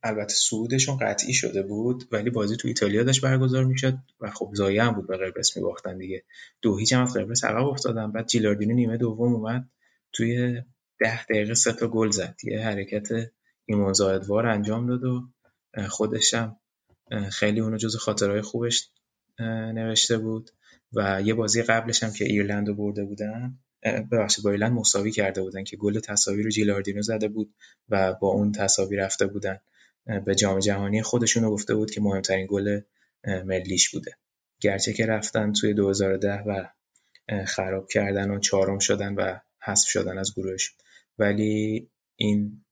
[0.03, 4.83] البته سودشون قطعی شده بود ولی بازی تو ایتالیا داشت برگزار می‌شد و خب زایه
[4.83, 6.25] هم بود به قبرس میباختن دیگه.
[6.63, 8.13] دو هیچ هم از قبرس عقب افتادن.
[8.13, 9.71] بعد جیلاردینو نیمه دوم اومد
[10.13, 10.63] توی
[11.01, 12.37] ده دقیقه سه تا گل زد.
[12.45, 13.09] یه حرکت
[13.65, 13.95] ایمان
[14.47, 15.29] انجام داد و
[15.89, 16.57] خودش هم
[17.31, 18.91] خیلی اونو جز خاطرهای خوبش
[19.75, 20.51] نوشته بود
[20.93, 25.43] و یه بازی قبلش هم که ایرلند رو برده بودن ببخشید با ایرلند مساوی کرده
[25.43, 27.55] بودن که گل تساوی رو جیلاردینو زده بود
[27.89, 29.61] و با اون تساوی رفته بودن.
[30.25, 32.81] به جام جهانی خودشون رو گفته بود که مهمترین گل
[33.25, 34.17] ملیش بوده.
[34.61, 36.69] گرچه که رفتن توی 2010 و
[37.45, 40.75] خراب کردن و چهارم شدن و حذف شدن از گروهش
[41.19, 42.65] ولی این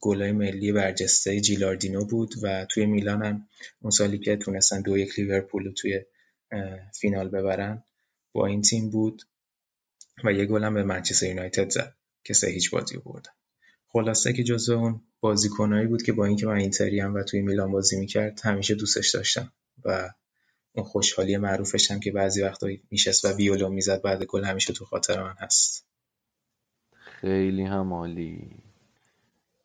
[0.00, 3.48] گلای ملی برجسته جیلاردینو بود و توی میلان هم
[3.82, 6.04] اون سالی که تونستن دو یک لیورپول رو توی
[7.00, 7.84] فینال ببرن
[8.32, 9.22] با این تیم بود
[10.24, 13.30] و یه گل هم به منچستر یونایتد زد که سه هیچ بازی بردن.
[13.88, 17.72] خلاصه که جزو اون بازیکنایی بود که با اینکه من اینتری هم و توی میلان
[17.72, 19.52] بازی می‌کرد همیشه دوستش داشتم
[19.84, 20.10] و
[20.72, 24.84] اون خوشحالی معروفش هم که بعضی وقتا میشست و ویولو می‌زد بعد گل همیشه تو
[24.84, 25.86] خاطر من هست.
[26.92, 28.69] خیلی هم عالی.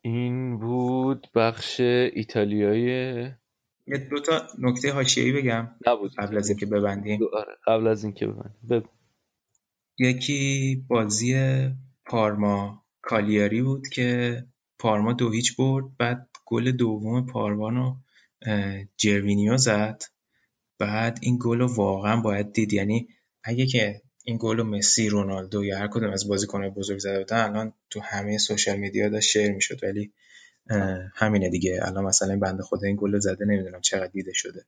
[0.06, 3.22] این بود بخش ایتالیایی
[3.86, 6.14] یه دو تا نکته حاشیه‌ای بگم نبود.
[6.18, 7.20] قبل از اینکه ببندیم.
[7.32, 8.88] آره، قبل از اینکه ببندیم.
[9.98, 11.34] یکی بازی
[12.06, 14.42] پارما کالیاری بود که
[14.78, 17.96] پارما دو هیچ برد بعد گل دوم پارمانو
[18.96, 20.02] جروینیو زد.
[20.78, 22.72] بعد این گل رو واقعا باید دید.
[22.72, 23.08] یعنی
[23.44, 27.72] اگه که این گل مسی رونالدو یا هر کدوم از بازیکن‌های بزرگ زده بودن الان
[27.90, 29.84] تو همه سوشال میدیا داشت شیر می‌شد.
[29.84, 30.12] ولی
[31.14, 31.80] همینه دیگه.
[31.82, 34.64] الان مثلا بنده خدا این گل زده نمی‌دونم چقدر دیده شده.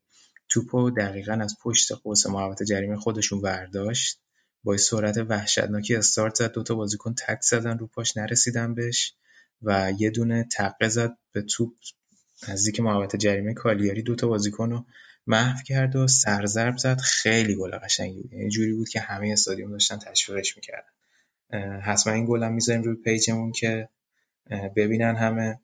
[0.48, 4.20] توپو دقیقا از پشت قوس محوطه جریمه خودشون برداشت.
[4.64, 6.52] با سرعت وحشتناکی استارت زد.
[6.52, 9.14] دوتا بازیکن تک زدن رو پاش نرسیدن بهش
[9.62, 11.72] و یه دونه تقه زد به توپ.
[12.48, 14.84] نزدیک محوطه جریمه کالیاری دوتا بازیکن رو
[15.28, 16.98] محو کرد و سرزرب زد.
[16.98, 18.22] خیلی گل قشنگی.
[18.22, 21.80] بود یعنی جوری بود که همه استادیوم داشتن تشویقش می‌کردن.
[21.80, 23.88] حتما این گلم می‌ذاریم روی پیجمون که
[24.76, 25.60] ببینن همه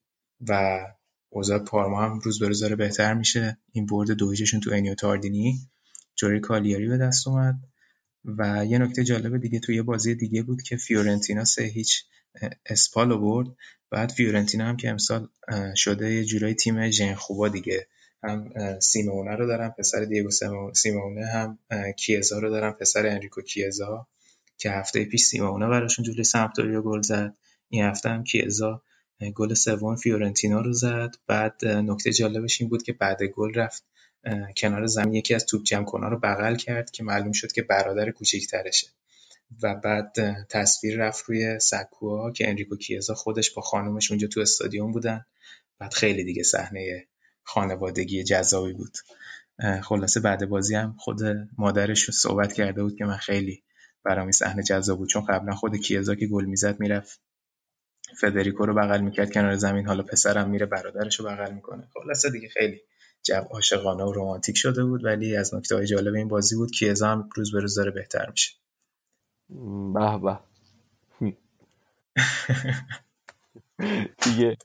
[0.49, 0.81] و
[1.29, 3.59] اوضاع پارما هم روز به روز داره بهتر میشه.
[3.73, 5.59] این برد دویجشون تو انیو تاردینی.
[6.17, 7.55] جوری کالیاری به دست اومد.
[8.25, 12.05] و یه نکته جالب دیگه توی یه بازی دیگه بود که فیورنتینا سه هیچ
[12.67, 13.49] اسپال رو برد.
[13.91, 15.29] بعد فیورنتینا هم که امسال
[15.77, 17.87] شده یه جورای تیم ژن خوبا دیگه.
[18.25, 20.31] هم سیمونه رو دارم پسر دیگو
[20.75, 21.59] سیمونه هم
[21.97, 24.07] کیزا رو دارم پسر انریکو کیزا
[24.59, 27.35] که هفته پیش سیمونه براشون جلوی سمپدوریا گل زد.
[27.69, 28.83] این هفته هم کیزا
[29.35, 31.15] گل سوم فیورنتینا رو زد.
[31.27, 33.85] بعد نکته جالبش این بود که بعد گل رفت
[34.57, 38.11] کنار زمین یکی از توپ جمع کنها رو بغل کرد که معلوم شد که برادر
[38.11, 38.87] کوچیکترشه.
[39.63, 40.17] و بعد
[40.49, 45.27] تصویر رفت روی سکوها که انریکو کیزا خودش با خانومش اونجا تو استادیوم بودن.
[45.79, 47.07] بعد خیلی دیگه صحنه
[47.45, 48.93] خانوادگی جذابی بود.
[49.83, 51.21] خلاصه بعد بازی هم خود
[51.59, 53.63] مادرش رو صحبت کرده بود که من خیلی
[54.05, 57.21] برام این صحنه جذاب بود چون قبلا خود کیزا که گل می‌زد می‌رفت.
[58.21, 61.89] فدریکو رو بغل می‌کرد کنار زمین حالا پسرم میره برادرش رو بغل می‌کنه.
[61.95, 62.81] خلاصه دیگه خیلی
[63.23, 67.09] جو عاشقانه و رمانتیک شده بود ولی از نکته های جالب این بازی بود کیزا
[67.09, 68.53] هم روز به روز داره بهتر میشه.
[69.95, 70.39] به به.
[74.25, 74.57] دیگه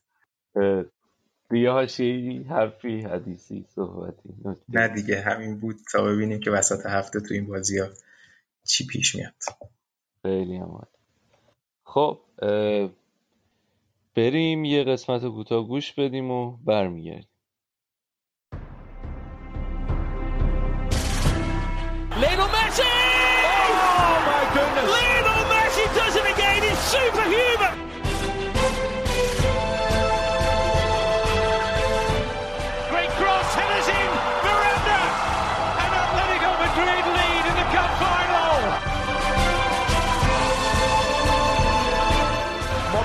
[1.50, 4.30] دیگه هاشی حرفی حدیثی صحبتی.
[4.70, 5.76] نه دیگه همین بود.
[5.92, 7.88] تا ببینیم که وسط هفته تو این بازی ها
[8.64, 9.34] چی پیش میاد.
[10.22, 10.88] خیلی هم
[11.84, 12.20] خب
[14.16, 17.29] بریم یه قسمت کوتاه گوش بدیم و برمیگردیم.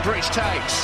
[0.04, 0.76] Modric takes.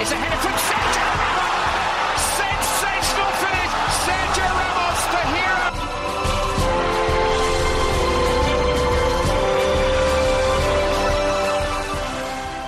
[0.00, 2.22] It's a header from Sergio Ramos!
[2.40, 3.72] Sensational finish!
[4.04, 5.66] Sergio Ramos, the hero!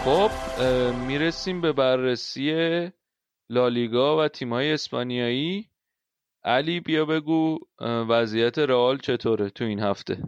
[0.04, 0.32] خب
[1.06, 2.52] می‌رسیم به بررسی
[3.50, 5.70] لالیگا و تیمای اسپانیایی
[6.44, 10.22] علی بیا بگو وضعیت رئال چطوره تو این هفته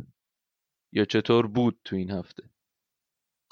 [0.92, 2.49] یا چطور بود تو این هفته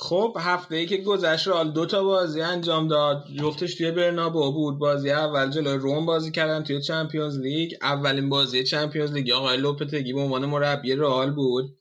[0.01, 3.25] خب هفته ای که گذشت رئال دو تا بازی انجام داد.
[3.41, 4.79] جفتش توی برنابو بود.
[4.79, 7.75] بازی اول جلوی روم بازی کردن توی Champions League.
[7.83, 11.77] اولین بازی Champions League آقای لوپتگی به عنوان مربی رئال بود.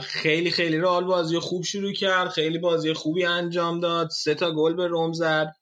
[0.00, 2.28] خیلی خیلی رئال بازی خوب شروع کرد.
[2.28, 4.08] خیلی بازی خوبی انجام داد.
[4.10, 5.54] سه تا گل به روم زد.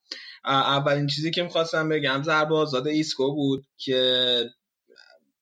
[0.45, 4.41] اولین چیزی که می‌خواستم بگم ضربه آزاد ایسکو بود که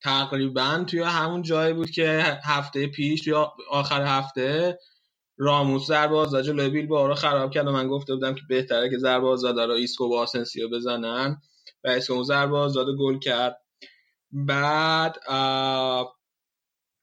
[0.02, 3.34] تقریبا توی همون جایی بود که هفته پیش توی
[3.70, 4.78] آخر هفته
[5.36, 8.98] راموس ضربه آزاد جلوی بیلبائو رو خراب کرد و من گفته بودم که بهتره که
[8.98, 11.42] ضربه آزاد رو ایسکو با آسنسیو بزنن.
[11.84, 13.60] و ایسکو ضربه آزاد گل کرد.
[14.32, 15.16] بعد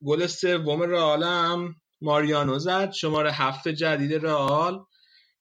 [0.05, 2.91] گل سوم رئال هم ماریانو زد.
[2.91, 4.85] شماره هفت جدید رئال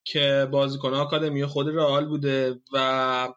[0.05, 3.29] که بازیکن آکادمی خود رئال بوده و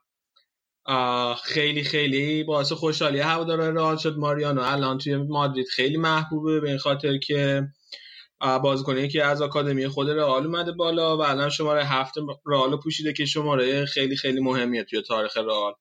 [1.43, 4.17] خیلی خیلی باعث خوشحالی هواداران رئال شد.
[4.17, 7.67] ماریانو الان توی مادرید خیلی محبوبه به این خاطر که
[8.43, 12.13] بازیکنی که از آکادمی خود رئال اومده بالا و الان شماره هفت
[12.45, 15.73] رئال پوشیده که شماره خیلی خیلی مهمیه توی تاریخ رئال.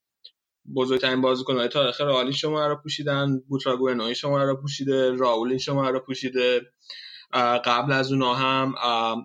[0.77, 6.73] بزرگترین بازیکن‌های تاریخ رئال شما رو پوشیدن بوتراگوئنو شما رو پوشیده راول شما رو پوشیده.
[7.65, 8.75] قبل از اونها هم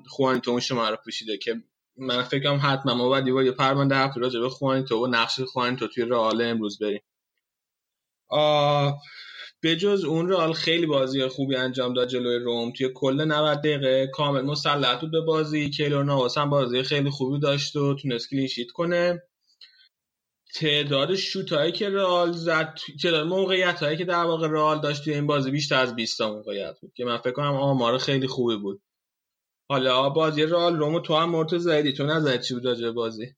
[0.07, 1.55] خوانتون شما رو پوشیده که
[1.97, 5.75] من فکرم حتما ما باید یه پرونده هفته راجع به خوانی تو و نقش خوانی
[5.75, 7.01] تو توی رئال امروز بریم.
[9.67, 12.71] به جز اون رئال خیلی بازی خوبی انجام داد جلوی روم.
[12.71, 15.69] توی کل 90 دقیقه کامل مسلط بود به بازی.
[15.69, 19.23] کیلور نواس هم بازی خیلی خوبی داشت و تونست کلین شیت کنه.
[20.55, 25.13] تعداد شوت هایی که رئال زد تعداد موقعیت هایی که در واقع رئال داشت توی
[25.13, 28.57] این بازی بیشتر از 20 تا موقعیت بود که من فکر کنم آمار خیلی خوبی
[28.57, 28.81] بود.
[29.69, 33.35] حالا بازی رئال رومو تو هم مرتضی تو نظر چی بود راجع بازی؟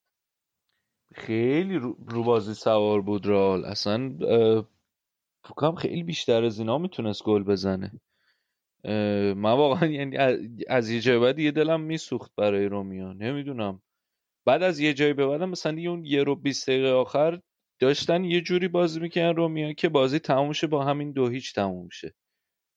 [1.15, 1.75] خیلی
[2.07, 3.65] رو بازی سوار بود رئال.
[3.65, 4.13] اصلا
[5.43, 7.91] فکرم خیلی بیشتر از اینا می‌تونست گل بزنه.
[9.35, 10.17] من واقعا یعنی
[10.67, 13.81] از یه جای بعد یه دلم میسوخت برای رومیا نمی‌دونم.
[14.45, 17.39] بعد از یه جایی به بعدم مثلا اون یه رو 20 دقیقه آخر
[17.79, 21.89] داشتن یه جوری بازی می‌کنن رومیا که بازی تموم شه با همین دو هیچ تموم
[21.89, 22.15] شه.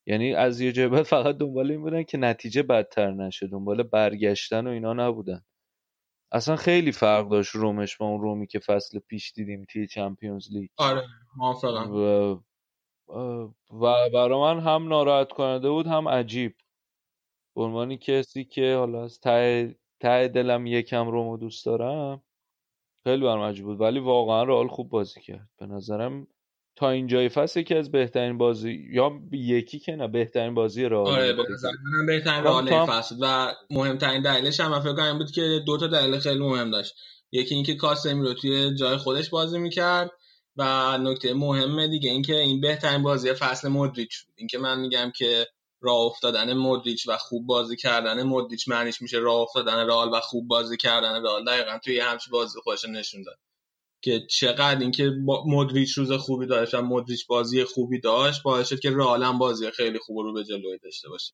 [0.07, 4.67] یعنی از یه جای بعد فقط دنبال این بودن که نتیجه بدتر نشه دنبال برگشتن
[4.67, 5.41] و اینا نبودن.
[6.31, 10.69] اصلا خیلی فرق داشت رومش با اون رومی که فصل پیش دیدیم توی چمپیونز لیگ.
[10.77, 11.03] آره
[11.37, 12.43] موافقم.
[13.81, 16.55] و برای من هم ناراحت کننده بود هم عجیب.
[17.55, 22.23] به عنوان کسی که حالا از ته, ته دلم یکم رومو دوست دارم
[23.03, 23.81] خیلی برام عجیب بود.
[23.81, 25.49] ولی واقعا رئال خوب بازی کرد.
[25.59, 26.27] به نظرم
[26.75, 31.33] تا اینجای فصل یکی از بهترین بازی یا یکی که نه بهترین بازی رئال آره
[31.33, 35.77] به نظر منم بهترین رئال فصل و مهمترین دلیلش هم فکر کنم بود که دو
[35.77, 36.95] تا دلیل خیلی مهم داشت.
[37.31, 40.11] یکی اینکه کاسمی توی جای خودش بازی می‌کرد.
[40.57, 44.33] و نکته مهم دیگه اینکه این بهترین بازی فصل مودریچ بود.
[44.37, 45.47] اینکه من میگم که
[45.81, 50.47] راه افتادن مودریچ و خوب بازی کردن مودریچ معنیش میشه راه افتادن رئال و خوب
[50.47, 51.45] بازی کردن رئال.
[51.45, 53.37] دقیقا توی همچین بازی خودش نشون داد.
[54.01, 55.11] که چقدر اینکه
[55.45, 59.71] مودریچ روز خوبی داشت و مودریچ بازی خوبی داشت باعث شد که رئال هم بازی
[59.71, 61.33] خیلی خوب رو به جلوی داشته باشه.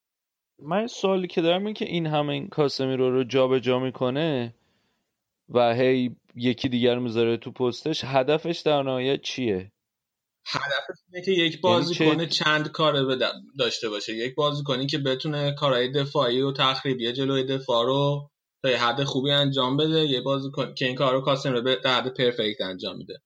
[0.61, 4.53] من سوالی که دارم این که این همه این کاسمیرو رو جابجا جا می‌کنه
[5.49, 9.71] و هی یکی دیگر می‌ذاره تو پستش هدفش در نهایت چیه؟
[10.45, 11.59] هدفش اینه که یک
[11.99, 12.43] یعنی چه...
[12.43, 12.93] چند کار
[13.59, 14.13] داشته باشه.
[14.13, 18.29] یک بازی کنی که بتونه کارهای دفاعی و تخریبی جلوی دفاع رو
[18.63, 20.73] تا یه حد خوبی انجام بده یه بازی کن...
[20.73, 23.21] که این کار رو کاسم رو به حد پرفکت انجام میده.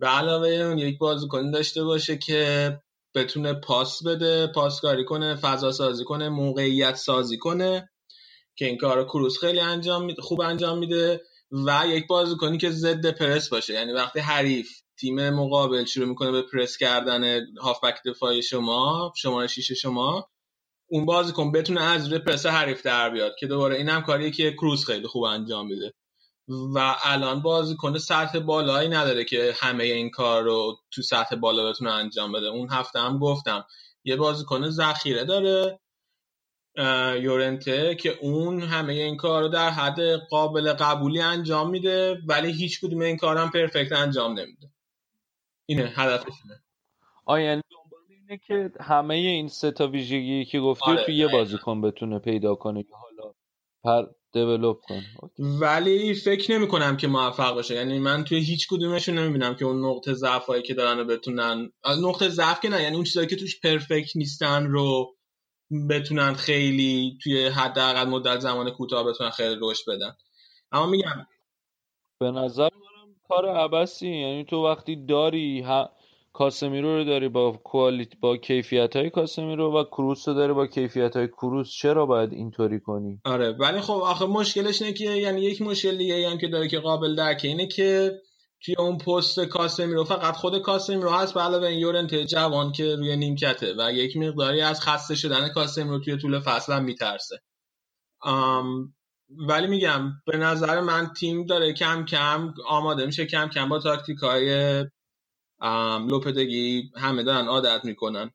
[0.00, 0.98] و علاوه اون یک
[1.30, 2.72] کنی داشته باشه که
[3.14, 7.90] بتونه پاس بده پاسکاری کنه فضا سازی کنه موقعیت سازی کنه
[8.56, 11.20] که این کار رو کروس خیلی انجام خوب انجام میده.
[11.52, 13.74] و یک بازیکنی که ضد پرس باشه.
[13.74, 19.72] یعنی وقتی حریف تیم مقابل شروع می‌کنه به پرس کردن هافبک دفاعی شما شماره شیش
[19.72, 20.28] شما
[20.90, 24.52] اون بازیکن بتونه از روی پرس حریف در بیاد که دوباره این هم کاریه که
[24.52, 25.94] کروز خیلی خوب انجام میده.
[26.74, 31.92] و الان بازیکن سطح بالایی نداره که همه این کار رو تو سطح بالا بتونه
[31.92, 32.46] انجام بده.
[32.46, 33.64] اون هفته هم گفتم.
[34.04, 35.80] یه بازیکن ذخیره داره.
[37.22, 42.80] یورنته که اون همه این کار رو در حد قابل قبولی انجام میده ولی هیچ
[42.80, 44.70] کدوم این کار هم پرفکت انجام نمیده.
[45.66, 46.62] اینه هدفشونه
[47.26, 47.62] آیا یعنی
[48.08, 52.54] اینه که همه این سه تا ویژگی که گفتی آره، تو یه بازیکن بتونه پیدا
[52.54, 53.32] کنه که حالا
[53.84, 55.04] پر دیولپ کنه.
[55.38, 57.74] ولی فکر نمی کنم که موفق باشه.
[57.74, 61.72] یعنی من توی هیچ کدومشون نمی‌بینم که اون نقطه ضعف هایی که دارن رو بتونن
[62.02, 65.14] نقطه ضعف که نه یعنی اون چیزایی که توش پرفکت نیستن رو
[65.88, 70.16] بتونن خیلی توی حداقل مدت زمان کوتاه بتونن خیلی رشد بدن.
[70.72, 71.26] اما میگم
[72.20, 75.90] به نظر من کار عبسی یعنی تو وقتی داری ها...
[76.32, 81.16] کاسمیرو رو داری با کوالیتی با کیفیت های کاسمیرو و کروس رو داری با کیفیت
[81.16, 85.62] های کروس چرا باید اینطوری کنی؟ آره ولی خب آخه مشکلش اینه که یعنی یک
[85.62, 88.20] مشکل دیگه هم که داره که قابل درکه اینه که
[88.64, 93.16] توی اون پست کاسمیرو فقط خود کاسمیرو هست به علاوه این یورنت جوان که روی
[93.16, 97.40] نیمکته و یک مقداری از خسته شدن کاسمیرو توی طول فصل هم میترسه.
[99.48, 104.18] ولی میگم به نظر من تیم داره کم کم آماده میشه کم کم با تاکتیک
[104.18, 104.84] های
[106.08, 108.30] لوپدگی همه دارن عادت می‌کنن.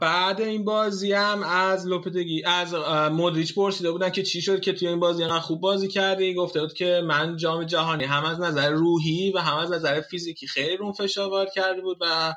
[0.00, 2.74] بعد این بازی هم از لوپدگی از
[3.12, 6.60] مودریچ پرسیده بودن که چی شد که توی این بازی هم خوب بازی کردی؟ گفته
[6.60, 10.76] بود که من جام جهانی هم از نظر روحی و هم از نظر فیزیکی خیلی
[10.76, 12.34] رون فشار کرده بود و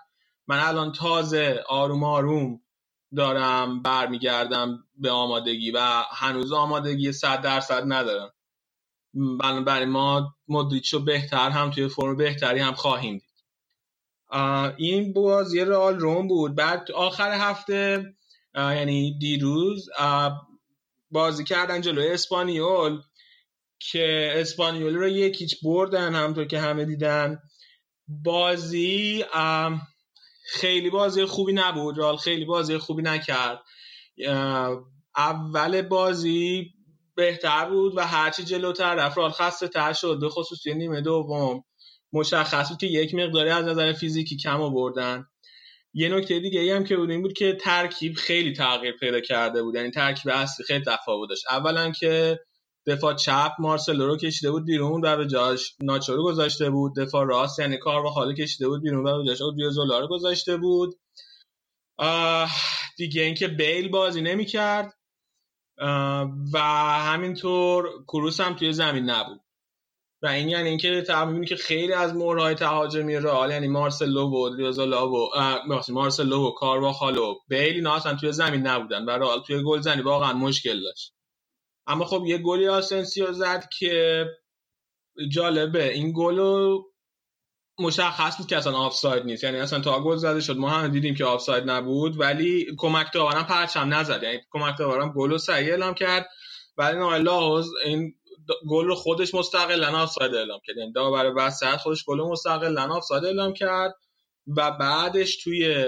[0.48, 2.62] من الان تازه آروم آروم
[3.18, 5.80] دارم برمیگردم به آمادگی و
[6.12, 8.34] هنوز آمادگی صد درصد ندارم.
[9.42, 13.31] بنابراین ما مودریچ رو بهتر هم توی فرم بهتری هم خواهیم دید.
[14.78, 16.56] این بازی رئال روم بود.
[16.56, 18.06] بعد آخر هفته
[18.56, 19.90] یعنی دیروز
[21.12, 23.02] بازی کردن جلوی اسپانیول
[23.80, 27.40] که اسپانیول رو یکیچ بردن همطور که همه دیدن.
[28.08, 29.26] بازی
[30.44, 32.00] خیلی بازی خوبی نبود.
[32.00, 33.62] رئال خیلی بازی خوبی نکرد.
[35.18, 36.74] اول بازی
[37.16, 39.18] بهتر بود و هرچی جلوتر رفت.
[39.18, 41.64] رال خسته تر شد به خصوص نیمه دوم.
[42.14, 45.26] مشخص بود که یک مقداری از نظر فیزیکی کم آوردن.
[45.94, 49.64] یه نکته دیگه ای هم که بود این بود که ترکیب خیلی تغییر پیدا کرده
[49.64, 49.76] بود.
[49.76, 51.44] یعنی ترکیب اصلی خیلی تفاوت داشت.
[51.50, 52.40] اولا که
[52.88, 56.96] دفاع چپ مارسلو رو کشیده بود بیرون و به جاش ناچو گذاشته بود.
[56.96, 60.58] دفاع راست یعنی کار و حالی کشیده بود بیرون و به جاش اودریوزولا رو گذاشته
[60.58, 60.96] بود.
[62.98, 64.94] دیگه اینکه بیل بازی نمی‌کرد.
[66.54, 66.60] و
[67.00, 69.42] همینطور کروس هم توی زمین نبود.
[70.22, 75.12] و این یعنی اینکه می‌بینی که خیلی از مهره‌های تهاجمی رئال یعنی مارسلو و اودریوزولا
[75.12, 75.30] و
[75.90, 80.02] مارسلو و کارواخال و بیل اینا اصلا توی زمین نبودن و رئال توی گل زنی
[80.02, 81.14] واقعا مشکل داشت.
[81.88, 84.26] اما خب یه گلی آسنسیو زد که
[85.32, 86.78] جالبه این گل
[87.80, 89.44] مشخص بود که اصلا آفساید نیست.
[89.44, 93.44] یعنی اصلا تا گل زده شد ما هم دیدیم که آفساید نبود ولی کمک داورم
[93.44, 94.24] پرچم نزد.
[94.24, 96.30] یعنی کمک داورم گل رو صحیح اعلام کرد.
[96.78, 98.14] ولی نایلا این
[98.70, 100.78] گل رو خودش مستقلا آفساید اعلام کرد.
[100.78, 103.96] یعنی داور وسط خودش گل مستقلا آفساید اعلام کرد
[104.58, 105.86] و بعدش توی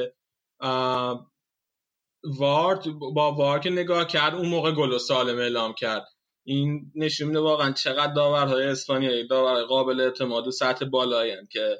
[2.23, 2.83] وارد
[3.15, 6.05] با وار که نگاه کرد اون موقع گل سالم اعلام کرد.
[6.45, 11.77] این نشون میده واقعا چقدر داورهای اسپانیایی داور قابل اعتماد و سطح بالایی که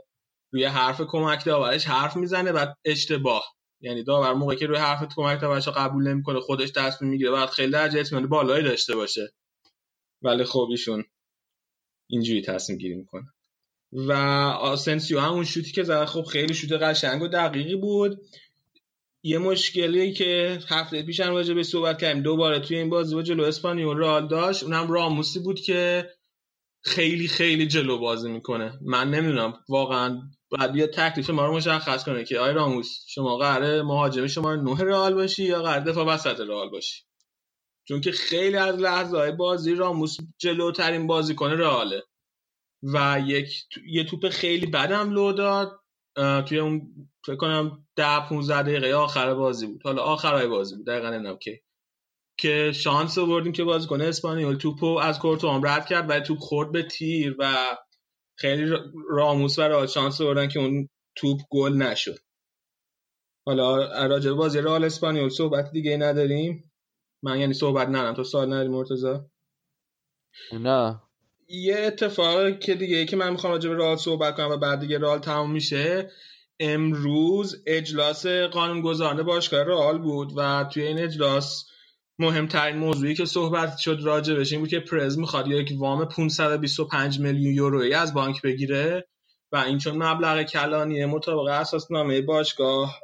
[0.52, 3.44] روی حرف کمک داورش حرف می‌زنه و اشتباه.
[3.82, 7.72] یعنی داور موقعی که روی حرف کمک داورش قبول نمی‌کنه خودش تصمیم می‌گیره بعد خیلی
[7.72, 9.34] درجه اطمینان بالایی داشته باشه.
[10.24, 11.04] ولی خب ایشون
[12.10, 13.24] اینجوری تصمیم گیری می‌کنه.
[13.92, 14.12] و
[14.62, 18.22] آسنسیو هم اون شوتی که زد خب خیلی شوت قشنگ و دقیقی بود.
[19.24, 22.24] یه مشکلی که هفته پیش هم راجع به صحبت کردیم.
[22.24, 24.64] دوباره توی این بازی با جلو اسپانیول رال داشت.
[24.64, 26.10] اونم راموسی بود که
[26.82, 28.80] خیلی خیلی جلو بازی می‌کنه.
[28.82, 29.54] من نمی‌دونم.
[29.70, 34.56] واقعا باید بیا تکلیف ما رو مشخص کنه که آی راموس شما قراره مهاجم شما
[34.56, 37.04] نه رئال باشی یا قراره دفاع وسط رئال باشی.
[37.88, 42.04] چون که خیلی از لحظه های بازی راموس جلوترین بازی کنه رئاله.
[42.84, 45.80] و یک یه توپ خیلی بدم لو داد.
[46.48, 46.82] توی اون
[47.26, 49.84] فکر کنم ده 15 دقیقه آخر بازی بود.
[49.84, 50.86] حالا آخرای بازی بود.
[50.86, 51.62] دقیقا نمی‌دونم که
[52.38, 56.84] که شانس آوردیم که بازیکن اسپانیول توپو از کورتو رد کرد و توپ خورد به
[56.84, 57.78] تیر و
[58.38, 58.76] خیلی
[59.10, 62.20] راموس و شانس آوردن که اون توپ گل نشد.
[63.46, 66.73] حالا راجع بازی رئال اسپانیول صحبت دیگه نداریم.
[67.24, 68.14] من یعنی صحبت ندارم.
[68.14, 69.20] تو سوال نداری مرتضی؟
[70.54, 71.02] نه.
[71.48, 75.00] یه اتفاق که دیگه که من می‌خوام راجع به رئال صحبت کنم و بعد دیگه
[75.00, 76.12] رئال تموم میشه.
[76.60, 81.66] امروز اجلاس قانونگذاران باشگاه رئال بود و توی این اجلاس
[82.20, 87.20] مهمترین موضوعی که صحبت شد راجع بهش این بود که پرز می‌خواد یک وام 525
[87.20, 89.08] میلیون یورویی از بانک بگیره
[89.52, 93.00] و این چون مبلغ کلانیه مطابق اساسنامه باشگاه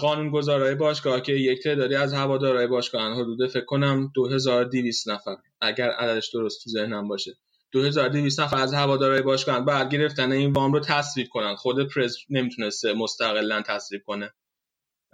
[0.00, 6.30] قانونگذارای باشگاه که یک تعدادی از هوادارهای باشگاه حدود فکر کنم 2200 نفر اگر عددش
[6.34, 7.32] درست تو ذهنم باشه.
[7.72, 11.54] 2200 نفر از هوادارهای باشگاه بعد گرفتن این وام رو تصویب کنن.
[11.54, 14.32] خود پرز نمی‌تونسته مستقلا تصویب کنه.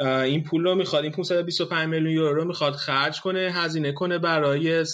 [0.00, 4.84] این پول رو می‌خواد این 525 میلیون یورو رو می‌خواد خرج کنه هزینه کنه برای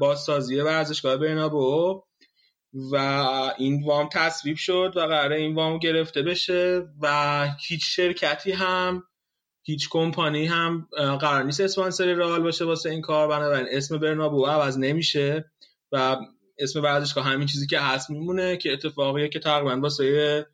[0.00, 2.02] بازسازی ورزشگاه برنابو.
[2.72, 2.96] و
[3.58, 9.02] این وام تصویب شد و قراره این وام گرفته بشه و هیچ شرکتی هم
[9.62, 10.88] هیچ کمپانی هم
[11.20, 13.28] قرار نیست اسپانسر رئال باشه واسه این کار.
[13.28, 15.52] بنابراین اسم برنابو عوض نمیشه
[15.92, 16.16] و
[16.58, 20.46] اسم ورزشگاه همین چیزی که هست میمونه که اتفاقیه که تقریبا واسه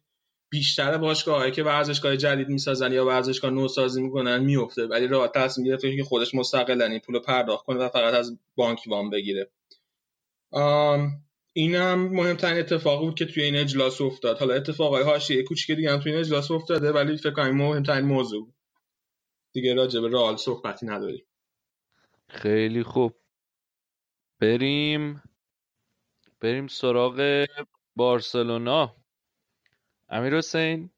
[0.50, 4.86] بیشتر باشگاه که ورزشگاه جدید می‌سازن یا ورزشگاه نوسازی می‌کنن میفته.
[4.86, 8.80] ولی راه تصمیم گرفته که خودش مستقلا این پول پرداخت کنه و فقط از بانک
[8.86, 9.50] وام بگیره.
[11.56, 14.38] این هم مهمترین اتفاقی بود که توی این اجلاس افتاد.
[14.38, 18.44] حالا اتفاقای حاشیه کوچیک دیگه هم توی این اجلاس افتاده ولی فکر کنم مهمترین موضوع
[18.44, 18.54] بود.
[19.52, 21.26] دیگه راجع به رئال صحبتی نداریم.
[22.28, 23.14] خیلی خوب.
[24.40, 25.22] بریم.
[26.40, 27.46] بریم سراغ
[27.96, 28.96] بارسلونا.
[30.08, 30.90] امیر حسین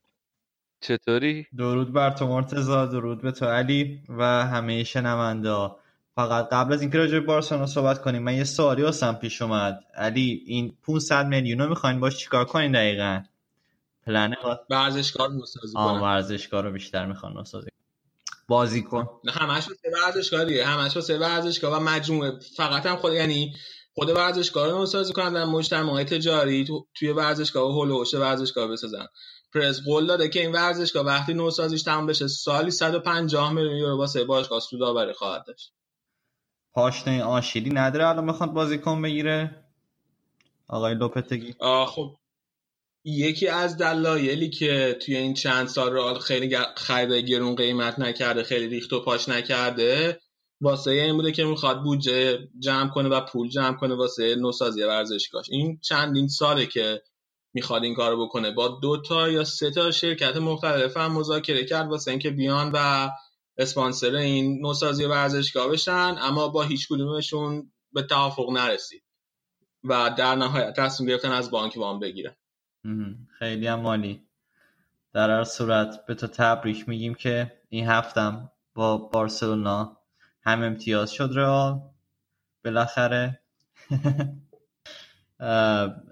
[0.80, 5.50] چطوری؟ درود بر تو مرتزا درود به تو علی و همه شنونده
[6.18, 9.80] فقط قبل از اینکه راجع به بارسلونا صحبت کنیم من یه سوالی واسم پیش اومد.
[9.94, 13.22] علی این 500 میلیون رو می‌خواین باش چیکار کنین دقیقا؟
[14.06, 14.34] پلن
[14.70, 17.68] ورزشکار نوسازی کنن ورزشکار رو بیشتر می‌خوان نوسازی
[18.48, 19.08] بازی کن.
[19.28, 22.32] همش واسه ورزشکار دیگه همش واسه ورزشکار و مجموعه.
[22.56, 23.54] فقط هم خود یعنی
[23.94, 29.06] خود ورزشکار رو نوسازی کنن در مجتمع تجاری توی ورزشگاه و هلوش ورزشگاه بسازن.
[29.54, 34.24] پرز قول داده که این ورزشگاه وقتی نوسازیش تمام بشه سالی 150 میلیون یورو واسه
[34.24, 35.72] باشگاه سودآوری خواهد داشت.
[36.78, 38.08] پاشنه آشیلی نداره.
[38.08, 39.64] الان می‌خواد بازیکن بگیره.
[40.68, 41.54] آقای لوپتگی.
[41.86, 42.16] خب.
[43.04, 48.68] یکی از دلایلی که توی این چند سال رئال خیلی خرید گرون قیمت نکرده خیلی
[48.68, 50.20] ریخت و پاش نکرده
[50.60, 55.46] واسه این بوده که می‌خواد بودجه جمع کنه و پول جمع کنه واسه نوسازی ورزشگاهش.
[55.50, 57.02] این چندین ساله که
[57.54, 58.50] می‌خواد این کارو بکنه.
[58.50, 63.08] با دو تا یا سه تا شرکت مختلف هم مذاکره کرد واسه اینکه بیان و
[63.58, 69.02] اسپانسر این نوسازی ورزشگاه بشن اما با هیچ کدومشون به توافق نرسید
[69.84, 72.36] و در نهایت تصمیم گرفتن از بانک وام بگیرن.
[73.38, 74.22] خیلی هم مالی
[75.12, 79.96] در هر صورت به تو تبریک میگیم که این هفتم با بارسلونا
[80.42, 81.80] هم امتیاز شد رئال.
[82.64, 83.40] بالاخره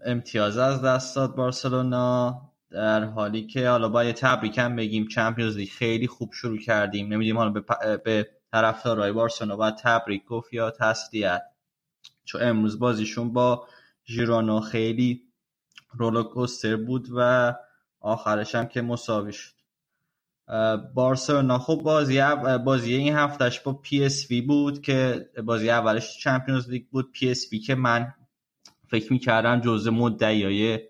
[0.07, 2.43] امتیاز از دست داد بارسلونا.
[2.71, 7.07] در حالی که حالا با یه تبریک هم بگیم Champions League خیلی خوب شروع کردیم.
[7.07, 8.03] نمی‌دونیم حالا به, پ...
[8.03, 11.43] به طرفدارای بارسلونا باید تبریک گفت یا تسلیت.
[12.25, 13.69] چون امروز بازیشون با
[14.07, 15.23] ژیرونا خیلی
[15.93, 17.55] roller coaster بود و
[18.01, 19.57] آخرش هم که مساوی شد.
[20.95, 22.23] بارسلونا خب بازی
[22.65, 27.13] بازی این هفتهش با پی اس وی بود که بازی اولش Champions League بود.
[27.13, 28.15] پی اس وی که من
[28.89, 30.81] فکر می‌کردم جزء مدعیای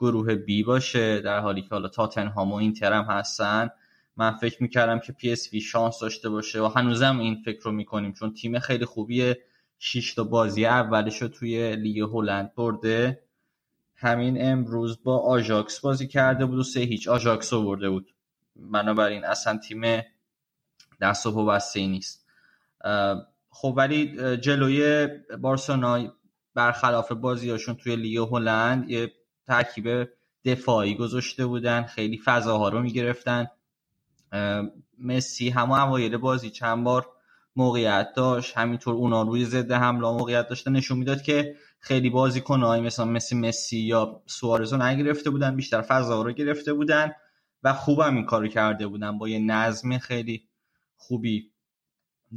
[0.00, 3.70] گروه بی باشه در حالی که حالا تاتنهام و اینتر هم هستن.
[4.16, 7.72] من فکر می‌کردم که پی اس وی شانس داشته باشه و هنوزم این فکر رو
[7.72, 9.38] می‌کنیم چون تیم خیلی خوبیه.
[9.78, 13.22] 6 تا بازی اولش رو توی لیگ هلند برده.
[13.96, 17.08] همین امروز با آژاکس بازی کرده بود و سه هیچ.
[17.08, 18.14] آژاکس رو برده بود.
[18.56, 20.02] بنابراین اصلا تیم
[21.00, 22.26] دست و بسته نیست.
[23.50, 25.08] خب ولی جلوی
[25.40, 26.12] بارسلونا
[26.54, 29.12] برخلاف بازیاشون توی لیگ هلند یه
[29.46, 30.08] ترکیب
[30.44, 33.46] دفاعی گذاشته بودن خیلی فضاها رو می‌گرفتن.
[34.98, 37.06] مسی همه اوایل بازی چند بار
[37.56, 38.58] موقعیت داشت.
[38.58, 43.78] همینطور اونا روی ضد حمله موقعیت داشته نشون می‌داد که خیلی بازیکنایی مثلا مثل مسی
[43.78, 47.12] یا سوارز رو نگرفته بودن بیشتر فضا رو گرفته بودن
[47.62, 49.18] و خوبم این کارو کرده بودن.
[49.18, 50.48] با یه نظم خیلی
[50.96, 51.50] خوبی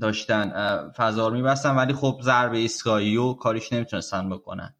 [0.01, 0.51] داشتن.
[0.97, 4.75] فضا رو میبستن ولی خب ضربه ایستگاهی و کاریش نمی‌تونستن بکنن.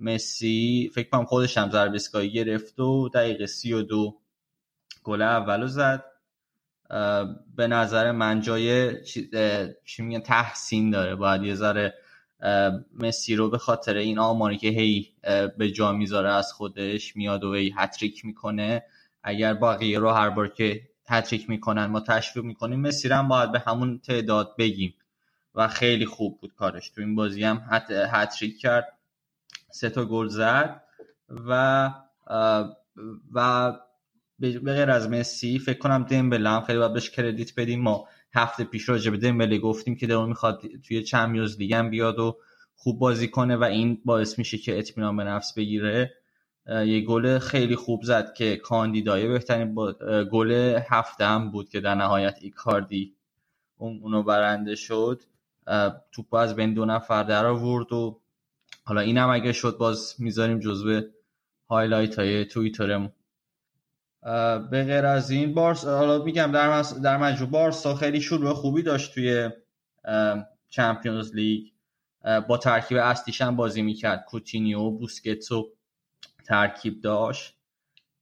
[0.00, 4.16] مسی فکر کنم خودش هم ضربه ایستگاهی گرفت و دقیقه سی و دو
[5.02, 6.04] گل اولو زد.
[7.56, 8.94] به نظر من جای
[9.84, 11.14] چی میگن؟ تحسین داره.
[11.14, 11.94] باید یه ذره
[12.98, 15.12] مسی رو به خاطر این آماری که هی
[15.58, 18.82] به جا می‌ذاره از خودش میاد و هی هتریک می‌کنه.
[19.22, 23.58] اگر بقیه رو هر بار که هتریک می‌کنن ما تشویق می‌کنیم مسی هم باید به
[23.58, 24.94] همون تعداد بگیم.
[25.54, 26.90] و خیلی خوب بود کارش.
[26.90, 28.95] تو این بازی هم هتریک کرد.
[29.76, 30.82] سه تا گل زد
[31.30, 31.90] و
[33.32, 33.72] و
[34.38, 37.82] به غیر از مسی فکر کنم دمبله هم خیلی باید بهش کردیت بدیم.
[37.82, 42.18] ما هفته پیش راجع به دمبله گفتیم که درون می‌خواد توی چمپیونز لیگ هم بیاد
[42.18, 42.36] و
[42.74, 46.14] خوب بازی کنه و این باعث میشه که اطمینان به نفس بگیره.
[46.68, 49.74] یه گل خیلی خوب زد که کاندیدای بهترین
[50.32, 53.14] گل هفته هم بود که در نهایت ایکاردی
[53.76, 55.22] اون اونو برنده شد.
[56.12, 58.20] توپ از بین دو نفر در آورد و
[58.88, 61.00] حالا این هم اگه شد باز می‌ذاریم جزو
[61.70, 63.12] highlight های توییترمون
[64.70, 69.14] به غیر از این بارس حالا میگم در در مجموع بارسا خیلی شروع خوبی داشت
[69.14, 69.50] توی
[70.68, 71.66] Champions League.
[72.48, 74.24] با ترکیب اصلیش هم بازی می‌کرد.
[74.28, 75.72] کوتینیو بوسکتس و
[76.46, 77.54] ترکیب داشت.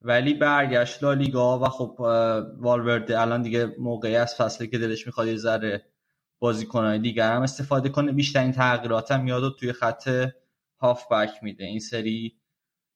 [0.02, 1.96] ولی برگشت لالیگا و خب
[2.58, 5.84] والورده الان دیگه موقعی از فصله که دلش می‌خواد یه ذره
[6.38, 8.12] بازیکنهای دیگر هم استفاده کنه.
[8.12, 10.28] بیشترین تغییرات هم میاد و توی خط
[10.84, 11.64] هافبک میده.
[11.64, 12.36] این سری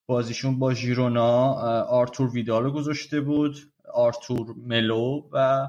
[0.06, 1.52] بازیشون با ژیرونا
[1.82, 5.68] آرتور ویدال گذاشته بود آرتور ملو و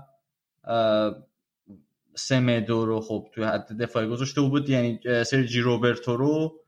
[2.16, 4.70] سمدو رو خب توی حد دفاعی گذاشته بود.
[4.70, 6.60] یعنی سرجی روبرتو رو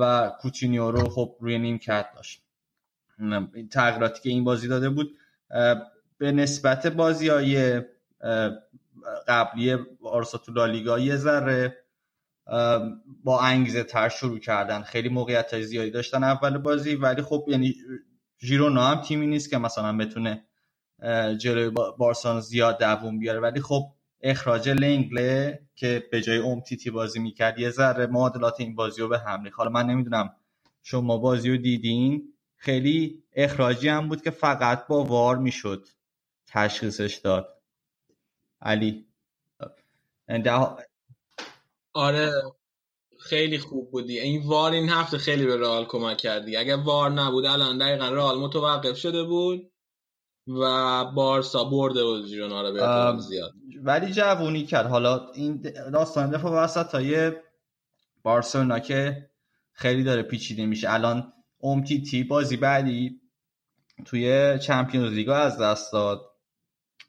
[0.00, 2.42] و کوتینیو رو خب روی نیم کت داشت.
[3.72, 5.16] تغییراتی که این بازی داده بود
[6.18, 7.82] به نسبت بازی های
[9.28, 11.76] قبلی آرسا تو لالیگا یه ذره
[13.24, 14.82] با انگیزه تر شروع کردن.
[14.82, 17.74] خیلی موقعیت های زیادی داشتن اول بازی ولی خب یعنی
[18.40, 20.44] ژیرونا هم تیمی نیست که مثلا بتونه
[21.38, 23.40] جلوی بارسان زیاد دووم بیاره.
[23.40, 23.82] ولی خب
[24.20, 29.18] اخراج لنگله که به جای امتیتی بازی می‌کرد یه ذره معادلات این بازی رو به
[29.18, 30.30] هم حالا من نمی‌دونم
[30.82, 32.32] شما بازی رو دیدین.
[32.56, 35.88] خیلی اخراجی هم بود که فقط با وار می‌شد
[36.46, 37.48] تشخیصش داد.
[38.62, 39.06] علی.
[41.96, 42.32] آره
[43.20, 44.18] خیلی خوب بودی.
[44.18, 46.56] این وار این هفته خیلی به رئال کمک کردی.
[46.56, 49.70] اگر وار نبود الان دقیقا رئال متوقف شده بود
[50.46, 53.52] و بارسا برده بود ژیرونا رو به زیاد.
[53.82, 54.86] ولی جوونی کرد.
[54.86, 57.32] حالا این داستان دفاع وسط های
[58.22, 59.30] بارسلونا که
[59.72, 60.92] خیلی داره پیچیده میشه.
[60.92, 63.20] الان اومتیتی بازی بعدی
[64.04, 66.20] توی Champions League رو از دست داد.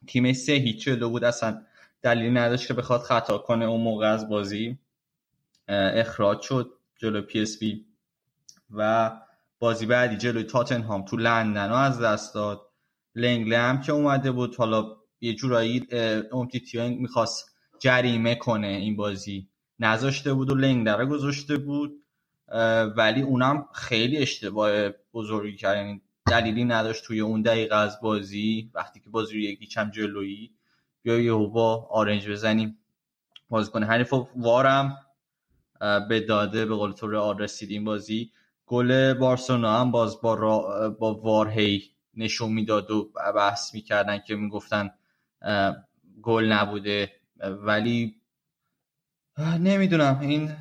[0.07, 1.23] تیم سه هیچ شده بود.
[1.23, 1.61] اصلا
[2.07, 4.77] دلیلی نداشت که بخواد خطا کنه اون موقع از بازی
[5.67, 7.85] اخراج شد جلو پی اس وی
[8.71, 9.11] و
[9.59, 12.61] بازی بعدی جلوی تاتنهام تو لندن از دست داد.
[13.15, 14.55] لنگله هم که اومده بود.
[14.55, 15.87] حالا یه جورایی
[16.31, 19.49] امتیتیان می‌خواست جریمه کنه این بازی.
[19.79, 22.03] نذاشته بود و لنگله رو گذاشته بود
[22.97, 25.77] ولی اونم خیلی اشتباه بزرگی کرد.
[25.77, 28.71] یعنی دلیلی نداشت توی اون دقیقه از بازی.
[28.73, 30.56] وقتی که بازی رو یکی چم جلویی
[31.07, 32.77] بیا یه با آرنج بزنیم.
[33.49, 34.97] بازی کنه حریف وارم
[36.09, 38.31] به داده به قول تو رئال رسید این بازی.
[38.65, 44.89] گل بارسلونا هم باز با, را با وارهی نشون می‌داد و بحث می‌کردن که می‌گفتن
[46.21, 47.11] گل نبوده.
[47.39, 48.15] ولی
[49.59, 50.19] نمی‌دونم.
[50.21, 50.51] این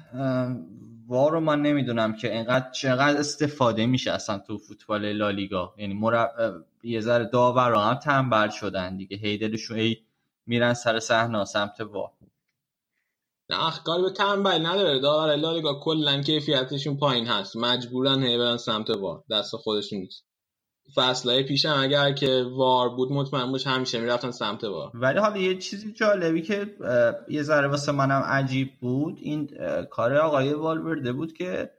[1.07, 5.75] وار رو من نمی‌دونم که اینقدر چقدر استفاده میشه اصلا تو فوتبال لالیگا.
[5.79, 6.31] یعنی مرب...
[6.83, 9.17] یه ذره داور هم تنبل شدن دیگه.
[9.17, 9.97] هیدلشون ای
[10.47, 12.11] میرن سر صحنه سمت وار
[13.51, 14.99] نه کاری به تنبل نداره.
[14.99, 17.57] داور لالیگا کلا کیفیتشون پایین هست.
[17.57, 20.27] مجبورن هی برن سمت وار دست خودشون نیست.
[20.95, 25.59] فصلهای پیشم اگر که وار بود مطمئن باش همیشه می‌رفتن سمت وار ولی حالا یه
[25.59, 26.77] چیزی جالبی که
[27.29, 29.51] یه ذره واسه منم عجیب بود این
[29.91, 31.71] کار آقای والورده بود که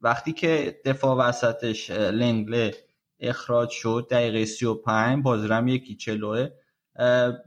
[0.00, 2.74] وقتی که دفاع وسطش لنگله
[3.20, 6.48] اخراج شد دقیقه 35 بازرم یکی چلوه.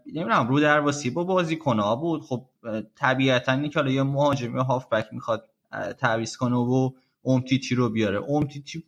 [0.06, 2.22] نمی‌دونم رو درواسی با بازی کنه بود.
[2.22, 2.46] خب
[2.96, 5.50] طبیعتا این که حالا یه مهاجم یا هافبک می‌خواد
[5.98, 6.92] تعویض کنه و
[7.26, 8.32] امتیتی رو بیاره.
[8.32, 8.84] امتیتی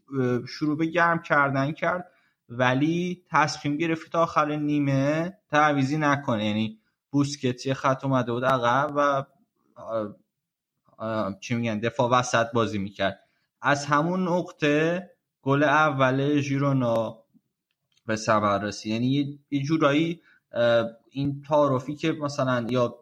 [0.47, 2.11] شروع به گرم کردن کرد
[2.49, 6.45] ولی تصمیم گرفت تا آخر نیمه تعویزی نکنه.
[6.45, 6.79] یعنی
[7.11, 9.23] بوسکتی خط اومده بود عقب و
[11.39, 13.19] چی میگن دفاع وسط بازی می‌کرد.
[13.61, 15.09] از همون نقطه
[15.41, 17.17] گل اول ژیرونا
[18.05, 18.91] به ثمر رسید.
[18.91, 20.21] یعنی یه جورایی
[21.11, 22.95] این تعارفی که مثلا یا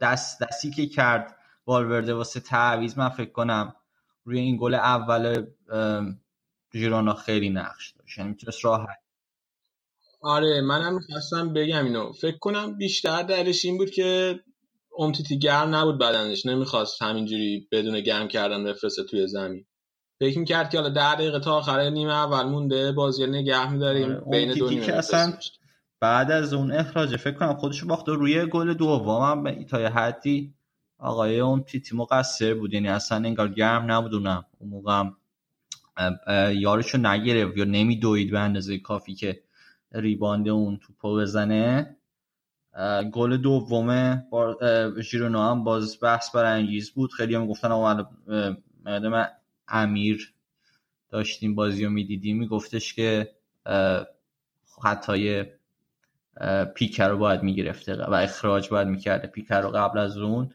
[0.00, 3.74] دست دستی که کرد والورده واسه تعویض من فکر کنم
[4.24, 5.46] روی این گل اول
[6.74, 8.18] ژیرونا خیلی نقش داشت.
[8.18, 8.98] یعنی می‌تونست راحت.
[10.22, 12.12] آره منم می‌خواستم بگم اینو.
[12.12, 14.40] فکر کنم بیشتر درش این بود که
[14.98, 16.46] امتیتی گرم نبود بدنش.
[16.46, 19.66] نمی‌خواست همینجوری بدون گرم کردن بفرسته توی زمین.
[20.20, 24.24] فکر می‌کرد که حالا ده دقیقه تا آخر نیمه اول مونده بازی نگه میداریم آره.
[24.30, 25.32] بین دو نیمه که اصلا
[26.00, 30.54] بعد از اون اخراج فکر کنم خودشو باخته روی گل دوم هم تا حدی
[30.98, 32.74] آقای اون تیتی مقصر بود.
[32.74, 34.44] یعنی اصلا انگار گرم نبود اونم.
[34.58, 35.04] اون موقع
[36.52, 39.42] یارشو نگرفت یا نمیدوید به اندازه کافی که
[39.92, 41.96] ریباند اون توپو بزنه.
[43.12, 44.24] گل دومه
[45.00, 47.12] ژیرونا هم باز بحث برانگیز بود.
[47.12, 48.04] خیلی هم گفتن آقا
[49.68, 50.34] امیر
[51.08, 52.38] داشتیم بازی رو می‌دیدیم.
[52.38, 53.30] میگفتش که
[54.64, 55.46] خطای
[56.74, 60.50] پیکر رو باید می‌گرفته و اخراج باید می‌کرده پیکر رو قبل از اون.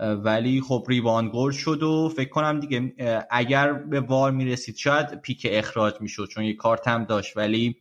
[0.00, 2.94] ولی خب ریبان گل شد و فکر کنم دیگه
[3.30, 7.76] اگر به وار می‌رسید شاید پیک اخراج می‌شد چون یه کارت هم داشت ولی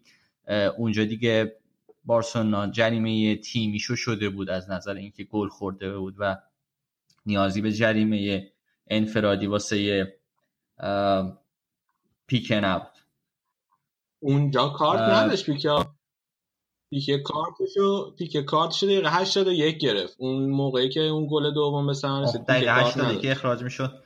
[0.77, 1.55] اونجا دیگه
[2.05, 6.37] بارسلونا جریمه تیمیشو شده بود از نظر اینکه گل خورده بود و
[7.25, 8.51] نیازی به جریمه
[8.87, 10.07] انفرادی واسه
[12.27, 12.97] پیکه نبود.
[14.19, 15.69] اونجا کارت نداشت پیکه
[16.89, 20.15] پیک کارتشو پیک کارتشو دقیقه 81 گرفت.
[20.19, 24.03] اون موقعی که اون گل دوم به ثمر رسید دقیقه 81 اخراج می‌شد.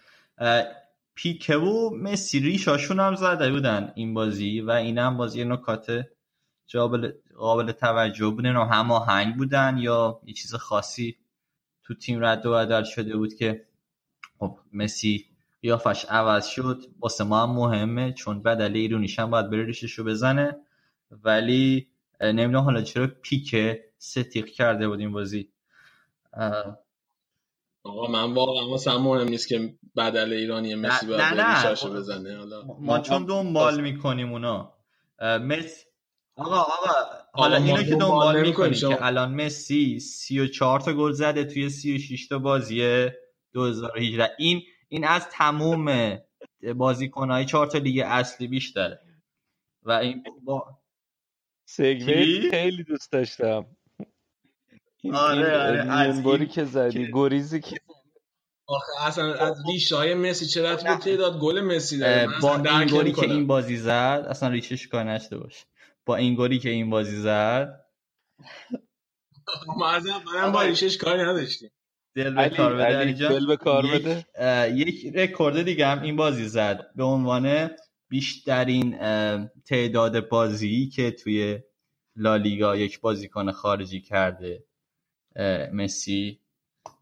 [1.15, 6.05] پیکه و مسی ریشاشون هم زده بودن این بازی و این هم بازی نکات
[6.73, 11.17] قابل, قابل توجه بودن و هماهنگ بودن یا یه چیز خاصی
[11.83, 13.65] تو تیم رد و بدل شده بود که
[14.39, 15.25] خب مسی
[15.61, 16.81] قیافش عوض شد.
[16.99, 20.57] واسه ما هم مهمه چون بدل ایرونیش هم باید بره ریششو بزنه.
[21.11, 21.87] ولی
[22.22, 25.50] نمی‌دونم حالا چرا پیکه ستیق کرده بود این بازی.
[27.83, 31.90] آقا من واقعا واسه مهم نیست که بدل ایرانی مسی باید نه نه.
[31.90, 32.38] بزنه.
[32.38, 34.74] حالا ما چون دنبال می‌کنیم اونا.
[35.22, 35.85] مسی
[36.35, 36.93] آقا آقا.
[37.33, 42.40] حالا اینو که دنبال می‌کنیم که الان مسی 34 تا گل زده توی 36 تا
[42.40, 43.09] بازی
[43.53, 46.17] 2018 این این از تموم
[46.75, 49.00] بازیکنهای 4 تا لیگ اصلی بیشتره.
[49.83, 50.80] و این با
[51.65, 53.65] سگوی خیلی دوست داشتم.
[55.14, 56.22] آره آره.
[56.22, 57.75] باری که زدی گریزی که
[58.67, 62.27] آخه اصلا از ریشه های مسی چرا به تعداد گل مسی داره.
[62.41, 65.65] با این گلی که این بازی زد اصلا ریشش کار نشده باشه.
[66.06, 67.85] با این گلی که این بازی زد.
[69.67, 71.72] ما از منم با ریشش کاری نداشتیم.
[72.15, 74.25] دل به کار بده دل به کار بده.
[74.75, 76.91] یک رکورد دیگه هم این بازی زد.
[76.95, 77.69] به عنوان
[78.11, 78.98] بیشترین
[79.65, 81.59] تعداد بازی که توی
[82.15, 84.64] لالیگا یک بازیکن خارجی کرده
[85.73, 86.40] مسی.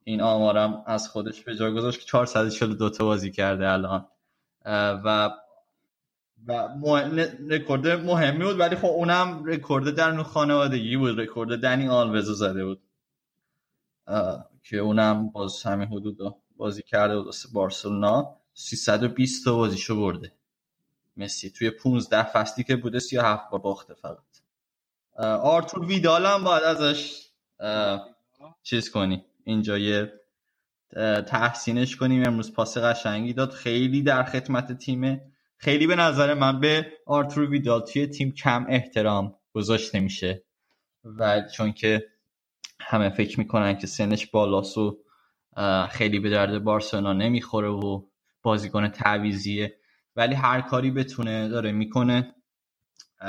[0.03, 4.05] این آمارم از خودش به جای گذاشت که 442 تا بازی کرده الان.
[4.65, 5.29] و
[6.47, 6.95] و
[7.49, 11.19] رکورد مهمی بود ولی خب اونم رکورد در نوع خانوادگی بود.
[11.19, 12.81] رکورد دنی آلوز رو زده بود.
[14.63, 18.35] که اونم باز همین حدود بازی کرده بود بارسلونا.
[18.53, 20.38] 320 تا بازیشو برده.
[21.19, 21.49] مسی.
[21.49, 24.17] توی 15 فصلی که بوده 37 بار باخته فقط.
[25.43, 27.25] آرتور ویدال هم باید ازش
[28.63, 29.25] چیز کنی.
[29.43, 30.13] اینجا یه
[31.27, 32.27] تحسینش کنیم.
[32.27, 33.51] امروز پاس قشنگی داد.
[33.51, 35.21] خیلی در خدمت تیمه
[35.57, 40.43] خیلی به نظر من به آرتور ویدال توی تیم کم احترام گذاشته میشه.
[41.03, 42.07] و چون که
[42.81, 44.99] همه فکر می‌کنن که سنش بالاست و
[45.89, 48.03] خیلی به درد بارسلونا نمی‌خوره و
[48.41, 49.78] بازیکن تعویزیه
[50.15, 52.35] ولی هر کاری بتونه داره می‌کنه.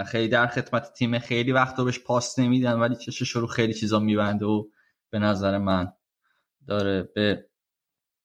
[0.07, 4.45] خیلی در خدمت تیم خیلی وقتا بهش پاس نمیدن ولی چشش رو خیلی چیزا میبنده
[4.45, 4.65] و
[5.11, 5.93] به نظر من
[6.67, 7.47] داره به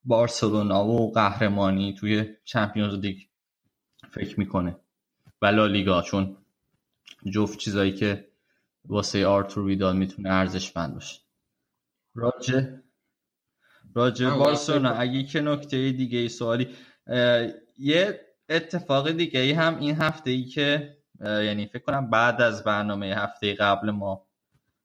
[0.03, 3.17] بارسلونا و قهرمانی توی چمپیونز لیگ
[4.11, 4.79] فکر می‌کنه
[5.41, 6.37] و لالیگا چون
[7.33, 8.27] جفت چیزایی که
[8.85, 11.21] واسه آرتور ویدال می‌تونه ارزشمند باشه.
[12.15, 12.83] راجه
[13.95, 16.75] راجه بارسلونا اگه که نکته دیگه ای سوالی
[17.77, 23.05] یه اتفاق دیگه ای هم این هفته ای که یعنی فکر کنم بعد از برنامه
[23.05, 24.27] هفته قبل ما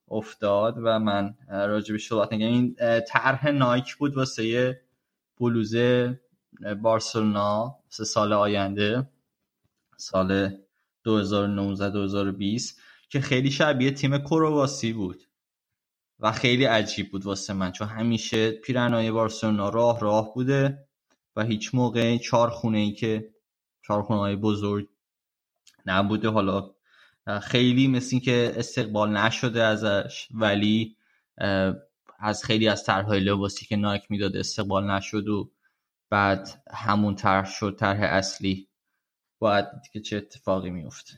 [0.08, 2.76] افتاد و من راجع به صحبت این
[3.08, 4.80] طرح نایک بود واسه
[5.40, 5.76] بلوز
[6.82, 9.08] بارسلونا سه سال آینده
[9.96, 10.58] سال
[11.08, 15.22] 2019-2020 که خیلی شبیه تیم کرواسی بود
[16.20, 20.88] و خیلی عجیب بود واسه من چون همیشه پیرنهای بارسلونا راه راه بوده
[21.36, 23.30] و هیچ موقع چهار خونه ای که
[23.86, 24.88] چهار خونه های بزرگ
[25.86, 26.28] نبوده.
[26.28, 26.70] حالا
[27.42, 30.96] خیلی مثل که استقبال نشده ازش ولی
[32.18, 35.50] از خیلی از طرحهای لباسی که نایک می‌داد استقبال نشد و
[36.10, 38.68] بعد همون طرح شد طرح اصلی.
[39.38, 41.14] باید که چه اتفاقی میفته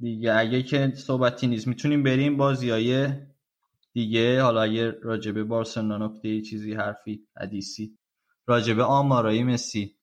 [0.00, 3.06] دیگه اگه که صحبتی نیست می‌تونیم بریم بازی
[3.92, 4.42] دیگه.
[4.42, 7.98] حالا اگه راجبه بارسلونا نکته چیزی حرفی حدیثی
[8.46, 9.99] راجبه آمارای مسی.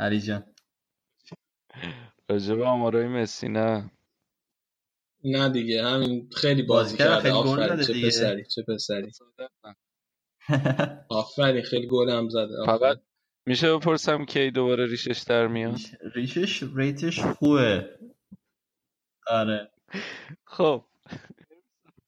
[0.00, 0.44] علی جان.
[2.28, 3.90] راجبه آمارای مسی نه.
[5.24, 7.20] نه دیگه همین خیلی بازی, کرده.
[7.20, 9.10] خیلی آفرین چه پسری چه پسری.
[11.08, 13.00] آفرین خیلی گل هم زده فقط
[13.46, 15.78] میشه بپرسم کی دوباره ریشش در میاد؟
[16.14, 17.98] ریشش ریتش خوبه.
[19.26, 19.70] آره.
[20.44, 20.84] خب.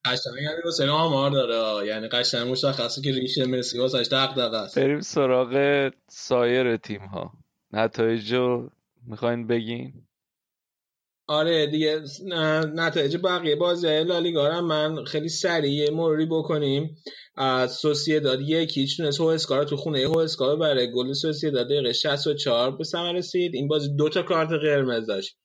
[0.05, 1.87] قشنگ همین حسین آمار داره.
[1.87, 4.79] یعنی قشنگ مشخصه که ریشه مسی واسش دغدغه است.
[4.79, 7.42] بریم سراغ سایر تیم ها
[7.73, 8.69] نتایجو
[9.07, 9.93] می‌خواین بگین؟
[11.27, 12.03] آره دیگه
[12.75, 16.97] نتایج بقیه بازی لالیگا هم من خیلی سریع مروری بکنیم.
[17.37, 17.81] از
[18.21, 21.13] داد یک هیچ تونست اسکار تو خونه اسکار برای گل
[21.51, 23.55] داد دقیقه 64 به ثمر رسید.
[23.55, 25.37] این بازی دو تا کارت قرمز داشت.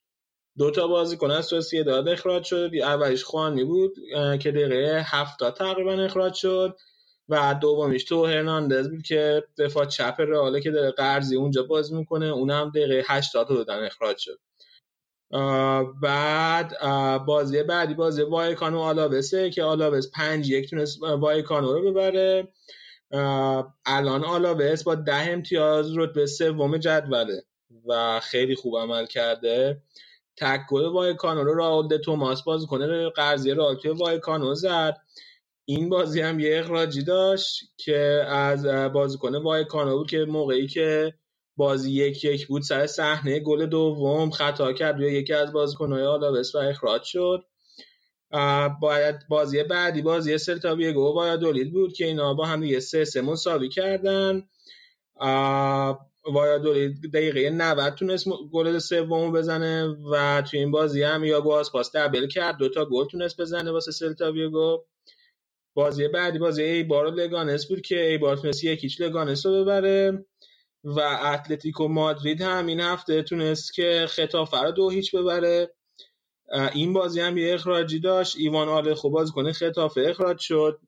[0.57, 1.53] دو تا بازیکن از
[1.85, 2.71] داد اخراج شد.
[2.83, 3.93] اولش خوانی بود
[4.41, 6.77] که دقیقه 70 تقریبا اخراج شد.
[7.29, 12.25] و دومیش تو هرناندز بود که دفاع چپ رئاله که داره قرضی اونجا باز می‌کنه
[12.25, 14.39] اونم دقیقه 80 دادن اخراج شد.
[16.01, 16.77] بعد
[17.25, 22.47] بازی بعدی بازی وایکانو آلاوسه که آلاوس پنج یک تونست وایکانو رو ببره.
[23.85, 27.43] الان آلاوس با ده امتیاز رتبه سوم جدوله
[27.87, 29.81] و خیلی خوب عمل کرده.
[30.37, 34.97] تک گل وایکانو رو راول توماس باز کنه قرضی رو توی وایکانو زد.
[35.69, 37.97] این بازی هم یه اخراجی داشت که
[38.27, 41.13] از بازیکن وایکانو بود که موقعی که
[41.57, 46.55] بازی یک یک بود سر صحنه گل دوم خطا کرد روی یکی از بازیکن‌های آلاوس
[46.55, 47.43] و اخراج شد.
[48.81, 53.05] باید بازی بعدی بازی سلتا ویگو باید دولید بود که اینا با هم دیگه سه
[53.05, 54.43] سه مساوی کردن.
[56.33, 62.27] وایادولید دقیقه 90 تونست گل سوم بزنه و توی این بازی هم یاگو آسپاس دبل
[62.27, 62.57] کرد.
[62.57, 64.83] دوتا گل تونست بزنه واسه سلتا ویگو.
[65.77, 70.25] بازی بعدی بازی ایبار لگانس بود که ایبار تونست یک هیچ لگانس رو ببره.
[70.83, 75.73] و اتلتیکو مادرید هم این هفته تونست که ختافه رو دو هیچ ببره.
[76.73, 78.35] این بازی هم یه اخراجی داشت.
[78.37, 80.79] ایوان آلخو بازیکن ختافه اخراج شد.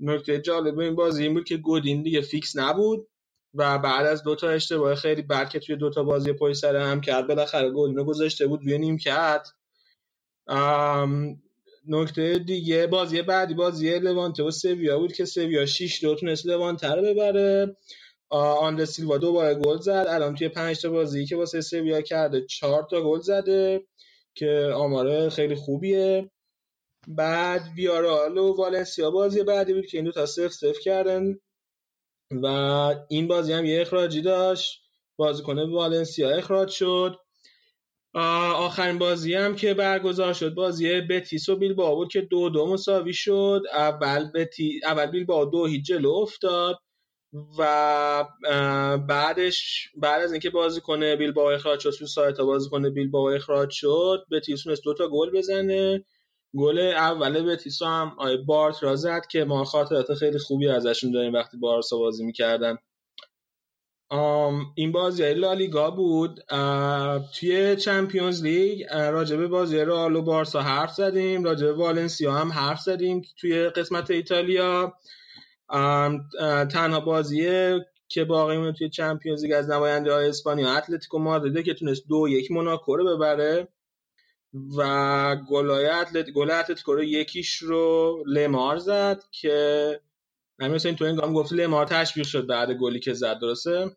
[0.00, 3.08] نکته جالب این بازی این بود که گودین دیگه فیکس نبود.
[3.54, 7.26] و بعد از دوتا اشتباه خیلی بد که توی دوتا بازی پای سر هم کرد.
[7.26, 9.48] بالاخره گودین رو گذاشته بود روی نیم کرد
[11.88, 16.92] نکته دیگه بازی بعدی بازی لوانته و سویا بود که سویا 6 دو تونست لوانته
[16.92, 17.76] رو ببره.
[18.30, 20.06] آندر سیلوا دو بار گل زد.
[20.08, 23.86] الان توی 5 تا بازی که واسه سویا کرده 4 تا گل زده
[24.34, 26.30] که آماره خیلی خوبیه.
[27.08, 31.38] بعد ویارال و والنسیا بازی بعدی بود که این دو تا صفر صفر کردن
[32.42, 32.46] و
[33.08, 34.82] این بازی هم یه اخراجی داشت.
[35.18, 37.16] بازیکن والنسیا اخراج شد.
[38.14, 43.12] آخرین بازی هم که برگزار شد بازی بتیس و بیلبائو بود که دو دو مساوی
[43.12, 43.62] شد.
[43.74, 46.76] اول بتی اول بیلبائو دو هیچ جلو افتاد
[47.58, 48.24] و
[49.08, 54.62] بعدش بعد از اینکه بازیکن بیلبائو اخراج شد تو سایت بازیکن بیلبائو اخراج شد بتیس
[54.62, 56.04] تونست دو تا گل بزنه.
[56.56, 61.32] گل اول بتیس هم آی بارت را زد که ما خاطرات خیلی خوبی ازشون داریم
[61.34, 62.76] وقتی بارسا بازی می‌کردن.
[64.74, 66.40] این بازی لالیگا بود.
[67.34, 73.22] توی Champions League راجبه بازی رئال و بارسا حرف زدیم راجبه والنسیا هم حرف زدیم
[73.40, 74.94] توی قسمت ایتالیا.
[76.72, 77.78] تنها بازی
[78.08, 82.50] که باقی توی Champions League از نماینده های اسپانیا اتلتیکو مادریده که تونست دو یک
[82.50, 83.68] موناکو رو ببره
[84.76, 90.00] و گلای اتلت گل اتلتیکو رو یکیش رو لمار زد که
[90.60, 93.96] همین مثلا تو این گام گفتی لمار تشویق شد بعد گلی که زد درسته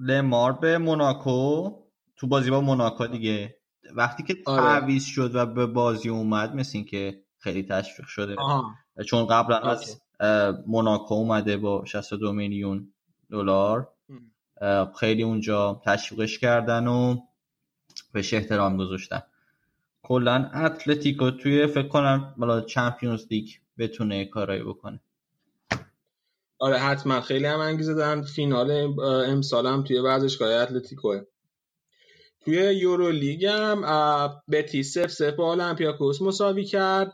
[0.00, 1.70] لمار به موناکو
[2.16, 3.56] تو بازی با موناکو دیگه
[3.96, 4.62] وقتی که آره.
[4.62, 8.74] تعویض شد و به بازی اومد مثل این که خیلی تشویق شده آها.
[9.06, 9.58] چون قبلا.
[9.58, 10.00] از
[10.66, 12.92] موناکو اومده با 62 میلیون
[13.30, 13.88] دلار
[15.00, 17.16] خیلی اونجا تشویقش کردن و
[18.12, 19.22] بهش احترام گذاشتن
[20.02, 23.48] کلا اتلتیکو توی فکر کنم بالا چمپیونز لیگ
[23.78, 25.00] بتونه کارایی بکنه.
[26.58, 27.20] آره حتما.
[27.20, 28.22] خیلی هم انگیزه دارن.
[28.22, 28.70] فینال
[29.28, 31.20] امسال هم توی ورزشگاه اتلتیکوه.
[32.44, 37.12] توی یورو لیگ هم اه، بتیس سف سف با اولمپیاکوس مساوی کرد.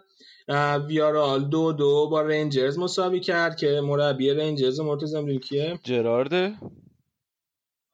[0.89, 6.59] ویارال دو دو با رنجرز مساوی کرد که مربی رنجرز مرتضی کیه جرارده؟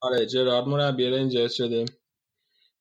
[0.01, 1.85] آره جرارد مربی رنجرز شده.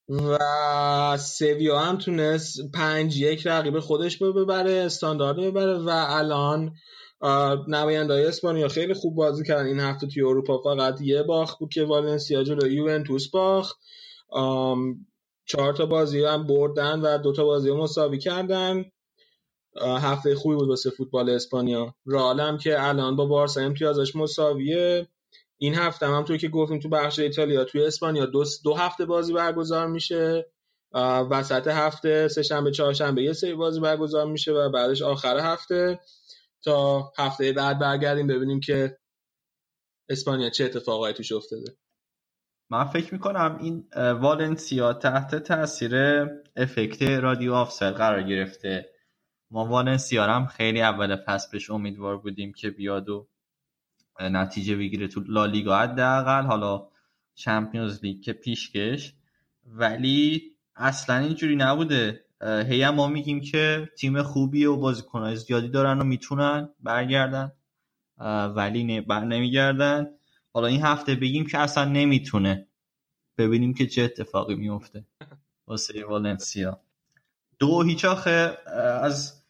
[0.10, 6.74] و سویا هم تونست پنج یک رقیب خودش رو ببره استاندارد ببره و الان
[7.68, 9.66] نماینده های اسپانیا خیلی خوب بازی کردن.
[9.66, 13.78] این هفته توی اروپا فقط یه باخت بود که والنسیا جلو یوونتوس باخت.
[15.46, 18.86] چهار تا بازی هم بردن و دو تا بازی مساوی کردن.
[19.82, 21.96] هفته خوبی بود واسه فوتبال اسپانیا.
[22.06, 25.08] رئال هم که الان با بارسا امتیازش مساویه.
[25.62, 29.34] این هفته هم همونطور که گفتیم تو بخش ایتالیا توی اسپانیا دو, دو هفته بازی
[29.34, 30.52] برگزار میشه
[31.32, 36.00] وسط هفته سه شنبه چهارشنبه یه سری بازی برگزار میشه و بعدش آخر هفته
[36.64, 38.98] تا هفته بعد برگردیم ببینیم که
[40.10, 41.78] اسپانیا چه اتفاقایی توش افتاده.
[42.72, 48.90] من فکر می‌کنم این والنسیا تحت تاثیر افکت رادیو آفسل قرار گرفته.
[49.52, 53.28] ما والنسیا هم خیلی اول فصل بهش امیدوار بودیم که بیاد و
[54.20, 56.88] نتیجه بگیره تو لالیگا حداقل حالا
[57.36, 59.14] چمپیونز لیگ که پیشکش.
[59.66, 60.44] ولی
[60.76, 62.26] اصلا اینجوری نبوده.
[62.42, 67.52] هی ما میگیم که تیم خوبیه و بازیکنهای زیادی دارن و می‌تونن برگردن.
[68.56, 70.08] ولی نه- بر نمیگردن.
[70.54, 72.68] حالا این هفته بگیم که اصلا نمی‌تونه.
[73.38, 75.06] ببینیم که چه اتفاقی میفته
[75.68, 76.80] واسه والنسیا.
[77.60, 78.58] دو هیچ آخه
[79.04, 79.44] از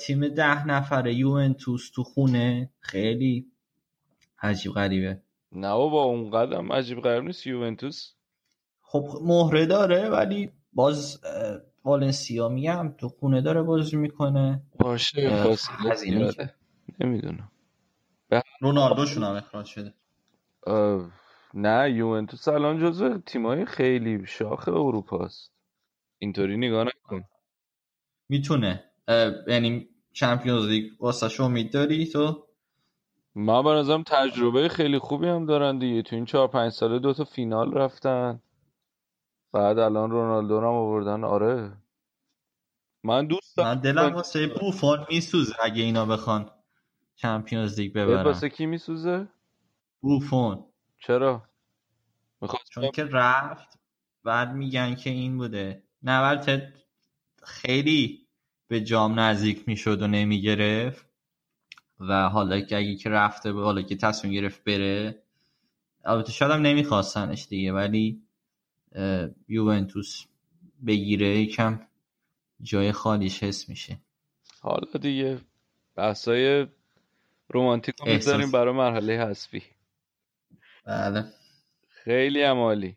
[0.00, 2.70] تیم ده نفره یوونتوس تو خونه.
[2.80, 3.46] خیلی
[4.42, 5.22] عجیب غریبه.
[5.52, 7.46] نه بابا اون قدم عجیب غریب نیست.
[7.46, 8.14] یوونتوس.
[8.82, 11.20] خب مهره داره ولی باز
[11.84, 14.62] والنسیا میگم تو خونه داره بازی می‌کنه.
[14.78, 16.54] باشه فاصله زیاده.
[17.00, 17.50] نمی‌دونم.
[18.60, 19.94] رونالدوشون هم اخراج شده.
[21.54, 25.52] نه یوونتوس الان جزو تیمای خیلی شاخ اروپاست
[26.18, 27.24] اینطوری نگاه نکن.
[28.28, 28.84] می‌تونه.
[29.48, 32.46] یعنی چمپیونز لیگ واسه امید داری تو؟
[33.34, 36.02] من به نظرم تجربه خیلی خوبی هم دارن دیگه.
[36.02, 38.42] تو این چهار پنج ساله دو تا فینال رفتن.
[39.52, 41.24] بعد الان رونالدو رو هم آوردن.
[41.24, 41.76] آره.
[43.04, 46.50] من دوست دارم من دلم واسه بوفون میسوزه اگه اینا بخوان
[47.16, 48.22] چمپیونز لیگ ببرن.
[48.22, 49.28] واسه کی میسوزه؟
[50.00, 50.64] بوفون.
[50.98, 51.42] چرا؟
[52.40, 53.80] می‌خواد چون که رفت.
[54.24, 55.82] بعد میگن که این بوده.
[56.02, 56.74] نه البته
[57.42, 58.28] خیلی
[58.68, 61.09] به جام نزدیک می‌شد و نمی‌گرفت.
[62.00, 65.22] و حالا که اگه که رفته به حالا که تصمیم گرفت بره
[66.04, 68.22] البته شاید هم نمیخواستنش دیگه ولی
[69.48, 70.26] یوونتوس
[70.86, 71.80] بگیره یکم
[72.62, 73.98] جای خالیش حس میشه.
[74.60, 75.38] حالا دیگه
[75.96, 76.66] بحثای
[77.48, 78.12] رومانتیک رو.
[78.12, 79.62] می‌ذاریم برای مرحله حذفی.
[80.86, 81.24] بله.
[81.88, 82.96] خیلی هم عالی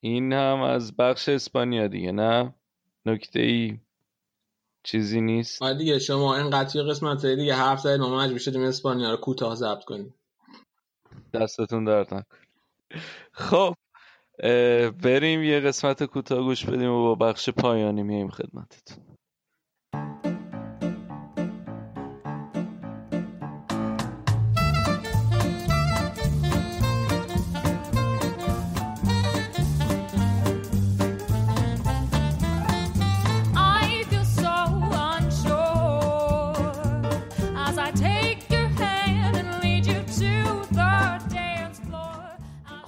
[0.00, 2.54] این هم از بخش اسپانیا دیگه نه؟
[3.06, 3.78] نکته ای
[4.86, 8.62] چیزی نیست؟ آره دیگه شما اینقدر توی قسمت های دیگه حرف زدید ما مجبور شدیم
[8.62, 10.14] اسپانیا رو کوتاه ضبط کنیم.
[11.34, 12.36] دستتون درد نکن
[13.32, 13.74] خب
[15.02, 19.16] بریم یه قسمت کوتاه گوش بدیم و با بخش پایانی میایم خدمتتون.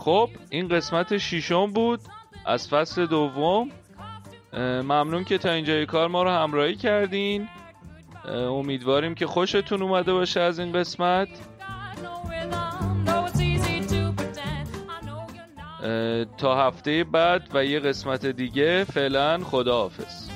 [0.09, 2.01] خب این قسمت شیشم بود.
[2.47, 3.71] از فصل دوم
[4.55, 7.49] ممنون که تا اینجای کار ما رو همراهی کردین.
[8.25, 11.29] امیدواریم که خوشتون اومده باشه از این قسمت.
[16.39, 20.28] تا هفته بعد و یه قسمت دیگه فعلا خداحافظ.